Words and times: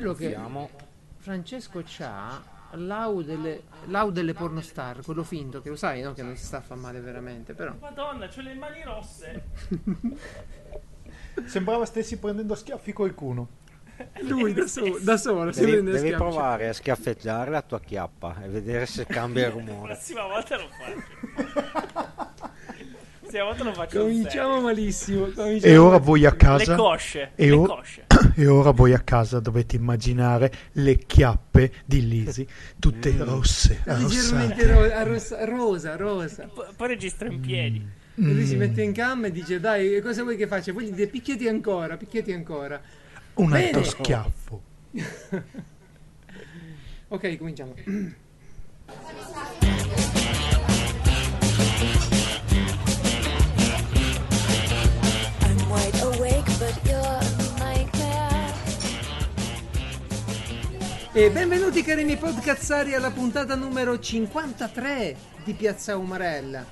bello 0.00 0.14
che. 0.14 0.36
Francesco 1.18 1.82
c'ha 1.84 2.42
l'au 2.76 3.22
delle, 3.22 3.62
l'au 3.86 4.10
delle 4.10 4.32
pornostar, 4.32 5.02
quello 5.04 5.22
finto, 5.22 5.60
che 5.60 5.68
lo 5.68 5.76
sai, 5.76 6.00
no? 6.00 6.14
Che 6.14 6.22
non 6.22 6.34
si 6.36 6.44
sta 6.46 6.56
a 6.56 6.60
fare 6.62 6.80
male 6.80 7.00
veramente, 7.00 7.52
però. 7.52 7.74
Madonna, 7.78 8.26
ho 8.34 8.40
le 8.40 8.54
mani 8.54 8.82
rosse. 8.82 9.42
Sembrava 11.44 11.84
stessi 11.84 12.18
prendendo 12.18 12.54
a 12.54 12.56
schiaffi 12.56 12.92
qualcuno. 12.92 13.48
Lui 14.22 14.52
da, 14.54 14.66
so- 14.66 14.98
da 15.00 15.16
solo, 15.16 15.52
si 15.52 15.60
Devi, 15.60 15.72
prende 15.72 15.90
devi 15.92 16.06
schiaffi. 16.08 16.22
provare 16.22 16.68
a 16.68 16.72
schiaffeggiare 16.72 17.50
la 17.50 17.62
tua 17.62 17.78
chiappa 17.80 18.42
e 18.42 18.48
vedere 18.48 18.86
se 18.86 19.04
cambia 19.06 19.46
il 19.48 19.54
La 19.54 19.60
rumore. 19.60 19.92
prossima 19.94 20.26
volta 20.26 20.56
lo 20.56 20.68
faccio. 20.68 21.62
La 21.94 22.48
prossima 23.20 23.44
volta 23.44 23.64
lo 23.64 23.74
faccio 23.74 23.96
in 23.98 24.02
Cominciamo 24.06 24.48
serio. 24.54 24.60
malissimo. 24.62 25.26
E 25.26 25.32
cominciamo 25.34 25.84
ora 25.86 25.98
voi 25.98 26.26
a 26.26 26.30
Le 26.30 26.36
casa. 26.36 26.74
cosce. 26.74 27.30
E, 27.36 27.46
le 27.46 27.52
o- 27.52 27.62
cosce. 27.66 28.06
E 28.34 28.46
ora 28.46 28.70
voi 28.70 28.92
a 28.94 29.00
casa 29.00 29.40
dovete 29.40 29.76
immaginare 29.76 30.52
le 30.72 30.98
chiappe 30.98 31.72
di 31.84 32.06
Lisi, 32.08 32.46
tutte 32.78 33.14
rosse, 33.18 33.80
Leggermente 33.84 34.66
ro- 34.66 35.04
rosa, 35.04 35.44
rosa, 35.44 35.96
rosa. 35.96 36.48
Poi, 36.52 36.66
poi 36.76 36.88
registra 36.88 37.28
in 37.28 37.40
piedi. 37.40 37.76
E 38.14 38.20
lui 38.22 38.42
Mm. 38.42 38.44
si 38.44 38.56
mette 38.56 38.82
in 38.82 38.92
cam 38.92 39.24
e 39.24 39.30
dice: 39.30 39.58
Dai, 39.58 40.00
cosa 40.02 40.22
vuoi 40.22 40.36
che 40.36 40.46
faccia? 40.46 40.72
Poi 40.72 40.84
gli 40.84 40.90
dice: 40.90 41.06
Picchiati 41.08 41.48
ancora, 41.48 41.96
picchiati 41.96 42.32
ancora. 42.32 42.80
Un 43.34 43.52
altro 43.52 43.80
Bene. 43.80 43.84
schiaffo. 43.84 44.62
Ok, 47.08 47.36
cominciamo. 47.36 47.74
E 61.14 61.30
benvenuti 61.30 61.82
cari 61.82 62.04
miei 62.04 62.16
podcazzari 62.16 62.94
alla 62.94 63.10
puntata 63.10 63.54
numero 63.54 63.98
53 63.98 65.14
di 65.44 65.52
Piazza 65.52 65.94
Umarella, 65.98 66.64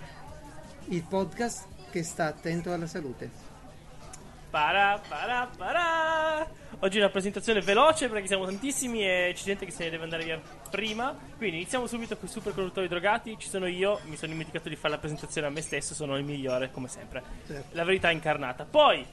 il 0.86 1.04
podcast 1.06 1.66
che 1.90 2.02
sta 2.02 2.28
attento 2.28 2.72
alla 2.72 2.86
salute. 2.86 3.30
Para, 4.48 4.98
para, 5.06 5.46
para. 5.54 6.50
Oggi 6.78 6.96
è 6.96 7.00
una 7.02 7.10
presentazione 7.10 7.60
veloce 7.60 8.08
perché 8.08 8.28
siamo 8.28 8.46
tantissimi 8.46 9.06
e 9.06 9.32
c'è 9.34 9.44
gente 9.44 9.66
che 9.66 9.72
se 9.72 9.84
ne 9.84 9.90
deve 9.90 10.04
andare 10.04 10.24
via 10.24 10.40
prima. 10.70 11.14
Quindi 11.36 11.56
iniziamo 11.56 11.86
subito 11.86 12.16
con 12.16 12.26
i 12.26 12.32
super 12.32 12.54
conduttori 12.54 12.88
drogati. 12.88 13.36
Ci 13.38 13.50
sono 13.50 13.66
io, 13.66 14.00
mi 14.04 14.16
sono 14.16 14.32
dimenticato 14.32 14.70
di 14.70 14.76
fare 14.76 14.94
la 14.94 15.00
presentazione 15.00 15.48
a 15.48 15.50
me 15.50 15.60
stesso, 15.60 15.92
sono 15.92 16.16
il 16.16 16.24
migliore 16.24 16.70
come 16.70 16.88
sempre. 16.88 17.22
La 17.72 17.84
verità 17.84 18.10
incarnata. 18.10 18.64
Poi, 18.64 19.06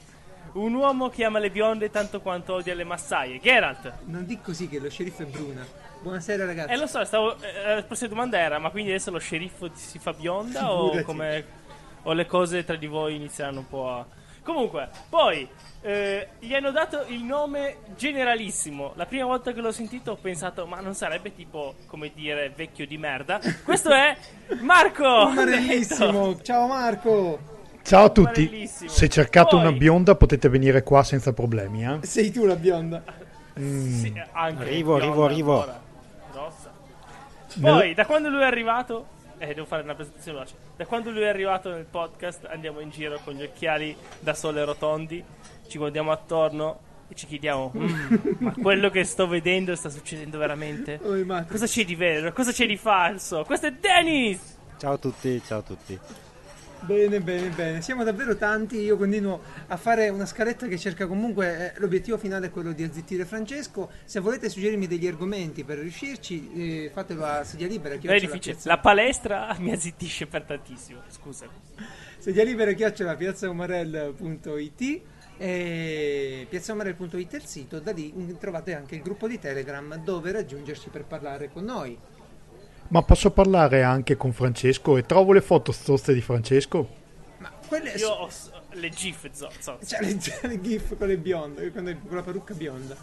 un 0.52 0.74
uomo 0.74 1.08
che 1.08 1.24
ama 1.24 1.38
le 1.38 1.50
bionde 1.50 1.90
tanto 1.90 2.20
quanto 2.20 2.54
odia 2.54 2.74
le 2.74 2.84
massaie. 2.84 3.40
Geralt. 3.40 3.92
Non 4.04 4.24
dico 4.26 4.42
così 4.46 4.68
che 4.68 4.78
lo 4.78 4.88
sceriffo 4.88 5.22
è 5.22 5.26
Bruna. 5.26 5.66
Buonasera 6.00 6.44
ragazzi. 6.44 6.72
Eh 6.72 6.76
lo 6.76 6.86
so, 6.86 7.04
stavo, 7.04 7.36
eh, 7.42 7.74
la 7.74 7.82
prossima 7.82 8.08
domanda 8.10 8.38
era, 8.38 8.58
ma 8.58 8.70
quindi 8.70 8.90
adesso 8.90 9.10
lo 9.10 9.18
sceriffo 9.18 9.70
si 9.74 9.98
fa 9.98 10.12
bionda 10.12 10.72
o, 10.72 11.02
come, 11.02 11.44
o 12.02 12.12
le 12.12 12.26
cose 12.26 12.64
tra 12.64 12.76
di 12.76 12.86
voi 12.86 13.16
inizieranno 13.16 13.60
un 13.60 13.68
po' 13.68 13.90
a... 13.90 14.06
Comunque, 14.42 14.88
poi, 15.10 15.46
eh, 15.82 16.28
gli 16.38 16.54
hanno 16.54 16.70
dato 16.70 17.04
il 17.08 17.22
nome 17.22 17.78
generalissimo. 17.96 18.92
La 18.94 19.04
prima 19.04 19.26
volta 19.26 19.52
che 19.52 19.60
l'ho 19.60 19.72
sentito 19.72 20.12
ho 20.12 20.16
pensato, 20.16 20.66
ma 20.66 20.80
non 20.80 20.94
sarebbe 20.94 21.34
tipo, 21.34 21.74
come 21.86 22.12
dire, 22.14 22.50
vecchio 22.50 22.86
di 22.86 22.96
merda? 22.96 23.40
Questo 23.64 23.90
è 23.90 24.16
Marco! 24.62 25.26
Umarellissimo. 25.26 26.40
Ciao 26.40 26.66
Marco. 26.66 27.56
Ciao 27.88 28.04
a 28.04 28.10
tutti. 28.10 28.46
Bellissimo. 28.46 28.90
Se 28.90 29.08
cercate 29.08 29.56
Poi- 29.56 29.60
una 29.60 29.72
bionda 29.72 30.14
potete 30.14 30.50
venire 30.50 30.82
qua 30.82 31.02
senza 31.02 31.32
problemi. 31.32 31.84
eh. 31.86 31.98
Sei 32.02 32.30
tu 32.30 32.44
la 32.44 32.54
bionda. 32.56 33.02
Sì, 33.54 34.12
anche 34.32 34.62
Arrivo, 34.62 34.96
bionda 34.96 35.24
arrivo, 35.24 35.24
arrivo. 35.24 35.74
Poi, 37.60 37.94
da 37.94 38.04
quando 38.04 38.28
lui 38.28 38.42
è 38.42 38.44
arrivato, 38.44 39.06
eh, 39.38 39.54
devo 39.54 39.64
fare 39.66 39.82
una 39.82 39.94
presentazione 39.94 40.36
veloce. 40.38 40.54
Da 40.76 40.84
quando 40.84 41.10
lui 41.10 41.22
è 41.22 41.28
arrivato 41.28 41.70
nel 41.70 41.86
podcast, 41.90 42.44
andiamo 42.50 42.80
in 42.80 42.90
giro 42.90 43.18
con 43.24 43.32
gli 43.32 43.42
occhiali 43.42 43.96
da 44.20 44.34
sole 44.34 44.64
rotondi, 44.64 45.24
ci 45.66 45.78
guardiamo 45.78 46.12
attorno 46.12 46.78
e 47.08 47.14
ci 47.14 47.26
chiediamo: 47.26 47.72
"Mm, 47.74 48.12
ma 48.38 48.52
quello 48.60 48.90
che 48.90 49.02
sto 49.04 49.26
vedendo 49.26 49.74
sta 49.74 49.88
succedendo 49.88 50.36
veramente? 50.38 51.00
Oh. 51.02 51.44
Cosa 51.48 51.64
c'è 51.66 51.84
di 51.86 51.94
vero? 51.94 52.32
Cosa 52.32 52.52
c'è 52.52 52.66
di 52.66 52.76
falso? 52.76 53.44
Questo 53.44 53.66
è 53.68 53.72
Dennis! 53.72 54.56
Ciao 54.76 54.92
a 54.92 54.98
tutti, 54.98 55.42
ciao 55.44 55.60
a 55.60 55.62
tutti. 55.62 55.98
Bene, 56.80 57.20
bene, 57.20 57.48
bene. 57.50 57.82
Siamo 57.82 58.04
davvero 58.04 58.36
tanti. 58.36 58.76
Io 58.78 58.96
continuo 58.96 59.40
a 59.66 59.76
fare 59.76 60.08
una 60.08 60.24
scaletta 60.26 60.66
che 60.68 60.78
cerca 60.78 61.06
comunque. 61.06 61.74
eh, 61.74 61.80
l'obiettivo 61.80 62.16
finale 62.16 62.46
è 62.46 62.50
quello 62.50 62.72
di 62.72 62.82
azzittire 62.82 63.24
Francesco. 63.24 63.90
Se 64.04 64.20
volete 64.20 64.48
suggerirmi 64.48 64.86
degli 64.86 65.06
argomenti 65.06 65.64
per 65.64 65.78
riuscirci, 65.78 66.84
eh, 66.86 66.90
fatelo 66.92 67.24
a 67.24 67.44
sedia 67.44 67.66
libera. 67.66 67.94
È 67.94 67.98
difficile. 67.98 68.38
piazza- 68.38 68.68
La 68.68 68.78
palestra 68.78 69.54
mi 69.60 69.72
azzittisce 69.72 70.26
per 70.26 70.44
tantissimo. 70.44 71.00
Scusami. 71.08 71.52
Sedia 72.18 72.44
libera 72.44 72.72
chiocciola 72.72 73.16
piazzaumarell.it 73.16 75.00
e 75.40 76.46
piazzaumarell.it 76.48 77.32
è 77.32 77.36
il 77.36 77.44
sito. 77.44 77.80
Da 77.80 77.92
lì 77.92 78.36
trovate 78.38 78.74
anche 78.74 78.94
il 78.94 79.02
gruppo 79.02 79.28
di 79.28 79.38
Telegram 79.38 79.96
dove 80.02 80.32
raggiungerci 80.32 80.88
per 80.88 81.04
parlare 81.04 81.50
con 81.50 81.64
noi. 81.64 81.98
Ma 82.88 83.02
posso 83.02 83.30
parlare 83.30 83.82
anche 83.82 84.16
con 84.16 84.32
Francesco 84.32 84.96
e 84.96 85.04
trovo 85.04 85.32
le 85.32 85.42
foto 85.42 85.72
stozze 85.72 86.14
di 86.14 86.20
Francesco? 86.22 86.88
Ma 87.38 87.50
quelle 87.66 87.90
Io 87.92 88.08
ho 88.10 88.28
le 88.72 88.88
gif, 88.90 89.28
zo, 89.32 89.50
zo. 89.58 89.78
C'è 89.84 89.98
le, 90.00 90.18
le 90.48 90.60
gif 90.60 90.96
con 90.96 91.06
le 91.08 91.18
bionde, 91.18 91.70
con, 91.72 91.84
le- 91.84 91.98
con 92.06 92.16
la 92.16 92.22
parrucca 92.22 92.54
bionda. 92.54 92.96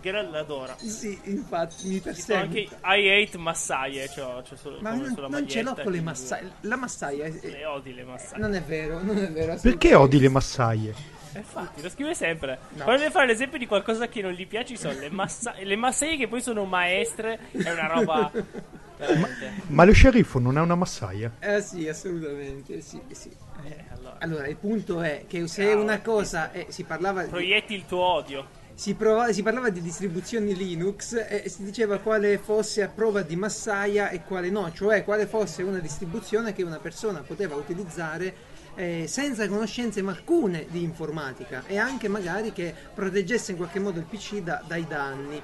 Geralt 0.00 0.30
l'adora. 0.30 0.76
Sì, 0.78 1.18
infatti 1.24 1.88
mi 1.88 2.00
sono 2.14 2.38
anche 2.40 2.68
persegue. 2.70 2.98
I 3.02 3.22
hate 3.24 3.38
massaie, 3.38 4.08
c'ho, 4.08 4.42
c'ho 4.48 4.56
solo, 4.56 4.78
Ma 4.80 4.90
come 4.90 5.02
non, 5.06 5.14
sulla 5.14 5.28
non 5.28 5.48
ce 5.48 5.62
l'ho 5.62 5.74
con 5.74 5.90
le 5.92 6.00
massaie. 6.00 6.50
La 6.60 6.76
massaia 6.76 7.24
è- 7.24 7.40
Le 7.42 7.64
odi 7.64 7.94
le 7.94 8.04
massaie. 8.04 8.38
non 8.40 8.54
è 8.54 8.62
vero, 8.62 9.02
non 9.02 9.18
è 9.18 9.32
vero. 9.32 9.56
Perché 9.60 9.94
odi 9.94 10.20
le 10.20 10.28
massaie? 10.28 10.94
Eh, 11.38 11.42
Infatti, 11.42 11.82
lo 11.82 11.88
scrive 11.90 12.14
sempre. 12.14 12.58
No. 12.70 12.84
Quando 12.84 13.02
deve 13.02 13.12
fare 13.12 13.26
l'esempio 13.26 13.58
di 13.58 13.66
qualcosa 13.66 14.08
che 14.08 14.20
non 14.22 14.32
gli 14.32 14.46
piace, 14.46 14.68
ci 14.68 14.76
sono 14.76 14.98
le, 14.98 15.10
massa- 15.10 15.54
le 15.60 15.76
massaie 15.76 16.16
che 16.16 16.28
poi 16.28 16.40
sono 16.40 16.64
maestre. 16.64 17.38
È 17.52 17.70
una 17.70 17.86
roba. 17.86 18.30
veramente. 18.96 19.52
Ma 19.68 19.84
lo 19.84 19.92
sceriffo 19.92 20.38
non 20.38 20.58
è 20.58 20.60
una 20.60 20.74
massaia? 20.74 21.32
Eh 21.38 21.60
sì, 21.62 21.88
assolutamente, 21.88 22.80
sì, 22.80 23.00
sì. 23.10 23.30
Eh, 23.64 23.84
allora, 23.92 24.16
Allora, 24.20 24.46
il 24.48 24.56
punto 24.56 25.00
è 25.02 25.24
che 25.26 25.46
se 25.48 25.64
Bravo, 25.66 25.82
una 25.82 26.00
cosa 26.00 26.50
è, 26.52 26.66
si 26.68 26.84
parlava 26.84 27.22
di, 27.22 27.28
proietti 27.28 27.74
il 27.74 27.86
tuo 27.86 28.00
odio. 28.00 28.46
si, 28.74 28.94
prova- 28.94 29.32
si 29.32 29.42
parlava 29.42 29.68
di 29.70 29.80
distribuzioni 29.80 30.54
Linux 30.56 31.14
e 31.28 31.48
si 31.48 31.64
diceva 31.64 31.98
quale 31.98 32.38
fosse 32.38 32.82
a 32.82 32.88
prova 32.88 33.22
di 33.22 33.34
massaia 33.36 34.10
e 34.10 34.22
quale 34.22 34.50
no, 34.50 34.72
cioè 34.72 35.02
quale 35.04 35.26
fosse 35.26 35.62
una 35.62 35.78
distribuzione 35.78 36.52
che 36.52 36.62
una 36.62 36.78
persona 36.78 37.20
poteva 37.20 37.56
utilizzare 37.56 38.34
eh, 38.78 39.06
senza 39.08 39.48
conoscenze 39.48 39.98
alcune 40.06 40.66
di 40.68 40.84
informatica 40.84 41.64
e 41.66 41.78
anche 41.78 42.06
magari 42.06 42.52
che 42.52 42.72
proteggesse 42.94 43.50
in 43.50 43.56
qualche 43.56 43.80
modo 43.80 43.98
il 43.98 44.04
PC 44.04 44.36
da- 44.40 44.62
dai 44.64 44.86
danni. 44.86 45.42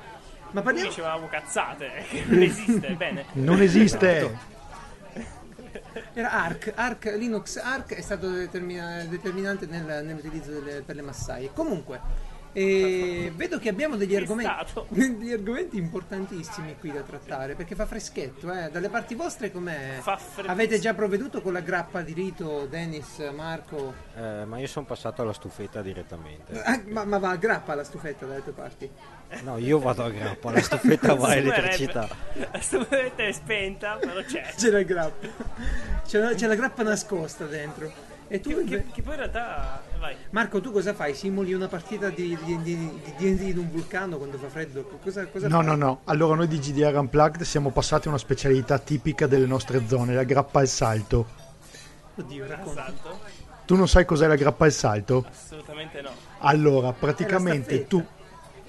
Ma 0.52 0.62
parliamo 0.62 0.88
dicevamo 0.88 1.26
cazzate, 1.26 1.90
eh, 2.10 2.24
non 2.30 2.42
esiste. 2.42 2.90
Bene. 2.94 3.24
Non 3.32 3.60
esiste. 3.60 4.52
Era 6.12 6.30
ARC, 6.30 6.72
ARC, 6.76 7.14
Linux 7.16 7.56
ARC 7.56 7.94
è 7.94 8.00
stato 8.00 8.28
determina- 8.30 9.02
determinante 9.04 9.66
nel- 9.66 10.04
nell'utilizzo 10.04 10.52
delle- 10.52 10.82
per 10.82 10.94
le 10.94 11.02
massaie. 11.02 11.50
Comunque, 11.52 12.00
eh, 12.56 13.32
vedo 13.34 13.58
che 13.58 13.68
abbiamo 13.68 13.96
degli 13.96 14.14
argomenti, 14.14 14.72
degli 14.88 15.32
argomenti 15.32 15.76
importantissimi 15.76 16.76
qui 16.78 16.92
da 16.92 17.00
trattare 17.02 17.54
perché 17.54 17.74
fa 17.74 17.84
freschetto. 17.84 18.50
Eh. 18.52 18.70
Dalle 18.70 18.88
parti 18.88 19.14
vostre 19.14 19.50
com'è? 19.50 20.00
Avete 20.46 20.78
già 20.78 20.94
provveduto 20.94 21.42
con 21.42 21.52
la 21.52 21.60
grappa 21.60 22.00
di 22.02 22.12
rito, 22.12 22.66
Dennis, 22.66 23.18
Marco? 23.34 23.92
Eh, 24.16 24.44
ma 24.44 24.58
io 24.58 24.66
sono 24.68 24.86
passato 24.86 25.22
alla 25.22 25.32
stufetta 25.32 25.82
direttamente. 25.82 26.52
Ah, 26.64 26.80
ma, 26.86 27.04
ma 27.04 27.18
va 27.18 27.30
a 27.30 27.36
grappa 27.36 27.74
la 27.74 27.84
stufetta 27.84 28.24
dalle 28.24 28.42
tue 28.42 28.52
parti? 28.52 28.88
No, 29.42 29.58
io 29.58 29.78
vado 29.80 30.04
a 30.04 30.10
grappa, 30.10 30.52
la 30.52 30.62
stufetta 30.62 31.14
va 31.14 31.28
a 31.28 31.34
elettricità. 31.36 32.08
La 32.52 32.60
stupidità 32.60 33.24
è 33.24 33.32
spenta, 33.32 33.96
però 33.96 34.22
c'è. 34.22 34.52
C'è 34.56 34.70
la 34.70 34.82
grappa, 34.82 35.26
c'è, 36.06 36.18
la- 36.20 36.34
c'è 36.34 36.46
la 36.46 36.54
grappa 36.54 36.82
nascosta 36.84 37.44
dentro. 37.46 37.90
E 38.28 38.40
tu 38.40 38.50
Che, 38.50 38.64
che- 38.64 38.84
che 38.92 39.02
poi 39.02 39.12
in 39.14 39.18
realtà. 39.18 39.82
Vai. 40.04 40.16
Marco, 40.32 40.60
tu 40.60 40.70
cosa 40.70 40.92
fai? 40.92 41.14
Simuli 41.14 41.54
una 41.54 41.66
partita 41.66 42.10
di 42.10 42.36
di- 42.44 42.60
di- 42.62 43.00
di- 43.16 43.36
di- 43.36 43.48
in 43.48 43.56
un 43.56 43.70
vulcano 43.70 44.18
quando 44.18 44.36
fa 44.36 44.48
freddo? 44.50 44.82
Cosa, 45.02 45.24
cosa 45.28 45.48
No, 45.48 45.56
fai? 45.62 45.64
no, 45.66 45.74
no. 45.76 46.00
Allora 46.04 46.34
noi 46.34 46.46
di 46.46 46.58
GDR 46.58 46.94
Unplugged 46.98 47.40
siamo 47.40 47.70
passati 47.70 48.08
a 48.08 48.10
una 48.10 48.18
specialità 48.18 48.78
tipica 48.78 49.26
delle 49.26 49.46
nostre 49.46 49.86
zone, 49.86 50.12
la 50.12 50.24
grappa 50.24 50.60
al 50.60 50.68
salto. 50.68 51.26
Oddio, 52.16 52.46
racconta. 52.46 52.84
Salto? 52.84 53.18
Tu 53.64 53.76
non 53.76 53.88
sai 53.88 54.04
cos'è 54.04 54.26
la 54.26 54.34
grappa 54.34 54.66
al 54.66 54.72
salto? 54.72 55.24
Assolutamente 55.26 56.02
no. 56.02 56.10
Allora, 56.40 56.92
praticamente 56.92 57.86
tu, 57.86 58.04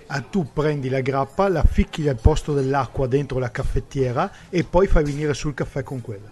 ah, 0.07 0.21
tu 0.21 0.53
prendi 0.53 0.87
la 0.87 1.01
grappa, 1.01 1.49
la 1.49 1.63
ficchi 1.63 2.07
al 2.07 2.15
posto 2.17 2.53
dell'acqua 2.53 3.07
dentro 3.07 3.39
la 3.39 3.51
caffettiera 3.51 4.31
e 4.49 4.63
poi 4.63 4.87
fai 4.87 5.03
venire 5.03 5.33
sul 5.33 5.53
caffè 5.53 5.83
con 5.83 5.99
quella. 5.99 6.31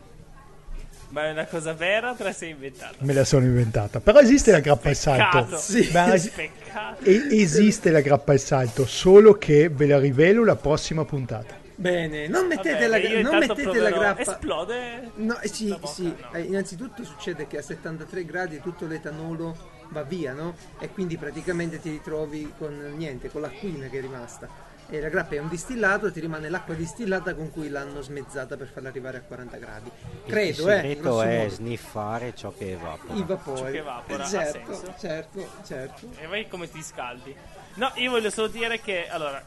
Ma 1.13 1.27
è 1.27 1.31
una 1.31 1.45
cosa 1.45 1.74
vera 1.74 2.10
o 2.10 2.15
te 2.15 2.24
la 2.24 2.33
sei 2.33 2.50
inventata? 2.50 2.95
Me 3.01 3.13
la 3.13 3.24
sono 3.24 3.45
inventata. 3.45 4.00
Però 4.00 4.18
esiste 4.19 4.50
la 4.50 4.62
grappa 4.62 4.89
al 4.89 4.95
salto. 4.95 5.57
Sì. 5.57 5.88
Ma 5.94 6.12
es- 6.12 6.30
Peccato. 6.30 7.04
e- 7.04 7.27
esiste 7.30 7.92
la 7.92 8.01
grappa 8.01 8.31
al 8.31 8.39
salto, 8.39 8.88
solo 8.88 9.33
che 9.33 9.69
ve 9.69 9.86
la 9.86 10.00
rivelo 10.00 10.44
la 10.44 10.56
prossima 10.56 11.06
puntata. 11.06 11.62
Bene, 11.75 12.27
non 12.27 12.48
mettete, 12.48 12.88
Vabbè, 12.88 13.21
la, 13.21 13.30
non 13.30 13.38
mettete 13.38 13.77
la 13.80 13.92
grappa. 13.92 14.21
Esplode? 14.21 15.12
No, 15.18 15.39
eh, 15.39 15.48
sì, 15.50 15.68
bocca? 15.68 15.86
sì. 15.88 16.04
No. 16.04 16.33
Eh, 16.33 16.42
innanzitutto 16.42 17.04
succede 17.04 17.45
che 17.45 17.59
a 17.59 17.62
73 17.62 18.25
gradi 18.25 18.59
tutto 18.59 18.88
l'etanolo 18.88 19.56
va 19.89 20.01
via, 20.01 20.33
no? 20.33 20.56
E 20.80 20.89
quindi 20.89 21.18
praticamente 21.18 21.80
ti 21.80 21.92
ritrovi 21.92 22.51
con 22.57 22.94
niente, 22.98 23.30
con 23.30 23.42
l'acquina 23.42 23.88
che 23.88 24.00
è 24.00 24.01
rimasta. 24.01 24.48
E 24.94 25.01
la 25.01 25.10
grappa 25.10 25.34
è 25.34 25.40
un 25.40 25.50
distillato 25.50 26.06
e 26.06 26.12
ti 26.12 26.19
rimane 26.19 26.50
l'acqua 26.50 26.75
distillata 26.75 27.34
con 27.34 27.50
cui 27.50 27.68
l'hanno 27.68 28.01
smezzata 28.01 28.56
per 28.56 28.68
farla 28.68 28.90
arrivare 28.90 29.18
a 29.18 29.22
40 29.22 29.57
gradi. 29.57 29.90
Credo, 30.28 30.66
il 30.66 30.69
eh. 30.69 30.75
segreto 30.75 31.01
grosso 31.01 31.22
è 31.24 31.38
modo. 31.38 31.50
sniffare 31.50 32.36
ciò 32.36 32.54
che 32.56 32.72
evapora. 32.74 33.13
i 33.16 33.24
vapori. 33.24 33.57
Ciò 33.57 33.66
che 33.66 33.78
evapora, 33.78 34.24
ha 34.24 34.28
certo, 34.28 34.74
senso. 34.75 34.94
certo, 35.00 35.50
certo. 35.66 36.10
E 36.19 36.28
vai 36.28 36.48
come 36.48 36.69
ti 36.69 36.84
scaldi. 36.84 37.36
No, 37.74 37.92
io 37.95 38.12
voglio 38.12 38.30
solo 38.30 38.50
dire 38.50 38.81
che 38.81 39.10
allora 39.10 39.44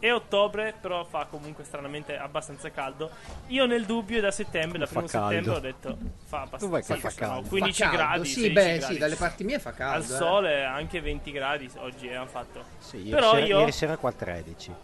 è 0.00 0.12
ottobre, 0.12 0.74
però 0.80 1.04
fa 1.04 1.26
comunque 1.30 1.62
stranamente 1.64 2.16
abbastanza 2.18 2.70
caldo. 2.70 3.10
Io 3.48 3.66
nel 3.66 3.84
dubbio 3.84 4.20
da 4.20 4.30
settembre, 4.32 4.78
da 4.80 4.86
primo 4.86 5.06
caldo. 5.06 5.28
settembre 5.28 5.54
ho 5.54 5.60
detto 5.60 5.98
fa 6.24 6.48
Dov'è 6.58 6.82
che 6.82 6.92
abbastanza 6.94 7.10
fa 7.10 7.14
caldo? 7.26 7.48
15 7.48 7.82
Fa 7.82 7.88
caldo, 7.88 7.96
gradi, 8.04 8.24
Sì, 8.28 8.40
16 8.40 8.52
beh, 8.52 8.78
gradi. 8.78 8.92
sì, 8.94 8.98
dalle 8.98 9.14
parti 9.16 9.44
mie 9.44 9.58
fa 9.58 9.68
Al 9.68 9.74
caldo. 9.76 10.04
eh. 10.14 10.16
sole 10.16 10.64
anche 10.64 11.00
20 11.00 11.30
gradi 11.30 11.70
oggi 11.76 12.08
hanno 12.08 12.26
fatto. 12.26 12.64
Sì, 12.78 12.96
ieri, 12.96 13.10
Però 13.10 13.34
sera, 13.34 13.46
io 13.46 13.58
ieri 13.60 13.72
sera 13.72 13.96
qua 13.96 14.10
13. 14.12 14.74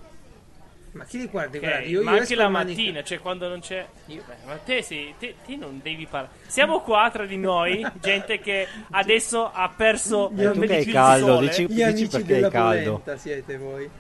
Ma 0.93 1.05
chi 1.05 1.19
li 1.19 1.27
guardi? 1.27 1.59
Ok, 1.59 1.63
guardi, 1.65 1.91
io, 1.91 2.03
ma 2.03 2.13
io 2.13 2.21
anche 2.21 2.35
la 2.35 2.49
manica- 2.49 2.81
mattina, 2.81 3.03
cioè 3.03 3.19
quando 3.21 3.49
non 3.49 3.61
c'è. 3.61 3.87
Beh, 4.07 4.23
ma 4.47 4.55
te, 4.65 4.81
sì, 4.81 5.13
te, 5.19 5.35
te 5.45 5.55
non 5.57 5.79
devi 5.83 6.07
parlare. 6.07 6.33
Siamo 6.47 6.81
qua 6.81 7.11
tra 7.13 7.27
di 7.27 7.37
noi, 7.37 7.87
gente 8.01 8.39
che 8.41 8.67
adesso 8.93 9.51
ha 9.53 9.69
perso 9.77 10.31
Io- 10.35 10.53
che 10.53 10.75
hai 10.77 10.85
di 10.87 10.93
caldo, 10.93 11.39
dici- 11.41 11.67
Gli 11.69 11.83
amici 11.83 12.09
perché 12.09 12.39
è 12.47 12.51
caldo. 12.51 13.03
siete 13.17 13.59
voi. 13.59 13.91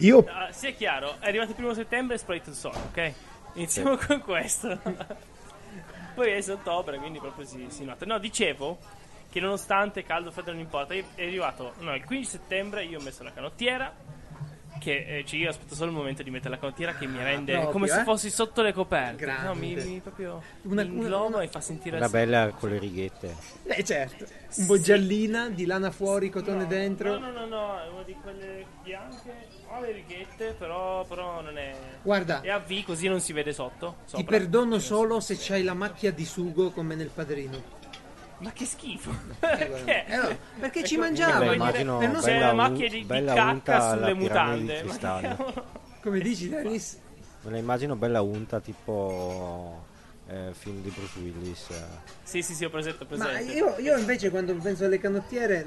Io 0.00 0.24
Ah, 0.28 0.50
sia 0.52 0.70
chiaro, 0.72 1.16
è 1.20 1.28
arrivato 1.28 1.50
il 1.50 1.56
primo 1.56 1.74
settembre 1.74 2.14
e 2.14 2.18
è 2.18 2.20
sparito 2.20 2.50
il 2.50 2.56
sole, 2.56 2.78
ok? 2.90 3.12
Iniziamo 3.54 3.96
con 3.96 4.20
questo. 4.20 4.78
Poi 6.14 6.30
è 6.30 6.50
ottobre, 6.50 6.98
quindi 6.98 7.18
proprio 7.18 7.46
si, 7.46 7.66
si 7.68 7.84
nota. 7.84 8.04
No, 8.04 8.18
dicevo 8.18 8.78
che 9.30 9.40
nonostante 9.40 10.02
caldo, 10.02 10.30
freddo, 10.30 10.50
non 10.50 10.60
importa, 10.60 10.92
è 10.94 11.04
arrivato, 11.22 11.74
no, 11.78 11.94
il 11.94 12.04
15 12.04 12.28
settembre 12.30 12.84
io 12.84 12.98
ho 12.98 13.02
messo 13.02 13.22
la 13.22 13.32
canottiera, 13.32 13.94
che 14.80 15.18
eh, 15.18 15.24
cioè, 15.24 15.38
io 15.38 15.50
aspetto 15.50 15.74
solo 15.74 15.90
il 15.90 15.96
momento 15.96 16.22
di 16.22 16.30
mettere 16.30 16.50
la 16.50 16.58
canottiera 16.58 16.94
che 16.94 17.06
mi 17.06 17.22
rende 17.22 17.52
proprio, 17.52 17.70
come 17.70 17.86
eh? 17.86 17.90
se 17.90 18.02
fossi 18.02 18.30
sotto 18.30 18.62
le 18.62 18.72
coperte. 18.72 19.16
Grande. 19.24 19.46
No, 19.46 19.54
mi, 19.54 19.74
mi 19.74 20.00
proprio 20.00 20.42
Una- 20.62 20.82
mi 20.84 21.04
una- 21.04 21.42
e 21.42 21.48
fa 21.48 21.60
sentire 21.60 21.96
Una 21.98 22.08
bella 22.08 22.48
con 22.58 22.70
le 22.70 22.78
righette. 22.78 23.34
Eh 23.64 23.84
certo, 23.84 24.24
un 24.56 24.66
po' 24.66 24.80
giallina, 24.80 25.48
di 25.48 25.64
lana 25.66 25.90
fuori, 25.90 26.28
cotone 26.30 26.62
No, 26.62 26.68
dentro. 26.68 27.18
No, 27.18 27.30
no, 27.30 27.38
no, 27.40 27.46
no, 27.46 27.82
è 27.82 27.88
una 27.88 28.02
di 28.02 28.16
quelle 28.20 28.64
bianche. 28.82 29.49
Ho 29.80 29.84
le 29.84 29.92
righette, 29.92 30.54
però, 30.58 31.04
però 31.04 31.40
non 31.40 31.56
è. 31.56 31.74
Guarda, 32.02 32.40
È 32.42 32.50
a 32.50 32.58
V 32.58 32.82
così 32.84 33.08
non 33.08 33.20
si 33.20 33.32
vede 33.32 33.52
sotto. 33.52 33.96
ti 34.04 34.10
sopra. 34.16 34.36
perdono 34.36 34.78
solo 34.78 35.20
se 35.20 35.36
c'hai 35.38 35.62
la 35.62 35.74
macchia 35.74 36.12
di 36.12 36.24
sugo 36.26 36.70
come 36.70 36.94
nel 36.94 37.08
padrino. 37.12 37.78
Ma 38.38 38.52
che 38.52 38.64
schifo! 38.64 39.10
Eh, 39.10 39.34
Perché? 39.66 40.06
eh, 40.06 40.16
no, 40.16 40.36
perché 40.60 40.84
ci 40.84 40.94
Ecco, 40.94 41.02
dire- 41.42 41.54
immagino 41.56 41.98
per 41.98 42.08
non 42.10 42.20
bella 42.22 42.52
macchia 42.54 42.88
di, 42.88 42.98
di 43.00 43.04
bella 43.04 43.34
cacca 43.34 43.90
sulle 43.90 44.12
di 44.14 44.18
mutande. 44.18 44.82
Che- 44.82 45.62
Come 46.02 46.20
dici, 46.20 46.48
Dennis? 46.48 46.98
Me 47.42 47.50
la 47.50 47.58
immagino 47.58 47.96
bella 47.96 48.20
unta 48.22 48.60
tipo 48.60 49.84
eh, 50.30 50.52
film 50.54 50.80
di 50.82 50.90
Bruce 50.90 51.18
Willis. 51.18 51.70
eh. 51.70 51.84
sì, 52.22 52.42
sì, 52.42 52.54
sì, 52.54 52.64
ho 52.64 52.70
presente, 52.70 53.02
ho 53.04 53.06
Ma 53.16 53.26
presente. 53.26 53.52
io, 53.52 53.76
io 53.78 53.96
invece 53.98 54.30
quando 54.30 54.54
penso 54.54 54.84
alle 54.84 54.98
canottiere 54.98 55.66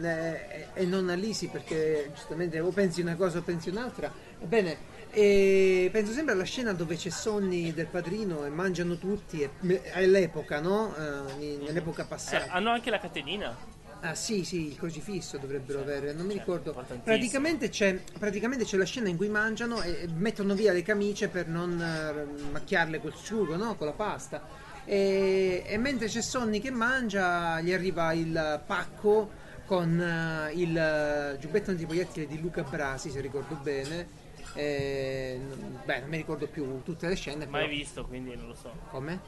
eh, 0.74 0.82
e 0.82 0.86
non 0.86 1.10
a 1.10 1.16
Lisi 1.16 1.48
perché 1.48 2.10
giustamente 2.14 2.60
o 2.60 2.70
pensi 2.70 3.02
una 3.02 3.16
cosa 3.16 3.40
o 3.40 3.42
pensi 3.42 3.70
un'altra, 3.70 4.12
ebbene, 4.42 4.92
e 5.12 5.90
penso 5.92 6.12
sempre 6.12 6.34
alla 6.34 6.44
scena 6.44 6.74
dove 6.74 6.96
c'è 6.96 7.10
Sonny 7.10 7.74
del 7.74 7.88
padrino 7.88 8.46
e 8.46 8.50
mangiano 8.50 8.98
tutti, 8.98 9.42
e, 9.42 9.82
all'epoca, 9.94 10.60
no? 10.60 10.96
Eh, 11.38 11.58
nell'epoca 11.64 12.04
Eh, 12.04 12.08
passata. 12.08 12.52
hanno 12.52 12.70
anche 12.72 12.90
la 12.90 13.00
catenina. 13.00 13.56
Ah 14.06 14.16
sì, 14.16 14.44
sì, 14.44 14.68
il 14.68 14.76
crocifisso 14.76 15.38
dovrebbero 15.38 15.80
avere, 15.80 16.12
non 16.12 16.26
mi 16.26 16.34
ricordo. 16.34 16.76
Praticamente 17.02 17.70
c'è, 17.70 17.98
praticamente 18.20 18.66
c'è 18.66 18.76
la 18.76 18.84
scena 18.84 19.08
in 19.08 19.16
cui 19.16 19.30
mangiano 19.30 19.82
e 19.82 20.10
mettono 20.14 20.56
via 20.56 20.74
le 20.74 20.82
camicie 20.84 21.30
per 21.30 21.48
non 21.48 21.80
eh, 21.82 22.50
macchiarle 22.52 23.00
col 23.00 23.16
sugo, 23.16 23.56
no? 23.56 23.76
Con 23.76 23.88
la 23.88 23.94
pasta. 23.94 24.46
E, 24.84 25.64
e 25.66 25.78
mentre 25.78 26.08
c'è 26.08 26.22
Sonny 26.22 26.60
che 26.60 26.70
mangia, 26.70 27.62
gli 27.62 27.72
arriva 27.72 28.12
il 28.12 28.62
pacco 28.66 29.32
con 29.66 29.98
eh, 29.98 30.52
il 30.54 30.78
eh, 30.78 31.38
giubbetto 31.40 31.72
antiproiettile 31.72 32.28
di 32.28 32.42
Luca 32.42 32.64
Brasi, 32.64 33.10
se 33.10 33.22
ricordo 33.22 33.56
bene. 33.56 34.22
E, 34.54 35.40
beh, 35.86 36.00
non 36.02 36.10
mi 36.10 36.18
ricordo 36.18 36.48
più 36.48 36.82
tutte 36.84 37.08
le 37.08 37.16
scene. 37.16 37.46
Mai 37.46 37.62
però- 37.62 37.74
visto, 37.74 38.06
quindi 38.06 38.36
non 38.36 38.48
lo 38.48 38.56
so. 38.56 38.70
Come? 38.90 39.22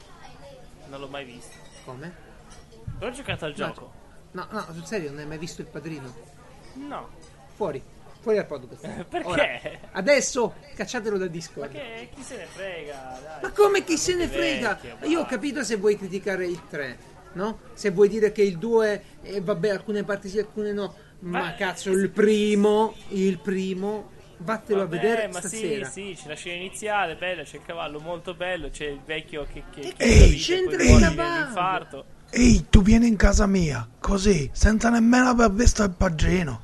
Non 0.88 1.00
l'ho 1.00 1.08
mai 1.08 1.24
visto. 1.24 1.56
Come? 1.86 2.12
Però 2.98 3.10
ho 3.10 3.14
giocato 3.14 3.46
al 3.46 3.54
gioco. 3.54 3.95
No, 4.36 4.46
no, 4.50 4.66
sul 4.74 4.84
serio, 4.84 5.08
non 5.10 5.20
hai 5.20 5.26
mai 5.26 5.38
visto 5.38 5.62
il 5.62 5.66
padrino? 5.66 6.14
No. 6.74 7.08
Fuori, 7.54 7.82
fuori 8.20 8.36
dal 8.36 8.46
podcast. 8.46 9.04
Perché? 9.04 9.26
Ora, 9.26 9.46
adesso 9.92 10.56
cacciatelo 10.74 11.16
da 11.16 11.26
Discord. 11.26 11.72
Ma 11.72 11.78
che 11.80 12.10
chi 12.14 12.22
se 12.22 12.36
ne 12.36 12.44
frega, 12.44 13.18
dai. 13.22 13.40
Ma 13.40 13.50
come 13.52 13.82
chi 13.82 13.96
se 13.96 14.14
ne 14.14 14.28
frega? 14.28 14.78
Vecchio, 14.82 15.08
Io 15.08 15.20
ho 15.20 15.24
capito 15.24 15.64
se 15.64 15.76
vuoi 15.76 15.96
criticare 15.96 16.44
il 16.46 16.60
3, 16.68 16.98
no? 17.32 17.60
Se 17.72 17.90
vuoi 17.92 18.10
dire 18.10 18.30
che 18.30 18.42
il 18.42 18.58
2, 18.58 19.04
eh, 19.22 19.40
vabbè, 19.40 19.70
alcune 19.70 20.04
parti 20.04 20.28
sì, 20.28 20.38
alcune 20.38 20.72
no. 20.72 20.94
Ma, 21.20 21.40
Ma- 21.40 21.54
cazzo, 21.54 21.90
il 21.92 22.10
primo, 22.10 22.94
il 23.08 23.38
primo, 23.38 24.10
vattelo 24.36 24.80
Vabbè, 24.80 24.96
a 24.96 25.00
vedere 25.00 25.26
ma 25.28 25.38
stasera. 25.38 25.86
sì, 25.88 26.14
sì, 26.14 26.22
c'è 26.22 26.28
la 26.28 26.34
scena 26.34 26.56
iniziale, 26.56 27.14
bella, 27.16 27.42
c'è 27.42 27.56
il 27.56 27.62
cavallo 27.64 28.00
molto 28.00 28.34
bello, 28.34 28.68
c'è 28.68 28.84
il 28.84 29.00
vecchio 29.02 29.46
che, 29.50 29.62
che, 29.70 29.94
che 29.96 30.04
Ehi, 30.04 30.36
c'entra 30.36 30.82
il 30.82 31.00
cavallo. 31.00 32.04
Ehi, 32.30 32.66
tu 32.68 32.82
vieni 32.82 33.06
in 33.06 33.16
casa 33.16 33.46
mia, 33.46 33.86
così, 33.98 34.50
senza 34.52 34.90
nemmeno 34.90 35.28
aver 35.28 35.50
visto 35.52 35.82
il 35.82 35.90
pagino. 35.90 36.62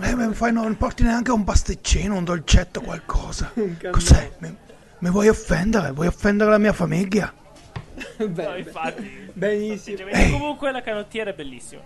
Eh, 0.00 0.14
mi 0.16 0.32
fai- 0.34 0.52
non 0.52 0.76
porti 0.76 1.02
neanche 1.02 1.30
un 1.30 1.44
pasticcino, 1.44 2.16
un 2.16 2.24
dolcetto, 2.24 2.80
qualcosa. 2.80 3.52
Cos'è? 3.90 4.32
Mi, 4.38 4.56
mi 4.98 5.10
vuoi 5.10 5.28
offendere? 5.28 5.92
Vuoi 5.92 6.06
offendere 6.08 6.50
la 6.50 6.58
mia 6.58 6.72
famiglia? 6.72 7.32
Beh, 8.16 8.42
No, 8.48 8.56
infatti. 8.56 9.30
benissimo. 9.32 9.98
Cioè, 9.98 10.14
Ehi. 10.14 10.30
Comunque 10.32 10.72
la 10.72 10.80
canottiera 10.82 11.30
è 11.30 11.34
bellissima. 11.34 11.82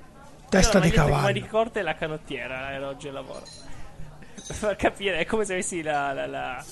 Testa 0.49 0.79
di 0.79 0.90
cavallo. 0.90 1.22
manica 1.22 1.49
corta 1.49 1.81
e 1.81 1.82
la 1.82 1.96
canottiera 1.96 2.70
era 2.70 2.88
oggi 2.88 3.11
lavoro. 3.11 3.43
Per 4.46 4.55
far 4.55 4.76
capire, 4.76 5.19
è 5.19 5.26
come 5.26 5.44
se 5.44 5.55
avessi 5.55 5.82
la, 5.82 6.12
la, 6.12 6.27
la- 6.27 6.65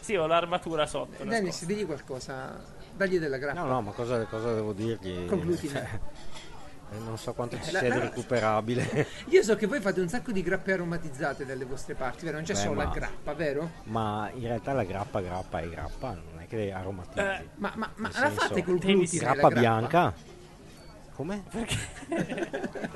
Sì, 0.00 0.14
ho 0.14 0.26
l'armatura 0.26 0.86
sotto. 0.86 1.24
Dennis, 1.24 1.64
digli 1.66 1.84
qualcosa, 1.84 2.56
dagli 2.98 3.18
della 3.18 3.38
grappa. 3.38 3.60
No, 3.60 3.66
no, 3.66 3.80
ma 3.80 3.92
cosa, 3.92 4.22
cosa 4.24 4.52
devo 4.52 4.72
dirgli? 4.74 5.24
Concludine. 5.26 6.00
Eh, 6.90 6.98
non 7.04 7.18
so 7.18 7.34
quanto 7.34 7.58
ci 7.62 7.70
La- 7.70 7.78
sia 7.80 7.88
la- 7.88 7.94
di 7.96 8.00
recuperabile. 8.00 9.06
Io 9.28 9.42
so 9.42 9.56
che 9.56 9.66
voi 9.66 9.80
fate 9.80 10.00
un 10.00 10.08
sacco 10.08 10.32
di 10.32 10.42
grappe 10.42 10.72
aromatizzate 10.72 11.44
dalle 11.46 11.64
vostre 11.64 11.94
parti, 11.94 12.24
vero? 12.24 12.36
Non 12.38 12.46
c'è 12.46 12.54
Beh, 12.54 12.58
solo 12.60 12.74
la 12.74 12.84
ma- 12.86 12.92
grappa, 12.92 13.34
vero? 13.34 13.70
ma 13.84 14.30
in 14.34 14.42
realtà 14.46 14.72
la 14.72 14.84
grappa, 14.84 15.20
grappa 15.20 15.60
è 15.60 15.68
grappa, 15.68 16.08
non 16.14 16.40
è 16.42 16.46
che 16.46 16.72
aromatizzi. 16.72 17.18
Eh, 17.20 17.48
Ma, 17.56 17.72
ma, 17.76 17.90
ma 17.96 18.10
la 18.14 18.30
fate 18.30 18.64
col 18.64 18.78
glutine 18.78 19.24
la 19.24 19.32
grappa 19.34 19.48
bianca? 19.50 20.14
Come? 21.14 21.42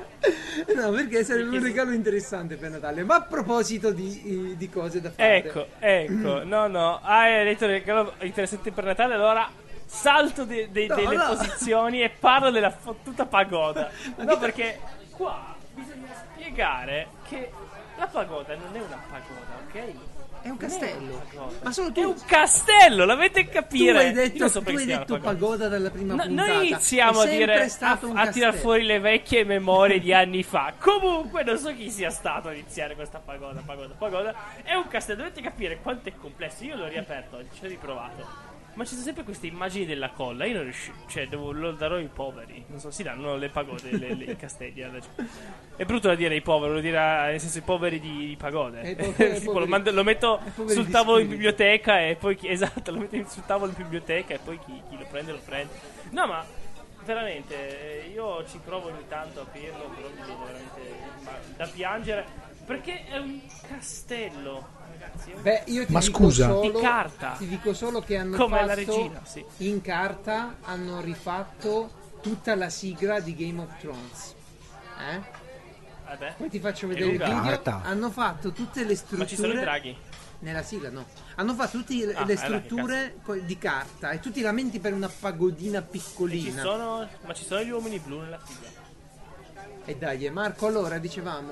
No, 0.77 0.91
perché 0.91 1.25
sarebbe 1.25 1.57
un 1.57 1.63
regalo 1.63 1.93
interessante 1.93 2.57
per 2.57 2.71
Natale. 2.71 3.03
Ma 3.05 3.17
a 3.17 3.23
proposito 3.23 3.91
di, 3.91 4.55
di 4.57 4.71
cose 4.71 5.01
da 5.01 5.11
fare. 5.11 5.37
Ecco, 5.45 5.67
ecco, 5.79 6.43
no, 6.45 6.67
no. 6.69 7.01
Ah, 7.03 7.23
hai 7.23 7.45
detto 7.45 7.67
regalo 7.67 8.13
interessante 8.21 8.71
per 8.71 8.85
Natale, 8.85 9.15
allora 9.15 9.49
salto 9.93 10.45
de- 10.45 10.71
de- 10.71 10.87
No, 10.87 10.95
delle 10.95 11.17
no. 11.17 11.27
posizioni 11.27 12.03
e 12.03 12.09
parlo 12.11 12.51
della 12.51 12.71
fottuta 12.71 13.27
pagoda. 13.27 13.91
No, 14.17 14.39
perché 14.39 14.81
qua 15.11 15.55
bisogna 15.75 16.09
spiegare 16.33 17.09
che 17.29 17.51
la 17.99 18.07
pagoda 18.07 18.55
non 18.57 18.75
è 18.75 18.81
una 18.81 19.01
pagoda, 19.11 19.61
ok? 19.67 19.95
È 20.43 20.49
un 20.49 20.57
è 20.57 20.61
castello. 20.61 21.23
pagoda. 21.31 21.57
Ma 21.63 21.71
solo 21.73 21.89
È 21.91 21.93
tu. 21.93 22.01
un 22.09 22.15
castello, 22.27 23.05
l'avete 23.05 23.45
Tu 23.45 23.51
capire? 23.53 23.99
hai 23.99 24.13
detto, 24.13 24.49
so 24.49 24.61
tu 24.63 24.71
hai 24.77 24.85
detto 24.87 25.21
pagoda 25.21 25.69
dalla 25.69 25.91
prima 25.91 26.15
No, 26.15 26.25
puntata. 26.25 26.49
noi 26.53 26.67
iniziamo 26.71 27.23
È 27.23 27.27
a 27.27 27.31
dire 27.31 27.71
a, 27.81 27.99
a 28.15 28.27
tirar 28.29 28.55
fuori 28.55 28.83
le 28.85 28.99
vecchie 28.99 29.45
memorie 29.45 30.01
di 30.01 30.13
anni 30.15 30.43
fa. 30.43 30.73
Comunque, 30.81 31.45
non 31.45 31.59
so 31.59 31.73
chi 31.75 31.91
sia 31.91 32.11
stato 32.11 32.49
a 32.49 32.53
iniziare 32.55 32.97
questa 32.97 33.21
pagoda. 33.21 33.61
Pagoda, 33.65 33.95
pagoda. 33.97 34.35
È 34.65 34.75
un 34.75 34.89
castello, 34.89 35.19
dovete 35.19 35.43
capire 35.43 35.79
quanto 35.81 36.09
è 36.09 36.13
complesso. 36.17 36.65
Io 36.65 36.75
l'ho 36.77 36.89
riaperto, 36.89 37.39
ci 37.55 37.65
ho 37.65 37.69
riprovato. 37.69 38.51
Ma 38.75 38.85
ci 38.85 38.91
sono 38.93 39.03
sempre 39.03 39.23
queste 39.25 39.47
immagini 39.47 39.85
della 39.85 40.11
colla. 40.11 40.47
Io 40.47 40.55
non 40.55 40.63
riuscito, 40.63 40.97
cioè, 41.07 41.29
devo, 41.29 41.53
lo 41.53 41.73
darò 41.73 41.97
ai 41.97 42.09
poveri. 42.13 42.65
Non 42.69 42.79
so, 42.81 42.91
si 42.91 43.03
danno 43.03 43.37
le 43.37 43.49
pagode, 43.51 43.91
le, 43.97 44.15
le- 44.15 44.25
i 44.25 44.37
castelli. 44.37 44.83
alla. 44.83 44.99
È 45.77 45.85
brutto 45.85 46.09
da 46.09 46.15
dire 46.15 46.35
ai 46.35 46.41
poveri, 46.41 46.73
lo 46.73 46.81
dirà 46.81 47.27
nel 47.27 47.39
senso 47.41 47.59
i 47.59 47.63
poveri 47.63 48.01
di, 48.01 48.29
di 48.29 48.37
pagode. 48.37 48.81
Eh, 48.83 48.95
poveri- 48.97 49.15
Tipo, 49.39 49.45
lo, 49.45 49.53
poveri- 49.53 49.71
mando- 49.71 49.93
lo 49.93 50.03
metto 50.05 50.41
sul 50.67 50.89
tavolo 50.89 51.19
in 51.19 51.29
biblioteca 51.29 52.01
e 52.01 52.17
poi 52.17 52.35
chi, 52.37 52.49
esatto, 52.51 52.91
lo 52.93 52.99
metto 52.99 53.17
sul 53.29 53.45
tavolo 53.45 53.71
in 53.71 53.77
biblioteca 53.77 54.35
e 54.35 54.39
poi 54.39 54.59
chi, 54.65 54.81
chi 54.89 54.97
lo 54.97 55.07
prende 55.11 55.33
lo 55.33 55.41
prende. 55.45 55.73
No, 56.11 56.27
ma 56.27 56.45
veramente, 57.05 58.05
eh, 58.05 58.09
io 58.09 58.47
ci 58.47 58.59
provo 58.65 58.89
ogni 58.89 59.05
tanto 59.09 59.41
a 59.41 59.43
aprirlo, 59.43 59.91
però 59.95 60.09
mi 60.09 60.15
viene 60.25 60.45
veramente 60.47 61.57
da 61.57 61.67
piangere. 61.67 62.51
Perché 62.65 63.05
è 63.07 63.19
un 63.19 63.41
castello, 63.69 64.69
Beh, 65.41 65.63
io 65.67 65.87
ti 65.87 65.93
Ma 65.93 66.01
dico 66.01 66.19
scusa. 66.25 66.49
solo, 66.49 66.71
Di 66.71 66.81
carta. 66.81 67.35
Ti 67.39 67.47
dico 67.49 67.73
solo 67.75 68.01
che 68.01 68.17
hanno 68.17 68.37
Come 68.37 68.57
fatto 68.57 68.67
la 68.67 68.75
regina, 68.75 69.21
sì. 69.25 69.45
in 69.59 69.81
carta 69.81 70.57
hanno 70.63 71.01
rifatto 71.01 71.91
tutta 72.21 72.55
la 72.55 72.69
sigla 72.69 73.21
di 73.21 73.35
Game 73.35 73.61
of 73.61 73.79
Thrones. 73.81 74.35
Eh? 74.99 75.21
Vabbè. 76.07 76.35
Poi 76.37 76.49
ti 76.49 76.59
faccio 76.61 76.87
vedere 76.87 77.07
il 77.07 77.19
video. 77.19 77.41
Carta. 77.43 77.83
Hanno 77.85 78.11
fatto 78.11 78.53
tutte 78.53 78.85
le 78.85 78.95
strutture 78.95 79.23
Ma 79.23 79.27
ci 79.27 79.37
sono 79.37 79.53
i 79.53 79.59
draghi. 79.61 79.97
nella 80.41 80.63
sigla, 80.63 80.91
no. 80.91 81.07
Hanno 81.37 81.55
fatto 81.55 81.79
tutte 81.79 81.95
le, 81.95 82.15
Ah, 82.15 82.25
le 82.25 82.33
eh, 82.33 82.35
là, 82.37 82.41
che 82.41 82.47
strutture 82.47 83.15
co- 83.23 83.35
di 83.35 83.59
carta 83.59 84.11
e 84.11 84.21
tu 84.21 84.31
ti 84.31 84.43
lamenti 84.43 84.79
per 84.79 84.93
una 84.93 85.09
pagodina 85.09 85.79
E 85.79 85.83
ci 85.83 85.89
piccolina. 85.91 86.63
sono, 86.63 87.09
ma 87.25 87.33
ci 87.33 87.45
sono 87.45 87.63
gli 87.63 87.71
uomini 87.71 87.99
blu 87.99 88.21
nella 88.21 88.39
sigla. 88.45 88.69
E 89.85 89.97
dai, 89.97 90.31
Marco, 90.31 90.67
allora 90.67 90.99
dicevamo, 90.99 91.51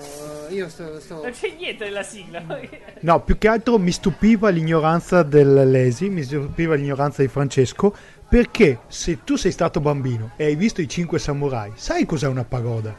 eh, 0.48 0.54
io 0.54 0.68
sto, 0.68 1.00
sto- 1.00 1.22
Non 1.22 1.32
c'è 1.32 1.52
niente 1.56 1.84
nella 1.84 2.04
sigla. 2.04 2.42
No, 3.00 3.22
più 3.22 3.38
che 3.38 3.48
altro 3.48 3.78
mi 3.78 3.90
stupiva 3.90 4.50
l'ignoranza 4.50 5.22
del 5.22 5.68
Lesi, 5.68 6.08
mi 6.10 6.22
stupiva 6.22 6.74
l'ignoranza 6.74 7.22
di 7.22 7.28
Francesco, 7.28 7.94
perché 8.28 8.80
se 8.88 9.24
tu 9.24 9.36
sei 9.36 9.50
stato 9.50 9.80
bambino 9.80 10.32
e 10.36 10.44
hai 10.44 10.54
visto 10.54 10.80
i 10.80 10.88
cinque 10.88 11.18
samurai, 11.18 11.72
sai 11.74 12.04
cos'è 12.06 12.28
una 12.28 12.44
pagoda? 12.44 12.94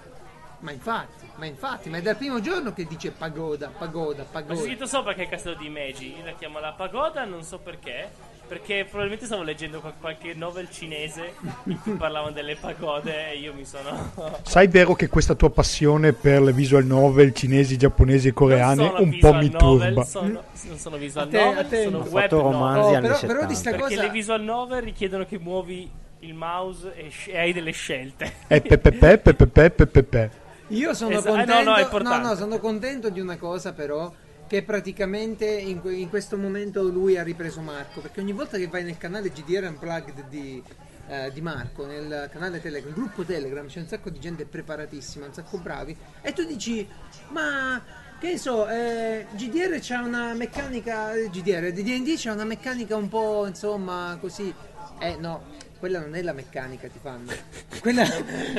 Ma 0.59 0.71
infatti, 0.71 1.25
ma 1.35 1.45
infatti, 1.45 1.89
ma 1.89 1.97
è 1.97 2.01
dal 2.01 2.17
primo 2.17 2.41
giorno 2.41 2.73
che 2.73 2.85
dice 2.85 3.11
pagoda, 3.11 3.71
pagoda, 3.75 4.23
pagoda. 4.29 4.59
scritto 4.59 4.85
sopra 4.85 5.13
che 5.13 5.21
è 5.21 5.23
il 5.23 5.29
castello 5.29 5.55
di 5.55 5.69
Meiji. 5.69 6.15
Io 6.17 6.25
la 6.25 6.33
chiamo 6.33 6.59
la 6.59 6.73
pagoda, 6.73 7.23
non 7.25 7.43
so 7.43 7.57
perché. 7.59 8.09
Perché 8.51 8.83
probabilmente 8.83 9.25
stavo 9.27 9.43
leggendo 9.43 9.79
qual- 9.79 9.93
qualche 9.97 10.33
novel 10.33 10.69
cinese 10.69 11.35
in 11.67 11.79
cui 11.79 11.93
parlavano 11.93 12.33
delle 12.33 12.57
pagode 12.57 13.31
e 13.31 13.37
io 13.37 13.53
mi 13.53 13.63
sono. 13.63 14.11
Sai 14.43 14.67
vero 14.67 14.93
che 14.93 15.07
questa 15.07 15.35
tua 15.35 15.49
passione 15.49 16.11
per 16.11 16.41
le 16.41 16.51
visual 16.51 16.83
novel 16.85 17.33
cinesi, 17.33 17.77
giapponesi 17.77 18.27
e 18.27 18.33
coreane 18.33 18.91
un 18.97 19.17
po' 19.19 19.33
mi 19.35 19.47
novel, 19.47 19.93
turba? 19.93 20.03
Sono, 20.03 20.43
non 20.67 20.77
sono 20.77 20.97
visual 20.97 21.29
te- 21.29 21.41
novel, 21.41 21.67
te 21.69 21.83
sono 21.83 21.97
no. 21.99 22.03
web 22.03 22.11
Fatto 22.23 22.35
novel. 22.41 22.51
romanzi 22.51 22.79
Oh, 22.79 22.95
anni 22.97 23.07
però, 23.07 23.19
però 23.21 23.45
di 23.45 23.55
70. 23.55 23.55
sta 23.55 23.69
Perché 23.71 23.83
cosa 23.95 24.01
le 24.01 24.09
visual 24.09 24.41
novel 24.43 24.81
richiedono 24.81 25.25
che 25.25 25.39
muovi 25.39 25.89
il 26.19 26.33
mouse 26.33 26.93
e, 26.93 27.09
sc- 27.09 27.27
e 27.29 27.37
hai 27.39 27.53
delle 27.53 27.71
scelte. 27.71 28.33
È 28.47 28.59
pepepe, 28.61 29.17
pepepe, 29.17 29.71
pepepe. 29.71 30.31
Io 30.67 30.93
sono 30.93 31.11
Esa- 31.17 31.29
eh, 31.29 31.45
no, 31.45 31.53
contento. 31.63 31.99
no, 32.01 32.17
no, 32.17 32.27
no, 32.27 32.35
sono 32.35 32.59
contento 32.59 33.09
di 33.09 33.21
una 33.21 33.37
cosa, 33.37 33.71
però. 33.71 34.11
Che 34.51 34.63
praticamente 34.63 35.45
in, 35.45 35.79
in 35.85 36.09
questo 36.09 36.35
momento 36.35 36.83
lui 36.83 37.17
ha 37.17 37.23
ripreso 37.23 37.61
Marco. 37.61 38.01
Perché 38.01 38.19
ogni 38.19 38.33
volta 38.33 38.57
che 38.57 38.67
vai 38.67 38.83
nel 38.83 38.97
canale 38.97 39.29
GDR 39.29 39.65
Unplugged 39.65 40.27
di, 40.27 40.61
eh, 41.07 41.31
di 41.31 41.39
Marco, 41.39 41.85
nel 41.85 42.27
canale 42.29 42.59
Telegram, 42.59 42.91
gruppo 42.91 43.23
Telegram, 43.23 43.65
c'è 43.65 43.79
un 43.79 43.87
sacco 43.87 44.09
di 44.09 44.19
gente 44.19 44.43
preparatissima, 44.43 45.27
un 45.27 45.33
sacco 45.33 45.57
bravi. 45.57 45.95
E 46.21 46.33
tu 46.33 46.43
dici, 46.43 46.85
ma 47.29 47.81
che 48.19 48.37
so, 48.37 48.67
eh, 48.67 49.25
GDR 49.35 49.79
c'ha 49.79 50.01
una 50.01 50.33
meccanica. 50.33 51.13
GDR, 51.29 51.71
di 51.71 51.81
DD 51.81 52.15
c'ha 52.17 52.33
una 52.33 52.43
meccanica 52.43 52.97
un 52.97 53.07
po' 53.07 53.45
insomma 53.47 54.17
così. 54.19 54.53
Eh 54.99 55.15
no, 55.15 55.43
quella 55.81 55.99
non 55.99 56.13
è 56.15 56.21
la 56.21 56.31
meccanica, 56.33 56.87
ti 56.87 56.99
fanno. 57.01 57.31
Quella, 57.81 58.07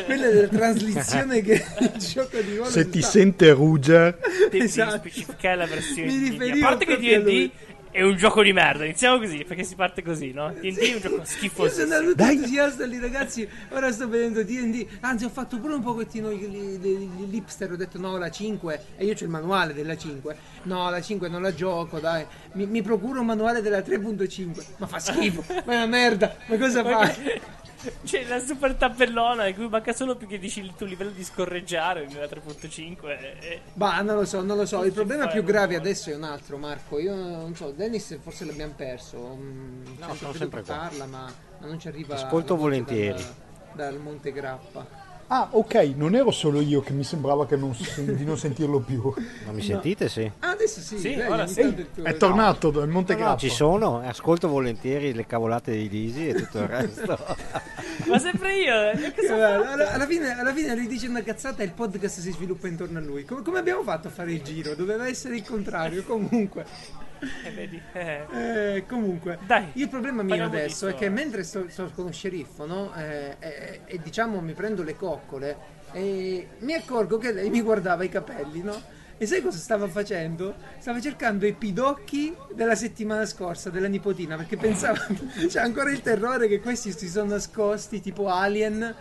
quella 0.05 0.27
è 0.27 0.33
la 0.33 0.49
traslizione 0.49 1.43
che 1.43 1.65
il 1.79 1.93
gioco 1.99 2.41
di 2.41 2.57
ruolo 2.57 2.69
Se 2.73 2.89
ti 2.91 2.99
sta- 3.01 3.11
sente 3.11 3.53
Ruger, 3.53 4.19
Devi 4.51 4.65
Esatto. 4.67 4.97
specificare 4.97 5.55
la 5.57 5.67
versione 5.67 6.13
Mi 6.13 6.51
A 6.51 6.67
parte 6.67 6.85
che 6.87 6.97
D&D 6.97 7.23
lui. 7.23 7.53
È 7.93 8.03
un 8.03 8.17
gioco 8.17 8.43
di 8.43 8.53
merda. 8.53 8.85
Iniziamo 8.85 9.19
così, 9.19 9.45
perché 9.45 9.63
si 9.63 9.75
parte 9.77 10.03
così, 10.03 10.33
no? 10.33 10.51
D&D 10.53 10.77
è 10.79 10.95
un 10.95 11.01
gioco 11.01 11.15
Io 11.17 11.25
schifoso. 11.25 11.87
sono 11.87 12.01
tutto 12.01 12.15
Dai. 12.15 12.35
entusiasta 12.37 12.85
lì 12.87 12.99
ragazzi, 12.99 13.47
ora 13.69 13.93
sto 13.93 14.09
vedendo 14.09 14.43
D&D, 14.43 14.87
anzi 15.01 15.25
ho 15.25 15.29
fatto 15.29 15.59
pure 15.61 15.75
un 15.75 15.83
pochettino 15.83 16.33
gli- 16.33 17.29
l'hipster, 17.31 17.71
ho 17.71 17.77
detto 17.77 17.99
no 17.99 18.17
la 18.17 18.31
5 18.31 18.81
e 18.97 19.05
io 19.05 19.15
c'ho 19.15 19.25
il 19.25 19.31
manuale 19.31 19.75
della 19.75 19.97
5, 19.97 20.37
no 20.65 20.91
la 20.91 21.01
5 21.01 21.29
non 21.29 21.43
la 21.43 21.55
gioco 21.55 22.01
dai, 22.01 22.25
mi, 22.55 22.67
mi 22.67 22.83
procuro 22.83 23.21
un 23.21 23.27
manuale 23.27 23.61
della 23.61 23.79
3.5, 23.81 24.65
ma 24.79 24.87
fa 24.87 24.99
schifo, 24.99 25.45
ma 25.49 25.73
è 25.73 25.77
una 25.77 25.87
merda, 25.87 26.35
ma 26.47 26.57
cosa 26.57 26.83
fai? 26.83 27.41
C'è 28.05 28.25
la 28.27 28.39
super 28.39 28.75
tabellona 28.75 29.47
in 29.47 29.55
cui 29.55 29.69
manca 29.69 29.93
solo 29.93 30.15
più 30.17 30.27
che 30.27 30.39
dici 30.39 30.61
il 30.61 30.75
tuo 30.77 30.87
livello 30.87 31.11
di 31.11 31.25
scorreggiare 31.25 32.07
nella 32.07 32.27
3.5 32.27 33.07
e, 33.41 33.61
Bah, 33.75 34.01
non 34.03 34.17
lo 34.17 34.25
so, 34.25 34.43
non 34.43 34.57
lo 34.57 34.67
so. 34.67 34.85
Il 34.85 34.93
problema 34.93 35.27
più 35.27 35.43
grave 35.43 35.73
manuale. 35.75 35.77
adesso 35.91 36.11
è 36.11 36.15
un 36.15 36.25
altro, 36.25 36.57
Marco. 36.59 36.99
Io 36.99 37.15
non 37.15 37.55
so, 37.55 37.71
Dennis 37.71 38.19
forse 38.21 38.45
l'abbiamo 38.45 38.75
perso. 38.77 39.37
Mm, 39.41 39.83
No, 39.99 40.07
sento 40.07 40.15
sono 40.15 40.33
sempre 40.33 40.63
qua. 40.63 40.77
parla, 40.77 41.07
ma, 41.07 41.33
ma 41.59 41.67
non 41.67 41.79
ci 41.79 41.89
arriva. 41.89 42.15
Ascolto 42.15 42.57
volentieri. 42.57 43.23
Dal, 43.23 43.93
dal 43.93 43.99
Monte 44.01 44.33
Grappa. 44.33 45.02
Ah, 45.35 45.49
ok, 45.51 45.95
non 45.97 46.15
ero 46.15 46.31
solo 46.31 46.61
io 46.61 46.83
che 46.83 46.93
mi 46.93 47.05
sembrava 47.05 47.47
che 47.47 47.57
non 47.57 47.75
sen- 47.75 48.15
di 48.17 48.23
non 48.25 48.37
sentirlo 48.37 48.81
più. 48.81 49.01
Ma 49.47 49.53
mi 49.53 49.63
sentite? 49.63 50.11
Sì. 50.11 50.31
Ah, 50.41 50.51
adesso 50.51 50.81
sì, 50.81 50.99
Sì, 50.99 51.15
ora 51.27 51.47
sì. 51.47 51.75
tuo- 51.95 52.05
È 52.05 52.15
tornato 52.19 52.71
dal 52.71 52.87
Monte 52.89 53.15
No, 53.15 53.21
Grappa. 53.21 53.39
ci 53.39 53.49
sono, 53.49 54.03
e 54.03 54.09
ascolto 54.09 54.49
volentieri 54.49 55.15
le 55.15 55.25
cavolate 55.25 55.73
di 55.73 55.89
Lisi 55.89 56.29
e 56.29 56.35
tutto 56.35 56.59
il 56.59 56.69
resto. 56.69 57.19
Ma 58.09 58.19
sempre 58.19 58.57
io. 58.59 58.91
eh, 58.91 59.15
cosa 59.17 59.37
fa? 59.63 59.73
Alla, 59.73 59.93
alla 59.93 60.07
fine, 60.07 60.39
alla 60.39 60.53
fine 60.53 60.75
lui 60.77 60.87
dice 60.87 61.09
una 61.09 61.23
cazzata 61.23 61.63
e 61.63 61.65
il 61.65 61.73
podcast 61.73 62.21
si 62.21 62.31
sviluppa 62.31 62.69
intorno 62.69 62.99
a 62.99 63.01
lui. 63.03 63.25
Come, 63.25 63.41
come 63.41 63.59
abbiamo 63.59 63.83
fatto 63.85 64.09
a 64.09 64.11
fare 64.11 64.33
il 64.33 64.43
giro? 64.43 64.75
Doveva 64.75 65.09
essere 65.09 65.37
il 65.37 65.45
contrario. 65.47 66.03
Comunque, 66.05 66.67
Eh, 67.45 67.81
eh. 67.93 68.77
eh, 68.77 68.87
comunque. 68.87 69.39
Dai, 69.47 69.69
il 69.75 69.89
problema 69.89 70.23
mio 70.23 70.45
adesso 70.45 70.89
è 70.89 70.95
che 70.95 71.09
mentre 71.09 71.45
sto, 71.45 71.67
sto 71.69 71.91
con 71.95 72.07
lo 72.07 72.13
sceriffo, 72.13 72.67
no? 72.67 72.93
Eh, 72.95 73.37
eh, 73.39 73.81
e 73.85 74.01
diciamo 74.03 74.41
mi 74.41 74.53
prendo 74.55 74.83
le 74.83 74.97
coccole 74.97 75.81
e 75.93 76.49
mi 76.59 76.75
accorgo 76.75 77.19
che 77.19 77.33
lei 77.33 77.51
mi 77.51 77.61
guardava 77.61 78.03
i 78.03 78.09
capelli, 78.09 78.63
no? 78.63 79.01
E 79.19 79.27
sai 79.27 79.41
cosa 79.41 79.59
stava 79.59 79.87
facendo? 79.87 80.57
Stava 80.79 81.01
cercando 81.01 81.47
i 81.47 81.53
pidocchi 81.53 82.35
della 82.53 82.75
settimana 82.75 83.25
scorsa 83.25 83.71
della 83.71 83.87
nipotina 83.87 84.37
perché 84.37 84.57
pensava 84.57 84.99
c'è 85.47 85.61
ancora 85.61 85.93
il 85.93 86.01
terrore 86.01 86.49
che 86.49 86.61
questi 86.61 86.91
si 86.91 87.09
sono 87.09 87.31
nascosti 87.31 88.01
tipo 88.01 88.27
alien 88.27 88.93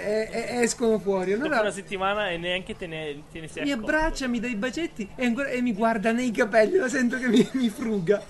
e, 0.00 0.28
e- 0.32 0.56
e 0.58 0.62
escono 0.62 0.98
fuori. 0.98 1.32
Dopo 1.32 1.44
Allora 1.44 1.60
una 1.60 1.70
settimana 1.70 2.30
e 2.30 2.36
neanche 2.38 2.76
te 2.76 2.86
ne, 2.86 3.22
te 3.30 3.40
ne 3.40 3.48
sei 3.48 3.64
mi 3.64 3.72
accorto. 3.72 3.90
abbraccia, 3.94 4.26
mi 4.28 4.40
dà 4.40 4.46
i 4.48 4.56
bacetti 4.56 5.08
e, 5.14 5.24
ancora- 5.24 5.48
e 5.48 5.60
mi 5.60 5.72
guarda 5.72 6.12
nei 6.12 6.30
capelli, 6.30 6.76
lo 6.78 6.88
sento 6.88 7.18
che 7.18 7.28
mi, 7.28 7.48
mi 7.52 7.68
fruga. 7.68 8.22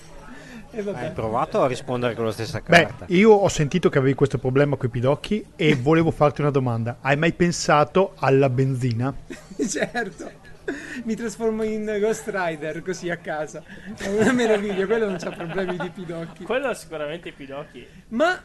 E 0.74 0.82
vabbè. 0.82 1.04
Hai 1.04 1.10
provato 1.12 1.60
a 1.62 1.66
rispondere 1.66 2.14
con 2.14 2.24
la 2.24 2.32
stessa 2.32 2.62
Beh, 2.66 2.82
carta? 2.84 3.04
io 3.08 3.30
ho 3.32 3.48
sentito 3.48 3.90
che 3.90 3.98
avevi 3.98 4.14
questo 4.14 4.38
problema 4.38 4.76
con 4.76 4.88
i 4.88 4.90
pidocchi 4.90 5.44
e 5.54 5.74
volevo 5.74 6.10
farti 6.10 6.40
una 6.40 6.50
domanda. 6.50 6.96
Hai 7.02 7.16
mai 7.16 7.32
pensato 7.34 8.14
alla 8.16 8.48
benzina? 8.48 9.14
certo. 9.68 10.30
Mi 11.04 11.14
trasformo 11.14 11.62
in 11.62 11.84
Ghost 12.00 12.28
Rider 12.28 12.82
così 12.82 13.10
a 13.10 13.16
casa. 13.16 13.62
È 13.96 14.08
una 14.08 14.32
meraviglia, 14.32 14.86
quello 14.86 15.08
non 15.08 15.16
c'ha 15.18 15.30
problemi 15.30 15.76
di 15.76 15.90
pidocchi. 15.90 16.44
Quello 16.44 16.72
sicuramente 16.74 17.28
i 17.28 17.32
pidocchi. 17.32 17.86
Ma 18.08 18.42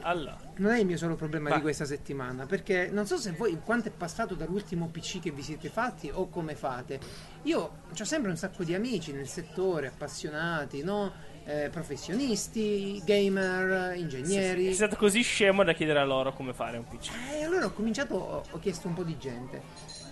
Allora, 0.00 0.38
non 0.56 0.72
è 0.72 0.78
il 0.78 0.86
mio 0.86 0.96
solo 0.96 1.14
problema 1.14 1.48
Va. 1.50 1.56
di 1.56 1.62
questa 1.62 1.84
settimana, 1.84 2.46
perché 2.46 2.88
non 2.90 3.06
so 3.06 3.16
se 3.16 3.32
voi 3.32 3.58
quanto 3.64 3.88
è 3.88 3.92
passato 3.92 4.34
dall'ultimo 4.34 4.88
PC 4.88 5.20
che 5.20 5.30
vi 5.30 5.42
siete 5.42 5.68
fatti 5.68 6.10
o 6.12 6.28
come 6.28 6.54
fate. 6.54 6.98
Io 7.42 7.60
ho 7.60 8.04
sempre 8.04 8.30
un 8.30 8.36
sacco 8.36 8.64
di 8.64 8.74
amici 8.74 9.12
nel 9.12 9.28
settore, 9.28 9.86
appassionati, 9.88 10.82
no? 10.82 11.28
Eh, 11.44 11.68
professionisti, 11.70 13.02
gamer, 13.04 13.96
ingegneri. 13.96 14.64
sei 14.64 14.74
stato 14.74 14.96
così 14.96 15.22
scemo 15.22 15.64
da 15.64 15.72
chiedere 15.72 15.98
a 15.98 16.04
loro 16.04 16.32
come 16.32 16.52
fare 16.52 16.76
un 16.76 16.86
PC. 16.86 17.10
E 17.32 17.44
allora 17.44 17.64
ho 17.64 17.72
cominciato, 17.72 18.14
ho, 18.14 18.44
ho 18.48 18.58
chiesto 18.58 18.88
un 18.88 18.94
po' 18.94 19.02
di 19.02 19.16
gente. 19.18 19.62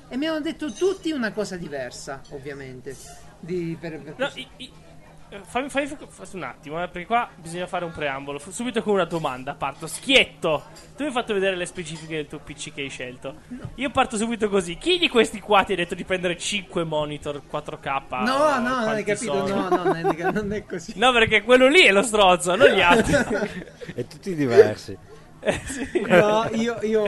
E 0.09 0.17
mi 0.17 0.27
hanno 0.27 0.41
detto 0.41 0.73
tutti 0.73 1.11
una 1.11 1.33
cosa 1.33 1.57
diversa, 1.57 2.21
ovviamente. 2.31 2.97
Di, 3.41 3.77
per, 3.79 4.01
per- 4.01 4.15
No, 4.17 4.31
i- 4.35 4.49
i- 4.57 4.73
eh, 5.31 5.41
fammi, 5.45 5.69
fammi 5.69 5.87
f- 5.87 6.31
un 6.33 6.43
attimo, 6.43 6.83
eh, 6.83 6.89
perché 6.89 7.07
qua 7.07 7.29
bisogna 7.37 7.67
fare 7.67 7.85
un 7.85 7.93
preambolo. 7.93 8.39
Subito 8.39 8.83
con 8.83 8.95
una 8.95 9.05
domanda. 9.05 9.55
Parto. 9.55 9.87
Schietto, 9.87 10.65
tu 10.97 11.03
mi 11.03 11.09
hai 11.09 11.13
fatto 11.13 11.35
vedere 11.35 11.55
le 11.57 11.67
specifiche 11.67 12.17
del 12.17 12.27
tuo 12.27 12.39
PC 12.39 12.73
che 12.73 12.81
hai 12.81 12.89
scelto. 12.89 13.35
Io 13.75 13.91
parto 13.91 14.17
subito 14.17 14.49
così. 14.49 14.79
Chi 14.79 14.97
di 14.99 15.09
questi 15.11 15.41
qua 15.41 15.63
ti 15.65 15.75
ha 15.75 15.77
detto 15.77 15.95
di 15.95 16.05
prendere 16.05 16.39
5 16.39 16.83
monitor 16.85 17.43
4K? 17.49 18.23
No, 18.25 18.59
no, 18.59 18.59
non 18.61 18.89
hai 18.89 19.05
capito, 19.05 19.47
sono? 19.47 19.69
no, 19.69 19.77
no, 19.77 19.83
non 19.85 19.97
è, 19.97 20.31
non 20.33 20.53
è 20.55 20.65
così. 20.67 20.95
No, 20.97 21.13
perché 21.13 21.43
quello 21.43 21.69
lì 21.69 21.83
è 21.83 21.93
lo 21.93 22.03
strozzo, 22.03 22.57
non 22.57 22.69
gli 22.71 22.81
altri. 22.81 23.13
E 23.95 24.07
tutti 24.07 24.35
diversi. 24.35 24.97
Eh, 25.41 25.61
sì. 25.67 25.87
No, 26.09 26.49
io, 26.53 26.79
io 26.83 27.05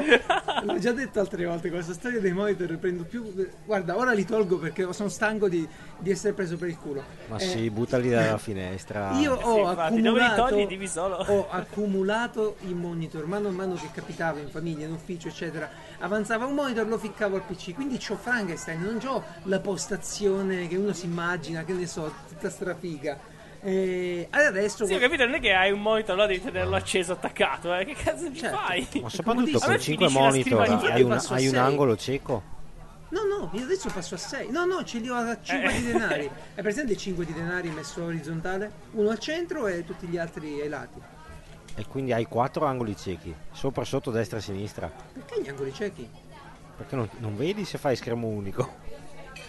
l'ho 0.62 0.78
già 0.78 0.92
detto 0.92 1.20
altre 1.20 1.46
volte, 1.46 1.70
questa 1.70 1.92
storia 1.92 2.20
dei 2.20 2.32
monitor 2.32 2.76
prendo 2.78 3.04
più... 3.04 3.32
Guarda, 3.64 3.96
ora 3.96 4.12
li 4.12 4.24
tolgo 4.24 4.58
perché 4.58 4.92
sono 4.92 5.08
stanco 5.08 5.48
di, 5.48 5.66
di 5.98 6.10
essere 6.10 6.32
preso 6.32 6.56
per 6.56 6.68
il 6.68 6.76
culo. 6.78 7.02
Ma 7.28 7.36
Eh, 7.36 7.40
sì, 7.40 7.70
buttali 7.70 8.08
dalla 8.10 8.38
finestra. 8.38 9.12
Io 9.18 9.36
Sì, 9.38 9.44
ho 9.44 9.70
infatti, 9.70 10.00
dove 10.02 10.18
li 10.20 10.24
accumulato, 10.26 10.54
togli, 10.54 11.36
ho 11.36 11.48
accumulato 11.50 12.56
i 12.68 12.74
monitor 12.74 13.26
mano 13.26 13.48
a 13.48 13.52
mano 13.52 13.74
che 13.74 13.88
capitava 13.92 14.38
in 14.38 14.48
famiglia, 14.48 14.86
in 14.86 14.92
ufficio, 14.92 15.28
eccetera. 15.28 15.68
Avanzava 15.98 16.46
un 16.46 16.54
monitor, 16.54 16.86
lo 16.86 16.98
ficcavo 16.98 17.36
al 17.36 17.42
PC. 17.42 17.74
Quindi 17.74 17.98
c'ho 17.98 18.16
Frankenstein, 18.16 18.80
non 18.82 18.98
c'ho 18.98 19.22
la 19.44 19.60
postazione 19.60 20.68
che 20.68 20.76
uno 20.76 20.92
si 20.92 21.06
immagina, 21.06 21.64
che 21.64 21.72
ne 21.72 21.86
so, 21.86 22.12
tutta 22.28 22.50
strafiga. 22.50 23.29
E 23.62 24.28
adesso 24.30 24.86
Sì, 24.86 24.94
ho 24.94 24.98
capito, 24.98 25.24
non 25.26 25.34
è 25.34 25.40
che 25.40 25.52
hai 25.52 25.70
un 25.70 25.82
monitor, 25.82 26.12
allora 26.14 26.26
devi 26.28 26.42
tenerlo 26.42 26.76
acceso, 26.76 27.12
attaccato, 27.12 27.74
eh. 27.74 27.84
Che 27.84 27.94
cazzo 27.94 28.32
ci 28.32 28.38
Certo. 28.38 28.56
fai? 28.56 28.86
Ma 29.02 29.08
soprattutto 29.10 29.58
con 29.58 29.70
me 29.72 29.78
5 29.78 30.06
finisce 30.08 30.18
la 30.18 30.26
monitor 30.26 30.60
hai 30.90 31.02
un, 31.02 31.20
hai 31.28 31.46
un 31.48 31.56
angolo 31.56 31.96
cieco. 31.96 32.58
No, 33.10 33.24
no, 33.24 33.50
io 33.54 33.64
adesso 33.64 33.90
passo 33.92 34.14
a 34.14 34.18
6. 34.18 34.50
No, 34.50 34.64
no, 34.64 34.84
ce 34.84 34.98
li 34.98 35.08
ho 35.08 35.14
a 35.16 35.36
5 35.42 35.68
Eh. 35.68 35.76
di 35.76 35.86
denari. 35.86 36.30
Hai 36.54 36.62
presente 36.62 36.96
5 36.96 37.24
di 37.26 37.32
denari 37.32 37.68
messo 37.70 38.04
orizzontale? 38.04 38.70
Uno 38.92 39.10
al 39.10 39.18
centro 39.18 39.66
e 39.66 39.84
tutti 39.84 40.06
gli 40.06 40.16
altri 40.16 40.60
ai 40.60 40.68
lati. 40.68 41.00
E 41.74 41.86
quindi 41.86 42.12
hai 42.12 42.26
4 42.26 42.64
angoli 42.64 42.96
ciechi, 42.96 43.34
sopra, 43.52 43.84
sotto, 43.84 44.10
destra 44.10 44.38
e 44.38 44.42
sinistra. 44.42 44.90
Perché 45.12 45.42
gli 45.42 45.48
angoli 45.48 45.72
ciechi? 45.74 46.08
Perché 46.76 46.96
non, 46.96 47.08
non 47.18 47.36
vedi 47.36 47.64
se 47.64 47.78
fai 47.78 47.94
schermo 47.96 48.26
unico? 48.28 48.76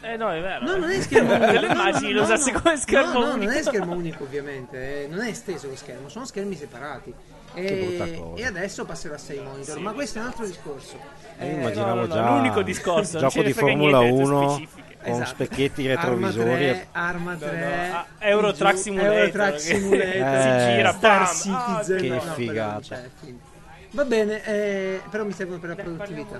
Eh 0.03 0.17
no, 0.17 0.31
è 0.31 0.41
vero. 0.41 0.65
No, 0.65 0.75
eh. 0.75 0.79
non 0.79 0.89
è 0.89 0.99
schermo 1.01 1.33
unico. 1.35 1.51
No, 1.51 1.71
immagini 1.71 2.11
no, 2.11 2.21
lo 2.21 2.27
no, 2.27 2.33
usassi 2.33 2.51
no. 2.51 2.61
come 2.61 2.77
schermo 2.77 3.13
no, 3.13 3.19
no, 3.19 3.33
unico? 3.33 3.45
non 3.51 3.53
è 3.59 3.61
schermo 3.63 3.93
unico 3.95 4.23
ovviamente, 4.23 5.03
eh, 5.03 5.07
non 5.07 5.21
è 5.21 5.29
esteso 5.29 5.67
lo 5.67 5.75
schermo, 5.75 6.09
sono 6.09 6.25
schermi 6.25 6.55
separati. 6.55 7.13
E, 7.53 7.97
brutta 7.97 8.19
cosa. 8.19 8.41
e 8.41 8.45
adesso 8.45 8.85
passerò 8.85 9.13
a 9.13 9.17
6 9.17 9.39
monitor, 9.41 9.79
ma 9.79 9.91
questo 9.91 10.17
è 10.19 10.21
un 10.21 10.27
altro 10.27 10.45
discorso. 10.45 10.95
Io 10.95 11.45
Eh, 11.45 11.51
immaginavo 11.51 11.93
no, 11.95 12.05
no, 12.05 12.13
già 12.13 12.29
l'unico 12.29 12.61
discorso, 12.63 13.19
gioco 13.19 13.43
di 13.43 13.53
Formula 13.53 13.99
niente 13.99 14.17
delle 14.21 14.33
1 14.33 14.49
specifiche. 14.53 14.83
con 15.03 15.11
esatto. 15.13 15.29
specchietti 15.29 15.89
Arma 15.89 16.01
retrovisori. 16.01 16.57
3, 16.65 16.87
Arma 16.93 17.35
3, 17.35 17.89
ah, 17.91 18.05
Euro 18.19 18.51
Truck 18.53 18.73
giù- 18.75 18.79
Simulator, 18.81 19.13
Euro 19.17 19.31
Truck 19.31 19.51
che- 19.53 19.59
Simulator, 19.59 20.05
Eh, 20.15 20.59
si 20.69 20.75
gira, 20.75 20.91
Star 20.93 21.19
bam, 21.19 21.35
Citizen, 21.35 21.97
che 21.97 22.07
no, 22.07 22.21
figata. 22.33 23.01
Va 23.91 24.05
bene, 24.05 24.43
eh, 24.45 25.01
però 25.09 25.25
mi 25.25 25.33
servono 25.33 25.59
per 25.59 25.69
la 25.69 25.75
produttività. 25.75 26.39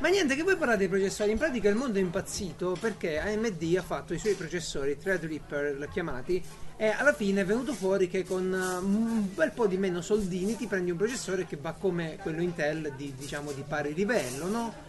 Ma 0.00 0.08
niente, 0.08 0.34
che 0.34 0.42
voi 0.42 0.56
parlate 0.56 0.80
dei 0.80 0.88
processori? 0.88 1.30
In 1.30 1.38
pratica 1.38 1.68
il 1.68 1.76
mondo 1.76 1.98
è 1.98 2.00
impazzito 2.00 2.76
perché 2.80 3.18
AMD 3.18 3.74
ha 3.78 3.82
fatto 3.82 4.14
i 4.14 4.18
suoi 4.18 4.34
processori 4.34 4.98
Threadripper 4.98 5.88
chiamati 5.90 6.42
e 6.76 6.88
alla 6.88 7.12
fine 7.12 7.40
è 7.40 7.44
venuto 7.44 7.72
fuori 7.72 8.08
che 8.08 8.24
con 8.24 8.52
uh, 8.52 8.84
un 8.84 9.34
bel 9.34 9.52
po' 9.52 9.66
di 9.66 9.78
meno 9.78 10.02
soldini 10.02 10.56
ti 10.56 10.66
prendi 10.66 10.90
un 10.90 10.96
processore 10.96 11.46
che 11.46 11.56
va 11.56 11.72
come 11.72 12.18
quello 12.20 12.42
Intel 12.42 12.92
di, 12.96 13.14
diciamo, 13.16 13.52
di 13.52 13.64
pari 13.66 13.94
livello, 13.94 14.48
no? 14.48 14.84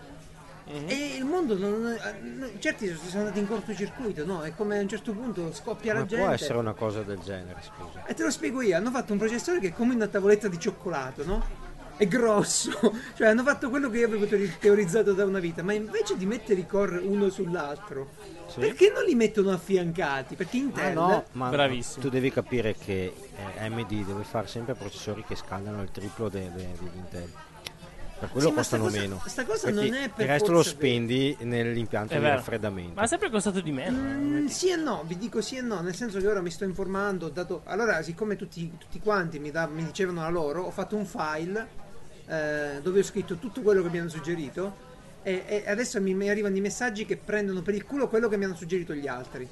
E 0.70 1.16
il 1.16 1.24
mondo 1.24 1.58
non, 1.58 1.88
eh, 1.88 2.60
certi 2.60 2.94
sono 2.94 3.20
andati 3.20 3.40
in 3.40 3.48
cortocircuito, 3.48 4.26
no? 4.26 4.42
È 4.42 4.54
come 4.54 4.78
a 4.78 4.82
un 4.82 4.90
certo 4.90 5.14
punto 5.14 5.54
scoppia 5.54 5.94
la 5.94 6.02
Ma 6.02 6.06
gente. 6.06 6.26
può 6.26 6.34
essere 6.34 6.58
una 6.58 6.74
cosa 6.74 7.04
del 7.04 7.20
genere, 7.20 7.62
scusa. 7.62 8.06
E 8.06 8.14
te 8.14 8.24
lo 8.24 8.30
spiego 8.30 8.62
io, 8.62 8.76
hanno 8.76 8.92
fatto 8.92 9.14
un 9.14 9.18
processore 9.18 9.62
che 9.62 9.70
è 9.70 9.72
come 9.72 9.96
una 9.96 10.08
tavoletta 10.08 10.50
di 10.50 10.60
cioccolato, 10.60 11.24
no? 11.26 11.67
È 11.98 12.08
grosso, 12.08 12.72
cioè 13.18 13.28
hanno 13.28 13.42
fatto 13.44 13.70
quello 13.70 13.90
che 13.90 13.98
io 14.00 14.06
avevo 14.08 14.26
teori- 14.28 14.54
teorizzato 14.60 15.14
da 15.14 15.26
una 15.26 15.40
vita, 15.40 15.64
ma 15.64 15.74
invece 15.74 16.16
di 16.16 16.26
mettere 16.28 16.60
i 16.60 16.68
core 16.68 16.98
uno 17.00 17.30
sull'altro, 17.30 18.10
Sì. 18.48 18.60
perché 18.60 18.92
non 18.94 19.04
li 19.04 19.16
mettono 19.16 19.50
affiancati? 19.52 20.36
Perché 20.36 20.58
Ah 20.58 20.60
Intel 20.60 20.94
no, 20.94 21.26
ma 21.32 21.50
Bravissimo. 21.50 22.04
tu 22.04 22.10
devi 22.10 22.32
capire 22.32 22.76
che 22.76 23.12
eh, 23.58 23.64
AMD 23.66 24.06
deve 24.06 24.24
fare 24.24 24.46
sempre 24.48 24.76
processori 24.76 25.24
che 25.28 25.36
scaldano 25.36 25.82
il 25.82 25.90
triplo 25.92 26.30
de- 26.30 26.52
de- 26.54 26.70
dell'Intel. 26.80 27.32
Per 28.20 28.30
quello 28.32 28.50
Sì, 28.50 28.54
costano 28.56 28.84
cosa- 28.86 29.00
meno. 29.00 29.22
sta 29.28 29.46
cosa 29.46 29.66
Perché 29.72 29.90
non 29.90 29.94
è 29.94 30.10
per 30.10 30.26
il 30.26 30.32
resto 30.32 30.52
lo 30.52 30.64
spendi 30.64 31.38
nell'impianto 31.42 32.14
È 32.14 32.18
di 32.20 32.24
raffreddamento. 32.26 32.94
Ma 32.96 33.04
è 33.04 33.08
sempre 33.08 33.30
costato 33.30 33.60
di 33.62 33.72
meno. 33.72 33.96
Mm, 33.96 34.46
eh. 34.46 34.50
sì 34.50 34.70
e 34.70 34.76
no, 34.76 35.04
vi 35.06 35.18
dico 35.18 35.40
sì 35.42 35.58
e 35.58 35.62
no, 35.62 35.82
nel 35.82 35.94
senso 35.96 36.20
che 36.20 36.28
ora 36.28 36.42
mi 36.42 36.50
sto 36.50 36.64
informando, 36.64 37.28
ho 37.28 37.30
dato... 37.30 37.62
allora 37.66 38.02
siccome 38.02 38.36
tutti, 38.36 38.72
tutti 38.78 39.00
quanti 39.00 39.38
mi, 39.38 39.52
da- 39.52 39.68
mi 39.68 39.84
dicevano 39.86 40.22
la 40.22 40.30
loro, 40.30 40.64
ho 40.64 40.72
fatto 40.72 40.96
un 40.96 41.06
file 41.06 41.86
eh, 42.28 42.80
dove 42.82 43.00
ho 43.00 43.04
scritto 43.04 43.38
tutto 43.38 43.62
quello 43.62 43.82
che 43.82 43.90
mi 43.90 44.00
hanno 44.00 44.10
suggerito 44.10 44.86
e, 45.24 45.44
e 45.46 45.64
adesso 45.70 46.02
mi, 46.02 46.14
mi 46.14 46.30
arrivano 46.30 46.56
i 46.56 46.62
messaggi 46.62 47.06
che 47.06 47.18
prendono 47.18 47.62
per 47.62 47.74
il 47.74 47.86
culo 47.86 48.08
quello 48.08 48.28
che 48.30 48.38
mi 48.38 48.46
hanno 48.46 48.56
suggerito 48.56 48.94
gli 48.94 49.08
altri. 49.08 49.48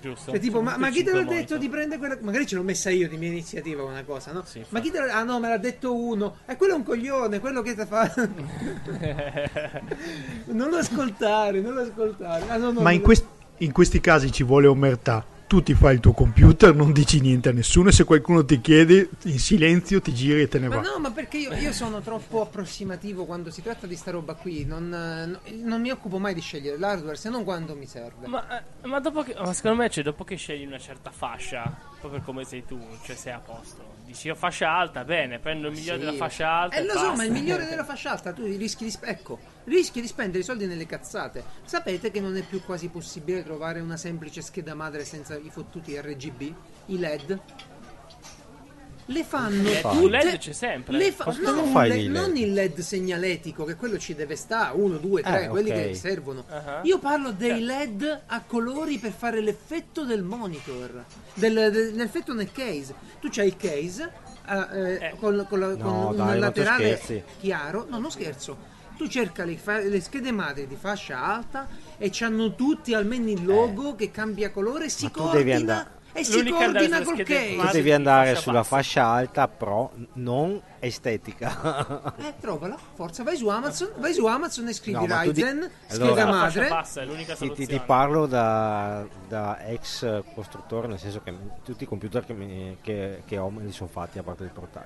Giusto. 0.00 0.30
Cioè, 0.30 0.40
tipo, 0.40 0.62
ma, 0.62 0.76
ma 0.76 0.90
chi 0.90 1.02
te 1.02 1.12
l'ha 1.12 1.24
detto 1.24 1.56
di 1.58 1.68
prendere 1.68 1.98
quella. 1.98 2.16
Magari 2.20 2.46
ce 2.46 2.54
l'ho 2.54 2.62
messa 2.62 2.88
io 2.88 3.08
di 3.08 3.16
mia 3.16 3.28
iniziativa 3.28 3.82
una 3.82 4.04
cosa, 4.04 4.32
no? 4.32 4.44
Sì, 4.44 4.64
ma 4.68 4.80
chi 4.80 4.90
te 4.90 5.00
l'ha. 5.00 5.12
Ah 5.18 5.24
no, 5.24 5.40
me 5.40 5.48
l'ha 5.48 5.58
detto 5.58 5.94
uno. 5.94 6.36
E 6.46 6.56
quello 6.56 6.74
è 6.74 6.76
un 6.76 6.84
coglione, 6.84 7.40
quello 7.40 7.62
che 7.62 7.74
ti 7.74 7.84
fa. 7.84 8.12
non 10.46 10.70
lo 10.70 10.76
ascoltare, 10.76 11.60
non 11.60 11.74
lo 11.74 11.80
ascoltare. 11.82 12.44
Ah, 12.48 12.56
no, 12.56 12.70
no, 12.70 12.80
Ma 12.80 12.92
in, 12.92 13.00
lo- 13.00 13.04
quest- 13.04 13.26
in 13.58 13.72
questi 13.72 14.00
casi 14.00 14.30
ci 14.30 14.44
vuole 14.44 14.68
omertà. 14.68 15.24
Tu 15.48 15.62
ti 15.62 15.72
fai 15.72 15.94
il 15.94 16.00
tuo 16.00 16.12
computer, 16.12 16.74
non 16.74 16.92
dici 16.92 17.20
niente 17.20 17.48
a 17.48 17.52
nessuno 17.52 17.88
e 17.88 17.92
se 17.92 18.04
qualcuno 18.04 18.44
ti 18.44 18.60
chiede, 18.60 19.08
in 19.22 19.38
silenzio 19.38 19.98
ti 20.02 20.12
giri 20.12 20.42
e 20.42 20.48
te 20.48 20.58
ne 20.58 20.68
Ma 20.68 20.76
va. 20.76 20.80
no, 20.82 20.98
ma 20.98 21.10
perché 21.10 21.38
io, 21.38 21.54
io 21.54 21.72
sono 21.72 22.02
troppo 22.02 22.42
approssimativo 22.42 23.24
quando 23.24 23.50
si 23.50 23.62
tratta 23.62 23.86
di 23.86 23.96
sta 23.96 24.10
roba 24.10 24.34
qui. 24.34 24.66
Non, 24.66 24.90
no- 24.90 25.40
non 25.62 25.80
mi 25.80 25.90
occupo 25.90 26.18
mai 26.18 26.34
di 26.34 26.42
scegliere 26.42 26.76
l'hardware 26.78 27.16
se 27.16 27.30
non 27.30 27.44
quando 27.44 27.74
mi 27.74 27.86
serve. 27.86 28.26
Ma, 28.26 28.58
eh, 28.58 28.86
ma 28.86 29.00
dopo 29.00 29.22
che, 29.22 29.34
ma 29.38 29.54
secondo 29.54 29.78
me, 29.78 29.88
cioè, 29.88 30.04
dopo 30.04 30.22
che 30.22 30.36
scegli 30.36 30.66
una 30.66 30.78
certa 30.78 31.10
fascia, 31.10 31.74
proprio 31.98 32.20
come 32.20 32.44
sei 32.44 32.66
tu, 32.66 32.78
cioè 33.02 33.16
sei 33.16 33.32
a 33.32 33.38
posto. 33.38 33.96
Dici 34.04 34.26
io 34.26 34.34
fascia 34.34 34.70
alta, 34.70 35.02
bene, 35.04 35.38
prendo 35.38 35.68
il 35.68 35.72
migliore 35.72 35.98
Sì. 35.98 36.04
della 36.04 36.16
fascia 36.18 36.50
alta. 36.50 36.76
Eh 36.76 36.80
e 36.80 36.84
lo 36.84 36.92
so, 36.92 36.98
basta. 36.98 37.16
ma 37.16 37.24
il 37.24 37.32
migliore 37.32 37.64
della 37.70 37.84
fascia 37.84 38.10
alta 38.10 38.34
tu 38.34 38.44
rischi 38.44 38.84
di, 38.84 38.90
sp- 38.90 39.06
ecco, 39.06 39.38
rischi 39.68 40.00
di 40.00 40.06
spendere 40.06 40.40
i 40.40 40.44
soldi 40.44 40.66
nelle 40.66 40.86
cazzate. 40.86 41.44
Sapete 41.64 42.10
che 42.10 42.20
non 42.20 42.36
è 42.36 42.42
più 42.42 42.62
quasi 42.64 42.88
possibile 42.88 43.44
trovare 43.44 43.80
una 43.80 43.96
semplice 43.96 44.40
scheda 44.42 44.74
madre 44.74 45.04
senza 45.04 45.36
i 45.36 45.50
fottuti 45.50 45.98
RGB, 46.00 46.40
i 46.86 46.98
LED? 46.98 47.40
Le 49.10 49.24
fanno 49.24 49.62
LED, 49.62 49.80
tutte. 49.80 49.96
un 49.96 50.10
LED 50.10 50.36
c'è 50.36 50.52
sempre. 50.52 50.98
Le 50.98 51.12
fa- 51.12 51.34
no, 51.40 51.62
un 51.62 51.70
fai 51.72 51.88
LED- 51.88 52.10
non 52.10 52.36
il 52.36 52.52
LED 52.52 52.80
segnaletico, 52.80 53.64
che 53.64 53.74
quello 53.74 53.96
ci 53.96 54.14
deve 54.14 54.36
stare, 54.36 54.76
uno, 54.76 54.98
due, 54.98 55.22
tre, 55.22 55.44
Eh, 55.44 55.48
quelli 55.48 55.70
ok. 55.70 55.76
che 55.76 55.94
servono. 55.94 56.44
Ah. 56.46 56.80
Io 56.82 56.98
parlo 56.98 57.30
dei 57.32 57.62
LED 57.62 58.20
a 58.26 58.42
colori 58.46 58.98
per 58.98 59.12
fare 59.12 59.40
l'effetto 59.40 60.04
del 60.04 60.22
monitor, 60.22 61.04
del- 61.32 61.70
del- 61.72 61.94
l'effetto 61.94 62.34
nel 62.34 62.52
case. 62.52 62.94
Tu 63.18 63.28
c'hai 63.30 63.46
il 63.46 63.56
case 63.56 64.12
ah, 64.44 64.68
eh, 64.76 64.92
Eh. 65.06 65.14
con, 65.18 65.46
con 65.48 65.58
la- 65.58 65.68
No, 65.68 65.76
con 65.76 65.92
un 65.94 66.16
dai, 66.16 66.34
tu 66.34 66.40
laterale 66.40 67.24
chiaro. 67.40 67.86
No, 67.88 67.98
non 67.98 68.10
scherzo. 68.10 68.76
Tu 68.98 69.06
cerca 69.08 69.44
le, 69.44 69.56
fa- 69.56 69.78
le 69.78 70.00
schede 70.00 70.32
madri 70.32 70.66
di 70.66 70.74
fascia 70.76 71.22
alta 71.22 71.68
e 71.96 72.10
c'hanno 72.12 72.54
tutti 72.56 72.92
almeno 72.94 73.30
il 73.30 73.44
logo 73.44 73.94
che 73.94 74.10
cambia 74.10 74.50
colore 74.50 74.86
e 74.86 74.88
si 74.88 75.04
Ma 75.04 75.10
coordina. 75.12 75.90
E 76.12 76.24
si 76.24 76.42
coordina 76.48 77.02
col 77.02 77.22
case. 77.22 77.54
Tu 77.56 77.66
devi 77.66 77.82
di 77.82 77.92
andare 77.92 78.30
fascia 78.30 78.40
sulla 78.40 78.62
fascia 78.64 79.04
alta, 79.06 79.46
però 79.46 79.88
non 80.14 80.60
estetica. 80.80 82.12
Eh, 82.18 82.34
trovala, 82.40 82.76
forza, 82.94 83.22
vai 83.22 83.36
su 83.36 83.46
Amazon, 83.48 83.92
vai 83.98 84.12
su 84.12 84.26
Amazon 84.26 84.66
e 84.66 84.72
scrivi 84.72 84.98
No, 84.98 85.06
di- 85.06 85.30
Ryzen, 85.30 85.70
scheda 85.86 86.04
Allora- 86.04 86.26
madre. 86.26 86.68
bassa 86.68 87.02
è 87.02 87.04
l'unica 87.04 87.34
Ti, 87.36 87.52
ti- 87.52 87.66
ti 87.66 87.78
parlo 87.78 88.26
da, 88.26 89.06
da 89.28 89.64
ex 89.66 90.22
costruttore, 90.34 90.88
nel 90.88 90.98
senso 90.98 91.20
che 91.22 91.32
tutti 91.62 91.84
i 91.84 91.86
computer 91.86 92.24
che, 92.24 92.32
mi- 92.32 92.78
che- 92.80 93.22
che 93.24 93.38
ho 93.38 93.48
me 93.50 93.62
li 93.62 93.70
sono 93.72 93.88
fatti 93.88 94.18
a 94.18 94.22
parte 94.24 94.42
il 94.42 94.50
porta- 94.50 94.84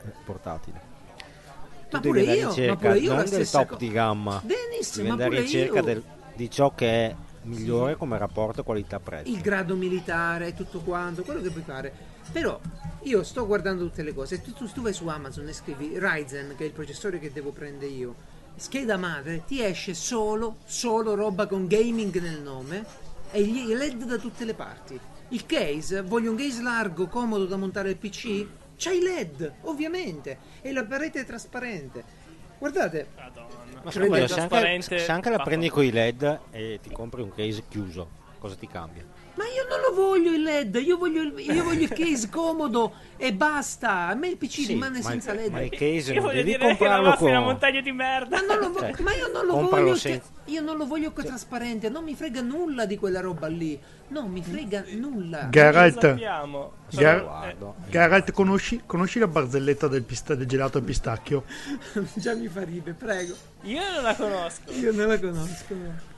portatile. 2.00 2.00
Tu 2.00 2.08
Ma 2.08 2.12
devi 2.12 2.30
andare 2.30 2.38
io, 2.38 2.48
in 2.48 2.54
cerca 2.54 2.72
ma 2.72 2.78
pure 2.78 2.98
io 2.98 3.14
non 3.14 3.28
del 3.28 3.50
top 3.50 3.68
co- 3.68 3.76
di 3.76 3.90
gamma, 3.90 4.42
Benissimo, 4.44 4.96
devi 4.96 5.08
ma 5.08 5.12
andare 5.24 5.40
in 5.42 5.48
cerca 5.48 5.80
del- 5.82 6.02
di 6.34 6.50
ciò 6.50 6.74
che 6.74 6.88
è 6.88 7.16
migliore 7.44 7.96
come 7.96 8.18
rapporto 8.18 8.62
qualità-prezzo. 8.62 9.30
il 9.30 9.40
grado 9.40 9.74
militare 9.74 10.54
tutto 10.54 10.80
quanto, 10.80 11.22
quello 11.22 11.40
che 11.40 11.50
puoi 11.50 11.64
fare. 11.64 11.92
Però 12.30 12.58
io 13.02 13.22
sto 13.24 13.46
guardando 13.46 13.84
tutte 13.84 14.02
le 14.02 14.14
cose. 14.14 14.40
Tu, 14.40 14.52
tu, 14.52 14.66
tu 14.72 14.80
vai 14.80 14.92
su 14.92 15.06
Amazon 15.08 15.48
e 15.48 15.52
scrivi 15.52 15.98
Ryzen, 15.98 16.54
che 16.56 16.62
è 16.64 16.66
il 16.66 16.72
processore 16.72 17.18
che 17.18 17.32
devo 17.32 17.50
prendere 17.50 17.90
io. 17.90 18.14
Scheda 18.54 18.96
madre, 18.96 19.42
ti 19.46 19.62
esce 19.62 19.92
solo, 19.92 20.56
solo 20.64 21.14
roba 21.14 21.46
con 21.46 21.66
gaming 21.66 22.16
nel 22.20 22.40
nome 22.40 22.84
e 23.32 23.42
gli 23.44 23.74
LED 23.74 24.04
da 24.04 24.18
tutte 24.18 24.44
le 24.44 24.54
parti. 24.54 24.98
Il 25.30 25.46
case, 25.46 26.02
voglio 26.02 26.30
un 26.30 26.36
case 26.36 26.62
largo, 26.62 27.06
comodo 27.08 27.46
da 27.46 27.56
montare 27.56 27.90
il 27.90 27.96
PC? 27.96 28.46
C'hai 28.82 29.00
LED, 29.00 29.52
ovviamente, 29.62 30.38
e 30.60 30.72
la 30.72 30.84
parete 30.84 31.20
è 31.20 31.24
trasparente. 31.24 32.02
Guardate, 32.58 33.06
Madonna. 33.14 33.80
Ma 33.84 33.90
scusa, 33.92 34.26
se 34.26 34.40
anche, 34.40 34.98
se 34.98 35.12
anche 35.12 35.30
la 35.30 35.38
prendi 35.38 35.68
con 35.68 35.84
i 35.84 35.92
LED 35.92 36.40
e 36.50 36.80
ti 36.82 36.90
compri 36.90 37.22
un 37.22 37.32
case 37.32 37.62
chiuso, 37.68 38.08
cosa 38.40 38.56
ti 38.56 38.66
cambia? 38.66 39.04
Ma 39.34 39.44
io 39.44 39.68
non 39.68 39.81
voglio 39.92 40.32
il 40.32 40.42
LED, 40.42 40.76
io 40.84 40.96
voglio 40.96 41.22
il, 41.22 41.34
io 41.38 41.62
voglio 41.64 41.82
il 41.84 41.92
case 41.92 42.28
comodo 42.28 42.92
e 43.16 43.32
basta. 43.32 44.08
A 44.08 44.14
me 44.14 44.28
il 44.28 44.36
PC 44.36 44.50
Sì, 44.52 44.66
rimane 44.66 45.00
ma 45.00 45.10
senza 45.10 45.32
il- 45.32 45.40
LED. 45.40 45.52
ma 45.52 45.60
il 45.62 45.70
case 45.70 46.12
Io 46.12 46.14
non 46.14 46.22
voglio 46.22 46.36
devi 46.42 46.56
dire 46.56 46.76
che 46.76 46.84
la 46.84 47.16
è 47.16 47.22
una 47.30 47.40
montagna 47.40 47.80
di 47.80 47.92
merda. 47.92 48.36
Ma, 48.40 48.54
non 48.54 48.58
lo 48.58 48.70
vo- 48.72 48.80
Cioè, 48.80 48.94
ma 49.02 49.14
io 49.14 49.28
non 49.32 49.46
lo 49.46 49.68
voglio. 49.68 49.94
senza- 49.96 50.28
Io 50.46 50.60
non 50.60 50.76
lo 50.76 50.86
voglio 50.86 51.12
co- 51.12 51.22
trasparente. 51.22 51.88
Non 51.88 52.04
mi 52.04 52.14
frega 52.14 52.40
nulla 52.40 52.84
di 52.86 52.96
quella 52.96 53.20
roba 53.20 53.46
lì. 53.46 53.78
Non 54.08 54.30
mi 54.30 54.42
frega 54.42 54.84
nulla. 54.96 55.48
Geralt. 55.50 56.14
Gar- 56.90 57.22
Guardo. 57.22 57.74
Geralt, 57.88 58.30
conosci, 58.32 58.82
conosci 58.84 59.18
la 59.18 59.26
barzelletta 59.28 59.88
del, 59.88 60.02
pista- 60.02 60.34
del 60.34 60.46
gelato 60.46 60.78
al 60.78 60.84
pistacchio? 60.84 61.44
Già 62.14 62.34
mi 62.34 62.48
fa 62.48 62.62
prego. 62.96 63.34
Io 63.62 63.80
non 63.94 64.02
la 64.02 64.14
conosco. 64.14 64.70
Io 64.72 64.92
non 64.92 65.06
la 65.08 65.18
conosco. 65.18 66.10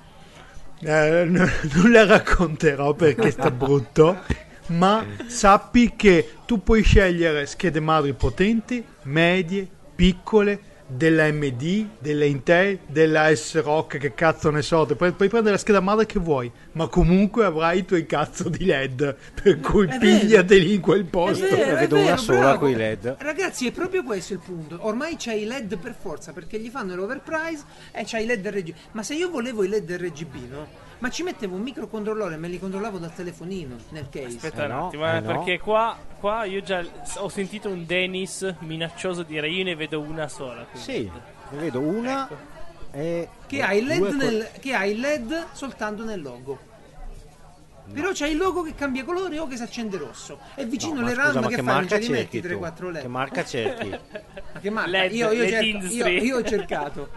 Eh, 0.85 1.25
n- 1.25 1.51
non 1.75 1.91
la 1.91 2.05
racconterò 2.05 2.95
perché 2.95 3.31
sta 3.31 3.51
brutto. 3.51 4.21
Ma 4.67 5.05
sappi 5.27 5.95
che 5.95 6.37
tu 6.47 6.63
puoi 6.63 6.83
scegliere 6.83 7.47
schede 7.47 7.81
madri 7.81 8.13
potenti, 8.15 8.83
medie, 9.03 9.69
piccole, 9.95 10.59
della 10.87 11.31
MD, 11.33 11.89
della 11.99 12.25
Intel, 12.27 12.79
della 12.87 13.35
S-Rock, 13.35 13.97
che 13.99 14.15
cazzo 14.15 14.51
ne 14.51 14.61
so, 14.63 14.85
puoi, 14.85 15.13
puoi 15.13 15.29
prendere 15.29 15.53
la 15.55 15.59
scheda 15.59 15.81
madre 15.81 16.05
che 16.07 16.19
vuoi, 16.19 16.51
ma 16.73 16.89
comunque 16.89 17.45
avrai 17.45 17.79
i 17.79 17.85
tuoi 17.85 18.05
cazzo 18.07 18.49
di 18.49 18.65
LED, 18.67 19.17
per 19.43 19.61
cui 19.61 19.87
È 19.87 19.99
vero. 19.99 20.19
pigliateli 20.21 20.75
in 20.75 20.81
quel 20.81 21.05
posto. 21.05 21.47
È 21.47 21.57
vero, 21.57 21.77
vedo 21.77 21.97
una 21.99 22.17
sola 22.17 22.39
bravo. 22.41 22.59
coi 22.59 22.75
LED. 22.75 23.17
Ragazzi, 23.19 23.67
è 23.67 23.73
proprio 23.73 24.03
questo 24.03 24.35
il 24.35 24.41
punto. 24.45 24.79
Ormai 24.81 25.17
c'hai 25.19 25.43
i 25.43 25.47
LED 25.47 25.79
per 25.79 25.95
forza 25.99 26.33
perché 26.33 26.59
gli 26.61 26.69
fanno 26.69 26.95
l'overprice 26.95 27.63
e 27.93 28.03
c'hai 28.05 28.25
i 28.25 28.27
LED 28.27 28.47
RGB. 28.47 28.75
Ma 28.93 29.03
se 29.03 29.15
io 29.15 29.31
volevo 29.31 29.65
i 29.65 29.69
LED 29.69 29.91
RGB, 29.91 30.35
no? 30.51 30.67
Ma 31.05 31.11
ci 31.11 31.23
mettevo 31.23 31.57
un 31.57 31.61
microcontrollore 31.61 32.33
e 32.33 32.39
me 32.39 32.49
li 32.49 32.59
controllavo 32.59 32.97
dal 32.97 33.13
telefonino 33.13 33.77
nel 33.91 34.09
case. 34.09 34.37
Aspetta 34.37 34.63
Eh 34.63 34.65
un 34.65 34.73
no, 34.73 34.87
attimo, 34.87 35.07
eh, 35.07 35.17
eh 35.17 35.21
no. 35.21 35.27
perché 35.27 35.59
qua, 35.61 35.99
qua 36.19 36.45
io 36.45 36.63
già 36.63 36.83
ho 37.17 37.29
sentito 37.29 37.69
un 37.69 37.85
Dennis 37.85 38.55
minaccioso 38.61 39.23
dire 39.23 39.47
io 39.51 39.65
ne 39.65 39.75
vedo 39.77 40.01
una 40.01 40.29
sola. 40.29 40.63
quindi. 40.65 40.81
Sì, 40.81 41.11
ne 41.51 41.59
vedo 41.59 41.81
una 41.81 42.25
Ecco. 42.25 42.37
e 42.93 43.29
Che 43.47 43.61
ha, 43.61 43.75
il 43.75 43.85
LED 43.85 43.99
due 43.99 44.09
co- 44.09 44.17
nel- 44.17 44.51
che 44.59 44.73
ha 44.73 44.87
il 44.87 44.99
LED 44.99 45.47
soltanto 45.53 46.05
nel 46.05 46.23
logo. 46.23 46.59
Però 47.93 48.11
c'è 48.13 48.27
il 48.29 48.39
logo 48.39 48.63
che 48.63 48.75
cambia 48.75 49.05
colore 49.05 49.39
o 49.39 49.47
che 49.47 49.57
si 49.59 49.63
accende 49.63 49.99
rosso. 49.99 50.39
E 50.55 50.65
vicino 50.65 50.95
No, 50.95 51.01
ma 51.03 51.07
le 51.09 51.15
scusa, 51.17 51.33
RAM 51.33 51.43
ma 51.43 51.49
che 51.51 51.57
che 51.57 51.63
fanno? 51.63 51.87
Ce 51.87 51.99
li 51.99 52.09
metti 52.09 52.41
cerchi 52.41 52.55
tu? 52.57 52.61
3-4 52.63 52.91
LED. 52.93 53.03
Che 53.03 53.09
marca 53.09 53.45
cerchi? 53.45 53.89
Ma 54.55 54.59
che 54.61 54.71
marca? 54.71 54.91
LED, 54.91 55.13
io, 55.13 55.33
io, 55.33 55.43
LED 55.43 55.51
cerco- 55.91 56.09
io- 56.09 56.23
io 56.23 56.37
ho 56.39 56.43
cercato 56.43 57.11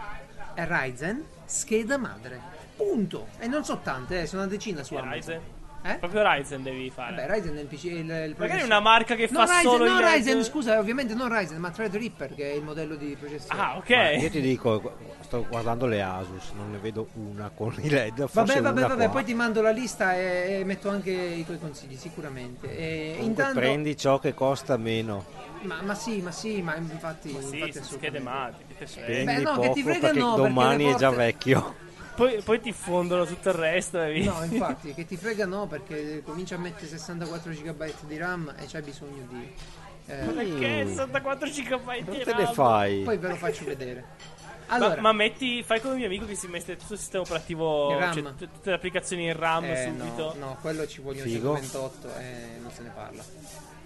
è 0.52 0.66
Ryzen 0.68 1.24
scheda 1.46 1.96
madre. 1.96 2.56
Punto. 2.78 3.26
E 3.38 3.46
non 3.48 3.64
so 3.64 3.80
tante, 3.82 4.22
eh, 4.22 4.26
sono 4.26 4.42
una 4.42 4.50
decina 4.50 4.82
su 4.82 4.94
Che 4.94 5.00
Amazon. 5.00 5.34
Ryzen? 5.34 5.40
Eh? 5.80 5.94
Proprio 5.98 6.22
Ryzen 6.24 6.62
devi 6.64 6.90
fare. 6.90 7.14
Vabbè, 7.14 7.34
Ryzen 7.34 7.56
è 7.56 7.60
il 7.60 7.66
PC. 7.66 7.84
Il, 7.84 7.94
il 7.98 8.34
Magari 8.36 8.62
una 8.62 8.80
marca 8.80 9.14
che 9.14 9.28
No, 9.30 9.46
fa 9.46 9.58
Ryzen, 9.58 9.70
solo 9.70 9.84
no, 9.84 9.98
i 9.98 10.02
LED. 10.02 10.12
Ryzen, 10.12 10.44
scusa, 10.44 10.78
ovviamente 10.78 11.14
non 11.14 11.28
Ryzen, 11.28 11.58
ma 11.58 11.70
Threadripper 11.70 12.34
che 12.34 12.50
è 12.50 12.54
il 12.54 12.62
modello 12.64 12.96
di 12.96 13.16
processore. 13.18 13.58
Ah, 13.60 13.76
ok. 13.76 13.90
Ma 13.90 14.10
io 14.12 14.30
ti 14.30 14.40
dico, 14.40 14.96
sto 15.20 15.46
guardando 15.48 15.86
le 15.86 16.02
Asus, 16.02 16.50
non 16.56 16.70
ne 16.72 16.78
vedo 16.78 17.08
una 17.14 17.50
con 17.54 17.74
i 17.78 17.88
LED. 17.88 18.26
Forse 18.26 18.32
Vabbè, 18.32 18.60
vabbè, 18.60 18.78
una 18.78 18.88
vabbè, 18.88 19.04
qua. 19.04 19.12
poi 19.12 19.24
ti 19.24 19.34
mando 19.34 19.62
la 19.62 19.70
lista 19.70 20.16
e, 20.16 20.58
e 20.60 20.64
metto 20.64 20.88
anche 20.88 21.10
i 21.12 21.44
tuoi 21.44 21.58
consigli, 21.60 21.96
sicuramente. 21.96 22.76
E 22.76 23.14
Comunque 23.16 23.24
intanto, 23.26 23.58
prendi 23.60 23.96
ciò 23.96 24.18
che 24.18 24.34
costa 24.34 24.76
meno. 24.76 25.24
ma, 25.62 25.80
ma 25.82 25.94
sì, 25.94 26.20
ma 26.20 26.32
sì, 26.32 26.60
ma 26.60 26.74
infatti. 26.74 27.28
Sì, 27.30 27.36
infatti 27.36 27.72
sì, 27.72 27.78
assolutamente. 27.78 28.54
schede 28.58 28.76
che. 28.78 28.86
Spendi 28.86 29.24
Beh, 29.24 29.40
no, 29.42 29.50
che 29.52 29.60
poco 29.60 29.72
ti 29.74 29.82
frega 29.82 29.98
perché 30.00 30.18
no, 30.18 30.34
perché 30.34 30.48
domani 30.48 30.84
le 30.86 30.90
è 30.92 30.94
già 30.96 31.10
vecchio. 31.10 31.86
Poi, 32.18 32.42
poi 32.42 32.60
ti 32.60 32.72
fondono 32.72 33.24
tutto 33.24 33.50
il 33.50 33.54
resto 33.54 34.02
e 34.02 34.12
via. 34.12 34.32
No, 34.32 34.42
infatti, 34.44 34.92
che 34.92 35.06
ti 35.06 35.16
frega 35.16 35.46
no, 35.46 35.68
perché 35.68 36.20
comincia 36.24 36.56
a 36.56 36.58
mettere 36.58 36.88
64 36.88 37.52
GB 37.52 37.92
di 38.08 38.16
RAM 38.16 38.52
e 38.58 38.66
c'hai 38.66 38.82
bisogno 38.82 39.24
di. 39.28 39.48
eh, 40.06 40.14
Perché 40.26 40.84
Mm. 40.84 40.88
64 40.88 41.48
GB 41.48 42.10
di 42.10 42.18
te 42.24 42.34
ne 42.34 42.42
RAM? 42.44 42.52
fai. 42.54 43.02
poi 43.02 43.18
ve 43.18 43.28
lo 43.28 43.36
faccio 43.36 43.64
vedere. 43.64 44.04
Ma- 44.66 44.74
Allora, 44.74 45.00
ma, 45.00 45.12
metti, 45.12 45.62
fai 45.62 45.80
come 45.80 45.92
il 45.94 45.98
mio 46.00 46.08
amico 46.08 46.26
che 46.26 46.34
si 46.34 46.46
mette 46.48 46.76
tutto 46.76 46.94
il 46.94 46.98
sistema 46.98 47.22
operativo, 47.22 47.96
RAM. 47.98 48.12
cioè 48.12 48.22
tutte 48.36 48.68
le 48.70 48.74
applicazioni 48.74 49.24
in 49.26 49.36
RAM 49.36 49.64
eh, 49.64 49.84
subito. 49.96 50.34
no, 50.38 50.46
no, 50.46 50.56
quello 50.60 50.86
ci 50.88 51.00
vogliono 51.00 51.24
Figo. 51.30 51.54
128 51.54 52.16
e 52.18 52.58
non 52.60 52.70
se 52.72 52.82
ne 52.82 52.90
parla. 52.94 53.22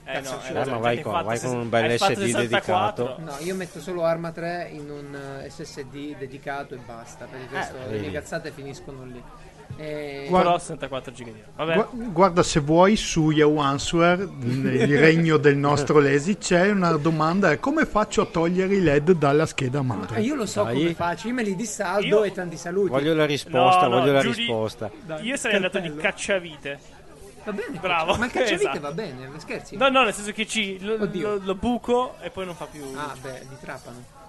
Eh, 0.05 0.13
Cazzo, 0.15 0.41
no, 0.53 0.61
eh, 0.77 0.79
vai 0.81 1.01
con- 1.01 1.23
vai 1.25 1.39
con 1.41 1.55
un 1.57 1.69
bel 1.69 1.97
SD 1.99 2.17
64. 2.25 3.05
dedicato. 3.05 3.17
No, 3.25 3.37
io 3.47 3.55
metto 3.55 3.81
solo 3.81 4.05
Arma 4.05 4.33
3 4.33 4.69
in 4.73 4.91
un 4.91 5.15
eh, 5.45 5.49
SSD 5.49 6.17
dedicato 6.19 6.75
e 6.75 6.79
basta. 6.85 7.27
Per 7.27 7.39
il 7.41 7.49
resto 7.51 7.77
le 7.89 8.11
cazzate 8.11 8.51
finiscono 8.51 9.05
lì. 9.05 9.23
E- 9.77 10.27
Guarda- 10.29 10.49
Però 10.51 10.59
64 10.59 11.13
GB 11.13 11.25
di 11.25 11.43
RAM. 11.57 11.67
Vabbè, 11.67 11.75
Gua- 11.75 11.89
Guarda, 12.11 12.43
se 12.43 12.61
vuoi 12.61 12.97
su 12.97 13.31
Yahoo 13.31 13.59
Answer, 13.61 14.19
il 14.41 14.99
regno 14.99 15.39
del 15.39 15.57
nostro 15.57 15.99
Lesi, 16.01 16.37
c'è 16.37 16.71
una 16.71 16.91
domanda: 16.97 17.51
è 17.53 17.59
come 17.59 17.87
faccio 17.87 18.21
a 18.23 18.27
togliere 18.27 18.75
i 18.75 18.83
LED 18.83 19.13
dalla 19.13 19.47
scheda 19.47 19.81
Ma 19.81 19.95
madre? 19.95 20.21
io 20.21 20.35
lo 20.35 20.45
so 20.47 20.65
Dai. 20.65 20.75
come 20.75 20.95
faccio, 20.95 21.29
io 21.29 21.35
me 21.35 21.43
li 21.43 21.57
dissaldo 21.57 22.07
Io- 22.07 22.25
e 22.25 22.33
tanti 22.33 22.57
saluti. 22.59 22.91
Voglio 22.91 23.15
la 23.15 23.25
risposta, 23.25 23.87
No, 23.87 23.95
no, 23.95 24.01
voglio 24.01 24.13
la 24.13 24.21
risposta. 24.21 24.91
Dai, 25.07 25.25
io 25.25 25.37
sarei 25.37 25.57
andato 25.57 25.79
di 25.79 25.87
cartello. 25.89 26.03
cacciavite. 26.11 26.79
Va 27.45 27.53
bene, 27.53 27.79
Bravo, 27.79 28.15
Ma 28.17 28.27
il 28.27 28.31
cacciavite 28.33 28.63
esatto. 28.69 28.81
va 28.81 28.93
bene, 28.93 29.29
scherzi? 29.39 29.77
No, 29.77 29.89
no, 29.89 30.05
nel 30.05 30.15
senso 30.15 30.33
che 30.33 30.47
ci 30.47 30.79
lo, 30.81 30.97
lo- 30.97 31.39
lo 31.43 31.55
buco 31.55 32.17
e 32.21 32.31
poi 32.31 32.45
non 32.45 32.55
fa 32.55 32.67
più. 32.67 32.85
Ah, 32.95 33.15
beh, 33.21 33.47
di 33.49 33.57
trapano. 33.61 34.21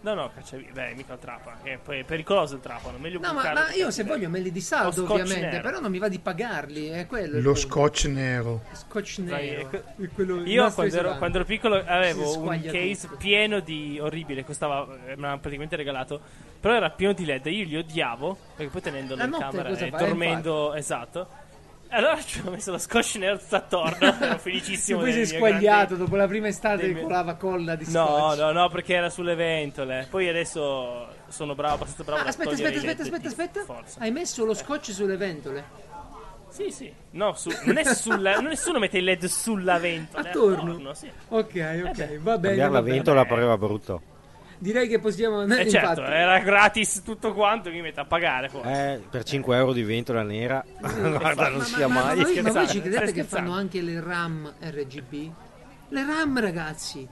No, 0.00 0.14
no, 0.14 0.30
cacciavite. 0.32 0.70
Beh, 0.70 0.94
mica 0.94 1.14
il 1.14 1.18
trapano. 1.18 1.56
Che 1.62 1.80
poi 1.82 1.98
è 2.00 2.04
pericoloso 2.04 2.54
il 2.54 2.60
trapano. 2.60 2.98
Meglio 2.98 3.18
No, 3.18 3.32
ma, 3.32 3.52
ma 3.52 3.72
io 3.72 3.90
se 3.90 4.04
voglio 4.04 4.28
me 4.28 4.38
li 4.38 4.52
dissaldo 4.52 5.02
ovviamente, 5.10 5.40
nero. 5.46 5.60
però 5.62 5.80
non 5.80 5.90
mi 5.90 5.98
va 5.98 6.08
di 6.08 6.20
pagarli, 6.20 6.86
è 6.88 7.06
quello 7.08 7.40
Lo 7.40 7.54
scotch 7.56 8.04
nero. 8.04 8.62
Scotch 8.72 9.20
Dai, 9.22 9.48
nero. 9.50 9.82
il 9.96 10.42
Io 10.46 10.70
quando 10.72 10.96
ero, 10.96 11.16
quando 11.16 11.38
ero 11.38 11.46
piccolo 11.46 11.82
avevo 11.84 12.38
un 12.42 12.60
case 12.62 13.00
tutto. 13.08 13.16
pieno 13.16 13.58
di 13.58 13.98
orribile, 14.00 14.44
costava, 14.44 14.86
eh, 15.06 15.16
me 15.16 15.22
l'hanno 15.22 15.38
praticamente 15.40 15.74
regalato, 15.74 16.20
però 16.60 16.74
era 16.74 16.90
pieno 16.90 17.12
di 17.12 17.24
LED, 17.24 17.46
io 17.46 17.64
li 17.64 17.76
odiavo, 17.78 18.38
perché 18.54 18.70
poi 18.70 18.80
tenendolo 18.82 19.18
La 19.18 19.24
in 19.24 19.36
camera 19.36 19.68
e 19.70 19.90
dormendo, 19.90 20.74
esatto. 20.74 21.46
E 21.90 21.96
allora 21.96 22.20
ci 22.22 22.42
ho 22.44 22.50
messo 22.50 22.70
lo 22.70 22.78
scotch 22.78 23.14
nero 23.16 23.38
tutto 23.38 23.56
attorno, 23.56 23.96
ero 24.20 24.34
E 24.34 24.38
felicissimo. 24.38 24.98
poi 25.00 25.12
sei 25.12 25.20
del 25.22 25.28
mio 25.30 25.38
squagliato 25.38 25.86
grande- 25.86 25.96
dopo 25.96 26.16
la 26.16 26.26
prima 26.26 26.48
estate 26.48 26.92
dei 26.92 27.02
con 27.02 27.10
la 27.10 27.34
colla 27.36 27.74
di 27.76 27.84
No, 27.90 28.06
scotch. 28.30 28.38
no, 28.40 28.52
no, 28.52 28.68
perché 28.68 28.94
era 28.94 29.08
sulle 29.10 29.34
ventole. 29.34 30.06
Poi 30.10 30.28
adesso 30.28 31.06
sono 31.28 31.54
bravo, 31.54 31.74
abbastanza 31.76 32.04
bravo 32.04 32.20
Ah, 32.20 32.24
a 32.24 32.28
aspetta, 32.28 32.50
aspetta, 32.50 32.76
aspetta, 32.78 33.02
aspetta, 33.02 33.28
aspetta. 33.28 33.64
forza. 33.64 34.00
Hai 34.00 34.10
messo 34.10 34.44
lo 34.44 34.52
scotch 34.54 34.92
sulle 34.92 35.16
ventole? 35.16 35.64
Sì, 36.50 36.70
sì. 36.70 36.92
No, 37.12 37.34
su- 37.34 37.50
non 37.64 37.76
è 37.78 37.84
sulla, 37.84 38.38
nessuno 38.40 38.78
mette 38.78 38.98
il 38.98 39.04
LED 39.04 39.24
sulla 39.26 39.78
ventola. 39.78 40.24
è 40.24 40.28
Attorno? 40.28 40.92
sì. 40.94 41.10
Ok, 41.28 41.82
ok, 41.86 41.94
beh. 41.96 42.18
va 42.18 42.38
bene. 42.38 42.56
Cambiare 42.56 42.72
la 42.72 42.80
ventola 42.80 43.24
pareva 43.24 43.56
brutto. 43.56 44.02
Direi 44.58 44.88
che 44.88 44.98
possiamo. 44.98 45.40
E 45.40 45.44
infatti, 45.44 45.70
certo, 45.70 46.02
era 46.02 46.38
gratis 46.40 47.02
tutto 47.04 47.32
quanto, 47.32 47.70
mi 47.70 47.80
metto 47.80 48.00
a 48.00 48.04
pagare. 48.04 48.50
Eh, 48.64 49.00
per 49.08 49.22
5 49.22 49.56
euro 49.56 49.72
di 49.72 49.82
ventola 49.82 50.22
nera, 50.22 50.64
guarda, 50.80 51.48
non 51.48 51.58
ma, 51.58 51.64
sia 51.64 51.86
ma- 51.86 51.94
ma 51.94 52.04
mai. 52.14 52.22
voi, 52.22 52.42
ma 52.42 52.50
voi 52.52 52.68
ci 52.68 52.80
credete 52.80 53.12
che 53.12 53.24
fanno 53.24 53.52
anche 53.52 53.80
le 53.80 54.00
RAM 54.00 54.52
RGB? 54.60 55.30
Le 55.90 56.04
RAM, 56.04 56.40
ragazzi. 56.40 57.08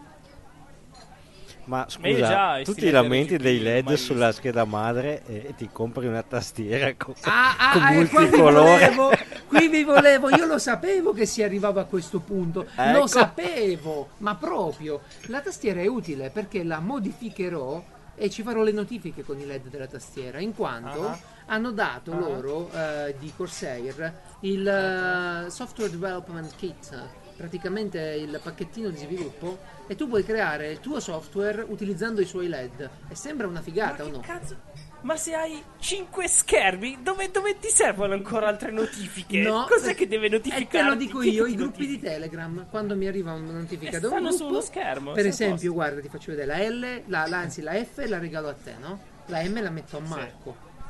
Ma 1.66 1.84
scusa, 1.88 2.60
tu 2.62 2.74
ti 2.74 2.90
lamenti 2.90 3.36
dei 3.38 3.60
LED 3.60 3.94
sulla 3.94 4.30
scheda 4.32 4.64
madre 4.64 5.22
e 5.26 5.54
ti 5.56 5.68
compri 5.72 6.06
una 6.06 6.22
tastiera 6.22 6.94
con, 6.96 7.14
Ah, 7.22 7.56
ah, 7.58 7.72
con 7.72 7.82
ah, 7.82 7.92
e 7.92 8.06
qua 8.08 8.20
vi 8.20 8.26
multicolore. 8.28 8.90
volevo, 8.94 9.10
qui 9.48 9.68
vi 9.68 9.82
volevo, 9.84 10.30
io 10.30 10.46
lo 10.46 10.58
sapevo 10.58 11.12
che 11.12 11.26
si 11.26 11.42
arrivava 11.42 11.80
a 11.80 11.84
questo 11.84 12.20
punto, 12.20 12.66
Ecco. 12.76 12.98
lo 12.98 13.06
sapevo, 13.08 14.08
ma 14.18 14.36
proprio. 14.36 15.00
La 15.26 15.40
tastiera 15.40 15.80
è 15.80 15.86
utile 15.86 16.30
perché 16.30 16.62
la 16.62 16.78
modificherò 16.78 17.82
e 18.14 18.30
ci 18.30 18.42
farò 18.42 18.62
le 18.62 18.72
notifiche 18.72 19.24
con 19.24 19.38
i 19.40 19.44
LED 19.44 19.66
della 19.68 19.86
tastiera, 19.88 20.38
in 20.38 20.54
quanto 20.54 21.06
Ah. 21.08 21.18
hanno 21.46 21.72
dato 21.72 22.12
Ah. 22.12 22.18
loro 22.18 22.70
eh, 22.72 23.14
di 23.18 23.32
Corsair 23.36 24.12
il 24.40 24.66
eh, 24.66 25.50
Software 25.50 25.90
Development 25.90 26.50
Kit, 26.56 26.96
praticamente 27.36 27.98
il 28.00 28.40
pacchettino 28.42 28.88
di 28.90 28.96
sviluppo, 28.98 29.58
e 29.86 29.94
tu 29.94 30.08
puoi 30.08 30.24
creare 30.24 30.70
il 30.72 30.80
tuo 30.80 30.98
software 31.00 31.64
utilizzando 31.68 32.20
i 32.20 32.24
suoi 32.26 32.48
LED. 32.48 32.90
E 33.08 33.14
sembra 33.14 33.46
una 33.46 33.60
figata 33.62 34.02
o 34.04 34.06
Ma 34.06 34.12
no? 34.12 34.20
che 34.20 34.26
cazzo? 34.26 34.56
Ma 35.02 35.14
se 35.16 35.34
hai 35.34 35.62
5 35.78 36.26
schermi, 36.26 36.98
dove, 37.02 37.30
dove 37.30 37.56
ti 37.60 37.68
servono 37.68 38.14
ancora 38.14 38.48
altre 38.48 38.72
notifiche? 38.72 39.40
Cos'è 39.68 39.94
che 39.94 40.08
deve 40.08 40.28
notificare? 40.28 40.64
E 40.64 40.68
te 40.68 40.82
lo 40.82 40.94
dico 40.96 41.22
io, 41.22 41.46
i 41.46 41.54
gruppi 41.54 41.86
di 41.86 42.00
Telegram, 42.00 42.66
quando 42.70 42.96
mi 42.96 43.06
arriva 43.06 43.32
una 43.32 43.52
notifica 43.52 44.00
da 44.00 44.08
un 44.08 44.12
stanno 44.14 44.28
gruppo, 44.30 44.44
sullo 44.44 44.60
schermo, 44.62 45.12
per 45.12 45.26
esempio, 45.26 45.56
posto. 45.56 45.72
guarda, 45.72 46.00
ti 46.00 46.08
faccio 46.08 46.32
vedere 46.32 46.46
la 46.46 46.68
L, 46.68 47.02
la, 47.06 47.26
la- 47.28 47.38
anzi 47.38 47.60
la 47.60 47.74
F 47.74 48.04
la 48.08 48.18
regalo 48.18 48.48
a 48.48 48.54
te, 48.54 48.74
no? 48.80 48.98
La 49.26 49.42
M 49.44 49.60
la 49.62 49.70
metto 49.70 49.96
a 49.98 50.00
Sì. 50.00 50.06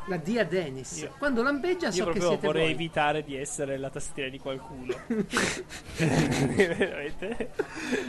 La 0.09 0.19
D 0.19 0.37
a 0.39 0.45
Dennis. 0.45 1.01
Io- 1.01 1.13
Quando 1.19 1.43
lampeggia 1.43 1.87
Io 1.87 1.93
so 1.93 1.99
che 2.05 2.11
proprio 2.19 2.29
siete 2.29 2.47
vorrei 2.47 2.63
voi. 2.65 2.73
evitare 2.73 3.25
di 3.25 3.37
essere 3.37 3.77
la 3.77 3.91
tastiera 3.91 4.29
di 4.31 4.39
qualcuno. 4.39 4.95
Veramente. 5.97 7.51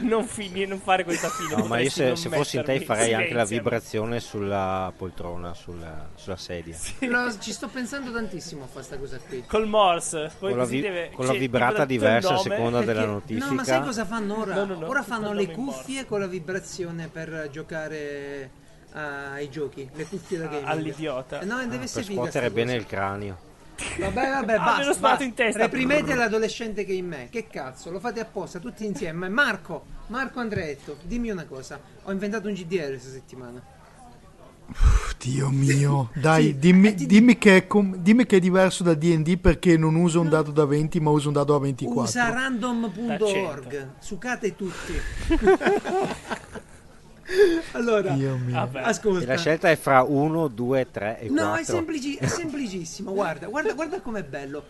Non, 0.00 0.24
fini- 0.26 0.66
non 0.66 0.78
fare 0.78 1.04
questa 1.04 1.28
fine. 1.28 1.56
No, 1.56 1.66
ma 1.66 1.80
io 1.80 1.90
se, 1.90 2.06
non 2.06 2.16
se 2.16 2.28
fossi 2.28 2.56
in 2.56 2.64
te 2.64 2.80
farei 2.80 3.14
anche 3.14 3.32
la 3.34 3.44
vibrazione 3.44 4.20
sulla 4.20 4.92
poltrona, 4.96 5.54
sulla, 5.54 6.08
sulla 6.14 6.36
sedia. 6.36 6.76
Lo- 7.00 7.36
ci 7.38 7.52
sto 7.52 7.68
pensando 7.68 8.12
tantissimo 8.12 8.62
a 8.64 8.66
fare 8.66 8.76
questa 8.86 8.96
cosa 8.96 9.18
qui. 9.26 9.44
Col 9.46 9.66
Morse. 9.66 10.30
Poi 10.38 10.50
Con 10.50 10.58
la, 10.58 10.64
vi- 10.66 10.80
deve, 10.80 11.10
con 11.12 11.26
la 11.26 11.32
vibrata 11.32 11.84
diversa 11.84 12.34
a 12.34 12.38
seconda 12.38 12.78
della 12.80 12.92
Perché- 13.00 13.06
notifica. 13.10 13.46
No, 13.46 13.54
ma 13.54 13.64
sai 13.64 13.82
cosa 13.82 14.04
fanno 14.04 14.40
ora? 14.40 14.54
No, 14.54 14.64
no, 14.64 14.74
no, 14.78 14.86
ora 14.88 15.02
fanno 15.02 15.32
le 15.32 15.50
cuffie 15.50 16.06
con 16.06 16.20
la 16.20 16.26
vibrazione 16.26 17.08
per 17.08 17.48
giocare 17.50 18.50
ai 18.92 19.48
giochi, 19.50 19.88
le 19.94 20.06
cuffie 20.06 20.38
da 20.38 20.44
Ah, 20.44 20.48
gaming. 20.48 20.66
all'idiota. 20.68 21.40
Eh, 21.40 21.44
No, 21.44 21.56
deve 21.58 21.76
per 21.76 21.82
essere 21.82 22.04
figa 22.04 22.20
scuotere 22.22 22.50
bene 22.50 22.72
cosa. 22.72 22.76
il 22.78 22.86
cranio. 22.86 23.38
Vabbè, 23.98 24.30
vabbè, 24.30 24.54
Ah, 24.58 24.64
basta. 24.64 24.94
basta. 25.00 25.24
in 25.24 25.34
testa. 25.34 25.60
Reprimete 25.60 26.14
l'adolescente 26.14 26.84
che 26.84 26.92
è 26.92 26.96
in 26.96 27.06
me. 27.06 27.28
Che 27.30 27.46
cazzo, 27.46 27.90
lo 27.90 28.00
fate 28.00 28.18
apposta 28.20 28.58
tutti 28.58 28.84
insieme. 28.84 29.28
Marco, 29.28 29.84
Marco 30.08 30.40
Andretto, 30.40 30.96
dimmi 31.02 31.30
una 31.30 31.44
cosa. 31.44 31.78
Ho 32.04 32.10
inventato 32.12 32.48
un 32.48 32.54
GDR 32.54 32.88
questa 32.88 33.10
settimana. 33.10 33.62
Dio 35.18 35.48
mio, 35.48 36.10
dai, 36.20 36.44
Sì, 36.46 36.58
dimmi, 36.58 36.88
eh, 36.88 36.94
ti- 36.94 37.06
dimmi 37.06 37.38
che 37.38 37.56
è 37.56 37.66
com- 37.66 37.96
dimmi 37.96 38.26
che 38.26 38.36
è 38.36 38.40
diverso 38.40 38.82
da 38.82 38.92
DD 38.94 39.38
perché 39.38 39.76
non 39.78 39.94
uso 39.94 40.20
un 40.20 40.28
dado 40.28 40.50
da 40.50 40.64
20 40.66 41.00
ma 41.00 41.08
uso 41.10 41.28
un 41.28 41.34
dado 41.34 41.52
da 41.54 41.58
24. 41.60 42.02
Usa 42.02 42.28
random.org. 42.30 43.70
100. 43.70 43.94
Sucate 44.00 44.54
tutti. 44.56 44.92
Allora, 47.72 48.16
ascolta. 48.84 49.26
la 49.26 49.36
scelta 49.36 49.70
è 49.70 49.76
fra 49.76 50.02
1, 50.02 50.48
2, 50.48 50.90
3 50.90 51.20
e 51.20 51.26
4. 51.28 51.44
No, 51.46 51.54
è, 51.56 51.64
semplici- 51.64 52.16
è 52.16 52.26
semplicissimo. 52.26 53.12
Guarda, 53.12 53.46
guarda, 53.48 53.72
guarda 53.74 54.00
com'è 54.00 54.24
bello. 54.24 54.64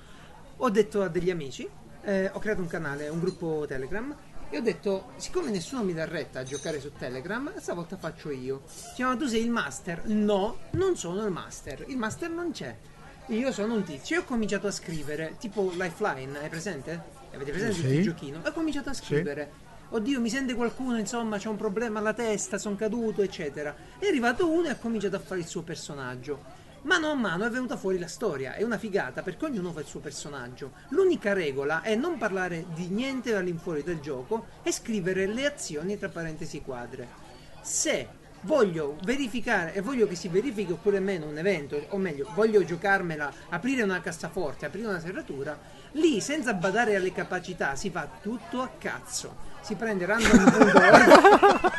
Ho 0.57 0.71
detto 0.71 1.03
a 1.03 1.09
degli 1.09 1.31
amici, 1.31 1.69
eh, 2.03 2.31
ho 2.33 2.39
creato 2.41 2.61
un 2.61 2.67
canale, 2.67 3.09
un 3.09 3.21
gruppo 3.21 3.65
Telegram. 3.67 4.15
E 4.51 4.57
ho 4.57 4.63
detto, 4.63 5.11
siccome 5.17 5.51
nessuno 5.51 5.83
mi 5.85 5.93
dà 5.93 6.07
retta 6.07 6.41
a 6.41 6.43
giocare 6.43 6.81
su 6.81 6.91
Telegram, 6.99 7.53
stavolta 7.61 7.97
faccio 7.99 8.31
io. 8.31 8.63
Si 8.67 8.95
chiama 8.95 9.15
tu 9.15 9.27
sei 9.27 9.43
il 9.45 9.51
master? 9.51 10.05
No, 10.07 10.57
non 10.71 10.97
sono 10.97 11.23
il 11.25 11.31
master. 11.31 11.85
Il 11.89 11.99
master 11.99 12.31
non 12.31 12.51
c'è. 12.51 12.75
Io 13.27 13.53
sono 13.53 13.75
un 13.75 13.85
tizio 13.85 14.17
e 14.17 14.19
ho 14.21 14.25
cominciato 14.25 14.67
a 14.67 14.71
scrivere, 14.71 15.37
tipo 15.39 15.71
Lifeline, 15.77 16.39
hai 16.39 16.49
presente? 16.49 17.17
Avete 17.35 17.51
presente 17.51 17.75
Sì. 17.75 17.95
il 17.97 18.03
giochino? 18.03 18.41
Ho 18.43 18.53
cominciato 18.53 18.89
a 18.89 18.95
scrivere. 18.95 19.67
Oddio, 19.91 20.21
mi 20.21 20.29
sente 20.29 20.53
qualcuno, 20.55 20.99
insomma, 20.99 21.39
c'è 21.39 21.49
un 21.49 21.57
problema 21.57 22.01
alla 22.01 22.13
testa, 22.13 22.59
sono 22.59 22.77
caduto, 22.77 23.23
eccetera. 23.23 23.75
È 23.99 24.07
arrivato 24.07 24.47
uno 24.47 24.67
e 24.67 24.71
ha 24.71 24.77
cominciato 24.77 25.17
a 25.17 25.19
fare 25.19 25.41
il 25.41 25.47
suo 25.47 25.63
personaggio. 25.63 26.45
Mano 26.83 27.11
a 27.11 27.15
mano 27.15 27.47
è 27.47 27.51
venuta 27.51 27.79
fuori 27.79 27.99
la 27.99 28.07
storia, 28.07 28.53
è 28.53 28.63
una 28.63 28.77
figata 28.77 29.23
perché 29.23 29.47
ognuno 29.47 29.73
fa 29.73 29.81
il 29.81 29.87
suo 29.87 30.01
personaggio. 30.01 30.73
L'unica 30.91 31.33
regola 31.33 31.81
è 31.81 31.95
non 31.95 32.19
parlare 32.19 32.67
di 32.75 32.89
niente 32.89 33.35
all'infuori 33.35 33.83
del 33.83 34.01
gioco 34.01 34.49
e 34.63 34.73
scrivere 34.73 35.27
le 35.27 35.47
azioni 35.47 35.97
tra 35.97 36.11
parentesi 36.11 36.61
quadre. 36.61 37.09
Se 37.63 38.09
voglio 38.43 38.99
verificare 39.05 39.73
e 39.73 39.81
voglio 39.81 40.07
che 40.07 40.15
si 40.17 40.29
verifichi 40.29 40.73
oppure 40.73 41.01
meno 41.01 41.27
un 41.27 41.39
evento, 41.39 41.83
o 41.89 41.97
meglio, 41.97 42.31
voglio 42.35 42.63
giocarmela, 42.63 43.33
aprire 43.49 43.85
una 43.85 44.03
cassaforte, 44.03 44.67
aprire 44.67 44.87
una 44.87 45.01
serratura, 45.01 45.59
lì 45.93 46.21
senza 46.21 46.53
badare 46.53 46.95
alle 46.95 47.13
capacità 47.13 47.75
si 47.75 47.89
fa 47.89 48.07
tutto 48.21 48.61
a 48.61 48.71
cazzo. 48.79 49.48
Si 49.69 49.75
prende 49.75 50.07
random.org 50.07 51.77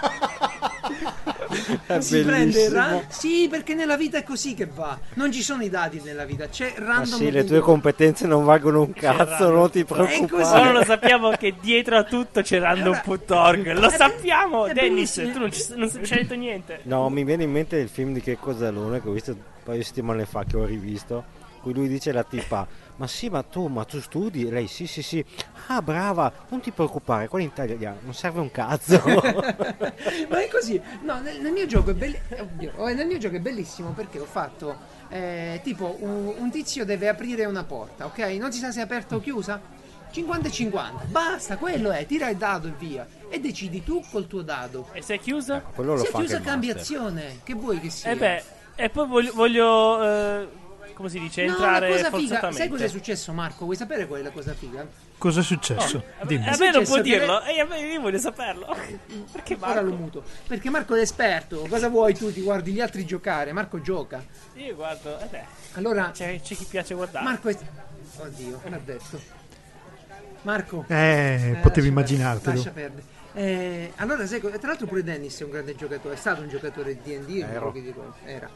si 2.00 2.22
prende 2.22 2.70
ran- 2.70 3.06
sì 3.10 3.48
perché 3.50 3.74
nella 3.74 3.98
vita 3.98 4.20
è 4.20 4.24
così 4.24 4.54
che 4.54 4.68
va 4.68 4.96
non 5.16 5.32
ci 5.32 5.42
sono 5.42 5.64
i 5.64 5.70
dati 5.70 6.00
nella 6.04 6.24
vita 6.24 6.48
c'è 6.48 6.76
Ma 6.78 6.86
random 6.86 7.18
sì, 7.18 7.32
le 7.32 7.44
tue 7.46 7.60
competenze 7.62 8.28
non 8.28 8.44
valgono 8.46 8.82
un 8.82 8.94
cazzo, 8.94 9.50
non 9.50 9.72
ti 9.72 9.84
preoccupare. 9.84 10.44
Solo 10.44 10.72
lo 10.72 10.84
sappiamo 10.84 11.32
che 11.32 11.56
dietro 11.60 11.98
a 11.98 12.04
tutto 12.04 12.42
c'è 12.42 12.60
random.org. 12.60 13.72
Lo 13.74 13.88
È 13.88 13.90
be- 13.90 13.96
sappiamo, 13.96 14.66
è 14.68 14.74
Dennis. 14.74 15.18
bellissimo. 15.18 15.32
Tu 15.32 15.40
non 15.40 15.52
ci, 15.52 15.66
non 15.76 16.06
ci 16.06 16.14
hai 16.14 16.22
detto 16.22 16.36
niente. 16.36 16.80
No, 16.84 17.10
mi 17.10 17.24
viene 17.24 17.44
in 17.44 17.52
mente 17.52 17.78
il 17.78 17.90
film 17.90 18.14
di 18.14 18.22
Checco 18.22 18.56
Zalone 18.56 19.02
che 19.02 19.10
ho 19.10 19.12
visto 19.12 19.32
un 19.32 19.38
paio 19.64 19.78
di 19.80 19.84
settimane 19.84 20.26
fa, 20.26 20.44
che 20.44 20.56
ho 20.58 20.66
rivisto. 20.66 21.38
Cui 21.62 21.74
lui 21.74 21.88
dice 21.88 22.12
alla 22.12 22.24
tipa: 22.24 22.68
Ma 22.96 23.08
sì, 23.08 23.30
ma 23.30 23.44
tu, 23.44 23.68
ma 23.68 23.84
tu 23.84 24.00
studi? 24.00 24.50
Lei, 24.50 24.68
sì, 24.68 24.88
sì, 24.88 25.02
sì. 25.02 25.24
Ah, 25.68 25.82
brava, 25.82 26.32
non 26.50 26.62
ti 26.62 26.72
preoccupare, 26.72 27.28
quello 27.28 27.46
in 27.46 27.52
italiano 27.52 28.00
non 28.02 28.14
serve 28.14 28.40
un 28.40 28.50
cazzo. 28.52 29.02
ma 30.30 30.42
è 30.42 30.48
così 30.50 30.82
no 31.04 31.20
nel, 31.22 31.42
nel 31.42 31.52
mio 31.52 31.66
gioco 31.66 31.92
è 31.92 31.94
belli- 31.94 32.20
oh, 32.76 32.88
nel 32.94 33.06
mio 33.08 33.18
gioco 33.18 33.36
è 33.36 33.40
bellissimo 33.40 33.92
perché 33.92 34.20
ho 34.20 34.26
fatto 34.26 34.78
eh, 35.10 35.60
tipo 35.64 35.98
un, 36.00 36.34
un 36.38 36.52
tizio 36.52 36.86
deve 36.86 37.08
aprire 37.08 37.46
una 37.46 37.64
porta 37.64 38.06
ok 38.06 38.20
non 38.40 38.52
si 38.52 38.60
sa 38.60 38.72
se 38.72 38.80
è 38.80 38.84
aperta 38.84 39.16
o 39.16 39.20
chiusa 39.20 39.60
50 40.12 40.48
e 40.48 40.52
50 40.52 41.04
basta 41.06 41.58
quello 41.58 41.92
è 41.92 42.06
tira 42.06 42.30
il 42.30 42.38
dado 42.38 42.68
e 42.68 42.74
via 42.78 43.08
e 43.30 43.40
decidi 43.40 43.84
tu 43.84 44.04
col 44.10 44.28
tuo 44.28 44.42
dado 44.42 44.88
E 44.94 45.02
se 45.02 45.16
è 45.16 45.20
chiusa? 45.20 45.64
lo 45.76 45.98
se 45.98 46.10
è 46.10 46.12
chiusa 46.12 46.42
cambia 46.42 46.76
azione 46.76 47.40
che 47.44 47.54
vuoi 47.54 47.80
che 47.80 47.90
sia 47.90 48.12
E 48.12 48.16
beh, 48.16 48.44
e 48.76 48.90
poi 48.90 49.08
voglio, 49.08 49.32
voglio, 49.34 50.04
eh, 50.04 50.48
come 51.00 51.10
si 51.12 51.20
dice, 51.20 51.46
No, 51.46 51.54
entrare 51.54 51.88
cosa 51.88 52.04
figa, 52.04 52.10
forzatamente. 52.18 52.58
sai 52.58 52.68
cosa 52.68 52.84
è 52.84 52.88
successo 52.90 53.32
Marco? 53.32 53.64
Vuoi 53.64 53.78
sapere 53.78 54.06
qual 54.06 54.20
è 54.20 54.24
la 54.24 54.32
cosa 54.32 54.54
figa? 54.54 54.86
Cosa 55.18 55.40
è 55.40 55.44
successo? 55.44 56.04
Eh, 56.20 56.26
Dimmi. 56.26 56.46
a 56.50 56.58
me 56.60 56.72
non 56.72 56.84
può 56.84 57.00
dirlo, 57.00 57.42
e 57.44 57.58
a 57.62 57.66
me 57.66 57.80
io 57.80 58.02
voglio 58.02 58.18
saperlo. 58.18 58.68
Perché 59.32 59.56
Ora 59.62 59.80
lo 59.80 59.92
Marco? 59.92 59.96
muto. 60.04 60.24
Perché 60.46 60.70
Marco 60.70 60.96
è 60.96 61.00
esperto. 61.00 61.66
Cosa 61.70 61.88
vuoi 61.88 62.14
tu? 62.14 62.34
Ti 62.34 62.42
guardi 62.42 62.74
gli 62.74 62.82
altri 62.82 63.06
giocare. 63.06 63.54
Marco 63.54 63.80
gioca. 63.80 64.22
Io 64.56 64.76
guardo, 64.76 65.18
eh 65.20 65.26
beh, 65.28 65.44
Allora, 65.76 66.12
c'è, 66.12 66.42
c'è 66.42 66.56
chi 66.56 66.66
piace 66.66 66.94
guardare. 66.96 67.24
Marco 67.24 67.48
è. 67.48 67.58
Oddio, 68.18 68.62
l'ha 68.68 68.80
detto. 68.84 69.22
Marco. 70.42 70.84
Eh, 70.88 70.96
Eh, 70.96 71.56
potevi 71.62 71.88
lascia 71.88 71.88
immaginartelo. 71.88 72.56
Lascia 72.56 72.72
perdere. 72.72 73.04
Eh, 73.34 73.92
allora, 73.98 74.26
sai, 74.26 74.40
tra 74.42 74.50
l'altro 74.68 74.86
pure 74.88 75.04
Dennis 75.04 75.40
è 75.40 75.44
un 75.44 75.52
grande 75.52 75.76
giocatore, 75.76 76.16
è 76.16 76.18
stato 76.18 76.42
un 76.42 76.50
giocatore 76.50 76.98
di 77.02 77.18
D&D, 77.20 77.46
Ero. 77.50 77.72
che 77.72 77.82
dico, 77.82 78.16
era. 78.26 78.50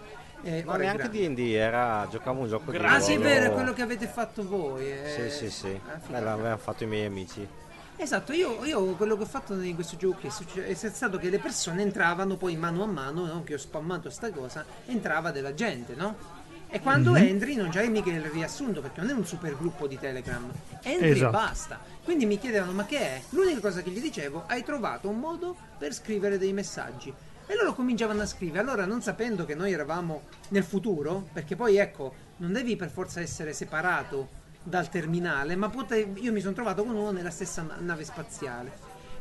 Eh, 0.44 0.64
è 0.64 0.78
neanche. 0.78 1.10
D&D, 1.10 1.40
era... 1.54 2.06
giocavo 2.10 2.42
un 2.42 2.48
gioco 2.50 2.72
di 2.72 2.78
Ah, 2.78 3.00
sì, 3.00 3.14
è 3.14 3.20
vero, 3.20 3.46
è 3.46 3.54
quello 3.54 3.74
che 3.74 3.82
avete 3.82 4.08
fatto 4.08 4.48
voi. 4.48 4.92
eh. 4.92 5.30
Sì, 5.30 5.46
sì, 5.46 5.50
sì. 5.50 5.80
Ah, 5.88 6.00
figata. 6.00 6.24
l'avevano 6.24 6.58
fatto 6.58 6.84
i 6.84 6.88
miei 6.88 7.06
amici. 7.06 7.48
Esatto, 7.96 8.34
io, 8.34 8.66
io 8.66 8.96
quello 8.96 9.16
che 9.16 9.24
ho 9.24 9.28
fatto 9.28 9.54
in 9.54 9.76
questo 9.76 9.96
gioco 9.98 10.28
è, 10.28 10.74
stato 10.74 11.18
che 11.18 11.30
le 11.30 11.40
persone 11.40 11.84
entravano 11.84 12.36
poi 12.38 12.58
mano 12.58 12.84
a 12.84 12.88
mano, 12.88 13.26
no? 13.26 13.44
che 13.44 13.54
ho 13.54 13.58
spammato 13.58 14.10
sta 14.10 14.32
cosa, 14.32 14.66
entrava 14.88 15.32
della 15.32 15.54
gente, 15.54 15.94
no? 15.96 16.42
E 16.70 16.80
quando 16.80 17.16
entri 17.16 17.54
non 17.54 17.70
c'hai 17.70 17.90
mica 17.90 18.10
il 18.10 18.24
riassunto 18.24 18.82
perché 18.82 19.00
non 19.00 19.12
è 19.12 19.14
un 19.14 19.26
super 19.28 19.56
gruppo 19.56 19.86
di 19.86 20.00
Telegram, 20.00 20.50
entri 20.82 21.12
Esatto. 21.12 21.28
e 21.28 21.32
basta. 21.32 21.80
Quindi 22.04 22.26
mi 22.26 22.40
chiedevano 22.40 22.72
ma 22.72 22.84
che 22.86 22.98
è? 23.00 23.22
L'unica 23.30 23.60
cosa 23.60 23.84
che 23.84 23.92
gli 23.92 24.02
dicevo, 24.02 24.46
hai 24.48 24.64
trovato 24.64 25.08
un 25.08 25.20
modo 25.20 25.56
per 25.78 25.94
scrivere 25.94 26.40
dei 26.40 26.52
messaggi. 26.52 27.14
E 27.46 27.56
loro 27.56 27.74
cominciavano 27.74 28.22
a 28.22 28.26
scrivere, 28.26 28.60
allora 28.60 28.86
non 28.86 29.02
sapendo 29.02 29.46
che 29.46 29.54
noi 29.56 29.74
eravamo 29.74 30.24
nel 30.50 30.64
futuro, 30.64 31.28
perché 31.34 31.56
poi 31.56 31.78
ecco, 31.78 32.14
non 32.38 32.54
devi 32.54 32.76
per 32.76 32.90
forza 32.90 33.20
essere 33.20 33.54
separato 33.54 34.42
dal 34.64 34.90
terminale, 34.90 35.56
ma 35.58 35.70
pote- 35.70 36.14
io 36.16 36.32
mi 36.32 36.40
sono 36.40 36.54
trovato 36.54 36.84
con 36.86 36.96
uno 36.96 37.12
nella 37.12 37.30
stessa 37.30 37.62
na- 37.62 37.76
nave 37.80 38.06
spaziale. 38.06 38.72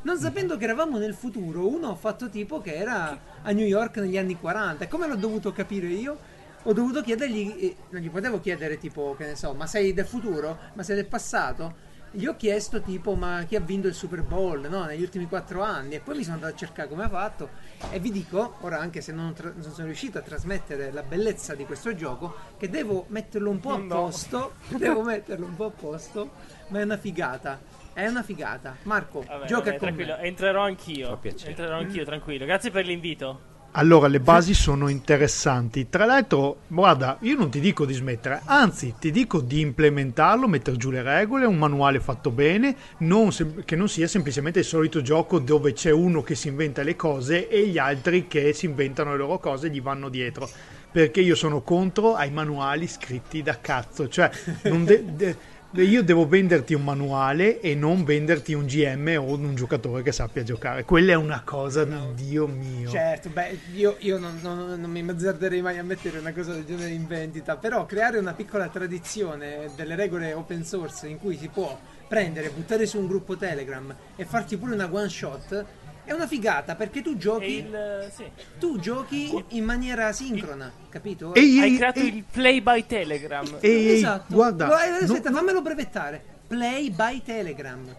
Non 0.02 0.18
sapendo 0.18 0.56
che 0.56 0.64
eravamo 0.64 0.98
nel 0.98 1.14
futuro, 1.14 1.68
uno 1.68 1.90
ha 1.90 1.94
fatto 1.96 2.28
tipo 2.28 2.60
che 2.60 2.74
era 2.74 3.18
a 3.42 3.50
New 3.52 3.66
York 3.66 3.96
negli 3.98 4.16
anni 4.18 4.38
40. 4.38 4.84
E 4.84 4.88
come 4.88 5.06
l'ho 5.08 5.16
dovuto 5.16 5.52
capire 5.52 5.88
io? 5.88 6.18
Ho 6.64 6.72
dovuto 6.72 7.02
chiedergli, 7.02 7.56
eh, 7.64 7.76
non 7.90 8.00
gli 8.00 8.10
potevo 8.10 8.40
chiedere 8.40 8.78
tipo, 8.78 9.14
che 9.18 9.26
ne 9.26 9.36
so, 9.36 9.52
ma 9.52 9.66
sei 9.66 9.92
del 9.92 10.06
futuro? 10.06 10.58
Ma 10.74 10.82
sei 10.84 10.94
del 10.96 11.06
passato? 11.06 11.90
Gli 12.14 12.26
ho 12.26 12.36
chiesto 12.36 12.82
tipo, 12.82 13.14
ma 13.14 13.42
chi 13.48 13.56
ha 13.56 13.60
vinto 13.60 13.88
il 13.88 13.94
Super 13.94 14.22
Bowl, 14.22 14.68
no? 14.68 14.84
Negli 14.84 15.00
ultimi 15.00 15.26
quattro 15.26 15.62
anni. 15.62 15.94
E 15.94 16.00
poi 16.00 16.16
mi 16.18 16.22
sono 16.22 16.34
andato 16.34 16.52
a 16.52 16.56
cercare 16.58 16.86
come 16.88 17.04
ha 17.04 17.08
fatto. 17.08 17.48
E 17.90 17.98
vi 18.00 18.10
dico, 18.10 18.56
ora 18.60 18.78
anche 18.78 19.00
se 19.00 19.12
non, 19.12 19.32
tra- 19.32 19.50
non 19.54 19.72
sono 19.72 19.86
riuscito 19.86 20.18
a 20.18 20.20
trasmettere 20.20 20.92
la 20.92 21.02
bellezza 21.02 21.54
di 21.54 21.64
questo 21.64 21.94
gioco, 21.94 22.34
che 22.58 22.68
devo 22.68 23.06
metterlo 23.08 23.48
un 23.48 23.60
po' 23.60 23.72
a 23.74 23.78
No. 23.78 23.86
posto. 23.94 24.52
devo 24.76 25.02
metterlo 25.02 25.46
un 25.46 25.56
po' 25.56 25.66
a 25.66 25.70
posto. 25.70 26.30
Ma 26.68 26.80
è 26.80 26.82
una 26.82 26.98
figata. 26.98 27.58
È 27.94 28.06
una 28.06 28.22
figata. 28.22 28.76
Marco, 28.82 29.22
Vabbè, 29.26 29.46
gioca 29.46 29.64
vabbè, 29.64 29.70
con 29.78 29.78
tranquillo, 29.88 30.16
me. 30.16 30.22
entrerò 30.22 30.62
anch'io. 30.64 31.18
Entrerò 31.22 31.76
anch'io, 31.78 32.04
tranquillo. 32.04 32.44
Grazie 32.44 32.70
per 32.70 32.84
l'invito. 32.84 33.50
Allora, 33.74 34.06
le 34.06 34.20
basi 34.20 34.52
sono 34.52 34.88
interessanti. 34.88 35.88
Tra 35.88 36.04
l'altro, 36.04 36.58
guarda, 36.66 37.16
io 37.22 37.36
non 37.36 37.48
ti 37.48 37.58
dico 37.58 37.86
di 37.86 37.94
smettere, 37.94 38.42
anzi, 38.44 38.96
ti 38.98 39.10
dico 39.10 39.40
di 39.40 39.60
implementarlo, 39.60 40.46
mettere 40.46 40.76
giù 40.76 40.90
le 40.90 41.00
regole, 41.02 41.46
un 41.46 41.56
manuale 41.56 41.98
fatto 41.98 42.30
bene, 42.30 42.76
non 42.98 43.32
sem- 43.32 43.64
che 43.64 43.74
non 43.74 43.88
sia 43.88 44.06
semplicemente 44.06 44.58
il 44.58 44.66
solito 44.66 45.00
gioco 45.00 45.38
dove 45.38 45.72
c'è 45.72 45.90
uno 45.90 46.22
che 46.22 46.34
si 46.34 46.48
inventa 46.48 46.82
le 46.82 46.96
cose 46.96 47.48
e 47.48 47.66
gli 47.66 47.78
altri 47.78 48.26
che 48.28 48.52
si 48.52 48.66
inventano 48.66 49.12
le 49.12 49.16
loro 49.16 49.38
cose 49.38 49.70
gli 49.70 49.80
vanno 49.80 50.10
dietro. 50.10 50.46
Perché 50.92 51.22
io 51.22 51.34
sono 51.34 51.62
contro 51.62 52.14
ai 52.14 52.30
manuali 52.30 52.86
scritti 52.86 53.42
da 53.42 53.58
cazzo, 53.58 54.06
cioè 54.06 54.30
non 54.64 54.84
de- 54.84 55.02
de- 55.14 55.36
io 55.80 56.02
devo 56.02 56.28
venderti 56.28 56.74
un 56.74 56.84
manuale 56.84 57.60
e 57.60 57.74
non 57.74 58.04
venderti 58.04 58.52
un 58.52 58.66
GM 58.66 59.16
o 59.18 59.34
un 59.34 59.54
giocatore 59.54 60.02
che 60.02 60.12
sappia 60.12 60.42
giocare. 60.42 60.84
Quella 60.84 61.12
è 61.12 61.16
una 61.16 61.42
cosa 61.44 61.84
di 61.84 61.96
Dio 62.14 62.46
mio. 62.46 62.90
Certo, 62.90 63.30
beh, 63.30 63.58
io, 63.74 63.96
io 64.00 64.18
non, 64.18 64.38
non- 64.42 64.78
non 64.78 64.90
mi 64.90 65.02
azzarderei 65.08 65.62
mai 65.62 65.78
a 65.78 65.82
mettere 65.82 66.18
una 66.18 66.32
cosa 66.32 66.52
del 66.52 66.64
genere 66.64 66.90
in 66.90 67.06
vendita, 67.06 67.56
però 67.56 67.86
creare 67.86 68.18
una 68.18 68.34
piccola 68.34 68.68
tradizione 68.68 69.70
delle 69.74 69.94
regole 69.94 70.34
open 70.34 70.62
source 70.64 71.08
in 71.08 71.18
cui 71.18 71.38
si 71.38 71.48
può 71.48 71.78
prendere, 72.06 72.50
buttare 72.50 72.84
su 72.84 72.98
un 72.98 73.06
gruppo 73.06 73.38
Telegram 73.38 73.94
e 74.16 74.26
farti 74.26 74.58
pure 74.58 74.74
una 74.74 74.88
one 74.92 75.08
shot 75.08 75.64
è 76.04 76.12
una 76.12 76.26
figata 76.26 76.74
perché 76.74 77.00
tu 77.02 77.16
giochi, 77.16 77.58
il, 77.58 78.10
sì. 78.14 78.24
tu 78.58 78.78
giochi 78.78 79.44
in 79.50 79.64
maniera 79.64 80.12
sincrona, 80.12 80.70
capito? 80.88 81.34
Ehi, 81.34 81.60
Hai 81.60 81.70
ehi, 81.70 81.76
creato 81.76 81.98
ehi, 82.00 82.16
il 82.16 82.24
play 82.30 82.60
by 82.60 82.86
Telegram. 82.86 83.46
ehi, 83.60 83.90
esatto. 83.92 84.34
guarda, 84.34 84.66
Guarda, 84.66 84.98
eh, 84.98 85.04
aspetta, 85.04 85.30
no- 85.30 85.36
fammelo 85.36 85.62
brevettare. 85.62 86.24
Play 86.48 86.90
by 86.90 87.22
Telegram. 87.24 87.96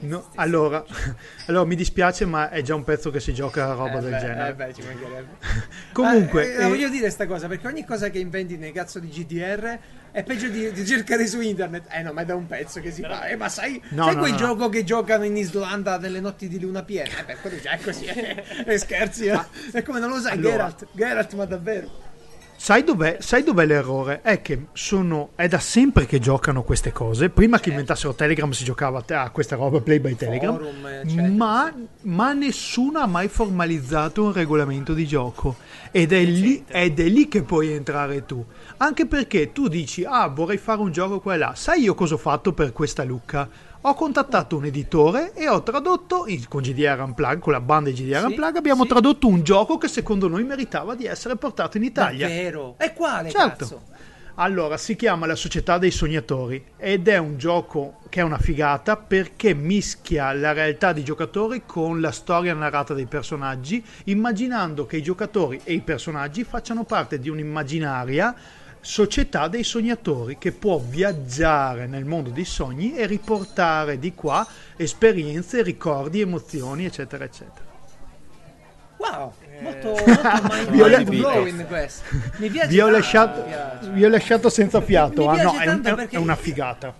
No, 0.00 0.28
allora, 0.36 0.84
allora, 1.46 1.64
mi 1.64 1.74
dispiace, 1.76 2.24
ma 2.24 2.50
è 2.50 2.62
già 2.62 2.74
un 2.74 2.84
pezzo 2.84 3.10
che 3.10 3.20
si 3.20 3.32
gioca 3.34 3.70
a 3.70 3.74
roba 3.74 3.98
Eh 3.98 4.00
del 4.00 4.10
beh, 4.12 4.18
genere. 4.18 4.48
eh 4.50 4.54
beh, 4.54 4.74
ci 4.74 4.82
mancherebbe. 4.82 5.28
Comunque, 5.92 6.42
Ah, 6.56 6.60
eh, 6.62 6.64
eh, 6.64 6.68
voglio 6.68 6.88
dire 6.88 7.10
sta 7.10 7.26
cosa 7.26 7.48
perché 7.48 7.66
ogni 7.66 7.84
cosa 7.84 8.08
che 8.10 8.18
inventi 8.18 8.56
nei 8.56 8.72
cazzo 8.72 8.98
di 8.98 9.08
GDR 9.08 9.78
è 10.12 10.22
peggio 10.24 10.48
di, 10.48 10.72
di 10.72 10.86
cercare 10.86 11.26
su 11.26 11.40
internet. 11.40 11.86
Eh 11.90 12.02
no, 12.02 12.12
ma 12.12 12.22
è 12.22 12.24
da 12.24 12.34
un 12.34 12.46
pezzo 12.46 12.80
che 12.80 12.90
si 12.90 13.02
fa. 13.02 13.26
Eh, 13.26 13.36
ma 13.36 13.48
sai, 13.48 13.80
No, 13.90 14.04
sai 14.04 14.14
no, 14.14 14.20
quel 14.20 14.32
no, 14.32 14.36
gioco 14.38 14.68
che 14.68 14.84
giocano 14.84 15.24
in 15.24 15.36
Islanda 15.36 15.98
nelle 15.98 16.20
notti 16.20 16.48
di 16.48 16.58
luna 16.60 16.82
piena? 16.82 17.18
Eh 17.18 17.24
beh, 17.24 17.36
quello 17.40 17.60
già 17.60 17.72
è 17.72 17.80
così. 17.80 18.04
eh, 18.06 18.76
scherzi, 18.78 19.26
eh. 19.26 19.40
È 19.72 19.82
come 19.82 20.00
non 20.00 20.08
lo 20.10 20.18
sai, 20.20 20.32
Allora. 20.32 20.50
Geralt. 20.50 20.86
Geralt, 20.92 21.34
ma 21.34 21.44
davvero. 21.44 22.08
Sai 22.62 22.84
dov'è, 22.84 23.16
sai 23.20 23.42
dov'è 23.42 23.64
l'errore? 23.64 24.20
È 24.20 24.42
che 24.42 24.66
sono, 24.74 25.30
è 25.34 25.48
da 25.48 25.58
sempre 25.58 26.04
che 26.04 26.18
giocano 26.18 26.62
queste 26.62 26.92
cose. 26.92 27.30
Prima 27.30 27.58
che 27.58 27.70
inventassero 27.70 28.12
Telegram 28.12 28.50
si 28.50 28.64
giocava 28.64 29.02
a 29.02 29.30
questa 29.30 29.56
roba 29.56 29.80
play 29.80 29.98
by 29.98 30.14
Telegram. 30.14 30.58
Forum. 30.58 31.36
Ma, 31.36 31.72
ma 32.02 32.32
nessuno 32.34 32.98
ha 32.98 33.06
mai 33.06 33.28
formalizzato 33.28 34.24
un 34.24 34.34
regolamento 34.34 34.92
di 34.92 35.06
gioco. 35.06 35.56
Ed 35.90 36.12
è, 36.12 36.22
lì, 36.22 36.62
ed 36.68 37.00
è 37.00 37.08
lì 37.08 37.28
che 37.28 37.44
puoi 37.44 37.72
entrare 37.72 38.26
tu. 38.26 38.44
Anche 38.76 39.06
perché 39.06 39.52
tu 39.52 39.66
dici, 39.66 40.04
ah, 40.04 40.28
vorrei 40.28 40.58
fare 40.58 40.82
un 40.82 40.92
gioco 40.92 41.18
qua 41.18 41.32
e 41.32 41.38
là. 41.38 41.54
Sai 41.56 41.80
io 41.80 41.94
cosa 41.94 42.12
ho 42.12 42.18
fatto 42.18 42.52
per 42.52 42.74
questa 42.74 43.04
Lucca? 43.04 43.48
Ho 43.82 43.94
contattato 43.94 44.56
un 44.58 44.66
editore 44.66 45.32
e 45.32 45.48
ho 45.48 45.62
tradotto 45.62 46.26
in- 46.26 46.46
con 46.48 46.60
GDR 46.60 47.00
Unplugged, 47.00 47.38
con 47.38 47.52
la 47.54 47.60
banda 47.60 47.88
di 47.88 47.96
GDR 47.96 48.18
Sì, 48.20 48.26
Unplugged, 48.26 48.56
abbiamo 48.56 48.82
sì. 48.82 48.88
tradotto 48.90 49.26
un 49.26 49.42
gioco 49.42 49.78
che 49.78 49.88
secondo 49.88 50.28
noi 50.28 50.44
meritava 50.44 50.94
di 50.94 51.06
essere 51.06 51.36
portato 51.36 51.78
in 51.78 51.84
Italia. 51.84 52.28
Davvero? 52.28 52.74
E 52.76 52.92
quale 52.92 53.30
Certo. 53.30 53.56
cazzo? 53.56 53.82
Allora, 54.34 54.76
si 54.76 54.96
chiama 54.96 55.26
La 55.26 55.34
Società 55.34 55.78
dei 55.78 55.90
Sognatori 55.90 56.62
ed 56.76 57.08
è 57.08 57.16
un 57.16 57.36
gioco 57.38 57.98
che 58.10 58.20
è 58.20 58.22
una 58.22 58.38
figata 58.38 58.96
perché 58.96 59.54
mischia 59.54 60.32
la 60.34 60.52
realtà 60.52 60.92
dei 60.92 61.02
giocatori 61.04 61.62
con 61.64 62.00
la 62.00 62.10
storia 62.10 62.52
narrata 62.54 62.92
dei 62.94 63.06
personaggi, 63.06 63.82
immaginando 64.04 64.84
che 64.86 64.98
i 64.98 65.02
giocatori 65.02 65.60
e 65.64 65.72
i 65.72 65.80
personaggi 65.80 66.44
facciano 66.44 66.84
parte 66.84 67.18
di 67.18 67.28
un'immaginaria 67.28 68.34
società 68.80 69.48
dei 69.48 69.62
sognatori 69.64 70.38
che 70.38 70.52
può 70.52 70.78
viaggiare 70.78 71.86
nel 71.86 72.04
mondo 72.04 72.30
dei 72.30 72.44
sogni 72.46 72.96
e 72.96 73.06
riportare 73.06 73.98
di 73.98 74.14
qua 74.14 74.46
esperienze, 74.76 75.62
ricordi, 75.62 76.20
emozioni, 76.20 76.84
eccetera, 76.86 77.24
eccetera. 77.24 77.68
Wow, 78.96 79.32
Eh, 79.48 79.62
molto, 79.62 79.88
molto 79.88 80.48
mind, 80.52 80.68
Vi 80.70 80.80
ho 80.82 80.86
mind 80.86 80.98
le- 81.08 81.16
blowing 81.18 81.66
questo. 81.66 82.02
Mi 82.36 82.48
piace 82.50 82.68
Vi 82.68 82.80
ho 82.80 82.88
lasciato, 82.90 83.44
vi 83.92 84.04
ho 84.04 84.08
lasciato 84.08 84.48
senza 84.50 84.80
fiato. 84.80 85.28
Mi 85.30 85.38
Ah, 85.40 85.42
no, 85.42 85.58
è, 85.58 85.68
un- 85.70 86.06
è 86.10 86.16
una 86.16 86.36
figata. 86.36 86.94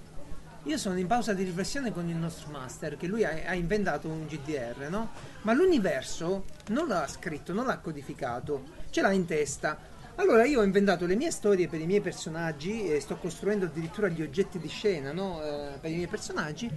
Io 0.64 0.76
sono 0.76 0.98
in 0.98 1.06
pausa 1.06 1.32
di 1.32 1.42
riflessione 1.42 1.92
con 1.92 2.08
il 2.08 2.16
nostro 2.16 2.50
master, 2.50 2.96
che 2.96 3.06
lui 3.06 3.24
ha, 3.24 3.30
ha 3.46 3.54
inventato 3.54 4.08
un 4.08 4.26
GDR, 4.26 4.88
no? 4.90 5.10
Ma 5.42 5.52
l'universo 5.54 6.44
non 6.68 6.86
l'ha 6.88 7.06
scritto, 7.08 7.52
non 7.54 7.64
l'ha 7.66 7.78
codificato, 7.78 8.64
ce 8.90 9.00
l'ha 9.00 9.10
in 9.12 9.24
testa. 9.26 9.78
Allora 10.20 10.44
io 10.44 10.60
ho 10.60 10.62
inventato 10.62 11.06
le 11.06 11.14
mie 11.16 11.30
storie 11.30 11.66
per 11.66 11.80
i 11.80 11.86
miei 11.86 12.02
personaggi 12.02 12.86
e 12.92 13.00
sto 13.00 13.16
costruendo 13.16 13.64
addirittura 13.64 14.08
gli 14.08 14.20
oggetti 14.20 14.58
di 14.58 14.68
scena, 14.68 15.12
no? 15.12 15.42
Eh, 15.42 15.78
per 15.80 15.90
i 15.90 15.94
miei 15.94 16.08
personaggi 16.08 16.70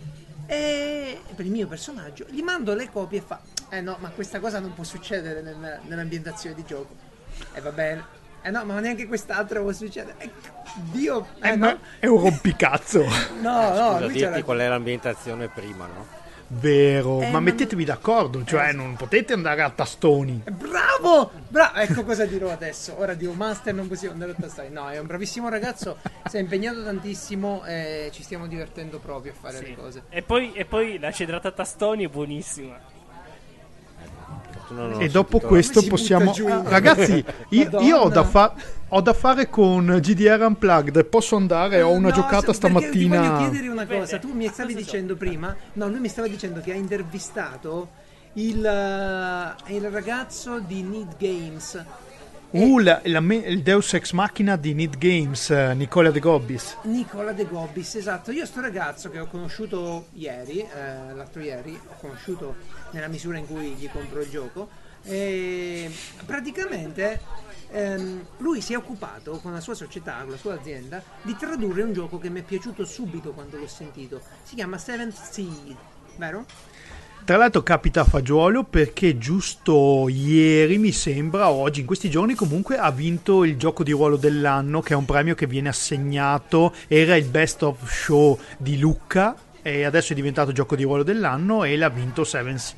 e 0.45 1.19
per 1.35 1.45
il 1.45 1.51
mio 1.51 1.67
personaggio 1.67 2.25
gli 2.29 2.41
mando 2.41 2.73
le 2.73 2.89
copie 2.91 3.19
e 3.19 3.23
fa 3.25 3.39
eh 3.69 3.79
no 3.79 3.95
ma 4.01 4.09
questa 4.09 4.41
cosa 4.41 4.59
non 4.59 4.73
può 4.73 4.83
succedere 4.83 5.41
nel- 5.41 5.79
nell'ambientazione 5.87 6.53
di 6.53 6.65
gioco 6.65 6.93
e 7.53 7.61
va 7.61 7.71
bene 7.71 8.03
eh 8.41 8.49
no 8.49 8.65
ma 8.65 8.77
neanche 8.81 9.07
quest'altra 9.07 9.61
può 9.61 9.71
succedere 9.71 10.15
Eh, 10.17 10.29
Dio 10.91 11.27
eh, 11.41 11.51
Eh, 11.51 11.55
no 11.55 11.79
è 11.97 12.07
un 12.07 12.19
rompicazzo. 12.19 13.05
no 13.41 13.69
no 13.73 13.97
Scusa, 13.99 14.07
dirti 14.07 14.41
qual 14.41 14.57
è 14.59 14.67
l'ambientazione 14.67 15.47
prima, 15.47 15.85
no? 15.85 16.21
Vero, 16.47 17.21
Eh, 17.21 17.25
ma 17.27 17.31
ma 17.31 17.39
mettetevi 17.39 17.85
d'accordo, 17.85 18.43
cioè 18.43 18.73
non 18.73 18.95
potete 18.95 19.31
andare 19.33 19.61
a 19.61 19.69
tastoni. 19.69 20.43
Bravo! 20.51 20.82
Bravo! 21.49 21.75
Ecco 21.79 22.03
cosa 22.03 22.25
dirò 22.25 22.49
adesso. 22.51 22.95
Ora 22.97 23.13
dico 23.13 23.33
master, 23.33 23.73
non 23.73 23.87
possiamo 23.87 24.13
andare 24.13 24.31
a 24.31 24.35
tastare. 24.39 24.69
No, 24.69 24.89
è 24.89 24.97
un 24.99 25.05
bravissimo 25.05 25.49
ragazzo, 25.49 25.97
si 26.29 26.37
è 26.37 26.39
impegnato 26.39 26.83
tantissimo 26.83 27.63
e 27.65 28.09
ci 28.13 28.23
stiamo 28.23 28.47
divertendo 28.47 28.99
proprio 28.99 29.33
a 29.33 29.35
fare 29.39 29.57
Sì. 29.57 29.65
le 29.67 29.75
cose. 29.75 30.03
E 30.09 30.21
poi, 30.21 30.53
e 30.53 30.65
poi 30.65 30.97
la 30.99 31.11
cedrata 31.11 31.51
tastoni 31.51 32.05
è 32.05 32.07
buonissima. 32.07 32.91
Tu 34.67 34.73
non 34.75 34.93
ho 34.93 34.99
E 35.01 35.09
dopo 35.09 35.39
questo 35.39 35.81
si 35.81 35.89
possiamo... 35.89 36.31
giù 36.31 36.47
Ragazzi, 36.47 37.23
io, 37.49 37.81
io 37.81 37.97
ho, 37.97 38.09
da 38.09 38.23
fa- 38.23 38.53
ho 38.87 39.01
da 39.01 39.11
fare 39.13 39.49
con 39.49 39.97
GDR 40.01 40.41
Unplugged, 40.41 41.03
posso 41.05 41.35
andare? 41.35 41.81
Ho 41.81 41.91
una 41.91 42.07
No, 42.09 42.13
giocata 42.13 42.51
perché 42.53 42.59
Ti 42.59 42.69
voglio 42.69 42.79
stamattina. 42.79 43.37
chiedere 43.49 43.67
una 43.67 43.85
cosa. 43.85 44.19
Tu 44.19 44.31
mi 44.31 44.47
stavi 44.47 44.73
cosa 44.73 44.85
so? 44.85 44.91
dicendo 44.91 45.15
prima, 45.17 45.53
no, 45.73 45.87
lui 45.89 45.99
mi 45.99 46.07
stava 46.07 46.27
dicendo 46.29 46.61
che 46.61 46.71
ha 46.71 46.75
intervistato 46.75 47.89
il, 48.33 48.65
eh, 48.65 49.73
il 49.75 49.89
ragazzo 49.89 50.59
di 50.59 50.81
Need 50.83 51.17
Games. 51.17 51.85
Uh, 52.51 52.77
la- 52.77 53.01
la 53.05 53.19
me- 53.19 53.37
il 53.37 53.63
Deus 53.63 53.93
Ex 53.95 54.11
Machina 54.11 54.55
di 54.57 54.75
Need 54.75 54.99
Games, 54.99 55.49
eh, 55.49 55.73
Nicola 55.73 56.11
De 56.11 56.19
Gobbis. 56.19 56.77
Nicola 56.83 57.31
De 57.31 57.45
Gobbis, 57.45 57.95
esatto. 57.95 58.31
Io 58.31 58.45
sto 58.45 58.61
ragazzo 58.61 59.09
che 59.09 59.19
ho 59.19 59.25
conosciuto 59.25 60.07
ieri, 60.13 60.59
eh, 60.59 61.13
l'altro 61.15 61.41
ieri, 61.41 61.79
ho 61.87 61.95
conosciuto 61.99 62.55
nella 62.91 63.07
misura 63.07 63.39
in 63.39 63.47
cui 63.47 63.69
gli 63.71 63.89
compro 63.89 64.21
il 64.21 64.29
gioco. 64.29 64.69
E 65.01 65.91
praticamente 66.27 67.19
ehm, 67.71 68.23
lui 68.37 68.61
si 68.61 68.73
è 68.73 68.77
occupato 68.77 69.39
con 69.39 69.51
la 69.51 69.59
sua 69.59 69.73
società, 69.73 70.19
con 70.21 70.29
la 70.29 70.37
sua 70.37 70.53
azienda, 70.53 71.01
di 71.23 71.35
tradurre 71.35 71.81
un 71.81 71.91
gioco 71.91 72.19
che 72.19 72.29
mi 72.29 72.41
è 72.41 72.43
piaciuto 72.43 72.85
subito 72.85 73.31
quando 73.31 73.57
l'ho 73.57 73.67
sentito. 73.67 74.21
Si 74.43 74.53
chiama 74.53 74.77
Seventh 74.77 75.17
Sea, 75.17 75.75
vero? 76.17 76.45
Tra 77.25 77.37
l'altro 77.37 77.63
capita 77.63 78.01
a 78.01 78.03
fagiolo 78.03 78.63
perché 78.63 79.17
giusto 79.17 80.09
ieri 80.09 80.77
mi 80.77 80.91
sembra, 80.91 81.49
oggi 81.49 81.79
in 81.79 81.85
questi 81.85 82.09
giorni 82.09 82.35
comunque 82.35 82.75
ha 82.75 82.91
vinto 82.91 83.45
il 83.45 83.55
gioco 83.55 83.81
di 83.81 83.91
ruolo 83.91 84.17
dell'anno 84.17 84.81
che 84.81 84.93
è 84.93 84.97
un 84.97 85.05
premio 85.05 85.33
che 85.33 85.47
viene 85.47 85.69
assegnato, 85.69 86.73
era 86.89 87.15
il 87.15 87.23
best 87.23 87.63
of 87.63 87.89
show 87.89 88.37
di 88.57 88.77
Lucca 88.77 89.37
e 89.61 89.85
adesso 89.85 90.11
è 90.11 90.15
diventato 90.15 90.51
gioco 90.51 90.75
di 90.75 90.83
ruolo 90.83 91.03
dell'anno 91.03 91.63
e 91.63 91.77
l'ha 91.77 91.87
vinto 91.87 92.25
Seven 92.25 92.57
Sea. 92.57 92.77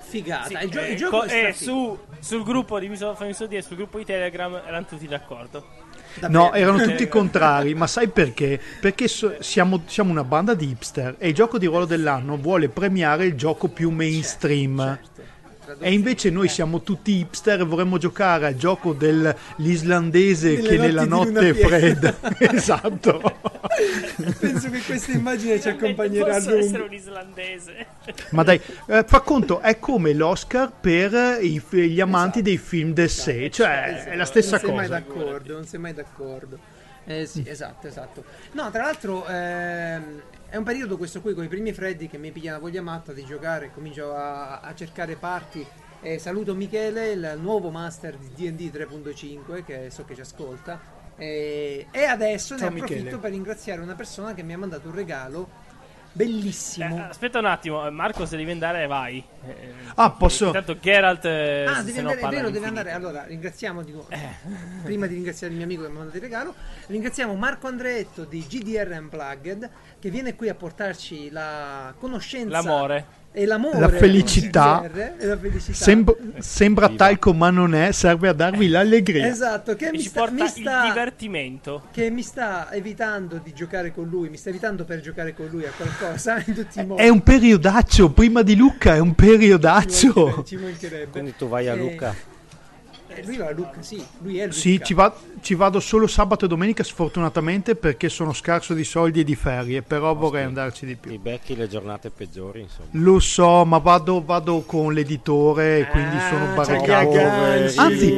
Figata. 0.00 0.46
Sì, 0.46 0.64
il, 0.64 0.70
gio- 0.70 0.80
eh, 0.80 0.90
il 0.90 0.96
gioco 0.98 1.18
co- 1.20 1.24
è 1.24 1.46
eh, 1.46 1.52
su, 1.54 1.98
sul 2.20 2.44
gruppo 2.44 2.78
di 2.78 2.90
Miso 2.90 3.14
Family 3.14 3.32
Studio 3.34 3.58
e 3.58 3.62
sul 3.62 3.76
gruppo 3.76 3.96
di 3.96 4.04
Telegram 4.04 4.54
erano 4.56 4.84
tutti 4.84 5.08
d'accordo. 5.08 5.85
No, 6.28 6.52
erano 6.54 6.82
tutti 6.82 7.08
contrari, 7.08 7.74
ma 7.74 7.86
sai 7.86 8.08
perché? 8.08 8.60
Perché 8.80 9.08
so- 9.08 9.36
siamo, 9.40 9.82
siamo 9.86 10.10
una 10.10 10.24
banda 10.24 10.54
di 10.54 10.68
hipster 10.68 11.16
e 11.18 11.28
il 11.28 11.34
gioco 11.34 11.58
di 11.58 11.66
ruolo 11.66 11.84
dell'anno 11.84 12.36
vuole 12.36 12.68
premiare 12.68 13.26
il 13.26 13.34
gioco 13.34 13.68
più 13.68 13.90
mainstream. 13.90 14.78
Certo. 14.78 15.34
E 15.80 15.92
invece 15.92 16.30
noi 16.30 16.48
siamo 16.48 16.82
tutti 16.82 17.16
hipster 17.18 17.60
e 17.60 17.64
vorremmo 17.64 17.98
giocare 17.98 18.46
al 18.46 18.56
gioco 18.56 18.92
dell'islandese 18.92 20.54
Nelle 20.56 20.68
che 20.68 20.76
nella 20.78 21.04
notte 21.04 21.52
piena. 21.52 21.68
fredda. 21.68 22.14
esatto. 22.38 23.20
Penso 24.38 24.70
che 24.70 24.80
questa 24.80 25.12
immagine 25.12 25.60
ci 25.60 25.68
accompagnerà 25.68 26.32
a 26.32 26.36
Posso 26.36 26.54
essere 26.56 26.78
lungo. 26.78 26.84
un 26.86 26.92
islandese. 26.92 27.86
Ma 28.30 28.42
dai, 28.42 28.60
eh, 28.86 29.04
fa 29.06 29.20
conto, 29.20 29.60
è 29.60 29.78
come 29.78 30.12
l'Oscar 30.12 30.70
per 30.80 31.38
i- 31.42 31.60
gli 31.70 32.00
amanti 32.00 32.38
Esatto. 32.38 32.42
dei 32.42 32.58
film 32.58 32.92
d'essai, 32.92 33.50
cioè 33.50 34.04
è 34.04 34.16
la 34.16 34.24
stessa 34.24 34.52
non 34.56 34.60
sei 34.60 34.74
mai 34.74 34.86
cosa. 34.86 34.98
d'accordo, 34.98 35.52
non 35.52 35.64
sei 35.66 35.80
mai 35.80 35.94
d'accordo. 35.94 36.58
Eh 37.08 37.26
sì, 37.26 37.44
esatto, 37.46 37.86
esatto. 37.86 38.24
No, 38.52 38.68
tra 38.70 38.82
l'altro 38.84 39.26
ehm, 39.28 40.20
è 40.48 40.56
un 40.56 40.64
periodo 40.64 40.96
questo 40.96 41.20
qui 41.20 41.34
con 41.34 41.44
i 41.44 41.48
primi 41.48 41.72
freddi 41.72 42.08
che 42.08 42.18
mi 42.18 42.30
piglia 42.30 42.52
la 42.52 42.58
voglia 42.58 42.82
matta 42.82 43.12
di 43.12 43.24
giocare, 43.24 43.72
comincio 43.72 44.14
a, 44.14 44.60
a 44.60 44.74
cercare 44.74 45.16
parti. 45.16 45.66
E 46.00 46.18
saluto 46.18 46.54
Michele, 46.54 47.12
il 47.12 47.38
nuovo 47.40 47.70
master 47.70 48.16
di 48.16 48.52
D&D 48.52 48.74
3.5 48.74 49.64
che 49.64 49.90
so 49.90 50.04
che 50.04 50.14
ci 50.14 50.20
ascolta. 50.20 50.94
E, 51.16 51.86
e 51.90 52.04
adesso 52.04 52.56
Ciao, 52.56 52.68
ne 52.68 52.74
approfitto 52.74 53.02
Michele. 53.02 53.18
per 53.18 53.30
ringraziare 53.30 53.80
una 53.80 53.94
persona 53.94 54.34
che 54.34 54.42
mi 54.42 54.52
ha 54.52 54.58
mandato 54.58 54.88
un 54.88 54.94
regalo 54.94 55.48
bellissimo. 56.16 56.96
Eh, 56.96 57.00
aspetta 57.00 57.38
un 57.38 57.44
attimo, 57.44 57.86
eh, 57.86 57.90
Marco, 57.90 58.24
se 58.26 58.36
devi 58.36 58.50
andare, 58.50 58.86
vai. 58.86 59.22
Eh, 59.46 59.74
Ah, 59.96 60.10
posso- 60.10 60.46
Intanto 60.46 60.78
Geralt. 60.78 61.24
eh, 61.26 61.64
Ah, 61.66 61.82
devi 61.82 62.00
no 62.00 62.10
andare, 62.10 62.26
è 62.26 62.30
vero, 62.30 62.50
devi 62.50 62.64
all'infinito. 62.64 62.66
andare. 62.66 62.90
Allora, 62.92 63.24
ringraziamo 63.24 63.82
di 63.82 63.92
nuovo. 63.92 64.08
Eh. 64.10 64.28
Prima 64.82 65.06
di 65.06 65.14
ringraziare 65.14 65.52
il 65.52 65.56
mio 65.58 65.66
amico 65.66 65.82
che 65.82 65.88
mi 65.88 65.94
ha 65.94 65.98
mandato 65.98 66.16
il 66.16 66.22
regalo, 66.22 66.54
ringraziamo 66.86 67.34
Marco 67.34 67.66
Andretto 67.68 68.24
di 68.24 68.44
GDR 68.48 68.96
Unplugged 68.98 69.70
che 69.98 70.10
viene 70.10 70.34
qui 70.34 70.48
a 70.48 70.54
portarci 70.54 71.30
la 71.30 71.94
conoscenza 71.98 72.50
L'amore. 72.50 73.06
E 73.38 73.44
l'amore, 73.44 73.78
La 73.78 73.88
felicità. 73.90 74.88
e 75.18 75.26
la 75.26 75.36
felicità. 75.36 75.74
Sem- 75.74 76.38
sembra 76.38 76.88
talco 76.88 77.34
ma 77.34 77.50
non 77.50 77.74
è, 77.74 77.92
serve 77.92 78.28
a 78.28 78.32
darvi 78.32 78.66
l'allegria. 78.68 79.26
esatto, 79.26 79.76
che 79.76 79.88
E 79.88 79.90
mi 79.90 80.00
ci 80.00 80.08
sta, 80.08 80.20
porta 80.20 80.34
mi 80.34 80.40
il 80.40 80.48
sta- 80.48 80.82
divertimento. 80.86 81.82
che 81.92 82.08
mi 82.08 82.22
sta 82.22 82.72
evitando 82.72 83.38
di 83.44 83.52
giocare 83.52 83.92
con 83.92 84.08
lui, 84.08 84.30
mi 84.30 84.38
sta 84.38 84.48
evitando 84.48 84.84
per 84.84 85.00
giocare 85.00 85.34
con 85.34 85.48
lui 85.50 85.66
a 85.66 85.70
qualcosa 85.76 86.42
in 86.46 86.54
tutti 86.54 86.80
i 86.80 86.86
modi. 86.86 87.02
È 87.02 87.08
un 87.08 87.22
periodaccio, 87.22 88.10
prima 88.10 88.40
di 88.40 88.56
Lucca 88.56 88.94
è 88.94 88.98
un 89.00 89.14
periodaccio. 89.14 90.42
Ci 90.46 90.56
mancherebbe. 90.56 91.10
Quindi 91.10 91.34
tu 91.36 91.46
vai 91.48 91.68
a 91.68 91.74
Eh, 91.74 91.76
Lucca. 91.76 92.14
Lui 93.24 93.36
va 93.36 93.46
a 93.48 93.52
Lucca, 93.52 93.80
sì, 93.82 94.02
lui 94.22 94.38
è 94.38 94.44
Lucca. 94.44 94.56
Sì, 94.56 94.80
ci, 94.82 94.94
va- 94.94 95.14
ci 95.40 95.54
vado 95.54 95.80
solo 95.80 96.06
sabato 96.06 96.44
e 96.44 96.48
domenica 96.48 96.82
sfortunatamente 96.82 97.74
perché 97.76 98.08
sono 98.08 98.32
scarso 98.32 98.74
di 98.74 98.84
soldi 98.84 99.20
e 99.20 99.24
di 99.24 99.34
ferie, 99.34 99.82
però 99.82 100.14
vorrei 100.14 100.44
andarci 100.44 100.86
di 100.86 100.96
più. 100.96 101.10
Ti 101.10 101.18
becchi 101.18 101.56
le 101.56 101.68
giornate 101.68 102.10
peggiori, 102.10 102.60
insomma. 102.60 102.88
Lo 102.92 103.18
so, 103.20 103.64
ma 103.64 103.78
vado, 103.78 104.22
vado 104.24 104.62
con 104.62 104.92
l'editore 104.92 105.80
e 105.80 105.86
quindi 105.88 106.16
Ah, 106.16 106.28
sono 106.28 106.54
barricato. 106.54 107.80
Anzi, 107.80 108.10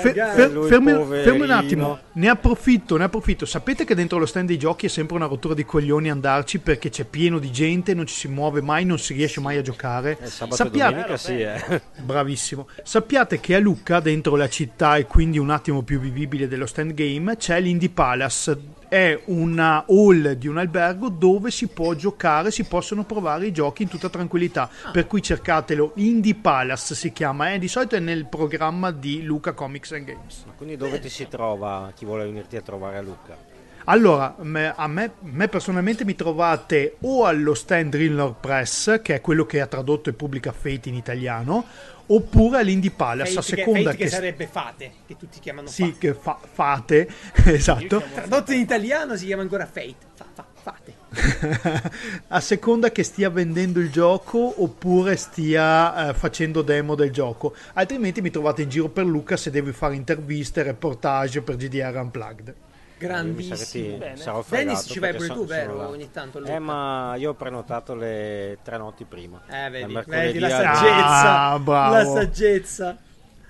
Fe- 0.00 0.12
fer- 0.14 0.66
fermi, 0.66 0.92
fermi 1.22 1.40
un 1.42 1.50
attimo, 1.50 1.98
ne 2.12 2.28
approfitto, 2.28 2.96
ne 2.96 3.04
approfitto. 3.04 3.46
Sapete 3.46 3.84
che 3.84 3.94
dentro 3.94 4.18
lo 4.18 4.26
stand 4.26 4.48
dei 4.48 4.58
giochi 4.58 4.86
è 4.86 4.88
sempre 4.88 5.16
una 5.16 5.26
rottura 5.26 5.54
di 5.54 5.64
coglioni 5.64 6.10
andarci 6.10 6.58
perché 6.58 6.88
c'è 6.90 7.04
pieno 7.04 7.38
di 7.38 7.50
gente, 7.50 7.94
non 7.94 8.06
ci 8.06 8.14
si 8.14 8.28
muove 8.28 8.60
mai, 8.60 8.84
non 8.84 8.98
si 8.98 9.14
riesce 9.14 9.40
mai 9.40 9.56
a 9.56 9.62
giocare. 9.62 10.18
Eh, 10.20 10.26
sabato 10.26 10.54
e 10.54 10.56
Sappiate, 10.64 10.90
domenica 10.92 11.16
sì, 11.16 11.40
eh. 11.40 11.82
bravissimo. 12.02 12.68
Sappiate 12.82 13.40
che 13.40 13.54
a 13.54 13.58
Lucca 13.58 14.00
dentro 14.06 14.36
la 14.36 14.48
città 14.48 14.94
e 14.94 15.06
quindi 15.06 15.36
un 15.36 15.50
attimo 15.50 15.82
più 15.82 15.98
vivibile 15.98 16.46
dello 16.46 16.66
stand 16.66 16.94
game, 16.94 17.36
c'è 17.36 17.60
l'Indie 17.60 17.88
Palace. 17.88 18.74
È 18.86 19.20
una 19.24 19.84
hall 19.88 20.34
di 20.34 20.46
un 20.46 20.58
albergo 20.58 21.08
dove 21.08 21.50
si 21.50 21.66
può 21.66 21.92
giocare, 21.94 22.52
si 22.52 22.62
possono 22.62 23.02
provare 23.02 23.46
i 23.46 23.52
giochi 23.52 23.82
in 23.82 23.88
tutta 23.88 24.08
tranquillità. 24.08 24.70
Per 24.92 25.08
cui 25.08 25.20
cercatelo, 25.20 25.90
Indie 25.96 26.36
Palace 26.36 26.94
si 26.94 27.10
chiama, 27.10 27.52
eh, 27.52 27.58
di 27.58 27.66
solito 27.66 27.96
è 27.96 27.98
nel 27.98 28.26
programma 28.26 28.92
di 28.92 29.24
Luca 29.24 29.54
Comics 29.54 29.90
and 29.90 30.04
Games. 30.04 30.44
Ma 30.46 30.52
quindi 30.52 30.76
dove 30.76 31.00
ti 31.00 31.08
si 31.08 31.26
trova 31.26 31.90
chi 31.92 32.04
vuole 32.04 32.26
venirti 32.26 32.54
a 32.54 32.62
trovare 32.62 32.98
a 32.98 33.02
Lucca? 33.02 33.54
Allora, 33.88 34.34
me- 34.40 34.72
a 34.74 34.88
me, 34.88 35.12
me 35.20 35.46
personalmente 35.46 36.04
mi 36.04 36.16
trovate 36.16 36.96
o 37.02 37.24
allo 37.24 37.54
stand 37.54 37.90
Drillor 37.90 38.34
Press, 38.40 39.00
che 39.00 39.14
è 39.14 39.20
quello 39.20 39.46
che 39.46 39.60
ha 39.60 39.66
tradotto 39.66 40.10
e 40.10 40.12
pubblica 40.12 40.50
Fate 40.50 40.88
in 40.88 40.96
italiano, 40.96 41.64
oppure 42.06 42.58
all'Indie 42.58 42.90
Palace, 42.90 43.38
a 43.38 43.42
Fate 43.42 43.54
che, 43.54 43.62
seconda 43.62 43.90
Fate 43.90 43.96
che 43.96 44.04
che, 44.04 44.10
sarebbe 44.10 44.46
Fate, 44.46 44.92
che 45.06 45.16
tutti 45.16 45.38
chiamano 45.40 45.68
sì, 45.68 45.82
Fate. 45.84 45.98
che 45.98 46.14
fa- 46.14 46.38
fate, 46.52 47.08
esatto, 47.44 48.02
Tradotto 48.14 48.52
in 48.52 48.60
italiano 48.60 49.16
si 49.16 49.26
chiama 49.26 49.42
ancora 49.42 49.66
Fate. 49.66 49.94
Fa- 50.14 50.26
fa- 50.32 50.46
fate. 50.54 50.94
a 52.28 52.40
seconda 52.40 52.90
che 52.90 53.02
stia 53.02 53.30
vendendo 53.30 53.80
il 53.80 53.90
gioco 53.90 54.62
oppure 54.62 55.16
stia 55.16 56.08
eh, 56.08 56.14
facendo 56.14 56.62
demo 56.62 56.94
del 56.94 57.10
gioco. 57.10 57.54
Altrimenti 57.74 58.20
mi 58.20 58.30
trovate 58.30 58.62
in 58.62 58.68
giro 58.68 58.88
per 58.88 59.04
Luca 59.04 59.36
se 59.36 59.50
devi 59.50 59.72
fare 59.72 59.94
interviste, 59.94 60.62
reportage 60.62 61.42
per 61.42 61.56
GDR 61.56 61.96
Unplugged. 61.96 62.54
Grandissimo. 62.98 63.98
sarò 64.14 64.44
Dennis 64.48 64.86
ci 64.88 64.98
vai 64.98 65.14
pure 65.14 65.28
tu, 65.28 65.44
vero? 65.44 65.76
là. 65.76 65.88
Ogni 65.88 66.10
tanto 66.10 66.38
Luca. 66.38 66.52
Eh, 66.54 66.58
ma 66.58 67.14
io 67.16 67.30
ho 67.30 67.34
prenotato 67.34 67.94
le 67.94 68.58
tre 68.62 68.78
notti 68.78 69.04
prima. 69.04 69.42
Eh, 69.48 69.68
vedi, 69.70 69.92
mercoledì 69.92 70.26
vedi 70.26 70.38
la 70.38 70.48
saggezza. 70.48 71.40
Ah, 71.50 71.58
bravo. 71.58 71.94
La 71.94 72.04
saggezza. 72.04 72.96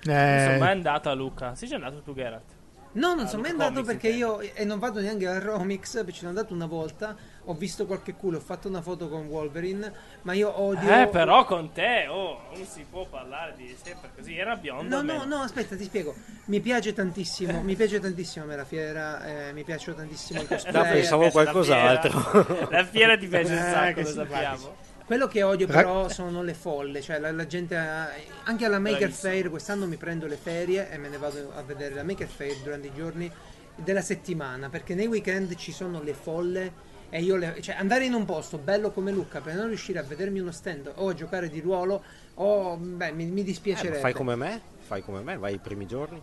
Non 0.03 0.39
sono 0.45 0.57
mai 0.59 0.67
Eh, 0.67 0.71
andato 0.71 1.09
a 1.09 1.13
Luca. 1.13 1.55
Sei 1.55 1.67
già 1.67 1.75
andato 1.75 2.01
tu, 2.01 2.13
Geralt? 2.13 2.55
No, 2.93 3.13
non 3.13 3.25
Ah, 3.25 3.27
sono 3.27 3.41
mai 3.43 3.51
andato 3.51 3.83
perché 3.83 4.09
intendo. 4.09 4.41
io 4.41 4.51
e 4.53 4.63
non 4.65 4.79
vado 4.79 4.99
neanche 5.01 5.27
al 5.27 5.39
Romix, 5.39 5.93
perché 5.95 6.11
ci 6.11 6.17
sono 6.19 6.29
andato 6.29 6.53
una 6.53 6.65
volta, 6.65 7.15
ho 7.49 7.53
visto 7.53 7.85
qualche 7.85 8.13
culo, 8.13 8.37
ho 8.37 8.41
fatto 8.41 8.67
una 8.67 8.81
foto 8.81 9.07
con 9.09 9.25
Wolverine, 9.27 9.91
ma 10.23 10.33
io 10.33 10.59
odio 10.61 10.89
Eh, 10.89 11.07
però 11.07 11.45
con 11.45 11.71
te, 11.71 12.07
oh, 12.07 12.41
non 12.53 12.65
si 12.65 12.85
può 12.89 13.05
parlare 13.05 13.53
di 13.55 13.75
sempre 13.81 14.09
così. 14.15 14.37
Era 14.37 14.55
biondo. 14.55 15.01
No, 15.01 15.13
no, 15.17 15.23
no, 15.25 15.37
aspetta, 15.41 15.75
ti 15.75 15.83
spiego. 15.85 16.13
Mi 16.45 16.59
piace 16.59 16.93
tantissimo, 16.93 17.61
mi 17.61 17.75
piace 17.75 17.99
tantissimo 17.99 18.45
a 18.45 18.47
me 18.47 18.55
la 18.55 18.65
fiera, 18.65 19.47
eh, 19.49 19.53
mi 19.53 19.63
piacciono 19.63 19.97
tantissimo 19.97 20.39
i 20.41 20.43
No, 20.49 20.55
cosplay. 20.55 20.91
pensavo 20.93 21.21
piace 21.21 21.37
la 21.37 21.43
qualcos'altro. 21.51 22.19
fiera. 22.19 22.67
La 22.69 22.83
fiera 22.85 23.17
ti 23.17 23.27
piace 23.27 23.51
un 23.53 23.57
Eh, 23.57 23.71
sacco, 23.71 23.93
che 23.95 24.01
lo 24.01 24.07
sappiamo. 24.09 24.75
Quello 25.05 25.27
che 25.27 25.41
odio 25.41 25.67
però 25.67 26.09
sono 26.09 26.43
le 26.43 26.53
folle, 26.53 27.01
cioè 27.01 27.17
la, 27.19 27.31
la 27.31 27.47
gente 27.47 27.77
ha- 27.77 28.09
anche 28.43 28.65
alla 28.65 28.77
Maker 28.77 28.97
Bravissimo. 29.07 29.31
Fair 29.31 29.49
quest'anno 29.49 29.87
mi 29.87 29.95
prendo 29.95 30.27
le 30.27 30.35
ferie 30.35 30.91
e 30.91 30.97
me 30.97 31.07
ne 31.07 31.17
vado 31.17 31.53
a 31.55 31.61
vedere 31.61 31.95
la 31.95 32.03
Maker 32.03 32.27
Fair 32.27 32.57
durante 32.61 32.87
i 32.87 32.93
giorni 32.93 33.31
della 33.75 34.01
settimana, 34.01 34.67
perché 34.67 34.95
nei 34.95 35.07
weekend 35.07 35.55
ci 35.55 35.71
sono 35.71 36.01
le 36.01 36.13
folle 36.13 36.73
e 37.09 37.21
io 37.21 37.35
le, 37.35 37.57
cioè 37.61 37.75
andare 37.77 38.05
in 38.05 38.13
un 38.13 38.25
posto 38.25 38.57
bello 38.57 38.91
come 38.91 39.11
Lucca 39.11 39.39
per 39.39 39.55
non 39.55 39.67
riuscire 39.67 39.99
a 39.99 40.03
vedermi 40.03 40.39
uno 40.39 40.51
stand 40.51 40.91
o 40.95 41.09
a 41.09 41.13
giocare 41.13 41.49
di 41.49 41.59
ruolo 41.61 42.03
o 42.35 42.75
beh, 42.77 43.11
mi, 43.11 43.25
mi 43.25 43.41
Eh, 43.41 43.43
dispiacerebbe. 43.43 43.95
ma 43.95 44.01
fai 44.01 44.13
come 44.13 44.35
me? 44.35 44.61
Fai 44.79 45.01
come 45.03 45.21
me, 45.21 45.37
vai 45.37 45.53
i 45.55 45.59
primi 45.59 45.85
giorni. 45.85 46.21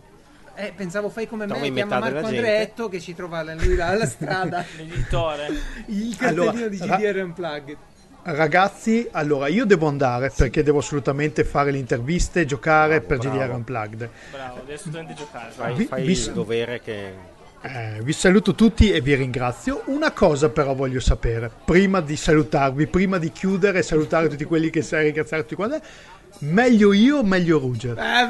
Eh, 0.57 0.71
pensavo 0.75 1.09
fai 1.09 1.27
come 1.27 1.45
me, 1.45 1.53
Trovi 1.53 1.71
chiama 1.73 1.95
metà 1.95 1.99
Marco 1.99 2.27
della 2.27 2.27
Andreetto 2.27 2.87
che 2.87 2.99
ci 3.01 3.13
trova 3.13 3.43
lui 3.53 3.75
là 3.75 3.87
alla 3.87 4.05
strada. 4.05 4.63
L'editore. 4.77 5.47
Il 5.87 6.15
cartellino 6.15 6.49
Allora, 6.51 6.67
di 6.69 6.77
ra- 6.77 6.95
GDR 6.97 7.23
Unplugged. 7.23 7.77
Ragazzi, 8.27 9.07
allora 9.11 9.47
io 9.49 9.65
devo 9.65 9.87
andare 9.87 10.31
perché 10.35 10.63
devo 10.63 10.79
assolutamente 10.79 11.43
fare 11.43 11.69
le 11.71 11.77
interviste 11.77 12.41
e 12.41 12.45
giocare 12.45 12.99
Bravo, 13.01 13.05
per 13.05 13.17
bravo. 13.19 13.37
GDR 13.37 13.53
Unplugged. 13.53 14.09
Bravo, 14.31 14.59
devi 14.61 14.73
assolutamente 14.73 15.13
giocare. 15.13 15.51
Fai, 15.51 15.73
Vi- 15.75 15.85
fai 15.85 16.03
vi- 16.05 16.11
il 16.13 16.31
dovere 16.31 16.79
che... 16.79 17.13
Eh, 17.67 17.99
vi 18.03 18.13
saluto 18.13 18.53
tutti 18.53 18.91
e 18.91 19.01
vi 19.01 19.15
ringrazio. 19.15 19.81
Una 19.85 20.11
cosa 20.11 20.49
però 20.49 20.75
voglio 20.75 20.99
sapere, 20.99 21.49
prima 21.65 21.99
di 21.99 22.15
salutarvi, 22.15 22.85
prima 22.85 23.17
di 23.17 23.31
chiudere 23.31 23.79
e 23.79 23.81
salutare 23.81 24.27
tutti 24.27 24.43
quelli 24.43 24.69
che 24.69 24.83
sai 24.83 25.05
ringraziare 25.05 25.41
tutti 25.43 25.55
quanti, 25.55 25.79
meglio 26.39 26.93
io 26.93 27.17
o 27.17 27.23
meglio 27.23 27.57
Ruger? 27.57 27.97
Eh 27.97 28.27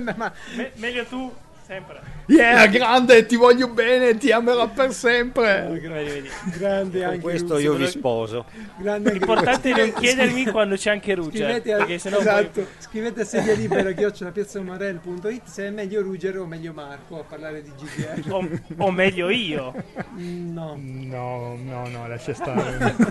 beh, 0.00 0.14
ma 0.16 0.32
Me- 0.56 0.72
meglio 0.74 1.04
tu, 1.04 1.32
sempre. 1.66 2.00
Yeah, 2.26 2.66
grande, 2.66 3.26
ti 3.26 3.36
voglio 3.36 3.68
bene, 3.68 4.16
ti 4.16 4.30
amerò 4.30 4.68
per 4.68 4.92
sempre. 4.92 5.66
Vedi, 5.70 6.10
vedi. 6.10 6.30
grande 6.56 6.98
Con 7.00 7.08
anche 7.08 7.20
questo 7.20 7.58
io 7.58 7.74
vi 7.74 7.86
sposo. 7.86 8.44
L'importante 8.78 9.70
è 9.72 9.76
non 9.76 9.92
chiedermi 9.92 10.46
quando 10.46 10.76
c'è 10.76 10.90
anche 10.90 11.14
Ruger. 11.14 11.60
Scrivete 11.60 11.94
esatto, 12.06 12.50
poi... 12.52 12.66
scrivete 12.78 13.20
a 13.22 13.24
sedia 13.24 13.54
libera 13.54 13.92
chiocciolapiazzamarel.it 13.92 15.42
se 15.44 15.66
è 15.66 15.70
meglio 15.70 16.02
Ruggero 16.02 16.42
o 16.42 16.46
meglio 16.46 16.72
Marco 16.72 17.20
a 17.20 17.24
parlare 17.24 17.62
di 17.62 17.72
GDR. 17.76 18.32
o, 18.32 18.48
o 18.76 18.90
meglio 18.90 19.28
io. 19.30 19.74
Mm, 20.18 20.52
No. 20.52 20.76
No, 20.78 21.56
no, 21.62 21.88
no, 21.88 22.08
lascia 22.08 22.34
stare. 22.34 22.94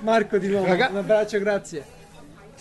Marco 0.00 0.38
di 0.38 0.48
nuovo, 0.48 0.66
Raga- 0.66 0.88
un 0.90 0.96
abbraccio, 0.98 1.38
grazie. 1.38 1.84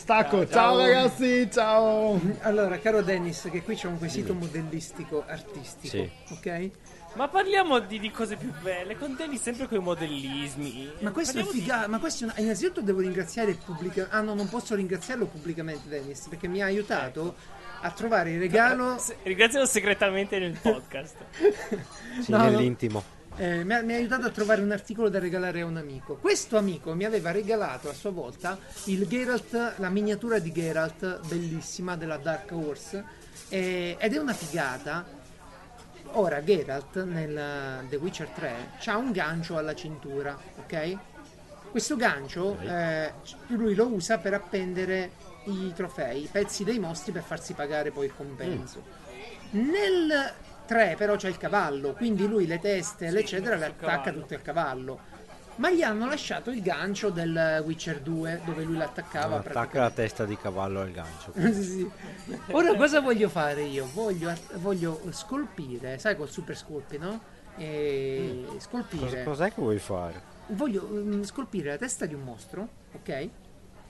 Stacco, 0.05 0.47
ciao, 0.47 0.77
ragazzi, 0.77 1.49
ciao. 1.51 2.21
Allora, 2.41 2.77
caro 2.77 3.01
Dennis, 3.01 3.47
che 3.51 3.63
qui 3.63 3.73
c'è 3.73 3.87
un 3.87 3.97
quesito 3.97 4.35
modellistico 4.35 5.23
artistico, 5.27 5.97
Sì. 5.97 6.07
ok? 6.31 6.69
Ma 7.15 7.27
parliamo 7.27 7.79
di, 7.79 7.97
di 7.97 8.11
cose 8.11 8.35
più 8.35 8.51
belle. 8.61 8.95
Contendi 8.97 9.37
sempre 9.37 9.67
con 9.67 9.79
i 9.79 9.81
modellismi. 9.81 10.91
Ma 10.99 11.09
questo 11.09 11.39
è 11.39 11.41
Parliamo 11.43 11.51
di- 11.51 11.59
figa, 11.59 11.87
ma 11.87 11.97
questo 11.97 12.23
è 12.23 12.27
una- 12.27 12.35
innanzitutto 12.37 12.81
devo 12.81 12.99
ringraziare 12.99 13.53
pubblica 13.55 14.05
Ah 14.11 14.21
no, 14.21 14.35
non 14.35 14.47
posso 14.47 14.75
ringraziarlo 14.75 15.25
pubblicamente 15.25 15.89
Dennis, 15.89 16.27
perché 16.27 16.47
mi 16.47 16.61
ha 16.61 16.65
aiutato 16.65 17.33
a 17.81 17.89
trovare 17.89 18.29
il 18.33 18.39
regalo 18.39 18.99
Se- 18.99 19.17
Ringrazialo 19.23 19.65
segretamente 19.65 20.37
nel 20.37 20.55
podcast. 20.61 21.15
Sì, 22.21 22.29
No, 22.31 22.37
no. 22.37 22.43
nell'intimo. 22.51 23.03
Eh, 23.37 23.65
mi, 23.65 23.73
ha, 23.73 23.81
mi 23.81 23.93
ha 23.93 23.97
aiutato 23.97 24.27
a 24.27 24.29
trovare 24.29 24.61
un 24.61 24.71
articolo 24.71 25.09
da 25.09 25.19
regalare 25.19 25.61
a 25.61 25.65
un 25.65 25.75
amico. 25.75 26.15
Questo 26.15 26.57
amico 26.57 26.93
mi 26.93 27.03
aveva 27.03 27.31
regalato 27.31 27.89
a 27.89 27.93
sua 27.93 28.11
volta 28.11 28.57
il 28.85 29.05
Geralt, 29.07 29.73
la 29.77 29.89
miniatura 29.89 30.39
di 30.39 30.53
Geralt, 30.53 31.27
bellissima 31.27 31.97
della 31.97 32.15
Dark 32.15 32.51
Horse, 32.53 33.03
eh, 33.49 33.97
ed 33.99 34.13
è 34.13 34.17
una 34.17 34.33
figata. 34.33 35.05
Ora 36.11 36.41
Geralt 36.41 37.03
nel 37.03 37.87
The 37.89 37.95
Witcher 37.97 38.29
3 38.29 38.53
ha 38.85 38.95
un 38.95 39.11
gancio 39.11 39.57
alla 39.57 39.75
cintura, 39.75 40.37
ok? 40.59 40.97
Questo 41.71 41.97
gancio 41.97 42.57
eh, 42.59 43.11
lui 43.47 43.75
lo 43.75 43.87
usa 43.87 44.17
per 44.17 44.33
appendere 44.33 45.11
i 45.47 45.73
trofei, 45.75 46.23
i 46.23 46.29
pezzi 46.31 46.63
dei 46.63 46.79
mostri 46.79 47.11
per 47.11 47.23
farsi 47.23 47.53
pagare 47.53 47.91
poi 47.91 48.05
il 48.05 48.15
compenso. 48.15 48.81
Nel 49.51 50.33
3 50.65 50.95
però 50.97 51.15
c'è 51.15 51.29
il 51.29 51.37
cavallo, 51.37 51.93
quindi 51.93 52.27
lui 52.27 52.45
le 52.47 52.59
teste, 52.59 53.07
eccetera, 53.07 53.55
le 53.55 53.65
attacca 53.65 54.01
cavallo. 54.03 54.21
tutto 54.21 54.33
il 54.33 54.41
cavallo. 54.41 54.99
Ma 55.57 55.71
gli 55.71 55.83
hanno 55.83 56.05
lasciato 56.07 56.51
il 56.51 56.61
gancio 56.61 57.09
del 57.11 57.61
Witcher 57.65 58.01
2 58.01 58.41
dove 58.43 58.63
lui 58.65 58.75
l'attaccava 58.75 59.37
Attacca 59.37 59.79
la 59.79 59.89
testa 59.89 60.25
di 60.25 60.35
cavallo 60.37 60.81
al 60.81 60.91
gancio. 60.91 61.31
Sì, 61.53 61.63
sì. 61.63 61.89
Ora 62.51 62.75
cosa 62.75 62.99
voglio 62.99 63.29
fare 63.29 63.61
io? 63.63 63.87
Voglio, 63.93 64.33
voglio 64.55 64.99
scolpire, 65.11 65.97
sai 65.97 66.17
col 66.17 66.29
super 66.29 66.57
scolpi, 66.57 66.97
no? 66.97 67.21
E 67.55 68.43
Cosa- 68.45 68.59
scolpire. 68.59 69.23
cos'è 69.23 69.47
che 69.53 69.61
vuoi 69.61 69.79
fare? 69.79 70.21
Voglio 70.47 70.89
mm, 70.91 71.21
scolpire 71.23 71.69
la 71.69 71.77
testa 71.77 72.05
di 72.05 72.13
un 72.13 72.23
mostro, 72.23 72.67
ok? 72.95 73.29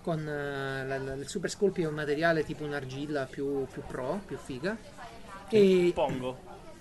Con 0.03 0.19
eh, 0.19 0.85
la- 0.85 0.99
la- 0.99 1.13
il 1.15 1.27
super 1.27 1.49
scolpi 1.49 1.81
è 1.81 1.87
un 1.87 1.95
materiale 1.95 2.43
tipo 2.43 2.63
un'argilla 2.63 3.25
più, 3.25 3.65
più 3.65 3.81
pro, 3.87 4.21
più 4.23 4.37
figa. 4.37 4.77
E 5.49 5.91
Pongo. 5.95 6.37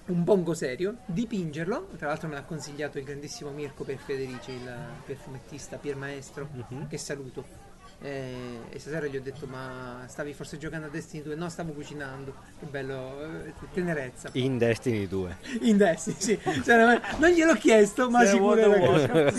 Un 0.06 0.24
bongo 0.24 0.54
serio, 0.54 0.96
dipingerlo. 1.06 1.88
Tra 1.96 2.08
l'altro 2.08 2.28
me 2.28 2.34
l'ha 2.34 2.44
consigliato 2.44 2.98
il 2.98 3.04
grandissimo 3.04 3.50
Mirko 3.50 3.84
per 3.84 3.96
Federici, 3.96 4.52
il 4.52 4.70
perfumettista, 5.04 5.78
Pier 5.78 5.96
Maestro, 5.96 6.48
che 6.88 6.98
saluto. 6.98 7.63
Eh, 8.00 8.58
e 8.70 8.78
stasera 8.78 9.06
gli 9.06 9.16
ho 9.16 9.22
detto: 9.22 9.46
Ma 9.46 10.04
stavi 10.06 10.32
forse 10.34 10.58
giocando 10.58 10.86
a 10.86 10.90
Destiny 10.90 11.22
2? 11.22 11.34
No, 11.34 11.48
stavo 11.48 11.72
cucinando. 11.72 12.34
Che 12.58 12.66
bello, 12.66 13.44
eh, 13.44 13.52
tenerezza. 13.72 14.28
In 14.32 14.58
Destiny 14.58 15.06
2. 15.06 15.36
In 15.62 15.76
Destiny, 15.76 16.16
sì. 16.18 16.38
Cioè, 16.62 17.00
non 17.18 17.30
gliel'ho 17.30 17.54
chiesto, 17.54 18.10
ma 18.10 18.24
sicuro 18.24 18.94
era. 18.94 19.32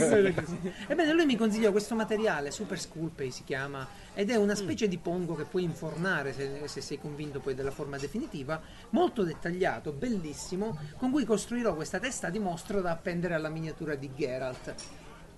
Ebbene, 0.88 1.14
lui 1.14 1.26
mi 1.26 1.36
consigliò 1.36 1.72
questo 1.72 1.96
materiale, 1.96 2.52
Super 2.52 2.80
Sculpey 2.80 3.30
si 3.32 3.44
chiama, 3.44 3.88
ed 4.14 4.30
è 4.30 4.36
una 4.36 4.56
specie 4.56 4.88
di 4.88 4.98
pongo 4.98 5.36
che 5.36 5.44
puoi 5.44 5.64
infornare 5.64 6.34
se, 6.34 6.62
se 6.66 6.82
sei 6.82 7.00
convinto 7.00 7.40
poi 7.40 7.54
della 7.54 7.72
forma 7.72 7.98
definitiva, 7.98 8.60
molto 8.92 9.24
dettagliato, 9.24 9.92
bellissimo, 9.92 10.80
con 10.98 11.12
cui 11.12 11.26
costruirò 11.26 11.76
questa 11.76 12.00
testa 12.00 12.30
di 12.30 12.40
mostro 12.40 12.82
da 12.82 12.92
appendere 12.92 13.34
alla 13.34 13.50
miniatura 13.50 13.96
di 13.96 14.10
Geralt. 14.16 14.74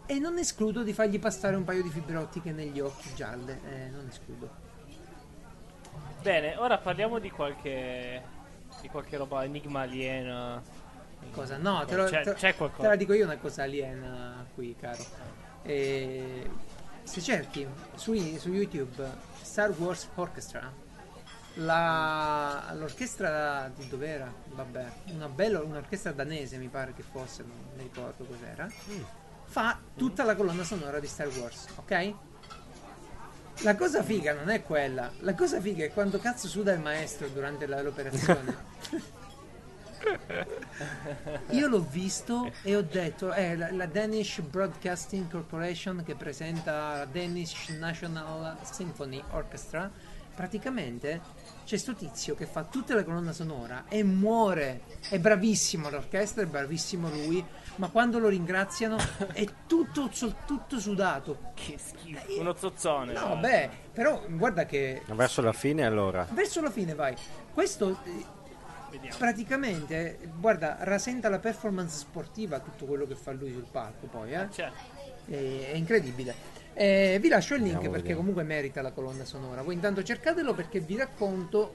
E 0.09 0.19
non 0.19 0.37
escludo 0.37 0.83
di 0.83 0.93
fargli 0.93 1.19
passare 1.19 1.55
un 1.57 1.63
paio 1.65 1.83
di 1.83 1.89
fibre 1.89 2.15
ottiche 2.15 2.51
negli 2.53 2.79
occhi 2.79 3.13
gialle, 3.13 3.59
eh, 3.69 3.89
non 3.89 4.07
escludo. 4.07 4.49
Bene, 6.21 6.55
ora 6.55 6.77
parliamo 6.77 7.19
di 7.19 7.29
qualche. 7.29 8.35
di 8.81 8.89
qualche 8.89 9.17
roba 9.17 9.43
enigma 9.43 9.81
aliena. 9.81 10.61
Cosa? 11.31 11.57
No, 11.57 11.83
te, 11.85 11.95
lo- 11.95 12.05
C'è- 12.05 12.21
te- 12.23 12.33
c'è 12.35 12.55
qualcosa. 12.55 12.83
te 12.83 12.87
la 12.89 12.95
dico 12.95 13.11
io 13.13 13.25
una 13.25 13.37
cosa 13.37 13.63
aliena 13.63 14.45
qui, 14.53 14.75
caro. 14.79 15.03
Eh, 15.63 16.49
se 17.03 17.21
cerchi 17.21 17.67
su, 17.95 18.13
su 18.37 18.51
YouTube 18.51 19.03
Star 19.41 19.71
Wars 19.71 20.07
Orchestra, 20.15 20.71
la- 21.55 22.71
l'orchestra 22.75 23.69
di 23.75 23.87
dov'era? 23.89 24.31
Vabbè, 24.53 24.85
una 25.13 25.27
bella 25.27 25.61
un'orchestra 25.61 26.11
danese 26.11 26.57
mi 26.57 26.67
pare 26.67 26.93
che 26.93 27.03
fosse, 27.03 27.43
non 27.43 27.57
mi 27.75 27.83
ricordo 27.83 28.23
cos'era. 28.23 28.69
Fa 29.49 29.79
tutta 29.95 30.23
la 30.23 30.35
colonna 30.35 30.63
sonora 30.63 30.99
di 30.99 31.07
Star 31.07 31.27
Wars, 31.27 31.67
ok? 31.75 32.13
La 33.61 33.75
cosa 33.75 34.03
figa 34.03 34.33
non 34.33 34.49
è 34.49 34.61
quella, 34.61 35.11
la 35.21 35.33
cosa 35.33 35.59
figa 35.59 35.83
è 35.83 35.91
quando 35.91 36.19
cazzo 36.19 36.47
suda 36.47 36.73
il 36.73 36.79
maestro 36.79 37.27
durante 37.27 37.65
l'operazione. 37.65 38.55
Io 41.51 41.67
l'ho 41.67 41.81
visto 41.81 42.51
e 42.61 42.75
ho 42.75 42.83
detto, 42.83 43.31
è 43.31 43.55
la, 43.55 43.71
la 43.71 43.87
Danish 43.87 44.41
Broadcasting 44.41 45.29
Corporation 45.29 46.03
che 46.05 46.13
presenta 46.13 46.97
la 46.97 47.05
Danish 47.05 47.69
National 47.69 48.57
Symphony 48.61 49.23
Orchestra. 49.31 49.89
Praticamente 50.35 51.19
c'è 51.65 51.77
sto 51.77 51.95
tizio 51.95 52.35
che 52.35 52.45
fa 52.45 52.63
tutta 52.63 52.93
la 52.93 53.03
colonna 53.03 53.33
sonora 53.33 53.85
e 53.87 54.03
muore. 54.03 54.81
È 55.09 55.17
bravissimo 55.17 55.89
l'orchestra, 55.89 56.43
è 56.43 56.45
bravissimo 56.45 57.09
lui, 57.09 57.43
ma 57.77 57.87
quando 57.89 58.19
lo 58.19 58.27
ringraziano 58.27 58.97
è 59.33 59.45
tutto, 59.65 60.09
tutto 60.45 60.79
sudato. 60.79 61.37
Che 61.53 61.77
schifo. 61.77 62.39
Uno 62.39 62.53
zozzone. 62.55 63.13
No, 63.13 63.37
beh, 63.37 63.69
però 63.93 64.21
guarda 64.27 64.65
che 64.65 65.01
Verso 65.07 65.41
la 65.41 65.53
fine 65.53 65.85
allora. 65.85 66.27
verso 66.31 66.61
la 66.61 66.69
fine 66.69 66.93
vai. 66.93 67.15
Questo 67.53 67.97
eh, 68.03 68.25
Vediamo. 68.91 69.17
praticamente, 69.17 70.19
guarda, 70.37 70.77
rasenta 70.81 71.29
la 71.29 71.39
performance 71.39 71.97
sportiva 71.97 72.59
tutto 72.59 72.85
quello 72.85 73.05
che 73.05 73.15
fa 73.15 73.31
lui 73.31 73.51
sul 73.51 73.65
palco 73.71 74.05
poi, 74.07 74.33
eh? 74.33 74.47
Cioè, 74.51 74.71
È, 75.27 75.71
è 75.71 75.75
incredibile. 75.75 76.55
Eh, 76.73 77.17
vi 77.19 77.27
lascio 77.27 77.55
il 77.55 77.61
link 77.61 77.73
Vediamo, 77.75 77.93
perché 77.95 78.09
vediamo. 78.13 78.19
comunque 78.19 78.43
merita 78.43 78.81
la 78.83 78.91
colonna 78.91 79.25
sonora. 79.25 79.61
Voi 79.63 79.73
intanto 79.73 80.03
cercatelo 80.03 80.53
perché 80.53 80.79
vi 80.79 80.95
racconto 80.95 81.73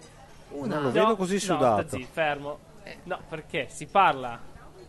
una... 0.51 0.75
Non 0.77 0.85
lo 0.85 0.91
vedo 0.93 1.17
così 1.17 1.35
no, 1.35 1.41
sudato. 1.41 1.89
zitto, 1.97 2.09
fermo. 2.13 2.59
Eh. 2.85 2.99
No, 3.05 3.21
perché 3.29 3.67
si 3.69 3.87
parla. 3.87 4.39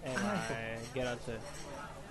Eh, 0.04 0.12
ma 0.22 0.48
eh, 0.50 0.78
Geralt. 0.94 1.40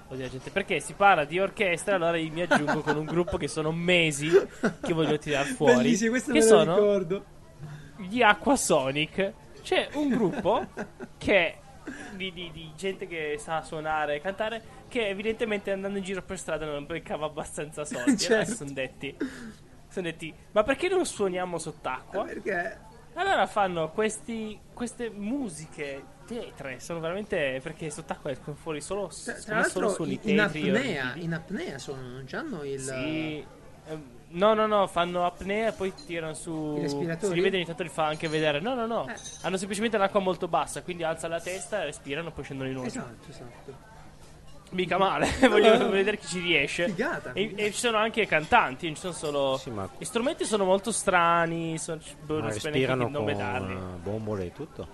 Oddio, 0.09 0.29
gente, 0.29 0.51
perché 0.51 0.81
si 0.81 0.93
parla 0.93 1.25
di 1.25 1.39
orchestra, 1.39 1.95
allora 1.95 2.17
io 2.19 2.31
mi 2.33 2.43
aggiungo 2.43 2.81
con 2.83 2.97
un 2.97 3.05
gruppo 3.07 3.39
che 3.39 3.49
sono 3.49 3.73
mesi 3.73 4.29
che 4.83 4.93
voglio 4.93 5.19
tirare 5.19 5.49
fuori. 5.51 5.77
Bellissimo, 5.77 6.11
questo 6.11 6.33
che 6.33 6.39
me 6.39 6.45
lo 6.45 6.51
sono 6.51 6.75
ricordo. 6.75 7.25
gli 7.97 8.21
Aquasonic. 8.23 9.33
C'è 9.63 9.89
un 9.95 10.09
gruppo 10.11 10.67
che 11.17 11.57
di, 12.15 12.33
di- 12.33 12.51
di 12.53 12.73
gente 12.77 13.07
che 13.07 13.37
sa 13.39 13.63
suonare 13.63 14.17
e 14.17 14.21
cantare 14.21 14.63
che 14.89 15.09
evidentemente 15.09 15.71
andando 15.71 15.99
in 15.99 16.05
giro 16.05 16.23
per 16.23 16.39
strada 16.39 16.67
non 16.67 16.85
beccava 16.85 17.27
abbastanza 17.27 17.85
soldi. 17.85 18.17
Certo. 18.19 18.35
Allora 18.35 18.55
sono 18.55 18.71
detti, 18.73 19.17
sono 19.89 20.07
detti, 20.07 20.35
ma 20.53 20.63
perché 20.63 20.89
non 20.89 21.07
suoniamo 21.07 21.59
sott'acqua? 21.59 22.25
Perché 22.25 22.79
Allora 23.15 23.47
fanno 23.47 23.91
questi, 23.91 24.59
queste 24.75 25.09
musiche 25.11 26.05
tetre, 26.41 26.81
sono 26.81 27.01
veramente 27.01 27.61
perché 27.63 27.91
sott'acqua 27.91 28.31
escono 28.31 28.57
fuori 28.57 28.81
solo, 28.81 29.09
tra, 29.09 29.33
tra 29.35 29.41
sono 29.43 29.63
solo 29.65 29.87
l'altro 29.87 29.89
suoni 29.91 30.21
in, 30.23 30.31
in 30.31 30.41
apnea, 30.41 31.13
in 31.17 31.33
apnea 31.33 31.79
sono, 31.79 32.01
non 32.01 32.27
hanno 32.33 32.63
il... 32.65 32.81
Sì. 32.81 33.45
ehm, 33.89 34.03
No, 34.33 34.55
no, 34.55 34.67
no, 34.67 34.87
fanno 34.87 35.27
apnea 35.27 35.69
e 35.69 35.73
poi 35.73 35.93
tirano 36.07 36.33
su. 36.33 36.77
I 36.79 36.81
respiratori? 36.81 37.27
Si 37.27 37.35
rivede 37.35 37.57
ogni 37.57 37.67
tanto 37.67 37.83
li 37.83 37.91
fa 37.91 38.07
anche 38.07 38.29
vedere. 38.29 38.61
No, 38.61 38.73
no, 38.75 38.87
no. 38.87 39.07
Eh. 39.07 39.15
Hanno 39.43 39.59
semplicemente 39.59 39.99
l'acqua 39.99 40.21
molto 40.21 40.49
bassa, 40.49 40.81
quindi 40.83 41.03
alza 41.03 41.29
la 41.29 41.39
testa, 41.39 41.85
respirano 41.85 42.29
e 42.29 42.33
poi 42.33 42.43
scendono 42.43 42.69
in 42.71 42.75
nuoto. 42.77 42.89
Esatto, 42.89 43.29
esatto. 43.29 43.91
Mica 44.71 44.97
male, 44.97 45.29
voglio 45.51 45.77
voglio 45.77 45.91
vedere 45.93 46.17
chi 46.17 46.27
ci 46.29 46.41
riesce. 46.41 46.89
Figata. 46.89 47.33
E, 47.35 47.53
e 47.55 47.73
ci 47.73 47.79
sono 47.79 47.99
anche 47.99 48.25
cantanti, 48.27 48.87
non 48.87 48.95
ci 48.95 49.03
sono 49.03 49.13
solo. 49.13 49.57
Sì, 49.59 49.69
ma- 49.69 49.87
Gli 49.99 50.05
strumenti 50.05 50.47
sono 50.47 50.65
molto 50.65 50.93
strani. 50.93 51.77
Sono, 51.77 52.01
boh, 52.25 52.41
non 52.41 52.51
che 52.53 52.87
nome 52.87 53.11
con 53.13 53.37
darli. 53.37 53.75
eh, 53.75 53.97
bombole 54.03 54.47
e 54.47 54.53
tutto. 54.55 54.89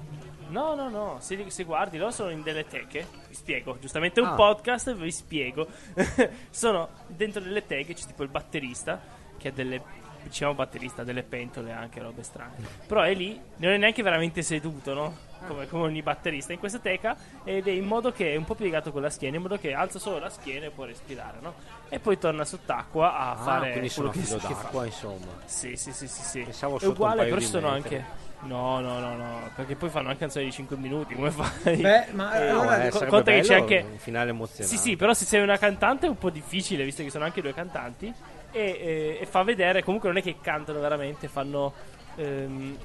No, 0.48 0.74
no, 0.74 0.88
no. 0.88 1.16
Se, 1.20 1.50
se 1.50 1.64
guardi, 1.64 1.98
loro 1.98 2.10
sono 2.10 2.30
in 2.30 2.42
delle 2.42 2.66
teche. 2.66 3.06
Vi 3.28 3.34
spiego. 3.34 3.78
Giustamente 3.80 4.20
un 4.20 4.28
Ah. 4.28 4.34
podcast, 4.34 4.94
vi 4.94 5.10
spiego. 5.12 5.66
sono 6.50 6.88
dentro 7.06 7.40
delle 7.40 7.64
teche, 7.66 7.94
c'è 7.94 8.06
tipo 8.06 8.22
il 8.22 8.28
batterista 8.28 9.00
che 9.36 9.48
ha 9.48 9.52
delle. 9.52 10.06
Diciamo 10.20 10.52
batterista, 10.52 11.04
delle 11.04 11.22
pentole 11.22 11.72
anche, 11.72 12.00
robe 12.00 12.22
strane. 12.24 12.52
Però 12.86 13.00
è 13.02 13.14
lì, 13.14 13.40
non 13.58 13.70
è 13.72 13.76
neanche 13.78 14.02
veramente 14.02 14.42
seduto, 14.42 14.92
no? 14.92 15.16
Come, 15.46 15.68
come 15.68 15.84
ogni 15.84 16.02
batterista 16.02 16.52
in 16.52 16.58
questa 16.58 16.80
teca. 16.80 17.16
Ed 17.44 17.66
è 17.68 17.70
in 17.70 17.84
modo 17.86 18.10
che 18.10 18.32
è 18.32 18.36
un 18.36 18.44
po' 18.44 18.54
piegato 18.56 18.90
con 18.90 19.00
la 19.00 19.10
schiena, 19.10 19.36
in 19.36 19.42
modo 19.42 19.56
che 19.58 19.72
alza 19.72 19.98
solo 20.00 20.18
la 20.18 20.28
schiena 20.28 20.66
e 20.66 20.70
può 20.70 20.84
respirare, 20.84 21.38
no? 21.40 21.54
E 21.88 22.00
poi 22.00 22.18
torna 22.18 22.44
sott'acqua 22.44 23.14
a 23.16 23.30
Ah, 23.30 23.36
fare 23.36 23.70
quello 23.94 24.10
che, 24.10 24.18
filo 24.18 24.36
che 24.38 24.46
fa. 24.54 24.62
d'acqua, 24.62 24.84
insomma. 24.86 25.26
Sì, 25.44 25.76
sì, 25.76 25.92
sì, 25.92 26.08
sì, 26.08 26.22
sì. 26.22 26.40
È 26.40 26.84
uguale, 26.86 27.24
però 27.24 27.38
ci 27.38 27.46
sono 27.46 27.68
anche. 27.68 28.04
No, 28.42 28.80
no, 28.80 28.98
no, 29.00 29.16
no. 29.16 29.50
Perché 29.56 29.74
poi 29.74 29.88
fanno 29.90 30.08
anche 30.08 30.20
canzoni 30.20 30.44
di 30.46 30.52
5 30.52 30.76
minuti. 30.76 31.14
Come 31.14 31.30
fai? 31.30 31.76
Beh, 31.76 32.06
ma 32.12 32.34
Eh, 32.34 32.48
allora 32.48 32.76
No, 32.78 32.84
eh, 32.84 32.88
co- 32.90 33.06
conta 33.06 33.32
che 33.32 33.40
c'è 33.40 33.54
anche- 33.56 33.84
un 33.90 33.98
finale 33.98 34.30
emozionante. 34.30 34.76
Sì, 34.76 34.80
sì, 34.82 34.96
però 34.96 35.12
se 35.12 35.24
sei 35.24 35.42
una 35.42 35.58
cantante 35.58 36.06
è 36.06 36.08
un 36.08 36.18
po' 36.18 36.30
difficile, 36.30 36.84
visto 36.84 37.02
che 37.02 37.10
sono 37.10 37.24
anche 37.24 37.40
due 37.42 37.52
cantanti. 37.52 38.12
E, 38.50 38.60
e- 38.60 39.18
e 39.20 39.26
fa 39.26 39.42
vedere, 39.42 39.82
comunque 39.82 40.08
non 40.08 40.18
è 40.18 40.22
che 40.22 40.36
cantano 40.40 40.80
veramente, 40.80 41.28
fanno. 41.28 41.72
ehm, 42.16 42.76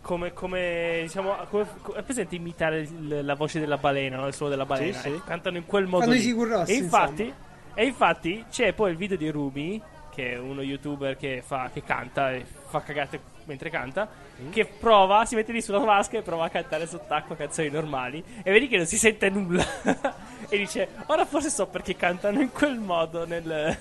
come, 0.00 0.32
come 0.32 0.98
diciamo, 1.02 1.36
come, 1.48 1.66
co- 1.80 1.92
è 1.92 2.02
presente 2.02 2.34
imitare 2.34 2.80
il- 2.80 3.20
la 3.22 3.34
voce 3.34 3.60
della 3.60 3.76
balena, 3.78 4.16
no? 4.16 4.26
il 4.26 4.34
suono 4.34 4.50
della 4.50 4.66
balena? 4.66 4.98
sì. 4.98 5.08
Ecco, 5.08 5.22
cantano 5.24 5.56
in 5.58 5.64
quel 5.66 5.86
modo. 5.86 6.04
Fanno 6.06 6.16
lì. 6.16 6.30
Rós, 6.32 6.68
e 6.68 6.74
infatti, 6.74 7.22
insomma. 7.22 7.36
e 7.74 7.84
infatti 7.86 8.44
c'è 8.50 8.72
poi 8.72 8.90
il 8.90 8.96
video 8.96 9.16
di 9.16 9.28
Ruby, 9.30 9.80
che 10.12 10.32
è 10.32 10.38
uno 10.38 10.60
youtuber 10.62 11.16
che, 11.16 11.42
fa, 11.46 11.70
che 11.72 11.82
canta 11.84 12.32
e 12.32 12.44
fa 12.44 12.80
cagate 12.82 13.20
mentre 13.44 13.70
canta, 13.70 14.08
Mm. 14.42 14.50
che 14.50 14.64
prova, 14.66 15.24
si 15.24 15.34
mette 15.34 15.52
lì 15.52 15.60
sulla 15.60 15.78
vasca 15.78 16.16
e 16.18 16.22
prova 16.22 16.46
a 16.46 16.48
cantare 16.50 16.86
sott'acqua 16.86 17.36
canzoni 17.36 17.68
normali 17.68 18.22
e 18.42 18.50
vedi 18.50 18.66
che 18.68 18.76
non 18.78 18.86
si 18.86 18.96
sente 18.96 19.28
nulla 19.28 19.64
e 20.48 20.56
dice 20.58 20.88
ora 21.06 21.24
forse 21.26 21.50
so 21.50 21.66
perché 21.66 21.94
cantano 21.96 22.40
in 22.40 22.50
quel 22.50 22.78
modo 22.78 23.26
nel, 23.26 23.76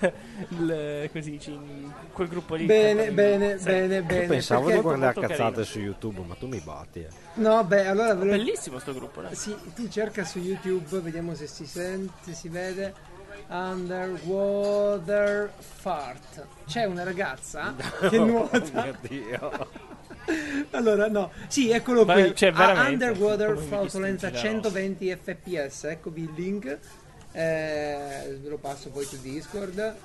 nel- 0.49 1.09
come 1.09 1.23
si 1.23 1.31
dice, 1.31 1.51
in 1.51 1.91
quel 2.11 2.27
gruppo 2.27 2.55
lì. 2.55 2.65
Bene, 2.65 3.11
bene, 3.11 3.57
Sì. 3.57 3.63
bene, 3.65 3.95
Io 3.97 4.03
bene. 4.03 4.25
pensavo 4.27 4.61
perché- 4.63 4.75
di 4.77 4.81
guardare 4.83 5.13
cazzate 5.13 5.35
carino. 5.37 5.63
su 5.63 5.79
YouTube, 5.79 6.21
ma 6.25 6.35
tu 6.35 6.47
mi 6.47 6.59
batti. 6.59 6.99
Eh. 6.99 7.07
No, 7.35 7.63
beh, 7.63 7.87
allora 7.87 8.13
ve 8.13 8.25
lo- 8.25 8.31
Bellissimo 8.31 8.79
sto 8.79 8.93
gruppo, 8.93 9.21
dai. 9.21 9.35
Sì, 9.35 9.55
tu 9.75 9.87
cerca 9.87 10.23
su 10.25 10.39
YouTube, 10.39 10.99
vediamo 10.99 11.33
se 11.33 11.47
si 11.47 11.65
sente, 11.65 12.33
si 12.33 12.49
vede. 12.49 12.93
Underwater 13.47 15.51
Fart. 15.57 16.45
C'è 16.65 16.85
una 16.85 17.03
ragazza 17.03 17.75
che 18.09 18.17
Oh 18.17 18.25
nuota. 18.25 18.83
mio 18.83 18.95
Dio. 19.01 19.67
Allora, 20.71 21.09
no, 21.09 21.31
sì, 21.47 21.71
eccolo 21.71 22.05
Ma- 22.05 22.13
qui. 22.13 22.33
cioè, 22.35 22.51
veramente, 22.53 23.05
Underwater 23.05 23.57
flautolenza 23.57 24.29
distingi 24.29 24.53
la 24.53 24.59
120 24.61 25.17
fps. 25.23 25.83
Eccovi 25.85 26.21
il 26.23 26.31
link. 26.35 26.77
Eh, 27.33 28.37
ve 28.41 28.49
lo 28.49 28.57
passo 28.57 28.89
poi 28.91 29.03
su 29.03 29.19
Discord. 29.19 29.95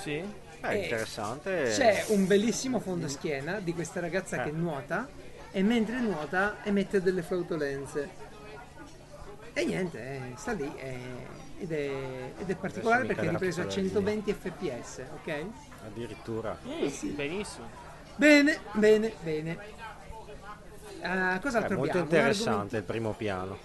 Sì. 0.00 0.22
Beh, 0.60 0.68
Eh, 0.70 0.82
interessante. 0.84 1.72
C'è 1.76 2.04
un 2.08 2.26
bellissimo 2.26 2.78
fondoschiena 2.80 3.60
di 3.60 3.74
questa 3.74 4.00
ragazza 4.00 4.40
Eh. 4.40 4.44
che 4.44 4.50
nuota 4.52 5.06
e 5.50 5.62
mentre 5.62 5.98
nuota 6.00 6.58
emette 6.62 7.02
delle 7.02 7.22
flautolenze. 7.22 8.26
E 9.58 9.64
niente, 9.64 9.98
eh, 9.98 10.20
sta 10.36 10.52
lì 10.52 10.72
eh, 10.76 10.96
ed, 11.58 11.72
è, 11.72 11.90
ed 12.38 12.48
è 12.48 12.54
particolare 12.54 13.04
perché 13.06 13.26
è 13.26 13.30
ripreso 13.30 13.62
a 13.62 13.64
fotografia. 13.64 13.90
120 13.90 14.32
fps, 14.32 15.02
ok? 15.14 15.44
Addirittura. 15.84 16.56
Mm, 16.64 17.14
Benissimo. 17.16 17.66
Bene, 18.14 18.60
bene, 18.74 19.12
bene. 19.20 19.58
È 21.00 21.38
cos'altro 21.40 21.76
molto 21.76 21.98
abbiamo? 21.98 22.04
Interessante 22.04 22.76
il 22.76 22.82
primo 22.84 23.14
piano. 23.14 23.58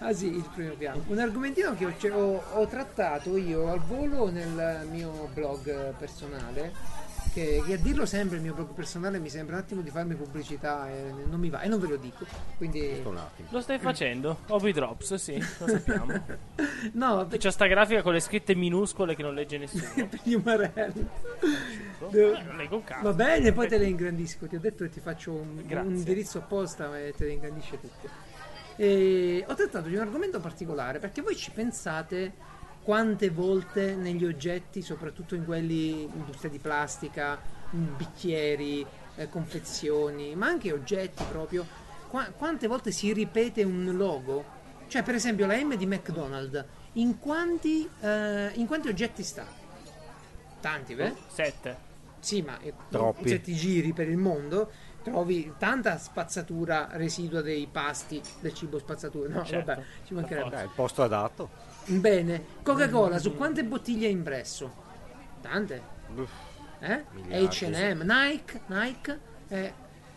Ah 0.00 0.12
sì, 0.12 0.34
il 0.36 0.46
primo 0.54 0.74
piano. 0.74 1.02
Un 1.06 1.18
argomentino 1.18 1.74
che 1.76 1.86
ho, 1.86 1.94
cioè, 1.96 2.12
ho- 2.12 2.42
ho 2.52 2.66
trattato 2.66 3.38
io 3.38 3.70
al 3.70 3.80
volo 3.80 4.30
nel 4.30 4.86
mio 4.90 5.30
blog 5.32 5.66
eh, 5.66 5.94
personale, 5.96 6.72
che, 7.32 7.62
che 7.66 7.72
a 7.74 7.76
dirlo 7.76 8.04
sempre 8.06 8.36
il 8.36 8.42
mio 8.42 8.54
blog 8.54 8.68
personale 8.72 9.18
mi 9.18 9.28
sembra 9.28 9.56
un 9.56 9.62
attimo 9.62 9.80
di 9.80 9.90
farmi 9.90 10.14
pubblicità 10.14 10.88
e 10.90 11.12
non 11.28 11.40
mi 11.40 11.48
va, 11.48 11.60
e 11.62 11.68
non 11.68 11.80
ve 11.80 11.88
lo 11.88 11.96
dico. 11.96 12.24
Quindi... 12.56 13.02
Lo 13.50 13.60
stai 13.60 13.78
facendo? 13.78 14.38
Hobby 14.48 14.72
Drops, 14.72 15.14
sì, 15.14 15.38
lo 15.58 15.66
sappiamo. 15.68 16.40
No, 16.92 17.26
C'è 17.28 17.50
sta 17.50 17.66
grafica 17.66 18.02
con 18.02 18.12
le 18.12 18.20
scritte 18.20 18.54
minuscole 18.54 19.14
che 19.14 19.22
non 19.22 19.34
legge 19.34 19.56
nessuno. 19.56 20.08
umarelli. 20.24 21.08
Devo- 22.10 22.34
Eh, 22.34 22.56
leggo 22.56 22.76
un 22.76 22.84
cazzo. 22.84 23.02
Va 23.04 23.12
bene, 23.12 23.52
poi 23.52 23.68
te 23.68 23.78
le 23.78 23.86
ingrandisco. 23.86 24.46
Ti 24.46 24.56
ho 24.56 24.60
detto 24.60 24.84
che 24.84 24.90
ti 24.90 25.00
faccio 25.00 25.32
un, 25.32 25.62
un 25.68 25.94
indirizzo 25.94 26.38
apposta 26.38 26.98
e 26.98 27.14
te 27.16 27.26
le 27.26 27.32
ingrandisce 27.32 27.80
tutte. 27.80 28.08
E 28.76 29.44
ho 29.46 29.54
trattato 29.54 29.88
di 29.88 29.94
un 29.94 30.00
argomento 30.00 30.40
particolare 30.40 30.98
perché 30.98 31.20
voi 31.22 31.36
ci 31.36 31.50
pensate 31.50 32.32
quante 32.82 33.30
volte 33.30 33.94
negli 33.94 34.24
oggetti, 34.24 34.82
soprattutto 34.82 35.34
in 35.34 35.44
quelli 35.44 36.02
industria 36.02 36.50
di 36.50 36.58
plastica, 36.58 37.40
bicchieri, 37.70 38.84
eh, 39.16 39.28
confezioni, 39.28 40.34
ma 40.34 40.46
anche 40.46 40.72
oggetti 40.72 41.22
proprio, 41.30 41.66
qua- 42.08 42.30
quante 42.36 42.66
volte 42.66 42.90
si 42.90 43.12
ripete 43.12 43.62
un 43.62 43.96
logo? 43.96 44.60
Cioè, 44.88 45.02
per 45.02 45.14
esempio, 45.14 45.46
la 45.46 45.56
M 45.56 45.76
di 45.76 45.86
McDonald's, 45.86 46.64
in 46.94 47.18
quanti, 47.18 47.88
eh, 48.00 48.50
in 48.54 48.66
quanti 48.66 48.88
oggetti 48.88 49.22
sta? 49.22 49.46
Tanti, 50.60 50.94
beh? 50.94 51.14
Sette. 51.28 51.90
Sì, 52.18 52.42
ma 52.42 52.58
eh, 52.60 52.72
Troppi. 52.88 53.28
se 53.28 53.40
ti 53.40 53.54
giri 53.54 53.92
per 53.92 54.08
il 54.08 54.16
mondo 54.16 54.70
trovi 55.02 55.52
tanta 55.58 55.98
spazzatura 55.98 56.88
residua 56.92 57.40
dei 57.40 57.66
pasti 57.70 58.22
del 58.40 58.54
cibo 58.54 58.78
spazzatura. 58.78 59.28
No, 59.28 59.44
Certo, 59.44 59.72
vabbè, 59.72 59.82
ci 60.04 60.14
mancherebbe. 60.14 60.60
Eh, 60.60 60.62
il 60.64 60.70
posto 60.74 61.02
adatto. 61.02 61.61
Bene, 61.86 62.44
Coca-Cola, 62.62 63.18
su 63.18 63.34
quante 63.34 63.64
bottiglie 63.64 64.06
hai 64.06 64.12
impresso? 64.12 64.72
Tante. 65.40 65.82
Uff, 66.14 66.30
Eh? 66.80 67.04
H&M, 67.48 68.02
Nike, 68.02 68.60
Nike. 68.66 69.18
eh, 69.48 69.72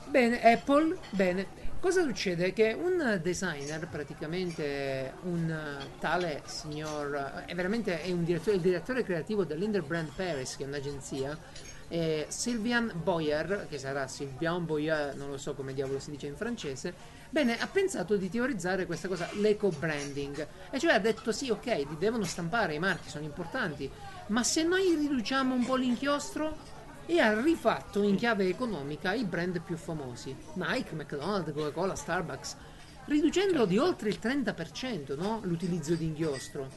bene, 0.07 0.41
Apple, 0.43 0.97
bene. 1.11 1.63
Cosa 1.80 2.01
succede? 2.03 2.51
Che 2.53 2.74
un 2.74 3.20
designer, 3.22 3.88
praticamente 3.88 5.13
un 5.24 5.49
eh, 5.49 5.99
tale 5.99 6.41
signor, 6.45 7.43
è 7.45 7.53
veramente 7.53 8.01
è 8.01 8.11
un 8.11 8.24
direttore, 8.24 8.55
il 8.55 8.61
direttore 8.61 9.03
creativo 9.03 9.43
dell'Interbrand 9.43 10.09
Paris, 10.16 10.55
che 10.57 10.63
è 10.63 10.68
un'agenzia, 10.68 11.38
eh, 11.88 12.26
Sylvian 12.30 12.91
Boyer, 13.03 13.68
che 13.70 13.78
sarà 13.78 14.07
Sylvian 14.07 14.66
Boyer, 14.66 15.16
non 15.16 15.30
lo 15.30 15.38
so 15.38 15.53
come 15.53 15.74
diavolo 15.76 15.99
si 15.99 16.09
dice 16.09 16.26
in 16.26 16.36
francese, 16.36 16.93
bene, 17.36 17.59
ha 17.59 17.67
pensato 17.67 18.15
di 18.15 18.29
teorizzare 18.29 18.86
questa 18.86 19.09
cosa, 19.09 19.27
l'eco-branding. 19.33 20.47
E 20.69 20.79
cioè 20.79 20.93
ha 20.93 20.99
detto 20.99 21.33
sì, 21.33 21.49
ok, 21.49 21.65
li 21.65 21.97
devono 21.99 22.23
stampare, 22.23 22.75
i 22.75 22.79
marchi 22.79 23.09
sono 23.09 23.25
importanti, 23.25 23.91
ma 24.27 24.41
se 24.41 24.63
noi 24.63 24.95
riduciamo 24.95 25.53
un 25.53 25.65
po' 25.65 25.75
l'inchiostro 25.75 26.55
e 27.05 27.19
ha 27.19 27.38
rifatto 27.41 28.03
in 28.03 28.15
chiave 28.15 28.47
economica 28.47 29.13
i 29.13 29.25
brand 29.25 29.59
più 29.59 29.75
famosi, 29.75 30.33
Nike, 30.53 30.95
McDonald's, 30.95 31.51
Coca-Cola, 31.51 31.93
Starbucks, 31.93 32.55
riducendo 33.07 33.65
di 33.65 33.77
oltre 33.77 34.07
il 34.07 34.17
30% 34.21 35.17
no? 35.17 35.41
l'utilizzo 35.43 35.93
di 35.95 36.05
inchiostro. 36.05 36.69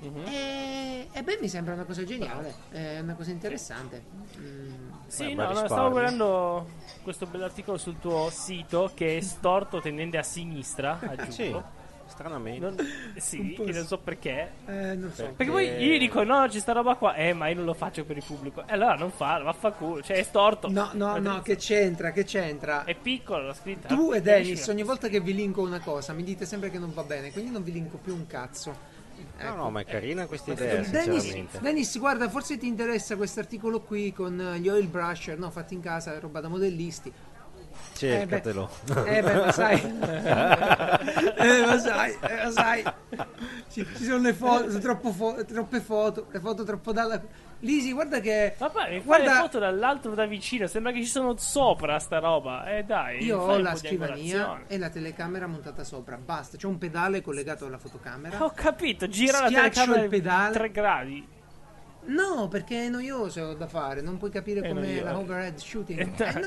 Mhm. 0.00 0.26
E, 0.26 1.08
e 1.10 1.22
beh, 1.22 1.38
mi 1.40 1.48
sembra 1.48 1.72
una 1.72 1.84
cosa 1.84 2.04
geniale, 2.04 2.54
è 2.68 2.98
una 3.00 3.14
cosa 3.14 3.30
interessante. 3.30 4.04
Mm, 4.38 4.90
Sì, 5.12 5.34
Beh, 5.34 5.46
no, 5.46 5.52
no, 5.52 5.66
stavo 5.66 5.90
guardando 5.90 6.66
questo 7.02 7.26
bell'articolo 7.26 7.76
sul 7.76 7.98
tuo 7.98 8.30
sito 8.30 8.90
che 8.94 9.18
è 9.18 9.20
storto 9.20 9.78
tendente 9.82 10.16
a 10.16 10.22
sinistra, 10.22 10.98
Sì, 11.00 11.06
aggiungo. 11.06 11.64
stranamente. 12.06 12.60
Non, 12.60 12.76
sì, 13.16 13.52
che 13.54 13.72
non 13.72 13.82
sì. 13.82 13.86
so 13.88 13.98
perché. 13.98 14.52
eh, 14.64 14.94
non 14.94 15.12
so. 15.12 15.34
Perché 15.36 15.52
poi 15.52 15.66
io 15.84 15.98
dico 15.98 16.22
no, 16.24 16.46
c'è 16.48 16.58
sta 16.58 16.72
roba 16.72 16.94
qua, 16.94 17.14
eh, 17.14 17.34
ma 17.34 17.48
io 17.48 17.56
non 17.56 17.66
lo 17.66 17.74
faccio 17.74 18.04
per 18.06 18.16
il 18.16 18.24
pubblico. 18.24 18.62
E 18.66 18.72
allora 18.72 18.94
non 18.94 19.10
farlo, 19.10 19.44
vaffanculo, 19.44 20.00
cioè 20.00 20.16
è 20.16 20.22
storto. 20.22 20.70
No, 20.70 20.88
no, 20.94 21.18
no, 21.18 21.42
che 21.42 21.56
c'entra, 21.56 22.10
che 22.12 22.24
c'entra? 22.24 22.84
È 22.84 22.94
piccolo 22.94 23.48
la 23.48 23.54
scritta. 23.54 23.88
Tu 23.88 24.12
e 24.14 24.22
Capisci? 24.22 24.22
Dennis, 24.22 24.66
ogni 24.68 24.82
volta 24.82 25.08
che 25.08 25.20
vi 25.20 25.34
linko 25.34 25.60
una 25.60 25.80
cosa, 25.80 26.14
mi 26.14 26.22
dite 26.22 26.46
sempre 26.46 26.70
che 26.70 26.78
non 26.78 26.90
va 26.94 27.02
bene, 27.02 27.32
quindi 27.32 27.50
non 27.50 27.62
vi 27.62 27.72
linko 27.72 27.98
più 27.98 28.14
un 28.14 28.26
cazzo. 28.26 28.91
No, 29.38 29.44
Ecco. 29.44 29.54
no, 29.56 29.70
ma 29.70 29.80
è 29.80 29.84
carina 29.84 30.26
questa 30.26 30.52
idea, 30.52 30.82
Dennis. 30.82 31.58
Dennis, 31.60 31.98
guarda, 31.98 32.28
forse 32.28 32.58
ti 32.58 32.66
interessa 32.66 33.16
questo 33.16 33.40
articolo 33.40 33.80
qui 33.80 34.12
con 34.12 34.56
gli 34.58 34.68
oil 34.68 34.86
brusher, 34.88 35.38
no, 35.38 35.50
fatti 35.50 35.74
in 35.74 35.80
casa, 35.80 36.18
roba 36.18 36.40
da 36.40 36.48
modellisti. 36.48 37.12
Cercatelo. 38.08 38.70
Eh 39.06 39.22
beh, 39.22 39.34
ma 39.34 39.52
sai. 39.52 39.80
eh, 41.36 41.66
ma 41.66 41.78
sai, 41.78 42.16
eh, 42.20 42.44
ma 42.44 42.50
sai. 42.50 42.82
Ci, 43.70 43.86
ci 43.96 44.04
sono 44.04 44.22
le 44.22 44.32
foto, 44.34 44.70
sono 44.70 44.98
fo- 45.12 45.44
troppe 45.44 45.80
foto, 45.80 46.26
le 46.30 46.40
foto 46.40 46.64
troppo 46.64 46.92
dalla. 46.92 47.20
Lisi, 47.60 47.92
guarda 47.92 48.18
che. 48.20 48.54
Ma 48.58 48.70
poi 48.70 48.82
fare 48.82 49.00
guarda, 49.02 49.32
le 49.34 49.38
foto 49.40 49.58
dall'alto 49.60 50.10
da 50.10 50.26
vicino, 50.26 50.66
sembra 50.66 50.90
che 50.92 50.98
ci 50.98 51.06
sono 51.06 51.36
sopra 51.36 51.98
sta 52.00 52.18
roba. 52.18 52.64
Eh 52.76 52.82
dai, 52.84 53.22
io 53.24 53.38
ho 53.38 53.56
la 53.58 53.76
scrivania 53.76 54.62
e 54.66 54.78
la 54.78 54.88
telecamera 54.88 55.46
montata 55.46 55.84
sopra, 55.84 56.16
basta. 56.16 56.56
C'è 56.56 56.66
un 56.66 56.78
pedale 56.78 57.22
collegato 57.22 57.66
alla 57.66 57.78
fotocamera. 57.78 58.42
Ho 58.44 58.50
capito, 58.54 59.06
gira 59.08 59.40
la 59.40 59.46
Schiaccio 59.46 59.70
telecamera 59.70 60.02
il 60.02 60.08
pedale. 60.08 60.52
3 60.54 60.70
gradi. 60.72 61.28
No, 62.04 62.48
perché 62.48 62.86
è 62.86 62.88
noioso 62.88 63.54
da 63.54 63.68
fare, 63.68 64.00
non 64.00 64.18
puoi 64.18 64.30
capire 64.32 64.58
È 64.60 64.68
com'è 64.68 64.80
noioso. 64.80 65.04
la 65.04 65.18
overhead 65.18 65.56
shooting. 65.56 66.00
Eh, 66.00 66.02
Eh, 66.02 66.10
dai. 66.16 66.42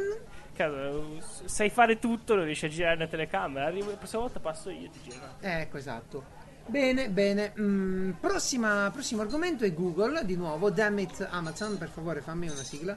Cazzo, 0.56 1.18
sai 1.46 1.70
fare 1.70 2.00
tutto, 2.00 2.36
non 2.36 2.46
riesci 2.46 2.66
a 2.66 2.70
girare 2.70 2.98
la 2.98 3.08
telecamera. 3.08 3.66
Arrivo, 3.66 3.90
la 3.92 3.98
prossima 3.98 4.22
volta 4.22 4.40
passo 4.40 4.70
io, 4.70 4.90
ti 4.90 5.00
giro. 5.04 5.22
Ecco, 5.42 5.78
esatto. 5.78 6.24
Bene, 6.68 7.10
bene. 7.10 7.54
Mm, 7.60 8.12
prossima- 8.22 8.90
prossimo 8.92 9.22
argomento 9.22 9.66
è 9.66 9.74
Google, 9.74 10.24
di 10.26 10.36
nuovo. 10.36 10.70
Damn 10.72 10.98
it, 11.00 11.28
Amazon, 11.30 11.78
per 11.78 11.90
favore 11.90 12.22
fammi 12.22 12.48
una 12.50 12.64
sigla. 12.64 12.96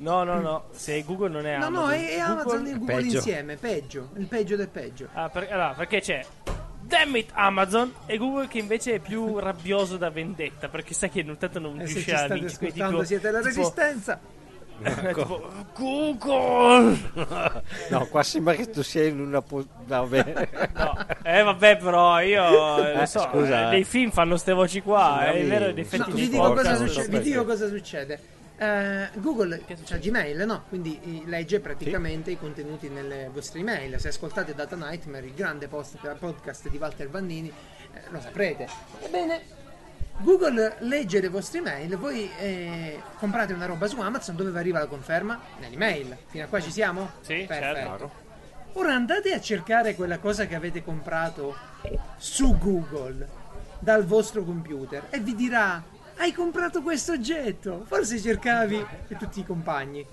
No, 0.00 0.22
no, 0.22 0.40
no, 0.40 0.64
se 0.72 1.02
Google 1.04 1.28
non 1.30 1.46
è 1.46 1.56
No, 1.58 1.66
Amazon. 1.66 1.86
no, 1.88 1.90
è, 1.92 2.08
è 2.14 2.18
Amazon 2.18 2.44
Google- 2.44 2.70
e 2.70 2.78
Google 2.78 2.94
peggio. 2.96 3.16
insieme, 3.16 3.56
peggio, 3.56 4.10
il 4.16 4.26
peggio 4.26 4.56
del 4.56 4.68
peggio. 4.68 5.08
Ah, 5.12 5.28
per- 5.28 5.50
allora, 5.50 5.74
perché 5.74 6.00
c'è 6.00 6.24
Damn 6.80 7.16
it 7.16 7.30
Amazon 7.34 7.92
e 8.06 8.16
Google 8.16 8.46
che 8.48 8.58
invece 8.58 8.94
è 8.94 8.98
più 9.00 9.38
rabbioso 9.38 9.96
da 9.96 10.08
vendetta 10.10 10.68
perché 10.68 10.94
sai 10.94 11.10
che 11.10 11.20
intanto 11.20 11.58
non 11.58 11.80
E 11.80 11.82
Eh, 11.82 11.86
riesce 11.86 12.00
ci 12.02 12.10
a 12.12 12.28
vincere 12.28 12.46
ascoltando 12.46 12.90
tipo- 12.92 13.04
siete 13.04 13.30
la 13.32 13.40
tipo- 13.40 13.50
resistenza. 14.82 15.12
tipo, 15.22 15.50
Google 15.76 16.98
No, 17.90 18.06
qua 18.06 18.22
sembra 18.22 18.54
che 18.54 18.68
tu 18.70 18.82
sia 18.82 19.04
in 19.04 19.20
una... 19.20 19.42
po- 19.42 19.64
Vabbè. 19.86 20.48
no. 20.74 20.96
eh 21.22 21.42
vabbè 21.42 21.76
però 21.78 22.20
io 22.20 22.78
eh, 22.84 22.94
lo 22.94 23.00
Eh, 23.02 23.06
so 23.06 23.20
scusa, 23.20 23.60
eh, 23.62 23.66
eh. 23.66 23.70
nei 23.70 23.84
film 23.84 24.10
fanno 24.10 24.36
ste 24.36 24.52
voci 24.52 24.80
qua 24.82 25.20
Sì, 25.22 25.38
eh, 25.38 25.40
è 25.42 25.46
vero 25.46 25.68
in 25.68 25.74
No, 25.74 25.80
effetti 25.80 26.10
vi 26.12 26.20
nei 26.20 26.28
dico, 26.28 26.42
cosa 26.42 26.54
podcast 26.54 26.84
succede, 26.86 27.18
vi 27.18 27.24
dico 27.24 27.44
cosa 27.44 27.68
succede. 27.68 28.20
Eh, 28.60 29.08
Google 29.14 29.58
Che 29.64 29.74
c'ha 29.74 29.76
succede? 29.76 30.00
Gmail, 30.10 30.44
no? 30.44 30.64
Quindi 30.68 30.98
eh, 31.04 31.22
legge 31.28 31.60
praticamente 31.60 32.32
i 32.32 32.38
contenuti 32.38 32.88
nelle 32.88 33.30
vostre 33.32 33.60
email. 33.60 33.98
Se 34.00 34.08
ascoltate 34.08 34.52
Data 34.54 34.74
Nightmare, 34.74 35.26
il 35.26 35.34
grande 35.34 35.68
post- 35.68 35.96
podcast 36.18 36.68
di 36.68 36.76
Walter 36.76 37.08
Vannini, 37.08 37.48
eh, 37.94 38.00
lo 38.10 38.20
saprete. 38.20 38.66
Ebbene, 39.00 39.42
Google 40.20 40.76
legge 40.80 41.20
le 41.20 41.28
vostre 41.28 41.58
email, 41.58 41.96
voi 41.96 42.28
eh, 42.38 43.00
comprate 43.18 43.52
una 43.52 43.66
roba 43.66 43.86
su 43.86 44.00
Amazon, 44.00 44.34
dove 44.34 44.50
vi 44.50 44.58
arriva 44.58 44.80
la 44.80 44.86
conferma? 44.86 45.40
Nell'email. 45.60 46.16
Fino 46.26 46.44
a 46.44 46.48
qua 46.48 46.60
ci 46.60 46.72
siamo? 46.72 47.10
Sì, 47.20 47.44
Perfetto. 47.46 47.88
certo. 47.88 48.10
Ora 48.72 48.94
andate 48.94 49.32
a 49.32 49.40
cercare 49.40 49.94
quella 49.94 50.18
cosa 50.18 50.46
che 50.46 50.54
avete 50.54 50.82
comprato 50.82 51.56
su 52.16 52.58
Google 52.58 53.28
dal 53.78 54.04
vostro 54.04 54.42
computer 54.44 55.06
e 55.10 55.20
vi 55.20 55.34
dirà 55.34 55.82
hai 56.16 56.32
comprato 56.32 56.82
questo 56.82 57.12
oggetto. 57.12 57.84
Forse 57.86 58.18
cercavi 58.20 58.84
e 59.06 59.16
tutti 59.16 59.40
i 59.40 59.44
compagni. 59.46 60.04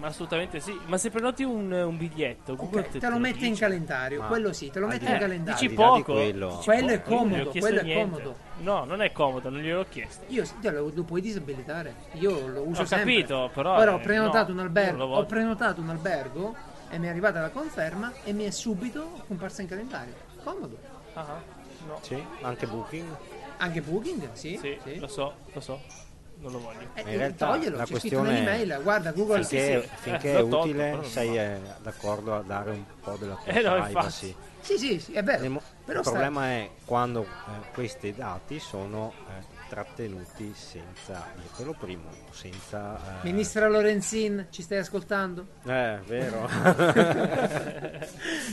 Ma 0.00 0.06
assolutamente 0.08 0.60
sì 0.60 0.76
ma 0.86 0.96
se 0.96 1.10
prenoti 1.10 1.44
un, 1.44 1.70
un 1.70 1.96
biglietto 1.98 2.56
Google 2.56 2.80
Ok, 2.80 2.98
te 2.98 3.08
lo 3.08 3.18
mette 3.18 3.46
in 3.46 3.56
calendario, 3.56 4.20
Ma- 4.22 4.26
quello 4.26 4.52
sì, 4.52 4.70
te 4.70 4.78
lo 4.80 4.86
mette 4.86 5.04
di 5.04 5.12
in 5.12 5.18
calendario. 5.18 5.60
dici 5.60 5.74
poco 5.74 6.12
quello. 6.12 6.48
dici 6.48 6.64
Quello 6.64 6.88
è 6.88 7.00
poco. 7.00 7.14
Ho 7.14 7.18
comodo, 7.18 7.50
quello 7.50 7.80
è 7.80 7.82
niente. 7.82 8.02
comodo. 8.10 8.36
no 8.60 8.84
non 8.84 9.02
è 9.02 9.12
comodo 9.12 9.50
non 9.50 9.60
gliel'ho 9.60 9.84
chiesto 9.88 10.24
Io 10.28 10.44
te 10.60 10.70
lo, 10.70 10.90
lo 10.92 11.02
puoi 11.04 11.20
disabilitare. 11.20 11.94
Io 12.14 12.46
lo 12.48 12.62
uso 12.62 12.82
Ho 12.82 12.84
sempre. 12.86 13.12
capito, 13.12 13.50
però, 13.52 13.76
Ora 13.76 13.92
ho 13.94 13.98
eh, 13.98 14.00
prenotato 14.00 14.52
no, 14.52 14.60
un 14.60 14.66
albergo, 14.66 15.04
ho 15.04 15.24
prenotato 15.26 15.80
un 15.82 15.90
albergo 15.90 16.56
e 16.88 16.98
mi 16.98 17.06
è 17.06 17.10
arrivata 17.10 17.40
la 17.40 17.50
conferma 17.50 18.12
e 18.24 18.32
mi 18.32 18.44
è 18.44 18.50
subito 18.50 19.22
comparsa 19.28 19.60
in 19.62 19.68
calendario. 19.68 20.14
Comodo. 20.42 20.78
Ah, 21.12 21.20
ah, 21.20 21.42
no 21.86 21.98
Sì, 22.00 22.20
anche 22.40 22.66
Booking. 22.66 23.16
Anche 23.58 23.82
Booking, 23.82 24.30
sì. 24.32 24.56
sì, 24.58 24.78
sì. 24.82 24.98
lo 24.98 25.06
so 25.06 25.34
lo 25.52 25.60
so 25.60 26.08
non 26.40 26.52
lo 26.52 26.60
voglio 26.60 26.78
Eh, 26.94 27.00
In 27.12 27.18
realtà 27.18 27.46
toglielo, 27.52 27.76
la 27.76 27.84
c'è 27.84 27.98
scritto 27.98 28.20
questione 28.20 28.62
è-. 28.78 28.82
Guarda, 28.82 29.12
Google 29.12 29.44
Finché, 29.44 29.82
sì. 29.82 29.88
finché 29.96 30.32
Eh, 30.32 30.36
è 30.36 30.40
tolto, 30.40 30.58
utile, 30.60 30.98
sei 31.04 31.36
eh, 31.38 31.60
d'accordo 31.82 32.34
a 32.36 32.42
dare 32.42 32.70
un 32.70 32.84
po' 33.02 33.16
della 33.18 33.34
tua 33.34 33.52
Eh, 33.52 33.60
no, 33.62 33.72
privacy. 33.82 34.26
infatti. 34.28 34.48
Sì, 34.62 34.78
sì, 34.78 35.00
sì, 35.00 35.12
è 35.12 35.22
vero. 35.22 35.44
Il, 35.44 35.60
Però 35.84 35.98
il 36.00 36.04
sta- 36.04 36.14
problema 36.14 36.46
è 36.48 36.70
quando 36.84 37.22
eh, 37.22 37.26
questi 37.72 38.12
dati 38.14 38.58
sono 38.58 39.12
eh, 39.28 39.58
trattenuti 39.70 40.52
senza, 40.54 41.26
dirtelo 41.40 41.74
primo, 41.78 42.10
senza... 42.30 42.98
eh, 43.22 43.24
Ministra 43.24 43.68
Lorenzin, 43.68 44.46
ci 44.50 44.60
stai 44.62 44.78
ascoltando? 44.78 45.46
Eh, 45.64 45.98
vero. 46.06 46.46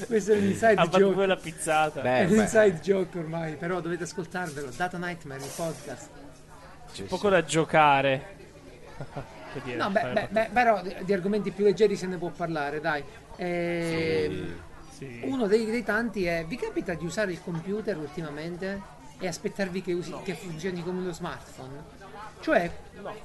Questo 0.08 0.32
è 0.32 0.38
un 0.38 0.44
inside 0.46 0.74
ha 0.76 0.88
joke. 0.88 1.14
quella 1.14 1.36
pizzata 1.36 2.02
Beh, 2.02 2.20
È 2.20 2.24
un 2.26 2.30
beh, 2.30 2.36
inside 2.42 2.80
joke 2.82 3.18
ormai, 3.20 3.56
però 3.56 3.80
dovete 3.82 4.04
ascoltarvelo. 4.04 4.70
Data 4.76 4.98
Nightmare, 4.98 5.42
il 5.44 5.52
podcast. 5.56 6.08
Sì, 7.04 7.10
poco 7.10 7.28
sì. 7.28 7.30
da 7.30 7.44
giocare 7.44 8.36
Per 9.54 9.62
dire, 9.62 9.78
No, 9.78 9.90
beh, 9.90 10.12
beh, 10.14 10.28
beh, 10.30 10.50
però 10.52 10.82
di, 10.82 10.96
di 11.02 11.14
argomenti 11.14 11.52
più 11.52 11.64
leggeri 11.64 11.96
se 11.96 12.06
ne 12.08 12.18
può 12.18 12.30
parlare, 12.30 12.80
dai. 12.80 13.04
Ehm, 13.38 14.60
sì. 14.90 15.20
Uno 15.24 15.48
dei, 15.48 15.66
dei 15.66 15.84
tanti 15.84 16.26
è: 16.26 16.46
vi 16.46 16.58
capita 16.58 16.94
di 16.94 17.06
usare 17.06 17.32
il 17.32 17.42
computer 17.42 17.98
ultimamente 17.98 18.82
e 19.20 19.28
aspettarvi 19.28 19.82
che, 19.82 19.94
usi- 19.94 20.16
che 20.24 20.34
funzioni 20.34 20.84
come 20.84 21.00
uno 21.00 21.12
smartphone? 21.12 21.84
Cioè, 22.40 22.72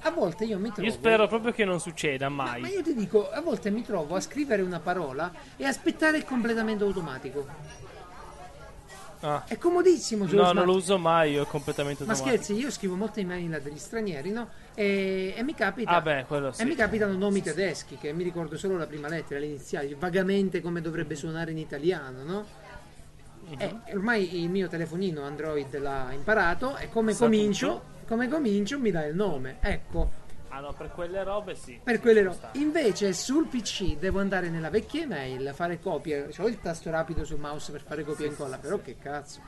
a 0.02 0.10
volte 0.10 0.44
io 0.44 0.58
mi 0.58 0.70
trovo. 0.72 0.88
io 0.88 0.92
spero 0.92 1.26
proprio 1.26 1.52
che 1.52 1.64
non 1.64 1.80
succeda 1.80 2.28
Ma, 2.28 2.44
mai 2.44 2.60
ma 2.60 2.68
io 2.68 2.82
ti 2.82 2.94
dico, 2.94 3.30
a 3.30 3.40
volte 3.40 3.70
mi 3.70 3.82
trovo 3.82 4.14
a 4.14 4.20
scrivere 4.20 4.62
una 4.62 4.80
parola 4.80 5.32
e 5.56 5.64
aspettare 5.64 6.16
il 6.16 6.24
completamento 6.24 6.84
automatico. 6.84 7.46
Ah. 9.22 9.44
È 9.46 9.56
comodissimo. 9.56 10.24
no 10.24 10.30
smart- 10.30 10.54
non 10.54 10.66
lo 10.66 10.74
uso 10.74 10.98
mai 10.98 11.32
io 11.32 11.44
è 11.44 11.46
completamente 11.46 12.04
Ma 12.04 12.12
automatico 12.12 12.42
scherzi, 12.42 12.60
io 12.60 12.70
scrivo 12.72 12.96
molte 12.96 13.20
email 13.20 13.54
a 13.54 13.58
degli 13.60 13.78
stranieri, 13.78 14.30
no? 14.30 14.48
E, 14.74 15.32
e 15.36 15.42
mi 15.44 15.54
capita. 15.54 15.90
ah 15.90 16.00
beh 16.00 16.24
quello 16.26 16.50
sì 16.50 16.62
E 16.62 16.64
mi 16.64 16.74
capitano 16.74 17.16
nomi 17.16 17.40
tedeschi 17.40 17.96
che 17.98 18.12
mi 18.12 18.24
ricordo 18.24 18.56
solo 18.58 18.76
la 18.76 18.86
prima 18.86 19.06
lettera, 19.08 19.38
le 19.38 19.46
iniziali, 19.46 19.94
vagamente 19.98 20.60
come 20.60 20.80
dovrebbe 20.80 21.14
suonare 21.14 21.52
in 21.52 21.58
italiano, 21.58 22.22
no? 22.24 22.46
Eh, 23.58 23.74
ormai 23.92 24.42
il 24.42 24.48
mio 24.48 24.68
telefonino 24.68 25.22
Android 25.22 25.76
l'ha 25.78 26.08
imparato 26.12 26.76
e 26.76 26.88
come 26.88 27.12
Sa 27.12 27.24
comincio, 27.24 27.82
come 28.06 28.28
comincio 28.28 28.78
mi 28.78 28.90
dà 28.90 29.04
il 29.04 29.14
nome. 29.14 29.58
Ecco, 29.60 30.10
Ah 30.54 30.60
no, 30.60 30.74
per 30.74 30.90
quelle 30.90 31.22
robe 31.24 31.54
sì. 31.54 31.80
per 31.82 31.98
quelle 31.98 32.20
Ci 32.20 32.26
ro- 32.26 32.32
sta. 32.32 32.50
Invece 32.54 33.12
sul 33.14 33.46
PC 33.46 33.96
devo 33.96 34.20
andare 34.20 34.50
nella 34.50 34.68
vecchia 34.68 35.02
email, 35.02 35.52
fare 35.54 35.80
copie. 35.80 36.28
Ho 36.38 36.46
il 36.46 36.60
tasto 36.60 36.90
rapido 36.90 37.24
sul 37.24 37.38
mouse 37.38 37.72
per 37.72 37.80
fare 37.82 38.04
copia 38.04 38.26
e 38.26 38.28
incolla, 38.28 38.58
però 38.58 38.78
che 38.80 38.98
cazzo. 38.98 39.40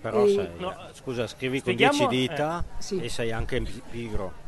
Però 0.00 0.24
E- 0.26 0.32
sei, 0.32 0.48
no, 0.58 0.74
scusa, 0.92 1.26
scrivi 1.28 1.60
con 1.62 1.72
spieghiamo- 1.72 2.08
10 2.08 2.28
dita 2.28 2.64
eh, 2.78 2.82
sì. 2.82 3.00
e 3.00 3.08
sei 3.08 3.30
anche 3.30 3.60
pi- 3.62 3.82
pigro. 3.90 4.46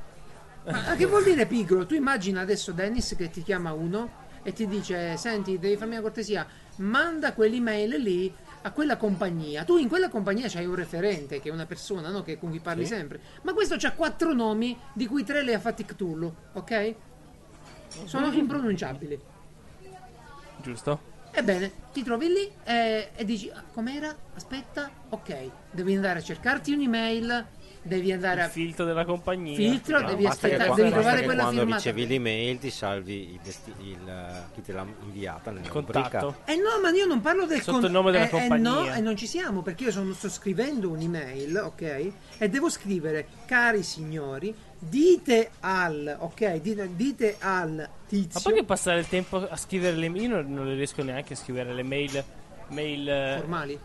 Ma 0.64 0.94
che 0.96 1.06
vuol 1.06 1.22
dire 1.22 1.46
pigro? 1.46 1.86
Tu 1.86 1.94
immagina 1.94 2.40
adesso 2.40 2.72
Dennis 2.72 3.14
che 3.16 3.30
ti 3.30 3.42
chiama 3.44 3.72
uno 3.72 4.10
e 4.42 4.52
ti 4.52 4.66
dice: 4.66 5.16
Senti, 5.16 5.58
devi 5.60 5.76
farmi 5.76 5.94
una 5.94 6.02
cortesia, 6.02 6.46
manda 6.76 7.32
quell'email 7.32 7.90
lì 8.02 8.34
a 8.62 8.72
quella 8.72 8.96
compagnia. 8.96 9.64
Tu 9.64 9.78
in 9.78 9.88
quella 9.88 10.08
compagnia 10.08 10.48
c'hai 10.48 10.66
un 10.66 10.74
referente 10.74 11.40
che 11.40 11.48
è 11.48 11.52
una 11.52 11.66
persona 11.66 12.10
no? 12.10 12.22
che 12.22 12.38
con 12.38 12.50
cui 12.50 12.60
parli 12.60 12.84
Sì. 12.84 12.94
sempre. 12.94 13.20
Ma 13.42 13.52
questo 13.54 13.76
c'ha 13.78 13.92
quattro 13.92 14.32
nomi, 14.32 14.78
di 14.92 15.06
cui 15.06 15.24
tre 15.24 15.42
le 15.42 15.54
ha 15.54 15.58
fatti 15.60 15.84
Cthulhu, 15.84 16.32
ok? 16.52 16.94
Sono 18.04 18.30
impronunciabili. 18.32 19.20
Giusto? 20.62 21.08
Ebbene, 21.32 21.72
ti 21.92 22.02
trovi 22.02 22.26
lì 22.28 22.50
e, 22.64 23.10
e 23.14 23.24
dici: 23.24 23.48
"Ah, 23.50 23.64
Com'era? 23.72 24.14
Aspetta, 24.34 24.90
ok. 25.10 25.50
Devi 25.70 25.94
andare 25.94 26.18
a 26.18 26.22
cercarti 26.22 26.72
un'email, 26.72 27.46
devi 27.82 28.12
andare 28.12 28.40
Il 28.40 28.46
a. 28.46 28.48
filtro 28.48 28.84
della 28.84 29.04
compagnia. 29.04 29.56
Filtro, 29.56 30.00
No, 30.00 30.06
devi 30.08 30.26
aspettare, 30.26 30.66
qua- 30.66 30.74
devi 30.76 30.90
trovare 30.90 31.22
quella 31.24 31.42
quando 31.42 31.60
firmata. 31.60 31.82
ricevi 31.82 32.06
l'email 32.06 32.58
ti 32.58 32.70
salvi 32.70 33.32
il 33.32 33.40
desti- 33.42 33.74
il, 33.80 34.08
eh, 34.08 34.52
chi 34.54 34.62
te 34.62 34.72
l'ha 34.72 34.86
inviata 35.02 35.50
Il 35.50 35.56
rubrica. 35.66 35.70
contatto. 36.20 36.36
Eh 36.44 36.56
no, 36.56 36.80
ma 36.82 36.90
io 36.90 37.06
non 37.06 37.20
parlo 37.20 37.46
del 37.46 37.60
Sotto 37.62 37.86
il 37.86 37.92
nome 37.92 38.10
della 38.12 38.24
eh, 38.24 38.26
eh, 38.26 38.30
compagnia. 38.30 38.70
no, 38.70 38.92
e 38.94 39.00
non 39.00 39.16
ci 39.16 39.26
siamo 39.26 39.62
perché 39.62 39.84
io 39.84 39.90
sono- 39.92 40.12
sto 40.12 40.28
scrivendo 40.28 40.90
un'email, 40.90 41.56
ok? 41.56 42.12
E 42.38 42.48
devo 42.48 42.68
scrivere, 42.68 43.26
cari 43.46 43.82
signori, 43.82 44.54
dite 44.78 45.50
al, 45.60 46.16
ok? 46.18 46.54
Dite, 46.60 46.90
dite 46.94 47.36
al 47.40 47.70
Ma 47.74 47.88
tizio 48.06 48.40
poi 48.42 48.54
che 48.54 48.64
passare 48.64 48.98
il 49.00 49.08
tempo 49.08 49.46
a 49.48 49.56
scrivere 49.56 49.96
le 49.96 50.08
mail, 50.08 50.22
io 50.22 50.28
non, 50.42 50.52
non 50.52 50.66
le 50.66 50.74
riesco 50.74 51.02
neanche 51.02 51.32
a 51.34 51.36
scrivere 51.36 51.72
le 51.74 51.82
mail, 51.82 52.24
mail 52.68 53.08
eh, 53.08 53.36
formali. 53.38 53.78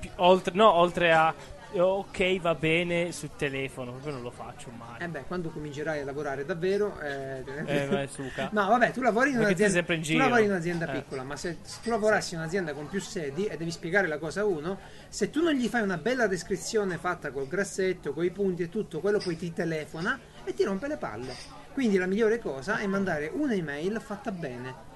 pi- 0.00 0.10
oltre, 0.16 0.54
no, 0.54 0.72
oltre 0.72 1.12
a 1.12 1.32
eh, 1.32 1.55
ok 1.80 2.40
va 2.40 2.54
bene 2.54 3.12
sul 3.12 3.30
telefono, 3.36 3.92
proprio 3.92 4.12
non 4.14 4.22
lo 4.22 4.30
faccio 4.30 4.70
mai. 4.70 5.00
Eh 5.00 5.08
beh, 5.08 5.24
quando 5.26 5.50
comincerai 5.50 6.00
a 6.00 6.04
lavorare 6.04 6.44
davvero... 6.44 6.98
Eh, 7.00 7.42
Eh, 7.66 7.86
ma 7.90 8.06
suca. 8.06 8.48
No, 8.54 8.66
vabbè, 8.68 8.92
tu 8.92 9.00
lavori 9.00 9.30
in 9.30 9.38
un'azienda, 9.38 9.78
in 9.92 10.02
tu 10.02 10.16
lavori 10.16 10.44
in 10.44 10.50
un'azienda 10.50 10.86
Eh. 10.92 11.00
piccola, 11.00 11.22
ma 11.22 11.36
se, 11.36 11.58
se 11.62 11.78
tu 11.82 11.90
lavorassi 11.90 12.34
in 12.34 12.40
un'azienda 12.40 12.72
con 12.72 12.88
più 12.88 13.00
sedi 13.00 13.46
e 13.46 13.56
devi 13.56 13.70
spiegare 13.70 14.06
la 14.06 14.18
cosa 14.18 14.40
a 14.40 14.44
uno, 14.44 14.78
se 15.08 15.30
tu 15.30 15.42
non 15.42 15.52
gli 15.52 15.66
fai 15.68 15.82
una 15.82 15.96
bella 15.98 16.26
descrizione 16.26 16.96
fatta 16.98 17.30
col 17.30 17.46
grassetto, 17.46 18.12
con 18.12 18.24
i 18.24 18.30
punti 18.30 18.62
e 18.64 18.68
tutto, 18.68 19.00
quello 19.00 19.18
poi 19.18 19.36
ti 19.36 19.52
telefona 19.52 20.18
e 20.44 20.54
ti 20.54 20.64
rompe 20.64 20.88
le 20.88 20.96
palle. 20.96 21.34
Quindi 21.72 21.98
la 21.98 22.06
migliore 22.06 22.38
cosa 22.38 22.78
è 22.78 22.86
mandare 22.86 23.30
un'email 23.32 24.00
fatta 24.00 24.30
bene. 24.30 24.94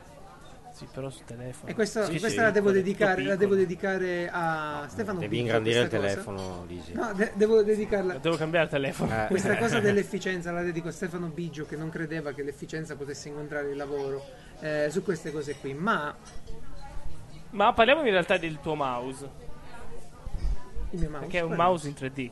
Sì, 0.81 0.89
però 0.91 1.11
sul 1.11 1.27
telefono. 1.27 1.71
E 1.71 1.75
questa, 1.75 2.05
Sì, 2.05 2.11
questa 2.13 2.29
sì, 2.29 2.37
la, 2.37 2.51
devo 2.51 2.71
piccolo, 2.71 2.73
dedicare, 2.73 3.23
la 3.23 3.37
devo 3.37 3.55
dedicare 3.55 4.31
a 4.33 4.87
Stefano 4.89 5.19
Devi 5.19 5.39
ingrandire 5.41 5.81
il 5.81 5.89
cosa. 5.91 6.01
telefono, 6.01 6.65
Lisi. 6.67 6.95
No, 6.95 7.13
de- 7.13 7.33
devo 7.35 7.63
dedicarla. 7.63 8.15
Devo 8.17 8.37
cambiare 8.37 8.65
il 8.65 8.71
telefono. 8.71 9.25
Eh. 9.25 9.27
Questa 9.27 9.59
cosa 9.59 9.79
dell'efficienza 9.81 10.51
la 10.53 10.63
dedico 10.63 10.89
a 10.89 10.93
Stefano 10.93 11.27
Biggio 11.27 11.67
che 11.67 11.77
non 11.77 11.91
credeva 11.91 12.33
che 12.33 12.43
l'efficienza 12.43 12.97
potesse 12.97 13.29
incontrare 13.29 13.69
il 13.69 13.77
lavoro 13.77 14.25
eh, 14.61 14.87
su 14.91 15.03
queste 15.03 15.31
cose 15.33 15.55
qui. 15.57 15.75
Ma 15.75 16.17
Ma 17.51 17.73
parliamo 17.75 18.01
in 18.05 18.11
realtà 18.11 18.39
del 18.39 18.59
tuo 18.63 18.75
mouse. 18.75 19.29
il 20.93 20.99
mio 20.99 21.11
mouse. 21.11 21.25
Perché 21.27 21.39
è 21.41 21.43
un 21.43 21.57
mouse 21.57 21.89
in 21.89 21.95
3D. 21.95 22.31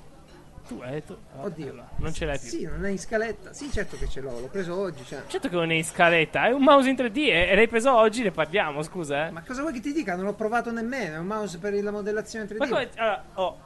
Tu, 0.68 0.82
eh, 0.84 1.02
tu 1.02 1.16
ah, 1.34 1.44
Oddio. 1.44 1.70
allora, 1.70 1.88
non 1.96 2.12
ce 2.12 2.26
l'hai 2.26 2.38
più. 2.38 2.46
Sì, 2.46 2.64
non 2.64 2.84
è 2.84 2.90
in 2.90 2.98
scaletta. 2.98 3.54
Sì, 3.54 3.70
certo 3.72 3.96
che 3.96 4.06
ce 4.06 4.20
l'ho, 4.20 4.38
l'ho 4.38 4.48
preso 4.48 4.76
oggi. 4.76 5.02
Cioè. 5.02 5.22
Certo 5.26 5.48
che 5.48 5.54
non 5.54 5.70
è 5.70 5.74
in 5.74 5.84
scaletta, 5.84 6.46
è 6.46 6.52
un 6.52 6.62
mouse 6.62 6.90
in 6.90 6.94
3D 6.94 7.16
e, 7.16 7.54
l'hai 7.54 7.68
preso 7.68 7.94
oggi, 7.94 8.22
ne 8.22 8.32
parliamo, 8.32 8.82
scusa, 8.82 9.28
eh. 9.28 9.30
Ma 9.30 9.42
cosa 9.42 9.62
vuoi 9.62 9.72
che 9.72 9.80
ti 9.80 9.94
dica? 9.94 10.14
Non 10.14 10.26
l'ho 10.26 10.34
provato 10.34 10.70
nemmeno. 10.70 11.14
È 11.14 11.18
un 11.18 11.26
mouse 11.26 11.56
per 11.56 11.72
la 11.82 11.90
modellazione 11.90 12.44
3D. 12.44 12.56
Ma 12.58 12.68
come, 12.68 12.90
allora, 12.96 13.24
oh, 13.34 13.58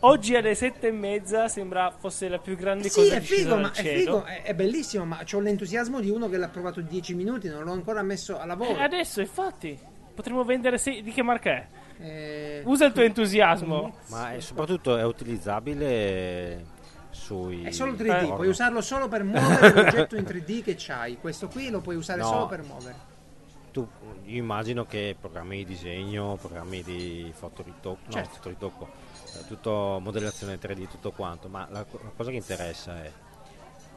oggi 0.00 0.36
alle 0.36 0.54
sette 0.54 0.86
e 0.86 0.92
mezza 0.92 1.48
sembra 1.48 1.90
fosse 1.90 2.28
la 2.28 2.38
più 2.38 2.54
grande 2.54 2.88
Sì, 2.88 3.00
cosa 3.00 3.16
è 3.16 3.20
figo, 3.20 3.56
ma 3.56 3.72
è 3.72 3.82
figo, 3.82 4.24
è, 4.24 4.42
è 4.42 4.54
bellissimo, 4.54 5.04
ma 5.04 5.24
ho 5.28 5.40
l'entusiasmo 5.40 6.00
di 6.00 6.10
uno 6.10 6.28
che 6.28 6.36
l'ha 6.36 6.48
provato 6.48 6.80
10 6.80 7.14
minuti, 7.14 7.48
non 7.48 7.64
l'ho 7.64 7.72
ancora 7.72 8.02
messo 8.02 8.38
a 8.38 8.46
lavoro. 8.46 8.78
Eh, 8.78 8.82
adesso, 8.82 9.20
infatti, 9.20 9.76
potremmo 10.14 10.44
vendere 10.44 10.78
se- 10.78 11.02
di 11.02 11.10
che 11.10 11.22
marca 11.22 11.50
è? 11.50 11.66
Eh, 11.98 12.62
Usa 12.64 12.86
il 12.86 12.92
tuo 12.92 13.02
entusiasmo. 13.02 13.94
Ma 14.08 14.32
è- 14.34 14.40
soprattutto 14.40 14.96
è 14.96 15.04
utilizzabile 15.04 16.64
sui... 17.10 17.64
È 17.64 17.70
solo 17.70 17.92
3D, 17.92 18.24
Eh. 18.24 18.34
puoi 18.34 18.48
usarlo 18.48 18.80
solo 18.80 19.08
per 19.08 19.22
muovere 19.24 19.72
l'oggetto 19.72 20.16
in 20.16 20.24
3D 20.24 20.62
che 20.62 20.74
c'hai. 20.76 21.16
Questo 21.18 21.48
qui 21.48 21.70
lo 21.70 21.80
puoi 21.80 21.96
usare 21.96 22.20
No. 22.20 22.26
solo 22.28 22.46
per 22.46 22.62
muovere. 22.62 23.14
Tu, 23.72 23.86
io 24.24 24.36
immagino 24.38 24.86
che 24.86 25.14
programmi 25.18 25.58
di 25.58 25.64
disegno, 25.66 26.36
programmi 26.40 26.82
di 26.82 27.30
fotoritocco, 27.34 28.00
no, 28.06 28.10
Certo. 28.12 28.34
fotoritocco, 28.36 28.88
eh, 29.38 29.46
tutto 29.46 29.98
modellazione 30.02 30.58
3D, 30.58 30.88
tutto 30.88 31.10
quanto, 31.12 31.48
ma 31.48 31.66
la, 31.70 31.80
la 31.80 32.10
cosa 32.16 32.30
che 32.30 32.36
interessa 32.36 33.02
è 33.04 33.12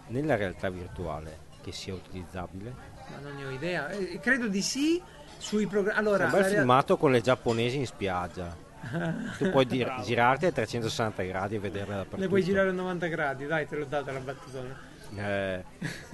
nella 0.07 0.35
realtà 0.35 0.69
virtuale 0.69 1.47
che 1.61 1.71
sia 1.71 1.93
utilizzabile. 1.93 2.73
Ma 3.09 3.19
non 3.21 3.35
ne 3.37 3.45
ho 3.45 3.49
idea. 3.51 3.89
Eh, 3.89 4.19
credo 4.19 4.47
di 4.47 4.61
sì. 4.61 5.01
Sui 5.39 5.65
programmi. 5.67 5.99
Allora, 5.99 6.25
un 6.25 6.31
bel 6.31 6.43
rea- 6.43 6.49
filmato 6.57 6.97
con 6.97 7.11
le 7.11 7.21
giapponesi 7.21 7.77
in 7.77 7.85
spiaggia. 7.87 8.55
tu 9.37 9.49
puoi 9.49 9.65
dir- 9.65 10.01
girarti 10.03 10.45
a 10.45 10.51
360 10.51 11.23
gradi 11.23 11.55
e 11.55 11.59
vederle 11.59 11.95
dappertutto. 11.95 12.21
le 12.21 12.27
puoi 12.27 12.43
girare 12.43 12.69
a 12.69 12.71
90 12.73 13.07
gradi, 13.07 13.45
dai, 13.45 13.67
te 13.67 13.75
l'ho 13.75 13.85
data 13.85 14.11
la 14.11 14.19
battutona. 14.19 14.77
Eh, 15.15 15.63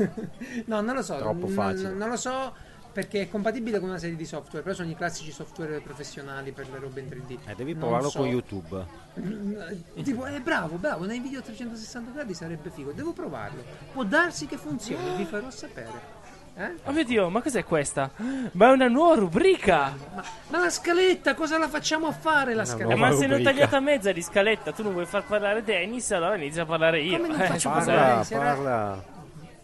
no, 0.65 0.81
non 0.81 0.95
lo 0.95 1.01
so. 1.03 1.15
Troppo 1.17 1.45
non- 1.47 1.49
facile. 1.53 1.89
Non, 1.91 2.09
lo 2.09 2.15
so 2.17 2.53
perché 2.91 3.21
è 3.23 3.29
compatibile 3.29 3.79
con 3.79 3.89
una 3.89 3.97
serie 3.97 4.15
di 4.15 4.25
software, 4.25 4.63
però 4.63 4.73
sono 4.73 4.89
i 4.89 4.95
classici 4.95 5.29
software 5.31 5.81
professionali 5.81 6.51
per 6.53 6.69
le 6.71 6.79
robe 6.79 7.01
in 7.01 7.07
3D. 7.07 7.37
eh, 7.45 7.53
devi 7.55 7.71
Non 7.73 7.81
provarlo 7.81 8.09
so. 8.09 8.19
con 8.19 8.27
YouTube. 8.29 8.85
Mm, 9.19 9.53
Tipo, 10.01 10.25
eh, 10.27 10.39
bravo, 10.39 10.77
bravo, 10.77 11.05
nei 11.05 11.19
video 11.19 11.39
a 11.39 11.43
360 11.43 12.11
gradi 12.11 12.33
sarebbe 12.33 12.69
figo. 12.69 12.93
Devo 12.93 13.11
provarlo. 13.11 13.63
Può 13.91 14.03
darsi 14.05 14.45
che 14.45 14.55
funzioni, 14.57 15.15
vi 15.17 15.25
farò 15.25 15.49
sapere. 15.51 16.14
Eh? 16.57 16.71
Oh 16.85 16.91
mio 16.93 17.03
Dio, 17.03 17.29
ma 17.29 17.41
cos'è 17.41 17.65
questa? 17.65 18.09
Ma 18.53 18.69
è 18.69 18.71
una 18.71 18.87
nuova 18.87 19.15
rubrica! 19.15 19.93
Ma, 20.13 20.23
ma 20.47 20.59
la 20.59 20.69
scaletta, 20.69 21.33
cosa 21.33 21.57
la 21.57 21.67
facciamo 21.67 22.07
a 22.07 22.11
fare 22.13 22.53
la 22.53 22.63
scaletta? 22.63 22.93
Eh, 22.93 22.95
ma 22.95 23.11
se 23.11 23.27
ne 23.27 23.35
ho 23.35 23.41
tagliata 23.41 23.79
mezza 23.81 24.13
di 24.13 24.21
scaletta, 24.21 24.71
tu 24.71 24.81
non 24.81 24.93
vuoi 24.93 25.05
far 25.05 25.25
parlare 25.25 25.63
Dennis, 25.63 26.09
allora 26.11 26.35
inizia 26.35 26.61
a 26.63 26.65
parlare 26.65 27.01
io. 27.01 27.17
Come 27.17 27.27
non 27.27 27.41
Eh, 27.41 27.45
faccio 27.47 27.69
scusa, 27.69 27.85
parlare? 27.93 28.25
Parla, 28.29 28.53
parla. 28.53 29.03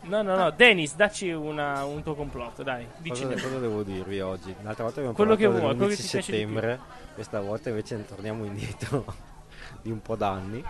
No, 0.03 0.21
no, 0.23 0.35
no, 0.35 0.49
Dennis, 0.49 0.95
dacci 0.95 1.29
una- 1.31 1.85
un 1.85 2.03
tuo 2.03 2.13
complotto, 2.15 2.61
dai. 2.63 2.85
Dici 2.97 3.23
Cosa, 3.23 3.41
cosa 3.41 3.59
devo 3.59 3.83
dirvi 3.83 4.19
oggi? 4.19 4.53
L'altra 4.61 4.83
volta 4.83 4.97
abbiamo 4.99 5.15
Quello 5.15 5.35
che 5.35 5.43
parlato 5.45 5.63
vuoi, 5.63 5.75
quello 5.77 5.89
che 5.91 5.95
dell'11 5.95 6.01
ti 6.03 6.09
piace 6.11 6.31
di 6.31 6.37
più. 6.39 6.47
settembre, 6.55 6.79
questa 7.13 7.39
volta 7.39 7.69
invece 7.69 8.05
torniamo 8.05 8.43
indietro 8.43 9.05
di 9.81 9.91
un 9.91 10.01
po' 10.01 10.15
d'anni. 10.17 10.61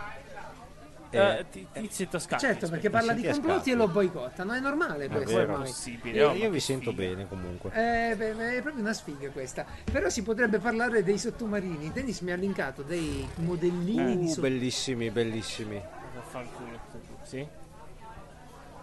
E- 1.13 1.17
Eh, 1.17 1.45
ti, 1.51 1.67
ti 1.73 1.89
sento 1.91 2.19
scatti. 2.19 2.45
Certo, 2.45 2.69
perché 2.69 2.89
parla 2.89 3.11
di 3.13 3.23
complotti 3.23 3.71
e 3.71 3.75
lo 3.75 3.87
boicottano, 3.89 4.53
è 4.53 4.59
normale 4.59 5.05
È 5.05 5.09
questo 5.09 5.35
vero. 5.35 5.51
ormai. 5.53 5.67
possibile. 5.67 6.33
io, 6.33 6.49
vi 6.49 6.59
sento 6.61 6.93
bene 6.93 7.27
comunque. 7.27 7.69
Eh, 7.73 8.15
beh, 8.15 8.57
è 8.57 8.61
proprio 8.61 8.81
una 8.81 8.93
sfiga 8.93 9.29
questa. 9.29 9.65
Però 9.91 10.09
si 10.09 10.23
potrebbe 10.23 10.59
parlare 10.59 11.03
dei 11.03 11.17
sottomarini. 11.17 11.91
Dennis 11.91 12.21
mi 12.21 12.31
ha 12.31 12.35
linkato 12.35 12.81
dei 12.81 13.27
modellini 13.35 14.17
di 14.17 14.23
Uh, 14.23 14.27
sottomarini. 14.29 14.39
bellissimi, 14.59 15.09
bellissimi. 15.11 15.81
Vaffanculo, 16.15 16.79
Sì? 17.23 17.45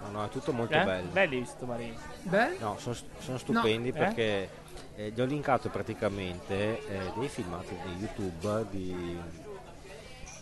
No, 0.00 0.10
no, 0.10 0.24
è 0.24 0.28
tutto 0.28 0.52
molto 0.52 0.74
Eh? 0.74 0.84
bello. 0.84 1.08
Belli 1.10 1.38
i 1.40 1.46
sottomarini. 1.46 1.96
Beh, 2.22 2.56
No, 2.60 2.76
sono, 2.78 2.94
sono 3.20 3.38
stupendi 3.38 3.88
eh? 3.88 3.92
perché 3.92 4.48
eh, 4.96 5.10
gli 5.10 5.20
ho 5.20 5.24
linkato 5.24 5.70
praticamente 5.70 6.86
eh, 6.88 7.12
dei 7.18 7.28
filmati 7.28 7.74
di 7.84 7.92
YouTube 8.00 8.66
di- 8.70 9.18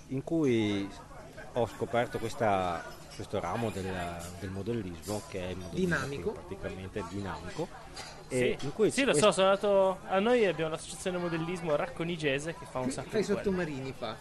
in 0.08 0.22
cui 0.22 0.88
ho 1.58 1.66
scoperto 1.66 2.18
questa- 2.18 2.84
questo 3.14 3.40
ramo 3.40 3.70
del, 3.70 3.84
del 4.40 4.50
modellismo 4.50 5.22
che 5.28 5.50
è 5.50 5.54
Dinamico. 5.70 6.32
praticamente 6.32 7.02
dinamico. 7.08 7.66
Sì, 8.28 8.56
in 8.60 8.72
cui 8.74 8.90
sì, 8.90 9.04
lo 9.04 9.14
so, 9.14 9.30
sono 9.32 9.48
andato. 9.48 9.98
A 10.08 10.18
noi 10.18 10.44
abbiamo 10.44 10.70
l'associazione 10.72 11.16
modellismo 11.16 11.76
Racconigese 11.76 12.54
che 12.58 12.66
fa 12.68 12.80
un 12.80 12.90
sacco 12.90 13.10
fai 13.10 13.20
di 13.20 13.26
quello. 13.26 13.40
sottomarini 13.42 13.94
fa. 13.96 14.16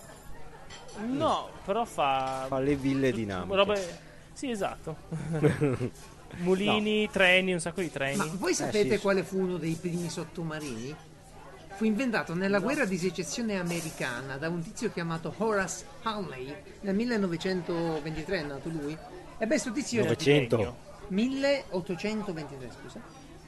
No, 1.08 1.50
però 1.66 1.84
fa. 1.86 2.46
fa 2.48 2.60
le 2.60 2.76
ville 2.76 3.12
dinamiche. 3.12 3.56
robe- 3.56 4.00
Sì, 4.32 4.50
esatto. 4.52 4.96
Mulini, 6.38 7.10
treni, 7.10 7.54
un 7.54 7.60
sacco 7.60 7.82
di 7.82 7.92
treni. 7.92 8.18
Ma 8.18 8.28
voi 8.34 8.54
sapete 8.54 8.84
sì, 8.90 8.96
sì. 8.96 9.00
quale 9.00 9.24
fu 9.24 9.40
uno 9.40 9.58
dei 9.58 9.74
primi 9.74 10.10
sottomarini? 10.10 10.96
Fu 11.76 11.84
inventato 11.84 12.34
nella 12.34 12.60
guerra 12.60 12.86
di 12.86 12.98
secessione 12.98 13.60
americana 13.60 14.38
da 14.38 14.48
un 14.48 14.64
tizio 14.64 14.90
chiamato 14.94 15.34
Horace 15.36 15.86
Halney 16.04 16.56
nel 16.80 16.96
1923 16.96 18.38
è 18.38 18.44
nato 18.44 18.70
lui. 18.70 18.98
E 19.38 19.46
beh, 19.46 19.58
sto 19.58 19.74
tizio 19.74 20.04
900. 20.04 20.56
Legno. 20.56 20.76
1823, 21.10 22.70
scusa. 22.80 23.02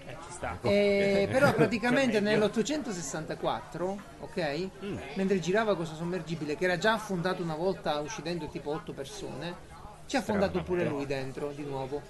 Eh, 0.05 0.17
ci 0.25 0.31
sta. 0.31 0.57
Eh, 0.61 1.29
però 1.31 1.53
praticamente 1.55 2.19
Meglio. 2.19 2.47
nell'864, 2.47 3.97
ok? 4.19 4.69
Mentre 5.13 5.39
girava 5.39 5.77
questo 5.77 5.95
sommergibile 5.95 6.57
che 6.57 6.65
era 6.65 6.77
già 6.77 6.93
affondato 6.93 7.41
una 7.41 7.55
volta 7.55 7.97
uccidendo 7.99 8.47
tipo 8.47 8.71
8 8.71 8.91
persone, 8.91 9.55
ci 10.05 10.17
ha 10.17 10.19
affondato 10.19 10.61
pure 10.63 10.83
lui 10.83 11.05
dentro 11.05 11.53
di 11.55 11.63
nuovo. 11.63 12.01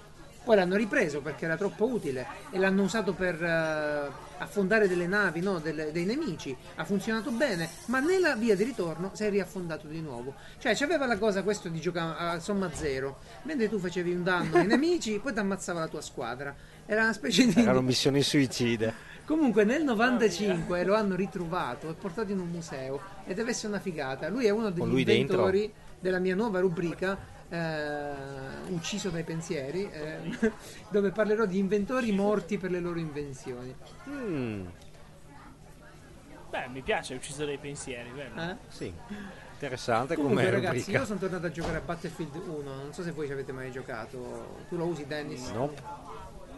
Poi 0.48 0.56
l'hanno 0.56 0.76
ripreso 0.76 1.20
perché 1.20 1.44
era 1.44 1.58
troppo 1.58 1.86
utile 1.86 2.26
e 2.50 2.58
l'hanno 2.58 2.84
usato 2.84 3.12
per 3.12 3.34
eh, 3.34 4.10
affondare 4.38 4.88
delle 4.88 5.06
navi, 5.06 5.42
no? 5.42 5.58
Delle- 5.58 5.92
dei 5.92 6.06
nemici. 6.06 6.56
Ha 6.76 6.86
funzionato 6.86 7.30
bene, 7.30 7.68
ma 7.88 8.00
nella 8.00 8.34
via 8.34 8.56
di 8.56 8.64
ritorno 8.64 9.10
si 9.12 9.24
è 9.24 9.28
riaffondato 9.28 9.86
di 9.88 10.00
nuovo. 10.00 10.32
Cioè, 10.56 10.74
c'aveva 10.74 11.04
la 11.04 11.18
cosa 11.18 11.42
questo 11.42 11.68
di 11.68 11.78
giocare 11.80 12.14
a 12.16 12.40
somma 12.40 12.70
zero. 12.72 13.18
Mentre 13.42 13.68
tu 13.68 13.78
facevi 13.78 14.10
un 14.10 14.22
danno 14.22 14.56
ai 14.56 14.66
nemici, 14.66 15.20
poi 15.22 15.34
ti 15.34 15.38
ammazzava 15.38 15.80
la 15.80 15.88
tua 15.88 16.00
squadra. 16.00 16.56
Era 16.86 17.02
una 17.02 17.12
specie 17.12 17.46
di. 17.46 17.60
Erano 17.60 17.82
missioni 17.82 18.22
suicide. 18.22 18.94
Comunque 19.26 19.64
nel 19.64 19.84
95 19.84 20.82
lo 20.82 20.94
hanno 20.94 21.14
ritrovato 21.14 21.90
e 21.90 21.92
portato 21.92 22.32
in 22.32 22.38
un 22.38 22.48
museo 22.48 22.98
e 23.26 23.34
deve 23.34 23.50
essere 23.50 23.68
una 23.68 23.80
figata. 23.80 24.30
Lui 24.30 24.46
è 24.46 24.50
uno 24.50 24.70
degli 24.70 24.86
lui 24.86 25.04
dentro? 25.04 25.36
inventori 25.36 25.70
della 26.00 26.20
mia 26.20 26.34
nuova 26.34 26.60
rubrica 26.60 27.36
eh, 27.50 28.12
Ucciso 28.68 29.08
dai 29.10 29.24
pensieri, 29.24 29.90
eh, 29.90 30.52
dove 30.90 31.10
parlerò 31.10 31.46
di 31.46 31.58
inventori 31.58 32.12
morti 32.12 32.58
per 32.58 32.70
le 32.70 32.80
loro 32.80 32.98
invenzioni. 32.98 33.74
Mm, 34.08 34.66
Beh, 36.50 36.68
mi 36.68 36.80
piace, 36.80 37.14
ucciso 37.14 37.44
dei 37.44 37.58
pensieri, 37.58 38.08
bello. 38.10 38.40
Eh? 38.50 38.56
sì, 38.68 38.92
interessante 39.52 40.14
Comunque 40.14 40.44
come 40.44 40.50
ragazzi, 40.54 40.78
rubrica. 40.78 40.98
io 41.00 41.04
sono 41.04 41.18
tornato 41.18 41.46
a 41.46 41.50
giocare 41.50 41.76
a 41.76 41.80
Battlefield 41.80 42.34
1, 42.36 42.74
non 42.74 42.92
so 42.94 43.02
se 43.02 43.10
voi 43.12 43.26
ci 43.26 43.32
avete 43.32 43.52
mai 43.52 43.70
giocato. 43.70 44.64
Tu 44.68 44.76
lo 44.76 44.86
usi 44.86 45.06
Dennis? 45.06 45.48
No, 45.50 45.70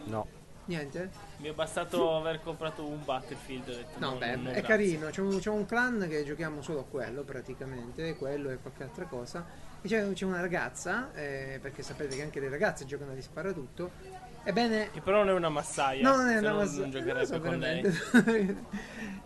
no. 0.05 0.27
Niente? 0.65 1.09
Mi 1.37 1.49
è 1.49 1.53
bastato 1.53 2.15
aver 2.15 2.41
comprato 2.41 2.85
un 2.85 3.03
Battlefield. 3.03 3.65
Detto, 3.65 3.99
No, 3.99 4.11
no, 4.11 4.17
beh, 4.17 4.35
no, 4.37 4.49
è 4.49 4.53
grazie. 4.53 4.61
carino. 4.61 5.09
C'è 5.09 5.19
un, 5.21 5.39
c'è 5.39 5.49
un 5.49 5.65
clan 5.65 6.05
che 6.07 6.23
giochiamo 6.23 6.61
solo 6.61 6.79
a 6.81 6.85
quello 6.85 7.23
praticamente, 7.23 8.15
quello 8.15 8.49
e 8.49 8.59
qualche 8.59 8.83
altra 8.83 9.05
cosa. 9.05 9.45
E 9.83 9.87
c'è, 10.13 10.23
una 10.25 10.39
ragazza, 10.41 11.11
eh, 11.13 11.57
perché 11.61 11.81
sapete 11.81 12.15
che 12.15 12.21
anche 12.21 12.39
le 12.39 12.49
ragazze 12.49 12.85
giocano 12.85 13.13
di 13.13 13.21
sparatutto. 13.21 13.91
Ebbene, 14.43 14.89
Che 14.91 15.01
però 15.01 15.17
non 15.19 15.29
è 15.29 15.33
una 15.33 15.49
massaia. 15.49 16.01
no, 16.07 16.15
non 16.17 16.29
è 16.29 16.37
una 16.37 16.51
no 16.51 16.57
massa- 16.57 16.79
Non 16.81 16.91
giocherebbe 16.91 17.25
so 17.25 17.39
con 17.39 17.57
lei. 17.59 17.81
veramente. 17.81 18.63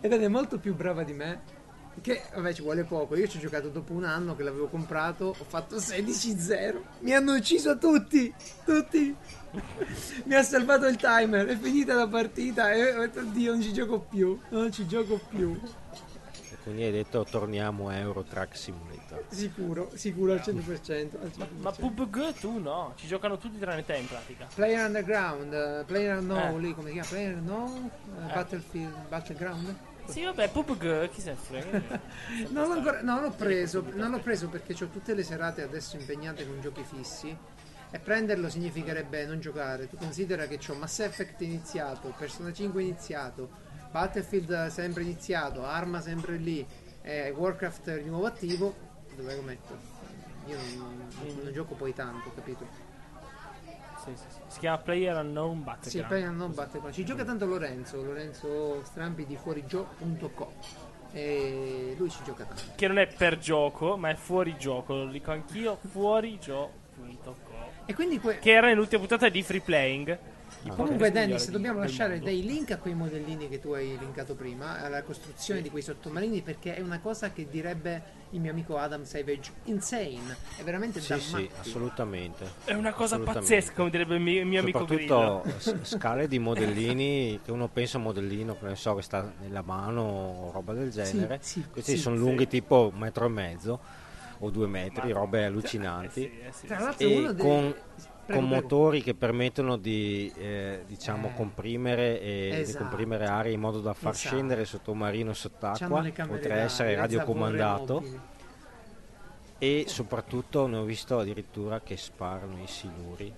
Ed 0.00 0.12
è 0.12 0.28
molto 0.28 0.58
più 0.58 0.74
brava 0.74 1.02
di 1.04 1.12
me. 1.12 1.54
Che 2.00 2.22
vabbè 2.34 2.52
ci 2.52 2.60
vuole 2.62 2.84
poco. 2.84 3.16
Io 3.16 3.26
ci 3.26 3.38
ho 3.38 3.40
giocato 3.40 3.68
dopo 3.68 3.92
un 3.94 4.04
anno 4.04 4.36
che 4.36 4.42
l'avevo 4.42 4.66
comprato. 4.68 5.34
Ho 5.38 5.44
fatto 5.46 5.76
16-0. 5.76 6.80
Mi 7.00 7.14
hanno 7.14 7.34
ucciso 7.34 7.78
tutti. 7.78 8.32
Tutti. 8.66 9.16
Mi 10.24 10.34
ha 10.34 10.42
salvato 10.42 10.86
il 10.86 10.96
timer. 10.96 11.46
È 11.46 11.56
finita 11.56 11.94
la 11.94 12.06
partita. 12.06 12.70
E 12.72 12.94
ho 12.94 13.00
detto, 13.00 13.20
oddio, 13.20 13.52
non 13.52 13.62
ci 13.62 13.72
gioco 13.72 14.00
più. 14.00 14.38
Non 14.50 14.70
ci 14.70 14.86
gioco 14.86 15.18
più. 15.30 15.58
Quindi 16.66 16.82
hai 16.82 16.90
detto 16.90 17.22
torniamo 17.22 17.86
a 17.90 17.94
Euro 17.94 18.24
Truck 18.24 18.56
Simulator. 18.56 19.22
Sicuro, 19.28 19.88
sicuro 19.94 20.32
al 20.32 20.40
100%. 20.40 21.16
al 21.20 21.30
100%. 21.32 21.46
Ma 21.58 21.70
PUBG 21.70 22.32
tu 22.40 22.58
no, 22.58 22.92
ci 22.96 23.06
giocano 23.06 23.38
tutti 23.38 23.56
tranne 23.56 23.84
te 23.84 23.94
in 23.98 24.08
pratica. 24.08 24.48
Player 24.52 24.84
Underground, 24.84 25.52
eh, 25.54 25.84
Player 25.86 26.20
No, 26.20 26.56
Eh. 26.56 26.58
lì 26.58 26.74
come 26.74 26.88
si 26.88 26.94
chiama? 26.94 27.08
Player 27.08 27.36
No, 27.36 27.90
eh, 28.18 28.32
Battlefield, 28.32 29.06
Battleground? 29.06 29.76
Sì, 30.06 30.24
vabbè, 30.24 30.50
PUBG, 30.50 31.08
chi 31.14 31.20
se 31.20 31.30
ne 31.30 31.36
frega. 31.36 32.00
Non 32.48 32.72
ancora, 32.72 33.00
no, 33.00 33.20
l'ho 33.20 33.30
preso, 33.30 33.84
non 33.94 34.10
l'ho 34.10 34.18
preso 34.18 34.48
perché 34.48 34.74
ho 34.82 34.88
tutte 34.88 35.14
le 35.14 35.22
serate 35.22 35.62
adesso 35.62 35.94
impegnate 35.96 36.44
con 36.44 36.60
giochi 36.60 36.82
fissi 36.82 37.36
e 37.92 37.98
prenderlo 38.00 38.48
significherebbe 38.48 39.24
non 39.24 39.38
giocare. 39.38 39.88
Tu 39.88 39.96
considera 39.96 40.46
che 40.48 40.58
ho 40.68 40.74
Mass 40.74 40.98
Effect 40.98 41.40
iniziato, 41.42 42.12
Persona 42.18 42.52
5 42.52 42.82
iniziato, 42.82 43.62
Battlefield 43.90 44.66
sempre 44.68 45.02
iniziato, 45.02 45.64
Arma 45.64 46.00
sempre 46.00 46.36
lì, 46.36 46.66
e 47.02 47.30
Warcraft 47.30 48.00
di 48.02 48.08
nuovo 48.08 48.26
attivo, 48.26 48.74
dove 49.16 49.34
lo 49.36 49.42
metto? 49.42 49.78
Io 50.46 50.56
non, 50.76 51.08
non- 51.24 51.40
non 51.42 51.52
gioco 51.52 51.74
poi 51.74 51.92
tanto, 51.94 52.30
capito? 52.34 52.66
Sì, 54.04 54.12
sì, 54.14 54.24
sì. 54.28 54.38
Si 54.46 54.58
chiama 54.60 54.78
Player 54.78 55.16
Unknown 55.16 55.56
Sì, 55.58 55.64
Battleground. 55.64 56.08
poi 56.08 56.36
non 56.36 56.54
batte 56.54 56.78
qua. 56.78 56.92
Ci 56.92 57.04
gioca 57.04 57.24
tanto 57.24 57.46
Lorenzo, 57.46 58.02
Lorenzo 58.02 58.84
Strampi 58.84 59.26
di 59.26 59.36
fuorigio.co 59.36 60.52
e 61.12 61.94
lui 61.98 62.08
ci 62.10 62.22
gioca 62.22 62.44
tanto. 62.44 62.62
Che 62.76 62.86
non 62.86 62.98
è 62.98 63.06
per 63.08 63.38
gioco, 63.38 63.96
ma 63.96 64.10
è 64.10 64.14
fuori 64.14 64.56
gioco, 64.58 64.94
lo 64.94 65.10
dico 65.10 65.32
anch'io, 65.32 65.78
fuorigio.co. 65.90 67.34
E 67.86 67.94
quindi 67.94 68.20
que- 68.20 68.38
Che 68.38 68.50
era 68.52 68.68
nell'ultima 68.68 69.00
puntata 69.00 69.28
di 69.28 69.42
Free 69.42 69.60
Playing. 69.60 70.18
I 70.66 70.70
Comunque 70.74 71.12
Dennis, 71.12 71.48
dobbiamo 71.50 71.78
lasciare 71.78 72.18
dei 72.18 72.42
link 72.44 72.72
a 72.72 72.78
quei 72.78 72.94
modellini 72.94 73.48
che 73.48 73.60
tu 73.60 73.70
hai 73.70 73.96
linkato 73.98 74.34
prima, 74.34 74.82
alla 74.82 75.02
costruzione 75.04 75.62
di 75.62 75.70
quei 75.70 75.82
sottomarini, 75.82 76.42
perché 76.42 76.74
è 76.74 76.80
una 76.80 76.98
cosa 76.98 77.30
che 77.30 77.46
direbbe 77.48 78.14
il 78.30 78.40
mio 78.40 78.50
amico 78.50 78.76
Adam 78.76 79.04
Savage 79.04 79.52
insane, 79.64 80.36
è 80.58 80.62
veramente 80.64 80.98
da 80.98 81.16
Sì, 81.16 81.20
sì, 81.20 81.32
matti. 81.32 81.50
assolutamente. 81.60 82.44
È 82.64 82.72
una 82.72 82.92
cosa 82.92 83.20
pazzesca, 83.20 83.74
come 83.74 83.90
direbbe 83.90 84.16
il 84.16 84.20
mio, 84.20 84.40
il 84.40 84.46
mio 84.46 84.60
amico 84.60 84.84
Grillo. 84.84 85.44
Soprattutto 85.58 85.84
scale 85.84 86.26
di 86.26 86.40
modellini 86.40 87.38
che 87.44 87.52
uno 87.52 87.68
pensa 87.68 87.96
a 87.96 88.00
un 88.00 88.06
modellino 88.06 88.58
che 88.58 88.66
ne 88.66 88.74
so 88.74 88.96
che 88.96 89.02
sta 89.02 89.32
nella 89.42 89.62
mano 89.62 90.02
o 90.02 90.50
roba 90.50 90.72
del 90.72 90.90
genere. 90.90 91.38
sì, 91.42 91.64
Questi 91.70 91.92
sì, 91.92 91.98
sono 91.98 92.16
sì. 92.16 92.22
lunghi 92.22 92.48
tipo 92.48 92.90
un 92.92 92.98
metro 92.98 93.26
e 93.26 93.28
mezzo 93.28 93.80
o 94.40 94.50
due 94.50 94.66
metri, 94.66 95.12
Ma- 95.12 95.18
robe 95.20 95.40
Eh 95.40 95.44
allucinanti. 95.44 96.20
sì, 96.20 96.24
eh 96.24 96.52
sì, 96.52 96.66
Tra 96.66 96.92
sì. 96.96 97.04
E 97.04 97.22
con, 97.24 97.34
Prego, 97.34 97.74
con 97.74 97.74
prego. 98.26 98.40
motori 98.46 99.02
che 99.02 99.14
permettono 99.14 99.76
di 99.76 100.32
eh, 100.36 100.82
diciamo 100.86 101.28
Eh. 101.28 101.34
comprimere 101.34 102.20
e 102.20 102.50
Esatto. 102.60 102.84
comprimere 102.84 103.26
aria 103.26 103.52
in 103.52 103.60
modo 103.60 103.80
da 103.80 103.94
far 103.94 104.12
Esatto. 104.12 104.34
scendere 104.34 104.64
sottomarino 104.64 105.32
sott'acqua, 105.32 106.04
oltre 106.28 106.52
a 106.52 106.56
essere 106.56 106.94
radiocomandato 106.96 108.02
e 109.58 109.84
soprattutto 109.88 110.66
ne 110.66 110.76
ho 110.76 110.84
visto 110.84 111.18
addirittura 111.18 111.80
che 111.80 111.96
sparano 111.96 112.60
i 112.62 112.66
siluri. 112.66 113.32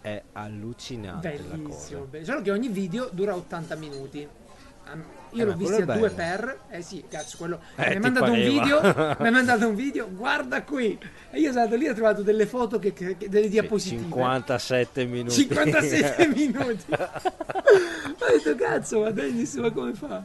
È 0.00 0.22
allucinante 0.32 1.32
la 1.36 1.42
cosa. 1.42 1.56
Bellissimo, 1.56 2.04
bello. 2.04 2.24
solo 2.24 2.40
che 2.42 2.50
ogni 2.50 2.68
video 2.68 3.08
dura 3.12 3.34
80 3.36 3.74
minuti. 3.76 4.26
Am- 4.84 5.04
Io 5.32 5.42
Eh, 5.42 5.46
l'ho 5.46 5.54
visto 5.54 5.74
a 5.74 5.84
quello 5.84 5.92
è 5.92 5.98
due 5.98 6.08
bello. 6.10 6.14
per. 6.16 6.58
Eh 6.70 6.82
sì, 6.82 7.04
cazzo, 7.08 7.36
quello. 7.36 7.60
Eh, 7.76 7.90
mi 7.90 7.94
ha 7.96 8.00
mandato 8.00 8.24
un 8.24 8.30
pareva. 8.32 8.62
video. 8.62 8.80
mi 9.20 9.26
ha 9.28 9.30
mandato 9.30 9.68
un 9.68 9.74
video. 9.76 10.08
Guarda 10.10 10.62
qui. 10.64 10.98
E 11.30 11.38
io 11.38 11.48
sono 11.50 11.62
andato 11.64 11.78
lì 11.80 11.86
e 11.86 11.90
ho 11.90 11.94
trovato 11.94 12.22
delle 12.22 12.46
foto, 12.46 12.78
che, 12.80 12.92
che- 12.92 13.16
delle 13.28 13.48
diapositive. 13.48 14.02
57 14.02 15.04
minuti 15.04 15.34
57 15.34 16.26
minuti. 16.34 16.84
ho 16.92 18.26
detto, 18.28 18.54
cazzo, 18.56 19.00
ma 19.02 19.10
Dennis, 19.10 19.54
ma 19.54 19.70
come 19.70 19.94
fa? 19.94 20.24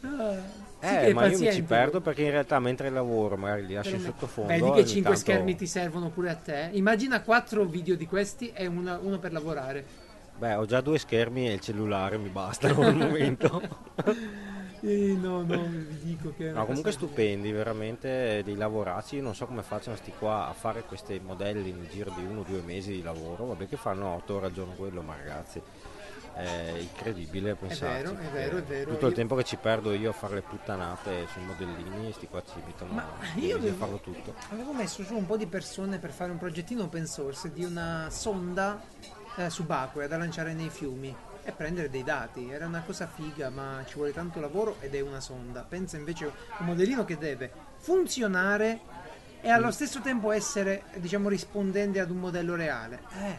Ah, 0.00 0.34
sì 0.80 0.86
Eh, 0.86 1.12
ma 1.12 1.24
io 1.26 1.30
mi 1.30 1.36
ci 1.36 1.44
paziente, 1.44 1.62
perdo 1.64 2.00
perché 2.00 2.22
in 2.22 2.30
realtà 2.30 2.58
mentre 2.60 2.88
lavoro 2.88 3.36
magari 3.36 3.66
li 3.66 3.74
lascio 3.74 3.96
in 3.96 4.00
sottofondo. 4.00 4.48
Vedi 4.50 4.62
che 4.64 4.70
ogni 4.70 4.86
5 4.86 5.02
tanto- 5.02 5.18
schermi 5.18 5.56
ti 5.56 5.66
servono 5.66 6.08
pure 6.08 6.30
a 6.30 6.36
te. 6.36 6.70
Immagina 6.72 7.20
4 7.20 7.64
video 7.66 7.96
di 7.96 8.06
questi 8.06 8.50
e 8.54 8.66
una- 8.66 8.98
uno 9.02 9.18
per 9.18 9.32
lavorare. 9.32 9.84
Beh, 10.38 10.54
ho 10.54 10.64
già 10.66 10.80
due 10.80 10.98
schermi 10.98 11.48
e 11.48 11.54
il 11.54 11.60
cellulare 11.60 12.16
mi 12.16 12.28
bastano 12.28 12.82
al 12.82 12.94
momento. 12.96 13.62
Eh, 14.80 15.16
no, 15.20 15.42
no, 15.42 15.60
vi 15.64 15.98
dico 16.04 16.32
che. 16.36 16.50
è 16.50 16.52
No, 16.52 16.64
comunque 16.64 16.92
stupendi, 16.92 17.50
veramente 17.50 18.42
dei 18.44 18.54
lavoracci. 18.54 19.16
Io 19.16 19.22
non 19.22 19.34
so 19.34 19.44
come 19.46 19.64
facciano 19.64 19.96
sti 19.96 20.12
qua 20.16 20.46
a 20.46 20.52
fare 20.52 20.84
questi 20.84 21.18
modelli 21.18 21.72
nel 21.72 21.88
giro 21.88 22.12
di 22.16 22.22
uno 22.22 22.42
o 22.42 22.44
due 22.44 22.60
mesi 22.60 22.92
di 22.92 23.02
lavoro. 23.02 23.46
Vabbè 23.46 23.66
che 23.66 23.76
fanno 23.76 24.14
8 24.14 24.34
ore 24.36 24.46
al 24.46 24.52
giorno 24.52 24.74
quello, 24.74 25.02
ma 25.02 25.16
ragazzi. 25.16 25.60
È 26.32 26.74
incredibile 26.78 27.56
pensarci. 27.56 28.04
vero, 28.14 28.18
è 28.20 28.30
vero, 28.30 28.56
è 28.58 28.62
vero. 28.62 28.90
Tutto 28.92 29.06
il 29.06 29.10
Io- 29.10 29.16
tempo 29.16 29.34
che 29.34 29.42
ci 29.42 29.56
perdo 29.56 29.92
io 29.92 30.10
a 30.10 30.12
fare 30.12 30.34
le 30.34 30.42
puttanate 30.42 31.26
sui 31.32 31.42
modellini, 31.42 32.12
sti 32.12 32.28
qua 32.28 32.40
ci 32.44 32.60
mettono 32.64 32.92
Ma 32.92 33.04
due 33.34 33.42
io 33.44 33.56
a 33.56 33.58
avevo- 33.58 33.76
farlo 33.76 33.98
tutto. 33.98 34.32
Avevo 34.50 34.72
messo 34.72 35.02
su 35.02 35.16
un 35.16 35.26
po' 35.26 35.36
di 35.36 35.46
persone 35.48 35.98
per 35.98 36.12
fare 36.12 36.30
un 36.30 36.38
progettino 36.38 36.84
open 36.84 37.04
source 37.06 37.50
di 37.52 37.64
una 37.64 38.06
sonda 38.10 38.80
eh, 39.38 39.50
subacquea 39.50 40.06
da 40.08 40.16
lanciare 40.16 40.52
nei 40.52 40.68
fiumi 40.68 41.14
e 41.44 41.52
prendere 41.52 41.88
dei 41.88 42.02
dati. 42.04 42.50
Era 42.50 42.66
una 42.66 42.82
cosa 42.84 43.06
figa, 43.06 43.48
ma 43.50 43.82
ci 43.86 43.94
vuole 43.94 44.12
tanto 44.12 44.40
lavoro 44.40 44.76
ed 44.80 44.94
è 44.94 45.00
una 45.00 45.20
sonda. 45.20 45.62
Pensa 45.62 45.96
invece 45.96 46.26
a 46.26 46.32
un 46.60 46.66
modellino 46.66 47.04
che 47.04 47.16
deve 47.16 47.50
funzionare 47.78 48.80
e 49.40 49.48
Mm. 49.48 49.52
allo 49.52 49.70
stesso 49.70 50.00
tempo 50.00 50.32
essere, 50.32 50.82
diciamo, 50.96 51.28
rispondente 51.28 52.00
ad 52.00 52.10
un 52.10 52.18
modello 52.18 52.56
reale. 52.56 53.02
Eh, 53.22 53.38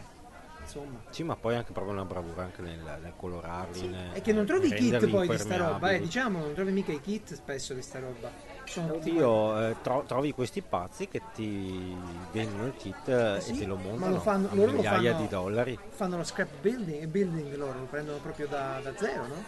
insomma. 0.62 0.98
Sì, 1.10 1.22
ma 1.22 1.36
poi 1.36 1.56
anche 1.56 1.72
proprio 1.72 1.92
una 1.92 2.04
bravura 2.06 2.42
anche 2.44 2.62
nel, 2.62 2.78
nel 3.02 3.12
colorarli. 3.16 3.86
nel- 3.88 4.12
È 4.12 4.22
che 4.22 4.32
non 4.32 4.46
trovi 4.46 4.68
i 4.68 4.74
kit 4.74 5.06
poi 5.08 5.28
di 5.28 5.38
sta 5.38 5.56
roba, 5.56 5.90
eh, 5.90 6.00
diciamo, 6.00 6.38
non 6.38 6.54
trovi 6.54 6.72
mica 6.72 6.92
i 6.92 7.00
kit 7.00 7.34
spesso 7.34 7.74
di 7.74 7.82
sta 7.82 7.98
roba. 8.00 8.49
Tutti 8.72 8.88
Oddio, 8.90 9.68
eh, 9.68 9.76
tro- 9.82 10.04
trovi 10.06 10.32
questi 10.32 10.62
pazzi 10.62 11.08
che 11.08 11.22
ti 11.34 11.96
vendono 12.30 12.66
il 12.66 12.74
kit 12.76 13.08
eh, 13.08 13.36
Eh 13.36 13.40
sì, 13.40 13.50
e 13.50 13.58
te 13.58 13.64
lo 13.64 13.74
ma 13.76 13.82
montano 13.82 14.14
lo 14.14 14.20
fanno- 14.20 14.48
a 14.48 14.54
loro 14.54 14.70
lo 14.70 14.76
migliaia 14.76 15.10
fanno- 15.12 15.22
di 15.24 15.28
dollari. 15.28 15.78
fanno 15.90 16.16
lo 16.18 16.22
scrap 16.24 16.48
building, 16.60 17.04
building 17.06 17.54
loro, 17.56 17.80
lo 17.80 17.84
prendono 17.86 18.18
proprio 18.18 18.46
da, 18.46 18.78
da 18.82 18.92
zero, 18.96 19.26
no? 19.26 19.44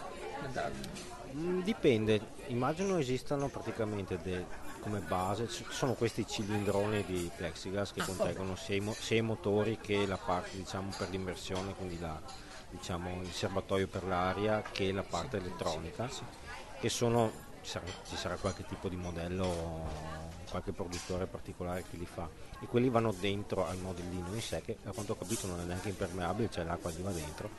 Da- 0.51 0.69
Mm, 1.35 1.61
dipende, 1.61 2.21
immagino 2.47 2.97
esistano 2.99 3.47
praticamente 3.47 4.19
de- 4.21 4.45
come 4.81 4.99
base, 4.99 5.47
ci 5.47 5.65
sono 5.69 5.93
questi 5.93 6.27
cilindroni 6.27 7.03
di 7.05 7.31
plexiglass 7.35 7.91
che 7.93 8.01
Ah, 8.01 8.05
contengono 8.05 8.55
sia 8.55 8.75
i, 8.75 8.81
mo- 8.81 8.93
sia 8.99 9.17
i 9.17 9.21
motori 9.21 9.79
che 9.81 10.05
la 10.05 10.17
parte 10.17 10.57
diciamo 10.57 10.91
per 10.95 11.09
l'immersione, 11.09 11.73
quindi 11.73 11.97
la, 11.99 12.19
diciamo, 12.69 13.21
il 13.23 13.31
serbatoio 13.31 13.87
per 13.87 14.03
l'aria 14.03 14.61
che 14.61 14.91
la 14.91 15.01
parte 15.01 15.37
elettronica, 15.37 16.07
che 16.79 16.89
sono, 16.89 17.31
ci 17.63 17.69
sarà, 17.69 17.85
ci 18.07 18.15
sarà 18.15 18.35
qualche 18.35 18.65
tipo 18.65 18.89
di 18.89 18.95
modello, 18.95 19.87
qualche 20.49 20.71
produttore 20.73 21.25
particolare 21.25 21.83
che 21.89 21.97
li 21.97 22.05
fa, 22.05 22.29
e 22.61 22.65
quelli 22.67 22.89
vanno 22.89 23.11
dentro 23.13 23.65
al 23.67 23.77
modellino 23.77 24.33
in 24.33 24.41
sé, 24.41 24.61
che 24.61 24.77
a 24.85 24.91
quanto 24.91 25.13
ho 25.13 25.15
capito 25.15 25.47
non 25.47 25.59
è 25.59 25.63
neanche 25.63 25.89
impermeabile, 25.89 26.49
c'è 26.49 26.63
l'acqua 26.63 26.91
che 26.91 27.01
va 27.01 27.11
dentro. 27.11 27.49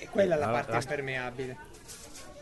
E 0.00 0.08
quella 0.08 0.34
è 0.34 0.38
la 0.38 0.46
La- 0.46 0.52
parte 0.52 0.72
la- 0.72 0.78
impermeabile. 0.78 1.56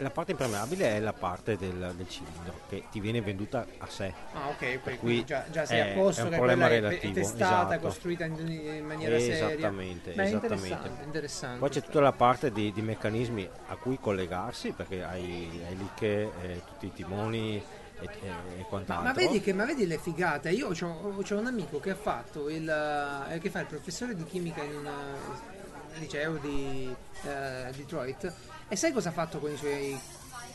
La 0.00 0.08
parte 0.08 0.30
impermeabile 0.30 0.96
è 0.96 0.98
la 1.00 1.12
parte 1.12 1.58
del, 1.58 1.92
del 1.94 2.08
cilindro 2.08 2.60
che 2.70 2.84
ti 2.90 3.00
viene 3.00 3.20
venduta 3.20 3.66
a 3.78 3.86
sé. 3.86 4.14
Ah, 4.32 4.48
ok, 4.48 4.80
ok, 4.82 4.98
cui 4.98 5.24
già, 5.26 5.44
già 5.50 5.66
sei 5.66 5.80
è- 5.80 5.90
a 5.90 5.94
posto 5.94 6.22
è 6.22 6.24
un 6.24 6.30
che 6.30 6.36
problema 6.36 6.68
quella 6.68 6.74
è- 6.74 6.78
è 6.88 6.90
relativo, 6.90 7.12
testata, 7.12 7.68
esatto. 7.74 7.80
costruita 7.86 8.24
in, 8.24 8.38
in 8.48 8.86
maniera 8.86 9.18
seria. 9.18 9.48
Esattamente, 9.48 10.12
Beh, 10.12 10.22
esattamente. 10.22 10.66
interessante, 10.68 11.04
interessante. 11.04 11.58
Poi 11.58 11.68
c'è 11.68 11.82
tutta 11.82 12.00
la 12.00 12.12
parte 12.12 12.50
di, 12.50 12.72
di 12.72 12.80
meccanismi 12.80 13.46
a 13.66 13.76
cui 13.76 13.98
collegarsi, 14.00 14.72
perché 14.72 15.04
hai, 15.04 15.62
hai 15.66 15.76
lì 15.76 15.88
che 15.94 16.22
eh, 16.40 16.62
tutti 16.66 16.86
i 16.86 16.92
timoni 16.94 17.56
e, 17.56 18.04
e- 18.04 18.08
Ma, 18.08 18.64
quant'altro. 18.70 19.04
ma 19.04 19.12
vedi 19.12 19.40
che 19.42 19.52
ma 19.52 19.66
vedi 19.66 19.86
le 19.86 19.98
figate? 19.98 20.48
Io 20.48 20.68
ho 20.68 21.34
un 21.36 21.46
amico 21.46 21.78
che 21.78 21.90
ha 21.90 21.94
fatto 21.94 22.48
il 22.48 22.66
eh, 22.66 23.38
che 23.38 23.50
fa 23.50 23.60
il 23.60 23.66
professore 23.66 24.14
di 24.16 24.24
chimica 24.24 24.62
in 24.62 24.76
un 24.76 24.86
eh, 24.86 25.98
liceo 25.98 26.36
di 26.38 26.90
eh, 27.24 27.70
Detroit 27.76 28.32
e 28.70 28.76
sai 28.76 28.92
cosa 28.92 29.10
ha 29.10 29.12
fatto 29.12 29.38
con 29.38 29.50
i 29.50 29.56
suoi 29.56 29.98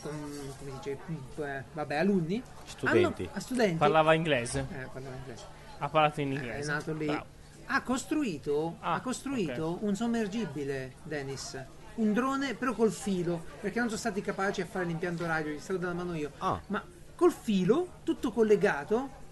con- 0.02 0.54
come 0.58 0.70
si 0.70 0.76
dice 0.76 0.98
eh, 1.44 1.62
vabbè 1.72 1.96
alunni? 1.96 2.42
Studenti. 2.64 3.22
Hanno- 3.24 3.30
a 3.34 3.40
studenti. 3.40 3.76
Parlava 3.76 4.14
inglese. 4.14 4.66
Eh, 4.72 4.88
parlava 4.92 5.14
inglese. 5.16 5.44
Ha 5.78 5.88
parlato 5.88 6.20
in 6.20 6.30
È 6.30 6.34
inglese. 6.34 6.70
nato 6.72 6.92
lì. 6.94 7.06
Bravo. 7.06 7.24
Ha 7.66 7.82
costruito, 7.82 8.76
Ah, 8.80 8.94
ha 8.94 9.00
costruito 9.00 9.78
un 9.82 9.94
sommergibile, 9.96 10.94
Dennis. 11.02 11.60
Un 11.96 12.12
drone 12.12 12.54
però 12.54 12.72
col 12.74 12.92
filo, 12.92 13.42
perché 13.60 13.78
non 13.78 13.88
sono 13.88 13.98
stati 14.00 14.20
capaci 14.20 14.60
a 14.60 14.66
fare 14.66 14.84
l'impianto 14.84 15.26
radio, 15.26 15.52
gli 15.52 15.58
stavo 15.58 15.78
dando 15.78 15.96
la 15.96 16.04
mano 16.04 16.16
io. 16.16 16.30
Ah. 16.38 16.60
Ma 16.68 16.82
col 17.14 17.32
filo, 17.32 17.88
tutto 18.04 18.30
collegato, 18.32 19.24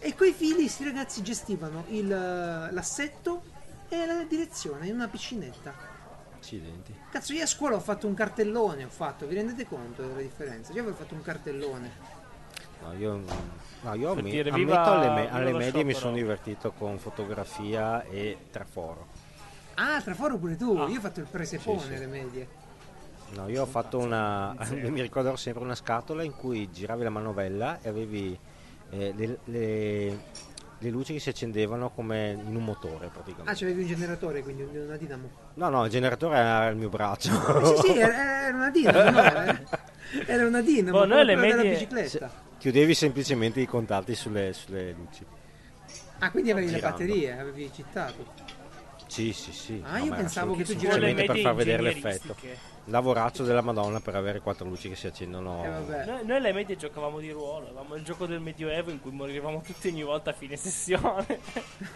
e 0.00 0.14
coi 0.14 0.32
fili 0.32 0.62
questi 0.62 0.84
ragazzi 0.84 1.22
gestivano 1.22 1.84
il, 1.88 2.06
l'assetto 2.08 3.42
e 3.88 4.04
la 4.04 4.22
direzione 4.24 4.88
in 4.88 4.94
una 4.94 5.08
piscinetta. 5.08 5.72
Accidenti. 6.50 6.94
Cazzo, 7.10 7.32
io 7.32 7.42
a 7.42 7.46
scuola 7.46 7.74
ho 7.74 7.80
fatto 7.80 8.06
un 8.06 8.14
cartellone, 8.14 8.84
ho 8.84 8.88
fatto, 8.88 9.26
vi 9.26 9.34
rendete 9.34 9.66
conto 9.66 10.02
della 10.02 10.20
differenza? 10.20 10.72
Io 10.72 10.82
avevo 10.82 10.94
fatto 10.96 11.14
un 11.14 11.22
cartellone. 11.22 11.90
No, 12.84 12.92
io, 12.92 13.20
no, 13.82 13.94
io 13.94 14.12
ammi- 14.12 14.30
dire, 14.30 14.52
viva- 14.52 14.84
alle, 14.84 15.08
me- 15.10 15.30
alle 15.32 15.52
medie 15.52 15.82
mi 15.82 15.92
sono 15.92 16.14
divertito 16.14 16.70
con 16.70 16.98
fotografia 16.98 18.04
e 18.04 18.38
traforo. 18.52 19.08
Ah, 19.74 20.00
traforo 20.00 20.38
pure 20.38 20.54
tu, 20.56 20.76
Ah. 20.78 20.86
io 20.88 20.98
ho 20.98 21.00
fatto 21.00 21.18
il 21.18 21.26
presepone 21.28 21.80
Sì, 21.80 21.86
sì. 21.88 21.94
alle 21.94 22.06
medie. 22.06 22.48
No, 23.34 23.48
io 23.48 23.62
ho 23.62 23.66
fatto 23.66 23.98
una. 23.98 24.54
mi 24.70 25.00
ricorderò 25.00 25.34
sempre 25.34 25.64
una 25.64 25.74
scatola 25.74 26.22
in 26.22 26.36
cui 26.36 26.70
giravi 26.70 27.02
la 27.02 27.10
manovella 27.10 27.80
e 27.82 27.88
avevi 27.88 28.38
eh, 28.90 29.12
le, 29.16 29.38
le- 29.46 30.18
le 30.86 30.92
luci 30.92 31.12
che 31.14 31.18
si 31.18 31.28
accendevano 31.28 31.90
come 31.90 32.38
in 32.46 32.54
un 32.54 32.62
motore 32.64 33.06
Ah, 33.06 33.10
praticamente. 33.10 33.58
c'avevi 33.58 33.82
un 33.82 33.86
generatore, 33.88 34.42
quindi 34.42 34.62
un- 34.62 34.76
una 34.86 34.96
dinamo. 34.96 35.30
No, 35.54 35.68
no, 35.68 35.84
il 35.84 35.90
generatore 35.90 36.36
era 36.36 36.68
il 36.68 36.76
mio 36.76 36.88
braccio. 36.88 37.30
Eh, 37.60 37.64
sì, 37.76 37.82
sì, 37.92 37.98
era, 37.98 38.54
una 38.54 38.70
dinamo, 38.70 39.10
no? 39.10 39.20
Era, 39.26 39.60
era 40.26 40.46
una 40.46 40.60
dinamo, 40.62 40.98
Boh, 40.98 41.04
noi 41.04 41.26
della 41.26 41.40
medie- 41.40 41.70
bicicletta. 41.72 42.30
Chiudevi 42.58 42.94
semplicemente 42.94 43.60
i 43.60 43.66
contatti 43.66 44.14
sulle, 44.14 44.52
sulle 44.52 44.92
luci. 44.92 45.24
Ah, 46.20 46.30
quindi 46.30 46.50
avevi 46.52 46.70
le 46.70 46.76
Girando. 46.76 46.96
batterie, 46.98 47.38
avevi 47.38 47.70
citato. 47.74 48.24
Sì, 49.08 49.32
sì, 49.32 49.52
sì. 49.52 49.82
Ah, 49.84 49.98
io 49.98 50.10
Vabbè, 50.10 50.20
pensavo 50.22 50.54
che 50.54 50.62
tu 50.64 50.76
giravi- 50.76 51.14
per 51.26 51.38
far 51.40 51.54
vedere 51.54 51.82
l'effetto. 51.82 52.36
Lavoraccio 52.88 53.42
della 53.42 53.62
Madonna 53.62 53.98
per 53.98 54.14
avere 54.14 54.40
quattro 54.40 54.66
luci 54.66 54.88
che 54.88 54.94
si 54.94 55.08
accendono. 55.08 55.64
Eh, 55.64 55.68
vabbè. 55.68 56.04
Noi, 56.06 56.26
noi 56.26 56.36
alle 56.36 56.52
medie 56.52 56.76
giocavamo 56.76 57.18
di 57.18 57.30
ruolo, 57.30 57.66
avevamo 57.66 57.96
il 57.96 58.04
gioco 58.04 58.26
del 58.26 58.38
medioevo 58.40 58.90
in 58.90 59.00
cui 59.00 59.10
morivamo 59.10 59.60
tutti 59.60 59.88
ogni 59.88 60.04
volta 60.04 60.30
a 60.30 60.32
fine 60.32 60.56
sessione. 60.56 61.40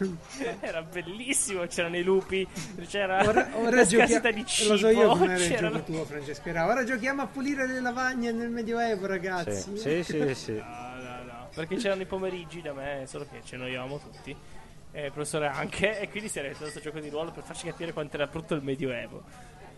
era 0.61 0.83
bellissimo, 0.83 1.67
c'erano 1.67 1.97
i 1.97 2.03
lupi, 2.03 2.47
c'era 2.89 3.23
Ora, 3.23 3.49
ora 3.55 3.77
la 3.77 3.85
giochia- 3.85 4.07
scarsità 4.07 4.31
di 4.33 4.45
cibo. 4.45 4.73
Lo 4.73 4.79
so 4.79 4.89
io 4.89 5.09
come 5.11 5.35
era 5.35 5.45
il 5.45 5.57
gioco 5.57 5.83
tuo, 5.83 6.05
Francesco. 6.05 6.49
Era, 6.49 6.67
ora 6.67 6.83
giochiamo 6.83 7.23
a 7.23 7.27
pulire 7.27 7.69
le 7.69 7.81
lavagne 7.81 8.33
nel 8.33 8.51
Medioevo, 8.51 9.07
ragazzi. 9.07 9.77
Sì, 9.77 10.03
sì, 10.03 10.03
sì, 10.03 10.35
sì. 10.35 10.53
No, 10.57 10.95
no, 10.97 11.23
no, 11.25 11.49
perché 11.55 11.77
c'erano 11.77 12.03
i 12.03 12.07
pomeriggi 12.07 12.63
da 12.63 12.73
me, 12.73 13.05
solo 13.07 13.27
che 13.31 13.43
ce 13.45 13.57
noiavamo 13.57 13.99
tutti. 13.99 14.37
E 14.93 15.05
il 15.07 15.13
professore 15.13 15.47
anche, 15.47 16.01
e 16.01 16.11
quindi 16.11 16.29
si 16.29 16.41
era 16.41 16.49
messo 16.49 16.63
questo 16.63 16.81
gioco 16.81 16.99
di 16.99 17.09
ruolo 17.11 17.31
per 17.31 17.45
farci 17.45 17.67
capire 17.67 17.93
quanto 17.93 18.17
era 18.17 18.27
brutto 18.27 18.55
il 18.55 18.63
Medioevo. 18.65 19.23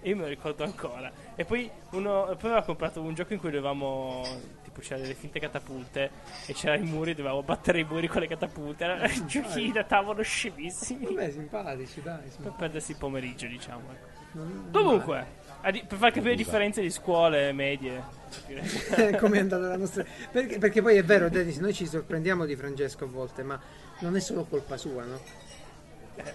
E 0.02 0.08
io 0.08 0.16
me 0.16 0.22
lo 0.22 0.28
ricordo 0.28 0.64
ancora. 0.64 1.10
E 1.36 1.44
poi 1.44 1.70
uno 1.92 2.24
poi 2.38 2.50
aveva 2.50 2.62
comprato 2.62 3.00
un 3.00 3.14
gioco 3.14 3.32
in 3.32 3.38
cui 3.38 3.50
dovevamo. 3.50 4.22
Tipo 4.64 4.80
c'erano 4.80 5.02
delle 5.02 5.14
finte 5.14 5.38
catapulte 5.38 6.10
e 6.46 6.52
c'erano 6.54 6.82
i 6.82 6.86
muri, 6.86 7.14
dovevamo 7.14 7.42
battere 7.42 7.80
i 7.80 7.84
muri 7.84 8.08
con 8.08 8.20
le 8.20 8.26
catapulte. 8.26 8.84
Erano 8.84 9.06
giochi 9.26 9.70
da 9.70 9.84
tavolo 9.84 10.22
scemissimi. 10.22 11.04
Vabbè, 11.04 11.30
simpatici, 11.30 12.02
dai. 12.02 12.20
Per 12.22 12.30
simpatici. 12.30 12.56
perdersi 12.58 12.90
il 12.92 12.96
pomeriggio, 12.96 13.46
diciamo. 13.46 13.82
ecco. 13.92 14.10
Non- 14.32 14.68
Comunque, 14.72 15.26
di- 15.70 15.84
per 15.86 15.98
far 15.98 16.10
capire 16.10 16.30
le 16.30 16.36
differenze 16.36 16.80
di 16.80 16.90
scuole 16.90 17.52
medie. 17.52 18.20
Eh, 18.96 19.16
come 19.18 19.36
è 19.36 19.40
andata 19.40 19.66
la 19.66 19.76
nostra 19.76 20.04
perché, 20.30 20.56
perché 20.58 20.80
poi 20.80 20.96
è 20.96 21.04
vero 21.04 21.28
Dennis 21.28 21.58
noi 21.58 21.74
ci 21.74 21.86
sorprendiamo 21.86 22.46
di 22.46 22.56
Francesco 22.56 23.04
a 23.04 23.06
volte 23.06 23.42
ma 23.42 23.60
non 24.00 24.16
è 24.16 24.20
solo 24.20 24.44
colpa 24.44 24.78
sua 24.78 25.04
no? 25.04 25.20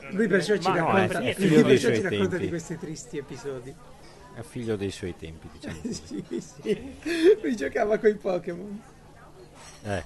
Lui 0.09 0.27
perciò 0.27 0.57
ci 0.57 0.67
no, 0.69 0.75
racconta, 0.75 1.19
lui 1.19 1.33
figlio 1.33 1.63
perciò 1.63 1.93
ci 1.93 2.01
racconta 2.01 2.37
di 2.37 2.49
questi 2.49 2.77
tristi 2.77 3.17
episodi 3.17 3.73
È 4.35 4.41
figlio 4.41 4.75
dei 4.75 4.91
suoi 4.91 5.15
tempi, 5.15 5.47
diciamo. 5.51 5.77
sì, 5.91 6.23
sì. 6.41 6.93
lui 7.41 7.55
giocava 7.55 7.97
con 7.97 8.09
i 8.09 8.15
Pokémon 8.15 8.81
Eh, 9.83 10.03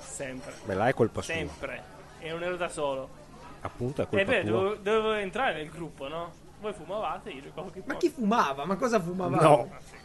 Sempre. 0.00 0.52
beh, 0.64 0.74
là 0.74 0.88
è 0.88 0.94
colpa 0.94 1.22
sua. 1.22 1.34
Sempre. 1.34 1.82
E 2.20 2.30
non 2.30 2.42
ero 2.42 2.56
da 2.56 2.68
solo. 2.68 3.08
Appunto, 3.62 4.02
è 4.02 4.04
E 4.04 4.08
colpa 4.08 4.24
beh, 4.30 4.40
tua. 4.42 4.50
dovevo, 4.50 4.74
dovevo 4.76 5.12
entrare 5.14 5.54
nel 5.54 5.68
gruppo, 5.70 6.06
no? 6.08 6.32
Voi 6.60 6.72
fumavate, 6.72 7.30
io 7.30 7.42
giocavo 7.42 7.68
con 7.70 7.80
i 7.80 7.84
ma 7.86 7.96
chi 7.96 8.08
fumava? 8.10 8.64
ma 8.64 8.76
cosa 8.76 9.00
fumava? 9.00 9.36
No. 9.40 9.68
Ma 9.70 9.78
sì, 9.80 9.96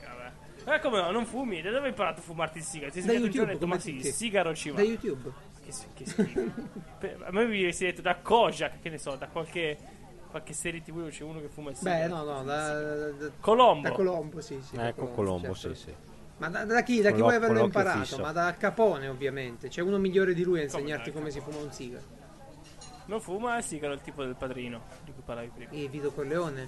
vabbè. 0.66 0.76
Eh, 0.76 0.80
come 0.82 1.02
no, 1.02 1.12
non 1.12 1.26
fumi? 1.26 1.62
Da 1.62 1.70
dove 1.72 1.84
hai 1.84 1.90
imparato 1.90 2.20
a 2.20 2.24
fumarti 2.24 2.58
il 2.58 2.64
sigaro? 2.64 2.92
Ti 2.92 3.02
sei 3.02 3.14
Da 3.16 3.20
YouTube, 3.20 3.46
detto, 3.46 3.60
come 3.60 3.74
ma 3.76 3.80
sì, 3.80 3.96
il 3.96 4.04
sigaro 4.06 4.54
ci 4.56 4.70
va. 4.72 4.76
da 4.78 4.82
YouTube 4.84 5.32
Che, 5.70 6.04
che 6.04 6.06
schifo. 6.10 6.42
Per- 7.00 7.24
a 7.26 7.32
me 7.32 7.46
mi 7.46 7.58
avresti 7.60 7.86
detto 7.86 8.02
da 8.02 8.16
Kojak, 8.18 8.80
che 8.80 8.90
ne 8.90 8.98
so, 8.98 9.16
da 9.16 9.28
qualche, 9.28 9.78
qualche 10.30 10.54
serie 10.54 10.82
tv 10.82 11.10
c'è 11.10 11.24
uno 11.24 11.40
che 11.42 11.48
fuma 11.50 11.70
il 11.72 11.76
sigaro. 11.78 11.98
beh 11.98 12.08
no 12.08 12.24
no 12.24 12.44
da, 12.44 13.10
da, 13.12 13.30
Colombo. 13.40 13.88
da 13.88 13.94
Colombo 13.94 14.42
sì, 14.42 14.60
sì 14.62 14.76
da 14.76 14.88
Ecco 14.90 15.08
Colombo, 15.10 15.54
certo. 15.54 15.76
sì, 15.76 15.84
sì. 15.86 15.94
ma 16.38 16.50
da, 16.50 16.66
da 16.66 16.82
chi? 16.84 17.02
da 17.02 17.10
chi 17.10 17.16
Con 17.16 17.24
vuoi 17.24 17.36
averlo 17.36 17.64
imparato? 17.64 18.00
fisso. 18.00 18.18
ma 18.20 18.32
da 18.32 18.54
Capone 18.56 19.08
ovviamente 19.08 19.68
c'è 19.70 19.82
uno 19.82 19.98
migliore 19.98 20.34
di 20.34 20.44
lui 20.44 20.62
a 20.62 20.68
Come 20.68 20.80
insegnarti 20.82 21.12
dai, 21.12 21.20
come 21.20 21.32
si 21.32 21.40
fuma 21.40 21.58
un 21.58 21.72
sigaro 21.72 22.04
Non 23.06 23.22
fuma 23.22 23.58
il 23.58 23.64
sigaro, 23.64 23.94
il 23.94 24.02
tipo 24.02 24.24
del 24.24 24.36
padrino, 24.36 24.82
di 25.04 25.12
cui 25.14 25.24
parlavi 25.26 25.50
prima. 25.54 25.72
e 25.72 25.88
Vito 25.88 26.12
Corleone 26.12 26.68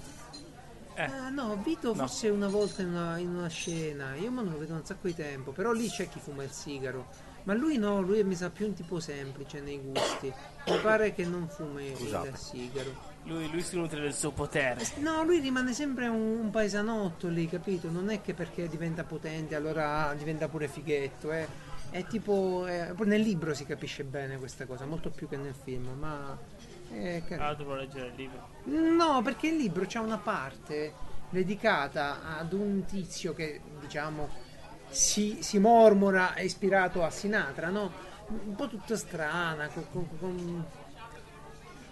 Eh. 0.94 1.02
Ah 1.04 1.28
no, 1.30 1.56
Vito 1.62 1.88
No. 1.88 1.94
forse 1.94 2.28
una 2.28 2.48
volta 2.48 2.82
in 2.82 2.88
una, 2.88 3.16
in 3.18 3.28
una 3.34 3.48
scena, 3.48 4.14
io 4.16 4.30
ma 4.30 4.42
non 4.42 4.52
lo 4.52 4.58
vedo 4.58 4.72
da 4.72 4.78
un 4.80 4.84
sacco 4.84 5.06
di 5.06 5.14
tempo, 5.14 5.52
però 5.52 5.72
lì 5.72 5.88
c'è 5.88 6.08
chi 6.08 6.18
fuma 6.18 6.42
il 6.42 6.50
sigaro. 6.50 7.06
Ma 7.44 7.54
lui 7.54 7.76
no, 7.76 8.00
lui 8.00 8.22
mi 8.24 8.34
sa 8.34 8.50
più 8.50 8.66
un 8.66 8.74
tipo 8.74 9.00
semplice 9.00 9.60
nei 9.60 9.80
gusti. 9.80 10.32
Mi 10.66 10.78
pare 10.80 11.12
che 11.12 11.24
non 11.24 11.48
fuma 11.48 11.82
il 11.82 11.96
Scusate. 11.96 12.28
il 12.28 12.36
sigaro. 12.36 13.10
Lui, 13.24 13.50
lui 13.50 13.62
si 13.62 13.76
nutre 13.76 14.00
del 14.00 14.14
suo 14.14 14.30
potere. 14.32 14.80
No, 14.98 15.22
lui 15.24 15.38
rimane 15.40 15.72
sempre 15.72 16.08
un, 16.08 16.38
un 16.40 16.50
paesanotto 16.50 17.28
lì, 17.28 17.48
capito? 17.48 17.90
Non 17.90 18.10
è 18.10 18.20
che 18.20 18.34
perché 18.34 18.68
diventa 18.68 19.04
potente 19.04 19.54
allora 19.54 20.12
diventa 20.16 20.48
pure 20.48 20.68
fighetto, 20.68 21.32
eh. 21.32 21.46
È 21.90 22.04
tipo... 22.06 22.66
eh, 22.66 22.94
nel 23.04 23.20
libro 23.20 23.54
si 23.54 23.66
capisce 23.66 24.04
bene 24.04 24.38
questa 24.38 24.64
cosa, 24.66 24.86
molto 24.86 25.10
più 25.10 25.28
che 25.28 25.36
nel 25.36 25.54
film, 25.54 25.88
ma... 25.98 26.36
Carino. 26.88 27.44
Ah, 27.44 27.54
dovrò 27.54 27.74
leggere 27.74 28.08
il 28.08 28.14
libro. 28.16 28.48
No, 28.64 29.22
perché 29.22 29.48
il 29.48 29.56
libro 29.56 29.86
c'è 29.86 29.98
una 29.98 30.18
parte 30.18 30.92
dedicata 31.30 32.36
ad 32.38 32.52
un 32.52 32.84
tizio 32.84 33.32
che, 33.34 33.60
diciamo, 33.80 34.28
si, 34.92 35.38
si 35.42 35.58
mormora, 35.58 36.34
è 36.34 36.42
ispirato 36.42 37.02
a 37.04 37.10
Sinatra, 37.10 37.68
no? 37.70 37.90
Un 38.28 38.54
po' 38.54 38.68
tutta 38.68 38.96
strana, 38.96 39.68
con, 39.68 39.86
con, 39.90 40.08
con- 40.18 40.64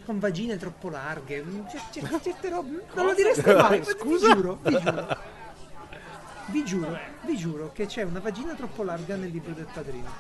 con 0.05 0.19
vagine 0.19 0.57
troppo 0.57 0.89
larghe. 0.89 1.45
C'è- 1.69 1.81
c'è- 2.03 2.21
certe 2.21 2.49
robe. 2.49 2.85
Non 2.95 3.07
lo 3.07 3.15
direste 3.15 3.55
mai, 3.55 3.79
ma 3.85 4.05
vi 4.05 4.19
giuro, 4.19 4.59
vi 4.63 4.79
giuro. 4.79 5.17
Vi 6.47 6.65
giuro, 6.65 6.99
vi 7.23 7.37
giuro 7.37 7.73
che 7.73 7.87
c'è 7.87 8.03
una 8.03 8.19
vagina 8.21 8.55
troppo 8.55 8.83
larga 8.83 9.15
nel 9.17 9.31
libro 9.31 9.53
del 9.53 9.69
padrino. 9.73 10.11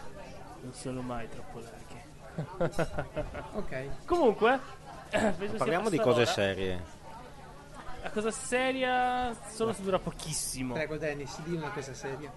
Non 0.61 0.73
sono 0.75 1.01
mai 1.03 1.29
troppo 1.29 1.59
larghe. 1.61 1.89
Ok. 3.55 4.05
Comunque, 4.05 4.59
Parliamo 5.57 5.89
di 5.91 5.99
cose 5.99 6.21
l'ora. 6.21 6.31
serie. 6.31 6.99
La 8.03 8.11
cosa 8.11 8.31
seria 8.31 9.35
solo 9.53 9.73
se 9.73 9.83
dura 9.83 9.99
pochissimo. 9.99 10.75
Prego 10.75 10.97
Dennis, 10.97 11.39
di 11.43 11.55
una 11.55 11.71
cosa 11.71 11.93
seria. 11.93 12.31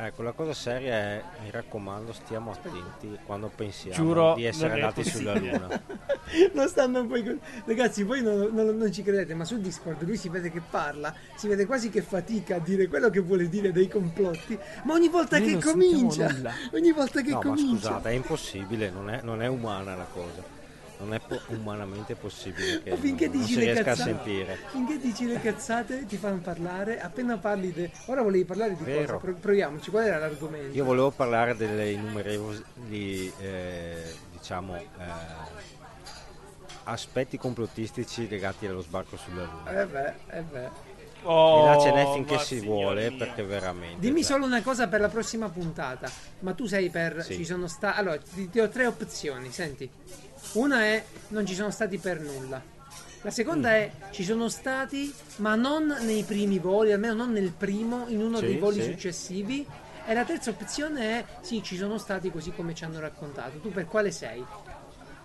Ecco, 0.00 0.22
la 0.22 0.30
cosa 0.30 0.54
seria 0.54 0.92
è, 0.94 1.22
mi 1.42 1.50
raccomando, 1.50 2.12
stiamo 2.12 2.52
attenti 2.52 3.18
quando 3.24 3.50
pensiamo 3.52 3.96
Giuro, 3.96 4.34
di 4.34 4.44
essere 4.44 4.74
andati 4.74 5.02
sulla. 5.02 5.36
Luna. 5.36 5.68
non 6.54 6.68
stanno 6.68 7.04
poi 7.04 7.24
con- 7.24 7.40
ragazzi 7.64 8.04
voi 8.04 8.22
non, 8.22 8.48
non- 8.52 8.76
non 8.76 8.92
ci 8.92 9.02
credete 9.02 9.34
ma 9.34 9.44
su 9.44 9.58
Discord 9.58 10.04
lui 10.04 10.16
si 10.16 10.28
vede 10.28 10.52
che 10.52 10.60
parla 10.60 11.12
si 11.34 11.48
vede 11.48 11.66
quasi 11.66 11.88
che 11.90 12.02
fatica 12.02 12.56
a 12.56 12.58
dire 12.60 12.86
quello 12.86 13.10
che 13.10 13.18
vuole 13.18 13.48
dire 13.48 13.72
dei 13.72 13.88
complotti 13.88 14.56
ma 14.84 14.92
ogni 14.92 15.08
volta 15.08 15.38
Noi 15.38 15.56
che 15.56 15.58
comincia 15.58 16.30
ogni 16.72 16.92
volta 16.92 17.20
che 17.20 17.30
No, 17.30 17.36
ma 17.36 17.42
comincia 17.42 17.88
scusate, 17.88 18.10
è 18.10 18.12
impossibile, 18.12 18.90
non 18.90 19.10
è, 19.10 19.20
non 19.22 19.42
è 19.42 19.48
umana 19.48 19.96
la 19.96 20.06
cosa. 20.12 20.57
Non 21.00 21.14
è 21.14 21.20
po- 21.20 21.40
umanamente 21.48 22.16
possibile 22.16 22.82
che 22.82 22.90
Ma 22.90 22.96
finché 22.96 23.26
non, 23.26 23.36
non 23.36 23.42
dici 23.44 23.54
si 23.54 23.58
le 23.60 23.64
riesca 23.66 23.80
a 23.80 23.84
cazzate 23.84 24.10
sentire. 24.10 24.58
finché 24.70 24.98
dici 24.98 25.26
le 25.26 25.40
cazzate 25.40 26.06
ti 26.06 26.16
fanno 26.16 26.38
parlare 26.38 27.00
appena 27.00 27.38
parli 27.38 27.72
de... 27.72 27.90
ora 28.06 28.22
volevi 28.22 28.44
parlare 28.44 28.76
di 28.76 28.82
Vero. 28.82 29.00
cosa 29.00 29.16
Pro- 29.18 29.34
proviamoci 29.34 29.90
qual 29.90 30.04
era 30.06 30.18
l'argomento 30.18 30.76
Io 30.76 30.84
volevo 30.84 31.10
parlare 31.12 31.54
delle 31.54 31.92
innumerevoli, 31.92 33.32
eh, 33.38 34.02
diciamo, 34.32 34.74
eh, 34.76 34.86
aspetti 36.84 37.38
complottistici 37.38 38.28
legati 38.28 38.66
allo 38.66 38.80
sbarco 38.80 39.16
sulla 39.16 39.44
Luna. 39.44 39.80
eh 39.82 39.86
beh, 39.86 40.14
eh 40.30 40.42
beh. 40.42 40.96
Oh, 41.22 41.62
e 41.62 41.64
là 41.66 41.78
ce 41.80 41.90
n'è 41.92 42.12
finché 42.12 42.34
ma 42.36 42.40
si 42.40 42.60
vuole, 42.60 43.08
mio. 43.10 43.18
perché 43.18 43.42
veramente... 43.42 43.98
Dimmi 44.00 44.22
cioè, 44.22 44.32
solo 44.32 44.46
una 44.46 44.62
cosa 44.62 44.86
per 44.86 45.00
la 45.00 45.08
prossima 45.08 45.48
puntata. 45.48 46.08
Ma 46.40 46.52
tu 46.54 46.66
sei 46.66 46.90
per. 46.90 47.24
Sì. 47.24 47.34
Ci 47.34 47.44
sono 47.44 47.66
stati. 47.66 47.98
Allora, 47.98 48.18
ti, 48.18 48.48
ti 48.48 48.60
ho 48.60 48.68
tre 48.68 48.86
opzioni. 48.86 49.50
Senti. 49.50 49.90
Una 50.58 50.82
è 50.82 51.04
non 51.28 51.46
ci 51.46 51.54
sono 51.54 51.70
stati 51.70 51.98
per 51.98 52.20
nulla. 52.20 52.60
La 53.22 53.30
seconda 53.30 53.76
è 53.76 53.92
ci 54.10 54.24
sono 54.24 54.48
stati, 54.48 55.14
ma 55.36 55.54
non 55.54 55.86
nei 56.00 56.24
primi 56.24 56.58
voli, 56.58 56.92
almeno 56.92 57.14
non 57.14 57.30
nel 57.30 57.52
primo, 57.52 58.06
in 58.08 58.20
uno 58.20 58.38
Sì, 58.38 58.46
dei 58.46 58.58
voli 58.58 58.82
sì. 58.82 58.90
successivi. 58.90 59.64
E 60.04 60.14
la 60.14 60.24
terza 60.24 60.50
opzione 60.50 61.20
è 61.20 61.24
sì, 61.42 61.62
ci 61.62 61.76
sono 61.76 61.96
stati 61.96 62.32
così 62.32 62.50
come 62.52 62.74
ci 62.74 62.82
hanno 62.82 62.98
raccontato. 62.98 63.58
Tu 63.58 63.70
per 63.70 63.86
quale 63.86 64.10
sei? 64.10 64.44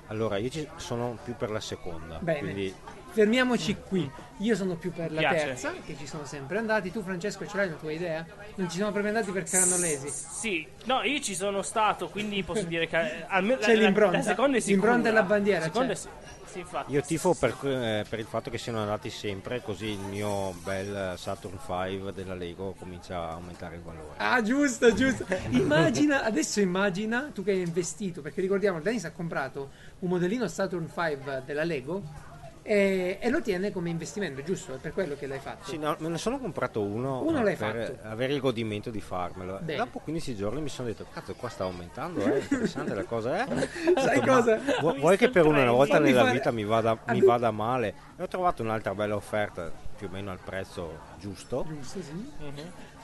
Allora, 0.08 0.38
io 0.38 0.52
sono 0.76 1.18
più 1.24 1.36
per 1.36 1.50
la 1.50 1.62
seconda. 1.62 2.20
Bene. 2.20 2.40
Quindi 2.40 2.76
Fermiamoci 3.14 3.76
qui. 3.88 4.10
Io 4.40 4.56
sono 4.56 4.76
più 4.76 4.92
per 4.92 5.12
la 5.12 5.20
Piace. 5.20 5.46
terza, 5.46 5.74
che 5.86 5.96
ci 5.98 6.08
sono 6.08 6.26
sempre 6.26 6.58
andati. 6.58 6.92
Tu, 6.92 7.02
Francesco, 7.04 7.46
ce 7.48 7.56
l'hai 7.58 7.68
una 7.68 7.76
tua 7.76 7.92
idea? 7.92 8.26
Non 8.56 8.68
ci 8.70 8.78
siamo 8.78 8.92
proprio 8.92 9.14
andati 9.14 9.32
perché 9.32 9.56
erano 9.56 9.78
lesi. 9.78 10.10
Sì, 10.10 10.68
no, 10.86 11.04
io 11.04 11.20
ci 11.22 11.36
sono 11.36 11.62
stato, 11.62 12.10
quindi 12.10 12.42
posso 12.44 12.64
dire 12.66 12.88
che 12.88 13.00
eh, 13.00 13.26
almeno 13.28 13.60
C'è 13.60 13.74
la- 13.76 13.80
la- 13.82 13.86
l'impronta. 13.86 14.18
La 14.18 14.24
seconda 14.24 14.58
è 14.58 14.60
sicura. 14.60 14.92
L'impronta 14.94 15.10
e 15.10 15.12
la 15.12 15.24
bandiera, 15.24 15.72
La 15.74 15.96
sì, 15.96 16.64
io 16.88 17.02
tifo 17.02 17.34
per, 17.34 17.56
eh, 17.64 18.06
per 18.08 18.20
il 18.20 18.26
fatto 18.26 18.50
che 18.52 18.58
siano 18.60 18.80
andati 18.80 19.10
sempre, 19.10 19.62
così 19.64 19.88
il 19.88 20.00
mio 20.00 20.52
bel 20.64 21.14
Saturn 21.18 21.58
5 21.66 22.14
della 22.14 22.36
Lego 22.36 22.76
comincia 22.78 23.18
a 23.18 23.32
aumentare 23.34 23.76
il 23.78 23.82
valore. 23.82 24.14
Ah, 24.18 24.42
giusto, 24.42 24.94
giusto. 24.94 25.26
Immagina, 25.50 26.24
adesso 26.24 26.60
immagina 26.60 27.30
tu 27.34 27.44
che 27.44 27.52
hai 27.52 27.62
investito, 27.62 28.22
perché 28.22 28.42
ricordiamo, 28.42 28.80
Dennis 28.82 29.06
ha 29.06 29.12
comprato 29.12 29.70
un 30.00 30.10
modellino 30.10 30.48
Saturn 30.48 30.88
5 30.94 31.42
della 31.46 31.64
Lego 31.64 32.32
e, 32.66 33.18
e 33.20 33.30
lo 33.30 33.42
tiene 33.42 33.72
come 33.72 33.90
investimento, 33.90 34.42
giusto? 34.42 34.74
È 34.76 34.78
per 34.78 34.94
quello 34.94 35.16
che 35.16 35.28
l'hai 35.28 35.40
fatto. 35.40 35.70
Sì, 35.70 35.78
no, 35.78 35.96
me 36.00 36.08
ne 36.08 36.18
sono 36.18 36.40
comprato 36.40 36.82
uno, 36.82 37.22
Uno 37.22 37.40
eh, 37.40 37.44
l'hai 37.44 37.56
per 37.56 37.96
fatto. 37.96 38.08
avere 38.08 38.34
il 38.34 38.40
godimento 38.40 38.90
di 38.90 39.02
farmelo. 39.02 39.60
Bene. 39.62 39.78
Dopo 39.78 40.00
15 40.00 40.36
giorni 40.36 40.62
mi 40.62 40.70
sono 40.70 40.88
detto, 40.88 41.06
cazzo, 41.12 41.34
qua 41.36 41.50
sta 41.50 41.66
aumentando, 41.66 42.22
è 42.24 42.38
interessante 42.40 42.94
la 42.94 43.04
cosa, 43.04 43.46
eh? 43.46 43.68
Sai 44.00 44.22
cosa? 44.22 44.60
Vu- 44.82 44.98
Vuoi 44.98 45.18
che 45.18 45.30
per 45.30 45.46
una 45.46 45.70
volta 45.72 45.96
Fammi 45.96 46.08
nella 46.10 46.22
fare- 46.24 46.34
vita 46.34 46.52
mi 46.52 46.64
vada, 46.64 46.98
mi 47.08 47.22
vada 47.22 47.52
male? 47.52 47.94
E 48.18 48.24
ho 48.24 48.28
trovato 48.28 48.64
un'altra 48.64 48.96
bella 48.96 49.16
offerta, 49.16 49.72
più 49.98 50.08
o 50.08 50.10
meno 50.10 50.32
al 50.32 50.40
prezzo 50.44 51.00
giusto. 51.20 51.66
Giusto, 51.68 52.02
sì. 52.02 52.32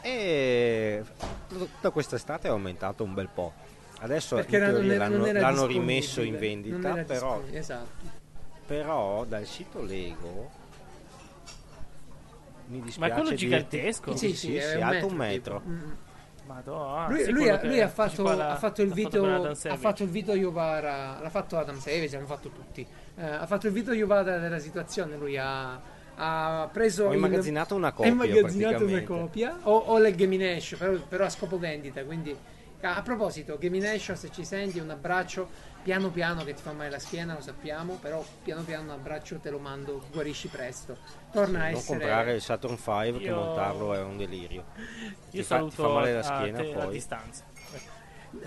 E 0.01 1.03
tutta 1.47 1.89
quest'estate 1.89 2.47
è 2.47 2.51
aumentato 2.51 3.03
un 3.03 3.13
bel 3.13 3.27
po'. 3.33 3.51
Adesso 4.01 4.37
era- 4.37 4.71
non 4.71 4.85
era, 4.89 4.97
l'hanno, 4.97 5.17
non 5.17 5.27
era 5.27 5.39
l'hanno 5.41 5.65
rimesso 5.65 6.21
in 6.21 6.37
vendita, 6.37 6.93
però, 7.05 7.41
Esatto. 7.51 8.17
Però 8.69 9.25
dal 9.25 9.47
sito 9.47 9.81
Lego 9.81 10.47
mi 12.67 12.81
dispiace 12.81 12.99
Ma 12.99 13.07
è 13.07 13.11
quello 13.19 13.29
dirti- 13.35 13.45
gigantesco? 13.45 14.15
Sì, 14.15 14.27
Sì, 14.29 14.35
sì, 14.35 14.37
sì, 14.47 14.55
è 14.57 14.61
sì, 14.61 14.75
un 14.77 14.83
alto 14.83 15.07
un 15.07 15.15
metro. 15.15 15.61
Mm. 15.67 15.91
Madonna, 16.45 17.07
Lui, 17.09 17.29
lui 17.31 17.49
ha, 17.49 17.59
lui 17.63 17.79
ha 17.81 17.87
fatto, 17.89 18.25
fa 18.25 18.35
la- 18.35 18.51
ha 18.51 18.55
fatto 18.57 18.81
il 18.81 18.91
Vito 18.91 19.23
Adam 19.23 19.55
ha 19.67 19.75
fatto 19.77 20.01
il 20.03 20.09
Vito 20.09 20.33
Iovara 20.33 21.19
l'ha 21.21 21.29
fatto 21.29 21.57
Adam 21.59 21.77
Savage 21.77 22.15
l'hanno 22.15 22.25
fatto 22.27 22.49
tutti 22.49 22.85
Eh, 23.17 23.23
ha 23.23 23.45
fatto 23.45 23.67
il 23.67 23.73
Vito 23.73 23.91
Iovara 23.93 24.39
della 24.39 24.57
situazione 24.57 25.15
lui 25.15 25.37
ha, 25.37 25.79
ha 26.15 26.67
preso 26.73 27.05
Ho 27.05 27.09
il- 27.11 27.17
immagazzinato 27.17 27.75
una 27.75 27.89
ha 27.89 27.91
copia, 27.91 28.11
immagazzinato 28.11 28.83
una 28.85 29.03
copia 29.03 29.59
o, 29.63 29.75
o 29.77 29.97
le 29.99 30.15
Gaming 30.15 30.75
però, 30.77 30.93
però 31.07 31.25
a 31.25 31.29
scopo 31.29 31.59
vendita 31.59 32.03
quindi 32.03 32.35
a 32.81 32.95
a 32.95 33.01
proposito 33.03 33.57
Gaming 33.59 33.83
Ash 33.85 34.13
se 34.13 34.31
ci 34.31 34.43
senti 34.43 34.79
un 34.79 34.89
abbraccio 34.89 35.49
piano 35.81 36.09
piano 36.09 36.43
che 36.43 36.53
ti 36.53 36.61
fa 36.61 36.73
male 36.73 36.89
la 36.89 36.99
schiena 36.99 37.33
lo 37.33 37.41
sappiamo 37.41 37.93
però 37.95 38.23
piano 38.43 38.61
piano 38.63 38.83
un 38.83 38.89
abbraccio 38.99 39.37
te 39.39 39.49
lo 39.49 39.59
mando 39.59 40.03
guarisci 40.11 40.47
presto 40.49 40.97
torna 41.31 41.59
a 41.59 41.69
Non 41.69 41.77
essere 41.77 41.97
comprare 41.99 42.33
il 42.33 42.41
Saturn 42.41 42.77
5 42.77 43.19
che 43.19 43.25
Io- 43.25 43.35
montarlo 43.35 43.93
è 43.93 44.01
un 44.01 44.17
delirio. 44.17 44.65
Io 44.75 45.15
ti 45.29 45.37
fa- 45.37 45.41
ti 45.41 45.43
saluto 45.43 45.83
fa 45.83 45.87
male 45.89 46.13
la 46.13 46.19
a 46.19 46.23
schiena 46.23 46.59
te 46.61 46.73
a 46.73 46.77
poi. 46.83 46.89
distanza. 46.93 47.43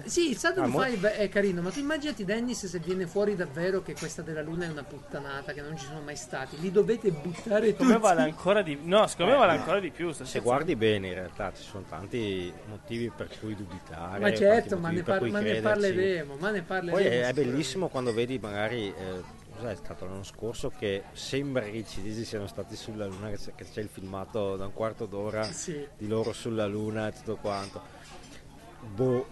Sì, 0.04 0.30
il 0.30 0.36
Saturn 0.36 0.66
Ah, 0.66 0.68
mo- 0.68 0.84
5 0.84 1.16
è 1.16 1.28
carino, 1.28 1.60
ma 1.60 1.70
tu 1.70 1.80
immaginati 1.80 2.24
Dennis 2.24 2.66
se 2.66 2.78
viene 2.78 3.06
fuori 3.06 3.34
davvero 3.34 3.82
che 3.82 3.94
questa 3.94 4.22
della 4.22 4.40
Luna 4.42 4.66
è 4.66 4.68
una 4.68 4.84
puttanata, 4.84 5.52
che 5.52 5.60
non 5.60 5.76
ci 5.76 5.86
sono 5.86 6.00
mai 6.00 6.16
stati. 6.16 6.58
Li 6.60 6.70
dovete 6.70 7.10
buttare 7.10 7.74
tutti. 7.74 7.96
vale 7.98 8.22
ancora 8.22 8.62
di 8.62 8.78
No, 8.82 9.06
secondo 9.06 9.32
me 9.32 9.38
vale 9.38 9.52
ancora 9.58 9.80
di 9.80 9.90
più. 9.90 10.12
Se 10.12 10.40
guardi 10.40 10.76
bene, 10.76 11.08
in 11.08 11.14
realtà 11.14 11.52
ci 11.54 11.62
sono 11.62 11.84
tanti 11.88 12.52
motivi 12.68 13.10
per 13.14 13.28
cui 13.40 13.54
dubitare. 13.56 14.20
Ma 14.20 14.32
certo, 14.34 14.78
ma 14.78 14.90
ne, 14.90 15.02
par- 15.02 15.28
ma 15.28 15.40
ne 15.40 15.60
parleremo, 15.60 16.36
ma 16.36 16.50
ne 16.50 16.62
parleremo. 16.62 16.96
Poi 16.96 17.06
è, 17.06 17.26
è 17.26 17.32
bellissimo 17.32 17.88
quando 17.88 18.12
vedi 18.14 18.38
magari, 18.38 18.86
eh, 18.88 19.22
cos'è 19.56 19.74
stato 19.74 20.04
l'anno 20.06 20.22
scorso, 20.24 20.70
che 20.76 21.02
sembra 21.12 21.62
che 21.64 21.78
i 21.78 21.86
cinesi 21.86 22.24
siano 22.24 22.46
stati 22.46 22.76
sulla 22.76 23.06
Luna, 23.06 23.30
che 23.30 23.36
c'è, 23.36 23.52
che 23.56 23.64
c'è 23.70 23.80
il 23.80 23.88
filmato 23.88 24.56
da 24.56 24.66
un 24.66 24.72
quarto 24.72 25.06
d'ora 25.06 25.42
Sì. 25.42 25.84
di 25.98 26.06
loro 26.06 26.32
sulla 26.32 26.66
Luna 26.66 27.08
e 27.08 27.12
tutto 27.12 27.36
quanto. 27.36 27.82
Boh, 28.94 29.26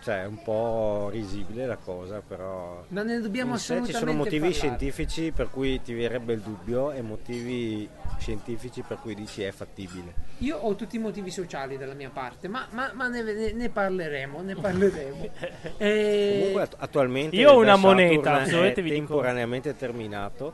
cioè 0.00 0.22
è 0.22 0.26
un 0.26 0.42
po' 0.42 1.08
risibile 1.10 1.66
la 1.66 1.76
cosa, 1.76 2.20
però... 2.26 2.84
Ma 2.88 3.02
ne 3.02 3.20
dobbiamo 3.20 3.56
sé 3.56 3.64
ci 3.66 3.72
assolutamente 3.72 3.98
sono 3.98 4.12
motivi 4.12 4.38
parlare. 4.38 4.54
scientifici 4.54 5.32
per 5.32 5.50
cui 5.50 5.80
ti 5.82 5.94
verrebbe 5.94 6.32
il 6.34 6.40
dubbio 6.40 6.92
e 6.92 7.02
motivi 7.02 7.88
scientifici 8.18 8.82
per 8.82 8.98
cui 9.00 9.14
dici 9.14 9.42
è 9.42 9.50
fattibile. 9.50 10.14
Io 10.38 10.56
ho 10.56 10.74
tutti 10.74 10.96
i 10.96 10.98
motivi 10.98 11.30
sociali 11.30 11.76
dalla 11.76 11.94
mia 11.94 12.10
parte, 12.10 12.48
ma, 12.48 12.66
ma- 12.70 12.90
ma 12.94 13.08
ne, 13.08 13.22
ne- 13.22 13.52
ne 13.52 13.68
parleremo, 13.68 14.40
ne 14.42 14.54
parleremo. 14.54 15.28
E- 15.78 16.36
Comunque 16.38 16.62
att- 16.62 16.74
attualmente 16.78 17.36
Io 17.36 17.50
ho 17.52 17.58
una 17.60 17.76
moneta, 17.76 18.42
è 18.42 18.72
vi 18.74 18.82
dico. 18.82 18.94
temporaneamente 18.94 19.76
terminato, 19.76 20.52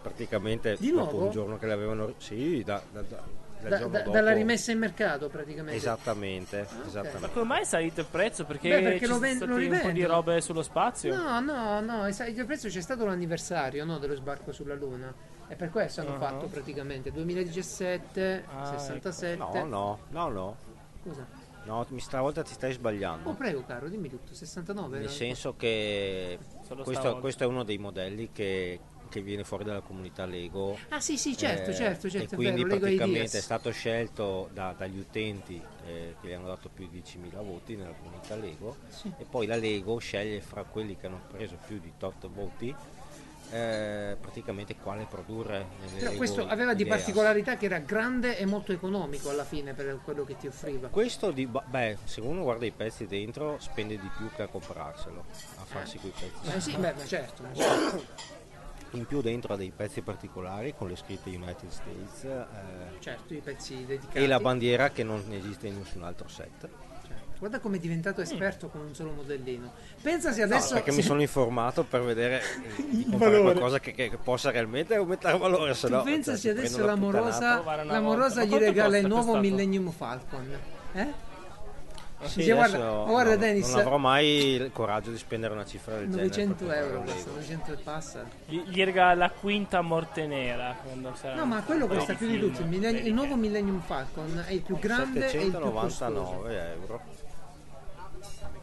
praticamente 0.00 0.76
Di 0.78 0.90
dopo 0.90 1.10
nuovo? 1.10 1.24
un 1.26 1.30
giorno 1.30 1.58
che 1.58 1.66
l'avevano... 1.66 2.14
Sì, 2.18 2.62
da- 2.64 2.82
da- 2.92 3.02
da- 3.02 3.40
da- 3.68 3.86
da- 3.86 4.02
dalla 4.02 4.32
rimessa 4.32 4.72
in 4.72 4.78
mercato 4.78 5.28
praticamente. 5.28 5.76
Esattamente, 5.76 6.66
Ma 6.76 6.86
esattamente. 6.86 7.30
come 7.32 7.44
mai 7.44 7.60
è 7.62 7.64
salito 7.64 8.00
il 8.00 8.06
prezzo? 8.10 8.44
Perché, 8.44 8.68
Beh, 8.68 8.82
perché 8.82 8.98
ci 8.98 9.06
lo 9.06 9.14
sono 9.14 9.20
ven- 9.20 9.38
lo 9.38 9.54
un 9.74 9.80
po' 9.82 9.90
di 9.90 10.04
robe 10.04 10.40
sullo 10.40 10.62
spazio? 10.62 11.14
No, 11.14 11.40
no, 11.40 11.80
no, 11.80 12.06
è 12.06 12.12
sa- 12.12 12.26
il 12.26 12.44
prezzo 12.46 12.68
c'è 12.68 12.80
stato 12.80 13.04
l'anniversario 13.04 13.84
no, 13.84 13.98
dello 13.98 14.14
sbarco 14.14 14.52
sulla 14.52 14.74
Luna. 14.74 15.12
E 15.48 15.54
per 15.54 15.70
questo 15.70 16.00
hanno 16.00 16.14
Ah. 16.14 16.18
fatto 16.18 16.46
praticamente 16.46 17.10
2017, 17.12 18.44
Ah, 18.56 18.64
67. 18.78 19.36
No, 19.36 19.64
no, 19.64 19.98
no, 20.10 20.28
no. 20.28 20.56
Scusa. 21.02 21.26
No, 21.64 21.84
mi 21.90 22.00
stavolta 22.00 22.42
ti 22.42 22.52
stai 22.54 22.72
sbagliando. 22.72 23.28
Oh, 23.28 23.34
prego, 23.34 23.62
caro, 23.64 23.88
dimmi 23.88 24.08
tutto. 24.08 24.34
69. 24.34 24.98
Nel 24.98 25.08
senso 25.10 25.54
che 25.56 26.38
questo, 26.82 27.18
questo 27.18 27.44
è 27.44 27.46
uno 27.46 27.62
dei 27.62 27.78
modelli 27.78 28.30
che, 28.32 28.80
che 29.12 29.20
viene 29.20 29.44
fuori 29.44 29.62
dalla 29.64 29.82
comunità 29.82 30.24
Lego. 30.24 30.78
Ah, 30.88 30.98
sì, 30.98 31.18
sì, 31.18 31.36
certo, 31.36 31.70
Eh, 31.70 31.74
certo, 31.74 32.08
certo. 32.08 32.34
e 32.34 32.36
quindi 32.36 32.62
vero, 32.64 32.78
praticamente 32.78 33.36
è 33.36 33.40
stato 33.42 33.70
scelto 33.70 34.48
da- 34.54 34.74
dagli 34.76 34.98
utenti 34.98 35.62
eh, 35.84 36.16
che 36.18 36.28
gli 36.28 36.32
hanno 36.32 36.46
dato 36.46 36.70
più 36.72 36.88
di 36.88 37.02
10.000 37.02 37.42
voti 37.42 37.76
nella 37.76 37.92
comunità 37.92 38.34
Lego 38.36 38.76
Sì. 38.88 39.12
e 39.18 39.24
poi 39.28 39.46
la 39.46 39.56
Lego 39.56 39.98
sceglie 39.98 40.40
fra 40.40 40.62
quelli 40.64 40.96
che 40.96 41.06
hanno 41.08 41.20
preso 41.28 41.58
più 41.66 41.78
di 41.78 41.92
tot 41.98 42.26
voti 42.28 42.74
eh, 43.50 44.16
praticamente 44.18 44.76
quale 44.76 45.04
produrre 45.04 45.66
Però 45.98 46.12
questo 46.12 46.46
aveva 46.46 46.72
di 46.72 46.86
particolarità 46.86 47.58
che 47.58 47.66
era 47.66 47.80
grande 47.80 48.38
e 48.38 48.46
molto 48.46 48.72
economico 48.72 49.28
alla 49.28 49.44
fine 49.44 49.74
per 49.74 50.00
quello 50.02 50.24
che 50.24 50.38
ti 50.38 50.46
offriva. 50.46 50.88
questo 50.88 51.32
di, 51.32 51.46
beh 51.46 51.98
se 52.04 52.22
uno 52.22 52.44
guarda 52.44 52.64
i 52.64 52.70
pezzi 52.70 53.06
dentro 53.06 53.58
spende 53.60 53.98
di 53.98 54.10
più 54.16 54.30
che 54.34 54.40
a 54.42 54.46
comprarselo 54.46 55.22
a 55.56 55.64
farsi 55.66 55.98
quei 55.98 56.12
pezzi 56.18 56.56
Eh 56.56 56.60
sì, 56.60 56.76
beh, 56.78 56.94
ma 56.94 57.04
certo. 57.04 57.42
ma 57.42 57.52
certo. 57.52 58.40
in 58.92 59.06
più 59.06 59.20
dentro 59.20 59.54
ha 59.54 59.56
dei 59.56 59.72
pezzi 59.74 60.02
particolari 60.02 60.74
con 60.76 60.88
le 60.88 60.96
scritte 60.96 61.30
United 61.30 61.68
States 61.70 62.24
eh, 62.24 62.44
certo, 63.00 63.34
i 63.34 63.40
pezzi 63.40 63.84
dedicati. 63.86 64.18
e 64.18 64.26
la 64.26 64.38
bandiera 64.38 64.90
che 64.90 65.02
non 65.02 65.22
esiste 65.30 65.66
in 65.66 65.78
nessun 65.78 66.02
altro 66.02 66.28
set 66.28 66.68
Certo. 67.04 67.38
Guarda 67.38 67.58
come 67.58 67.76
è 67.78 67.80
diventato 67.80 68.20
esperto 68.20 68.68
con 68.68 68.82
un 68.82 68.94
solo 68.94 69.10
modellino. 69.10 69.72
Pensa 70.00 70.30
se 70.30 70.42
adesso. 70.42 70.68
No, 70.68 70.74
perché 70.74 70.92
mi 70.92 71.02
se- 71.02 71.08
sono 71.08 71.20
informato 71.20 71.82
per 71.82 72.02
vedere 72.02 72.40
di 72.88 73.02
comprare 73.02 73.32
valore. 73.32 73.52
qualcosa 73.52 73.80
che, 73.80 73.92
che- 73.92 74.16
possa 74.22 74.52
realmente 74.52 74.94
aumentare 74.94 75.36
valore. 75.36 75.74
Se 75.74 75.88
Tu 75.88 75.92
no, 75.94 76.02
pensa 76.04 76.30
cioè, 76.32 76.40
se 76.40 76.50
adesso 76.50 76.84
l'amorosa, 76.84 77.60
l'amorosa 77.82 78.44
gli 78.44 78.54
regala 78.54 78.96
il 78.98 79.08
nuovo? 79.08 79.36
Millennium 79.40 79.90
Falcon. 79.90 80.56
Eh? 80.92 81.30
Sì, 82.24 82.38
Dice, 82.40 82.52
guarda, 82.52 82.78
ma 82.78 83.04
guarda 83.04 83.30
no, 83.30 83.36
Dennis, 83.36 83.68
non 83.70 83.80
avrò 83.80 83.96
mai 83.98 84.26
il 84.26 84.70
coraggio 84.72 85.10
di 85.10 85.18
spendere 85.18 85.52
una 85.52 85.64
cifra 85.64 85.96
del 85.96 86.08
genere. 86.08 86.26
900 86.28 86.64
per 86.64 86.76
euro, 86.76 86.96
comprare 86.96 86.98
un 86.98 87.04
costa 87.14 87.28
Lego. 87.28 87.40
900 87.40 87.72
e 87.72 87.76
passa. 87.82 88.24
Gli 88.46 88.60
gli 88.66 88.84
regala 88.84 89.14
la 89.14 89.30
quinta 89.30 89.80
morte 89.80 90.26
nera. 90.26 90.76
No, 91.34 91.44
ma 91.46 91.62
quello 91.62 91.84
un 91.86 91.90
costa 91.96 92.14
più 92.14 92.28
di 92.28 92.38
tutti. 92.38 92.60
Il, 92.62 92.68
millenni- 92.68 93.06
il 93.06 93.12
nuovo 93.14 93.34
Millennium 93.36 93.80
Falcon 93.80 94.44
è 94.46 94.52
il 94.52 94.60
più 94.62 94.78
grande 94.78 95.30
e 95.30 95.42
il 95.44 95.50
più 95.50 95.60
costoso. 95.72 95.88
799 95.90 96.72
euro. 96.80 97.00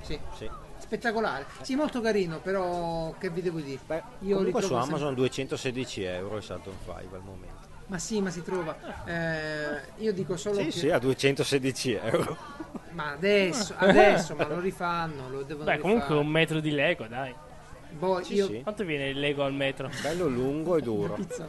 Sì. 0.02 0.20
Sì. 0.36 0.50
Spettacolare. 0.78 1.46
Sì, 1.62 1.76
molto 1.76 2.02
carino, 2.02 2.40
però 2.40 3.14
che 3.20 3.30
vi 3.30 3.42
devo 3.42 3.60
dire? 3.60 3.80
Beh, 3.86 4.02
Io 4.22 4.38
comunque 4.38 4.62
su 4.64 4.74
Amazon 4.74 5.14
216 5.14 6.04
euro 6.04 6.38
il 6.38 6.44
Saturn 6.44 6.78
5 6.84 7.18
al 7.18 7.24
momento. 7.24 7.59
Ma 7.90 7.98
sì, 7.98 8.22
ma 8.22 8.30
si 8.30 8.44
trova. 8.44 8.76
Eh, 9.06 9.82
io 10.04 10.14
dico 10.14 10.38
solo 10.38 10.58
Sì, 10.60 10.66
che... 10.66 10.72
sì, 10.72 10.90
a 10.90 11.00
216 11.00 11.94
euro. 12.04 12.38
Ma 12.92 13.12
adesso, 13.12 13.74
adesso, 13.78 14.36
ma 14.36 14.48
lo 14.48 14.60
rifanno, 14.60 15.28
lo 15.30 15.42
devono 15.44 15.66
Beh, 15.66 15.80
comunque 15.80 16.08
rifare. 16.08 16.20
un 16.26 16.28
metro 16.28 16.60
di 16.60 16.72
Lego, 16.72 17.06
dai. 17.08 17.34
Boh, 17.92 18.24
Sì, 18.24 18.36
io... 18.36 18.46
sì. 18.46 18.62
Quanto 18.62 18.84
viene 18.84 19.10
il 19.10 19.20
Lego 19.20 19.44
al 19.44 19.54
metro? 19.54 19.90
Bello 20.04 20.28
lungo 20.28 20.78
e 20.78 20.82
duro. 20.82 21.14
Pizza. 21.20 21.48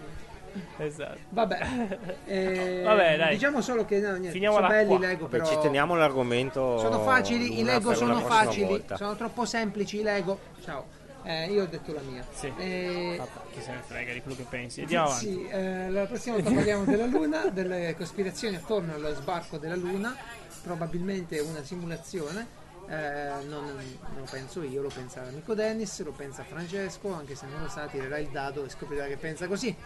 esatto. 0.79 1.19
Vabbè, 1.29 1.59
eh, 2.25 2.83
Vabbè, 2.85 3.17
dai. 3.19 3.31
diciamo 3.35 3.61
solo 3.61 3.85
che 3.85 3.99
no, 4.01 4.13
niente, 4.13 4.31
Finiamola 4.31 4.67
sono 4.67 4.79
belli 4.79 4.87
qua. 4.89 4.97
i 4.97 5.01
Lego, 5.09 5.25
Vabbè, 5.27 5.37
però 5.39 5.51
ci 5.51 5.59
teniamo 5.61 5.95
l'argomento. 5.95 6.79
sono 6.79 7.01
facili, 7.03 7.59
i 7.61 7.63
Lego 7.65 7.95
sono 7.95 8.19
facili, 8.21 8.65
volta. 8.65 8.97
sono 8.97 9.15
troppo 9.15 9.45
semplici 9.45 9.99
i 10.01 10.03
Lego. 10.03 10.39
Ciao. 10.65 10.99
Eh, 11.23 11.47
io 11.53 11.65
ho 11.65 11.67
detto 11.67 11.93
la 11.93 12.01
mia. 12.01 12.25
Sì. 12.33 12.53
Eh, 12.59 13.21
chi 13.53 13.61
se 13.61 13.73
ne 13.73 13.83
frega 13.87 14.13
di 14.13 14.23
quello 14.23 14.37
che 14.37 14.47
pensi. 14.49 14.81
Andiamo 14.81 15.07
avanti. 15.07 15.25
Sì, 15.27 15.47
eh, 15.49 15.91
la 15.91 16.07
prossima 16.07 16.37
volta 16.37 16.51
parliamo 16.51 16.85
della 16.85 17.07
Luna, 17.07 17.47
delle 17.49 17.95
cospirazioni 17.97 18.57
attorno 18.57 18.95
allo 18.95 19.15
sbarco 19.15 19.59
della 19.59 19.77
Luna, 19.77 20.17
probabilmente 20.63 21.39
una 21.41 21.63
simulazione. 21.63 22.59
eh, 22.89 23.29
non, 23.47 23.65
non 23.67 23.85
lo 24.17 24.27
penso 24.31 24.63
io, 24.63 24.83
lo 24.83 24.89
pensa 24.93 25.23
l'amico 25.23 25.55
Dennis, 25.55 26.03
lo 26.03 26.13
pensa 26.13 26.43
Francesco, 26.43 27.13
anche 27.13 27.35
se 27.37 27.47
non 27.47 27.63
lo 27.63 27.69
sa, 27.69 27.87
tirerà 27.87 28.19
il 28.19 28.29
dado 28.31 28.65
e 28.65 28.69
scoprirà 28.71 29.07
che 29.07 29.17
pensa 29.17 29.47
così. 29.47 29.77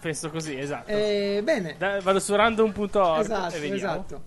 Penso 0.00 0.30
così, 0.30 0.58
esatto. 0.58 0.90
Eh, 0.90 1.40
bene, 1.44 1.76
Da- 1.78 2.00
vado 2.00 2.18
su 2.18 2.34
random.org 2.34 3.20
esatto, 3.20 3.54
e 3.54 3.60
vediamo. 3.60 3.76
esatto. 3.76 4.22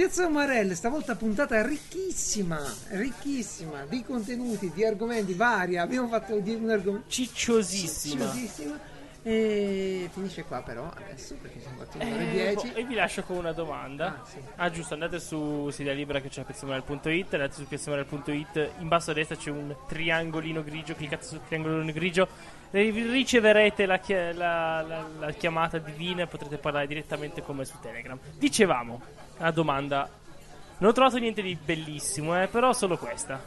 Piazza 0.00 0.26
Umarelle, 0.26 0.74
stavolta 0.74 1.14
puntata 1.14 1.60
ricchissima, 1.62 2.58
ricchissima 2.92 3.84
di 3.84 4.02
contenuti, 4.02 4.72
di 4.72 4.82
argomenti 4.82 5.34
vari. 5.34 5.76
Abbiamo 5.76 6.08
fatto 6.08 6.38
di 6.38 6.54
un 6.54 6.70
argomento 6.70 7.06
Cicciosissima. 7.10 8.24
Cicciosissima. 8.24 8.78
E 9.22 10.08
finisce 10.10 10.44
qua 10.44 10.62
però 10.62 10.90
adesso 10.96 11.34
perché 11.34 11.60
siamo 11.60 11.76
fatti 11.80 11.98
un'ora 11.98 12.18
e 12.18 12.24
Eh, 12.24 12.30
dieci. 12.30 12.72
e 12.72 12.84
vi 12.84 12.94
lascio 12.94 13.22
con 13.24 13.36
una 13.36 13.52
domanda. 13.52 14.06
Ah, 14.22 14.24
sì. 14.26 14.38
Ah, 14.56 14.70
giusto, 14.70 14.94
andate 14.94 15.20
su 15.20 15.68
Sidia 15.68 15.92
Libera 15.92 16.20
che 16.22 16.30
c'è 16.30 16.44
piazzamonel.it, 16.44 17.34
andate 17.34 17.52
su 17.52 17.66
piazzamonel.it, 17.68 18.70
in 18.78 18.88
basso 18.88 19.10
a 19.10 19.12
destra 19.12 19.36
c'è 19.36 19.50
un 19.50 19.76
triangolino 19.86 20.64
grigio, 20.64 20.94
cliccate 20.94 21.26
sul 21.26 21.40
triangolino 21.46 21.92
grigio, 21.92 22.26
riceverete 22.70 23.84
la, 23.84 23.98
chia- 23.98 24.32
la- 24.32 24.80
la- 24.80 25.06
la 25.18 25.30
chiamata 25.32 25.76
divina 25.76 26.22
e 26.22 26.26
potrete 26.26 26.56
parlare 26.56 26.86
direttamente 26.86 27.42
con 27.42 27.56
me 27.56 27.66
su 27.66 27.76
Telegram. 27.82 28.18
Dicevamo, 28.38 29.02
la 29.40 29.50
domanda, 29.50 30.08
non 30.78 30.90
ho 30.90 30.92
trovato 30.92 31.18
niente 31.18 31.42
di 31.42 31.56
bellissimo, 31.62 32.40
eh, 32.40 32.46
però 32.48 32.72
solo 32.72 32.96
questa. 32.96 33.40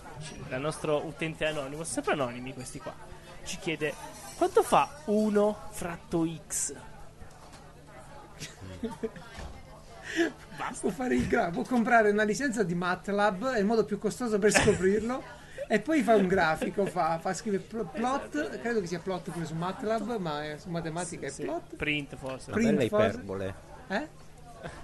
Il 0.50 0.60
nostro 0.60 1.04
utente 1.06 1.46
anonimo, 1.46 1.84
sempre 1.84 2.14
anonimi 2.14 2.54
questi 2.54 2.80
qua, 2.80 2.94
ci 3.44 3.58
chiede 3.58 3.94
quanto 4.38 4.62
fa 4.64 4.90
1 5.06 5.58
fratto 5.72 6.28
x? 6.48 6.74
Può, 10.80 10.90
fare 10.90 11.16
il 11.16 11.28
gra- 11.28 11.50
può 11.50 11.64
comprare 11.64 12.12
una 12.12 12.24
licenza 12.24 12.64
di 12.64 12.76
MATLAB, 12.76 13.54
è 13.54 13.60
il 13.60 13.66
modo 13.66 13.84
più 13.86 13.98
costoso 13.98 14.38
per 14.40 14.52
scoprirlo. 14.52 15.42
e 15.68 15.80
poi 15.80 16.04
fa 16.04 16.16
un 16.16 16.28
grafico, 16.28 16.86
fa, 16.86 17.18
fa 17.20 17.34
scrivere 17.34 17.64
pl- 17.64 17.88
plot, 17.92 18.60
credo 18.60 18.82
che 18.82 18.86
sia 18.88 19.00
plot 19.00 19.32
pure 19.32 19.46
su 19.46 19.56
MATLAB, 19.56 20.18
ma 20.18 20.44
è- 20.44 20.58
su 20.58 20.70
matematica 20.70 21.30
Sì, 21.30 21.42
è 21.42 21.46
plot. 21.46 21.76
print 21.78 22.16
forse. 22.18 22.52
Una 22.52 22.60
bella 22.62 22.80
fase. 22.80 22.86
iperbole. 22.86 23.56
Eh? 23.88 24.08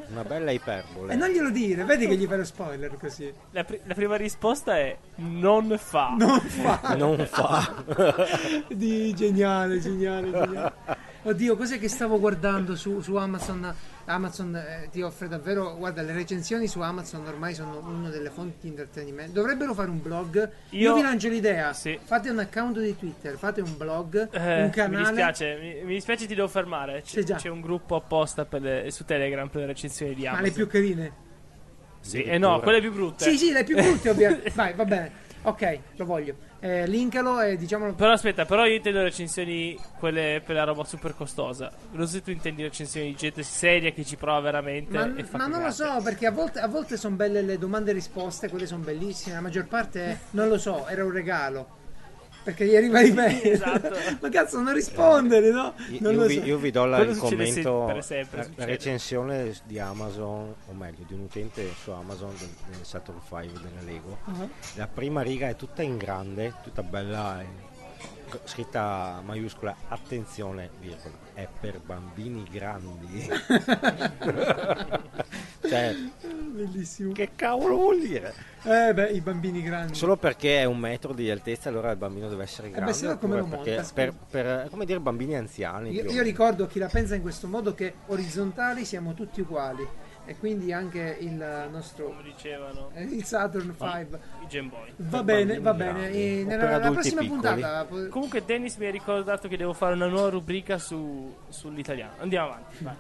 Una 0.10 0.24
bella 0.24 0.52
iperbole. 0.52 1.14
E 1.14 1.16
non 1.16 1.30
glielo 1.30 1.50
dire, 1.50 1.84
vedi 1.84 2.08
che 2.08 2.16
gli 2.16 2.26
fai 2.26 2.38
lo 2.38 2.44
spoiler 2.44 2.98
così. 2.98 3.34
La, 3.52 3.64
pri- 3.64 3.80
la 3.86 3.94
prima 3.94 4.16
risposta 4.16 4.78
è 4.78 4.98
non 5.16 5.76
fa. 5.78 6.16
Non 6.18 6.40
fa. 6.40 6.96
Non 6.96 7.26
fa. 7.26 7.84
Di 8.68 9.14
geniale, 9.14 9.80
geniale, 9.80 10.32
geniale. 10.32 10.74
Oddio, 11.22 11.58
cos'è 11.58 11.80
che 11.80 11.90
stavo 11.90 12.18
guardando 12.20 12.76
su, 12.76 13.02
su 13.02 13.16
Amazon? 13.16 13.74
Amazon 14.06 14.56
eh, 14.56 14.88
ti 14.90 15.02
offre 15.02 15.28
davvero, 15.28 15.76
guarda, 15.76 16.02
le 16.02 16.14
recensioni 16.14 16.66
su 16.68 16.80
Amazon 16.80 17.28
ormai 17.28 17.54
sono 17.54 17.80
una 17.86 18.10
delle 18.10 18.30
fonti 18.30 18.56
di 18.62 18.68
intrattenimento. 18.70 19.34
Dovrebbero 19.34 19.74
fare 19.74 19.90
un 19.90 20.02
blog. 20.02 20.50
Io, 20.70 20.90
Io- 20.90 20.96
vi 20.96 21.02
lancio 21.02 21.28
l'idea. 21.28 21.74
Sì. 21.74 22.00
Fate 22.02 22.30
un 22.30 22.40
account 22.40 22.80
di 22.80 22.96
Twitter, 22.98 23.38
fate 23.38 23.62
un 23.62 23.76
blog, 23.78 24.30
Eh, 24.32 24.64
un 24.64 24.70
canale. 24.70 24.96
Mi 24.98 25.04
dispiace, 25.04 25.58
mi, 25.60 25.84
mi 25.84 25.94
dispiace, 25.96 26.26
ti 26.26 26.36
devo 26.36 26.48
fermare. 26.48 27.02
C'è, 27.02 27.22
già. 27.24 27.36
c'è 27.36 27.50
un 27.50 27.62
gruppo 27.62 27.96
apposta 27.96 28.46
per 28.46 28.62
le- 28.62 28.92
su 28.92 29.04
Telegram 29.04 29.48
per 29.50 29.62
le 29.62 29.68
recensioni 29.68 30.16
di 30.16 30.24
Ma 30.24 30.30
Amazon. 30.30 30.48
le 30.48 30.52
più 30.54 30.68
carine. 30.68 31.12
Sì, 32.00 32.24
eh 32.24 32.38
no, 32.38 32.62
quelle 32.62 32.80
più 32.80 32.94
brutte. 32.94 33.26
Sì, 33.30 33.38
sì, 33.38 33.52
le 33.52 33.66
più 33.66 33.76
brutte, 33.76 34.10
ovviamente. 34.10 34.52
Vai, 34.56 34.74
va 34.74 34.86
bene. 34.86 35.12
Ok, 35.42 35.80
lo 35.96 36.06
voglio. 36.06 36.36
Eh, 36.60 36.86
linkalo 36.88 37.40
e 37.40 37.56
diciamolo. 37.56 37.94
Però 37.94 38.12
aspetta, 38.12 38.46
però 38.46 38.66
io 38.66 38.76
intendo 38.76 39.02
recensioni 39.02 39.78
quelle 39.98 40.42
per 40.46 40.56
la 40.56 40.66
roba 40.66 40.84
super 40.84 41.16
costosa. 41.16 41.72
Non 41.92 42.06
so 42.06 42.14
se 42.14 42.22
tu 42.22 42.32
intendi 42.32 42.64
recensioni 42.64 43.08
di 43.08 43.16
gente 43.16 43.44
seria 43.44 43.92
che 43.92 44.04
ci 44.04 44.18
prova 44.18 44.40
veramente 44.42 44.98
Ma, 44.98 45.14
ma 45.32 45.48
non 45.48 45.64
lo 45.64 45.72
so, 45.72 46.02
perché 46.04 46.26
a 46.26 46.32
volte, 46.32 46.60
a 46.60 46.68
volte 46.68 46.98
sono 46.98 47.16
belle 47.16 47.42
le 47.42 47.58
domande 47.58 47.92
e 47.92 47.94
risposte, 47.94 48.50
quelle 48.50 48.66
sono 48.66 48.84
bellissime, 48.84 49.36
la 49.36 49.42
maggior 49.42 49.68
parte 49.68 50.20
non 50.32 50.50
lo 50.50 50.58
so, 50.58 50.86
era 50.88 51.06
un 51.06 51.12
regalo. 51.12 51.78
Perché 52.44 52.66
gli 52.66 52.76
arriva 52.76 53.02
di 53.04 53.12
me. 53.12 53.42
esatto. 53.44 53.96
ma 54.22 54.30
cazzo, 54.30 54.60
non 54.60 54.74
rispondere, 54.74 55.52
no? 55.52 55.74
Io, 55.90 55.98
Non 56.02 56.14
io 56.14 56.20
lo 56.22 56.26
vi, 56.28 56.36
so. 56.36 56.44
io 56.46 56.58
vi 56.58 56.72
do 56.72 56.86
la- 56.86 57.00
il 57.00 57.18
commento, 57.18 57.86
sempre, 57.86 58.02
sempre 58.02 58.38
la, 58.40 58.48
la 58.56 58.66
recensione 58.66 59.54
di 59.66 59.78
Amazon, 59.80 60.56
o 60.68 60.74
meglio 60.74 61.04
di 61.06 61.14
un 61.14 61.22
utente 61.22 61.68
su 61.82 61.92
Amazon 61.92 62.34
del, 62.38 62.50
del 62.70 62.86
Saturn 62.86 63.20
5 63.28 63.60
della 63.62 63.82
Lego. 63.92 64.18
Uh-huh. 64.26 64.50
La 64.76 64.88
prima 64.88 65.22
riga 65.22 65.48
è 65.50 65.56
tutta 65.56 65.82
in 65.82 65.98
grande, 65.98 66.54
tutta 66.64 66.82
bella, 66.84 67.42
eh, 67.42 67.46
co- 67.46 67.69
scritta 68.44 69.22
maiuscola, 69.24 69.76
attenzione, 69.88 70.70
virgola, 70.80 71.16
è 71.34 71.48
per 71.60 71.80
bambini 71.80 72.44
grandi. 72.50 73.28
cioè, 75.68 75.96
Bellissimo. 76.52 77.12
che 77.14 77.32
cavolo 77.36 77.76
vuol 77.76 78.00
dire? 78.00 78.34
Eh 78.64 78.94
beh, 78.94 79.10
i 79.10 79.22
bambini 79.22 79.62
grandi. 79.62 79.96
Solo 79.96 80.18
perché 80.18 80.60
è 80.60 80.66
un 80.66 80.78
metro 80.80 81.14
di 81.14 81.30
altezza, 81.30 81.70
allora 81.70 81.92
il 81.92 81.98
bambino 81.98 82.28
deve 82.28 82.44
essere 82.44 82.70
grande. 82.70 82.92
Eh 82.92 82.94
se 82.94 83.08
no 83.08 83.18
come 83.18 83.38
lo 83.38 83.46
monta, 83.46 83.86
per, 83.94 84.14
per- 84.30 84.68
come 84.70 84.86
dire 84.86 85.00
bambini 85.00 85.36
anziani. 85.36 85.92
Io, 85.92 86.10
io 86.10 86.22
ricordo 86.22 86.68
chi 86.68 86.80
la 86.80 86.88
pensa 86.88 87.16
in 87.16 87.22
questo 87.22 87.48
modo 87.48 87.74
che 87.74 87.94
orizzontali 88.08 88.86
siamo 88.86 89.14
tutti 89.14 89.42
uguali. 89.42 89.88
E 90.30 90.38
quindi 90.38 90.72
anche 90.72 91.18
il 91.22 91.68
nostro 91.72 92.10
Come 92.10 92.22
dicevano 92.22 92.92
eh, 92.94 93.02
il 93.02 93.26
Saturn 93.26 93.74
5. 93.76 94.20
i 94.44 94.46
Game 94.48 94.70
Boy. 94.70 94.94
Va 94.98 95.24
bene, 95.24 95.60
va 95.60 95.74
bene. 95.74 96.12
E 96.12 96.44
nella, 96.46 96.62
per 96.62 96.70
la 96.70 96.76
adulti 96.76 96.94
prossima 96.94 97.22
piccoli. 97.22 97.42
puntata 97.42 97.88
Comunque 98.10 98.46
Dennis 98.46 98.76
mi 98.76 98.86
ha 98.86 98.92
ricordato 98.92 99.48
che 99.48 99.58
devo 99.58 99.74
fare 99.74 99.96
una 99.96 100.06
nuova 100.06 100.30
rubrica 100.30 100.78
su, 100.78 101.36
sull'italiano. 101.50 102.12
Andiamo 102.20 102.46
avanti, 102.50 102.76
vai. 102.84 102.96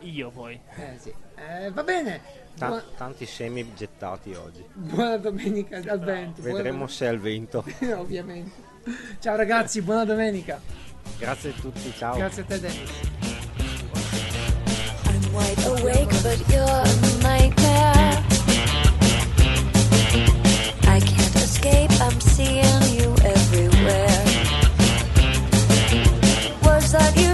Io 0.00 0.28
poi. 0.28 0.60
Eh 0.76 0.98
sì. 0.98 1.14
Eh, 1.36 1.70
va 1.70 1.82
bene. 1.84 2.20
Ta- 2.58 2.66
Buona, 2.66 2.84
tanti 2.98 3.24
semi 3.24 3.72
gettati 3.74 4.34
oggi. 4.34 4.62
buona 4.74 5.16
domenica 5.16 5.76
al 5.76 6.00
vento. 6.00 6.42
buona 6.42 6.56
Vedremo 6.58 6.86
se 6.86 7.06
è 7.06 7.08
al 7.08 7.18
vento. 7.18 7.64
Ovviamente. 7.96 8.50
Ciao 9.20 9.36
ragazzi, 9.36 9.80
buona 9.80 10.04
domenica. 10.04 10.60
Grazie 11.16 11.48
a 11.48 11.52
tutti, 11.54 11.90
ciao. 11.94 12.14
Grazie 12.18 12.42
a 12.42 12.44
te 12.44 12.60
Dennis. 12.60 13.50
Wide 15.32 15.64
awake, 15.66 16.10
but 16.22 16.38
you're 16.50 16.62
a 16.62 17.22
nightmare. 17.22 18.24
I 20.86 21.00
can't 21.00 21.36
escape, 21.36 21.90
I'm 22.02 22.20
seeing 22.20 22.82
you 22.92 23.14
everywhere. 23.24 24.24
Words 26.64 26.92
that 26.92 27.16
you 27.16 27.31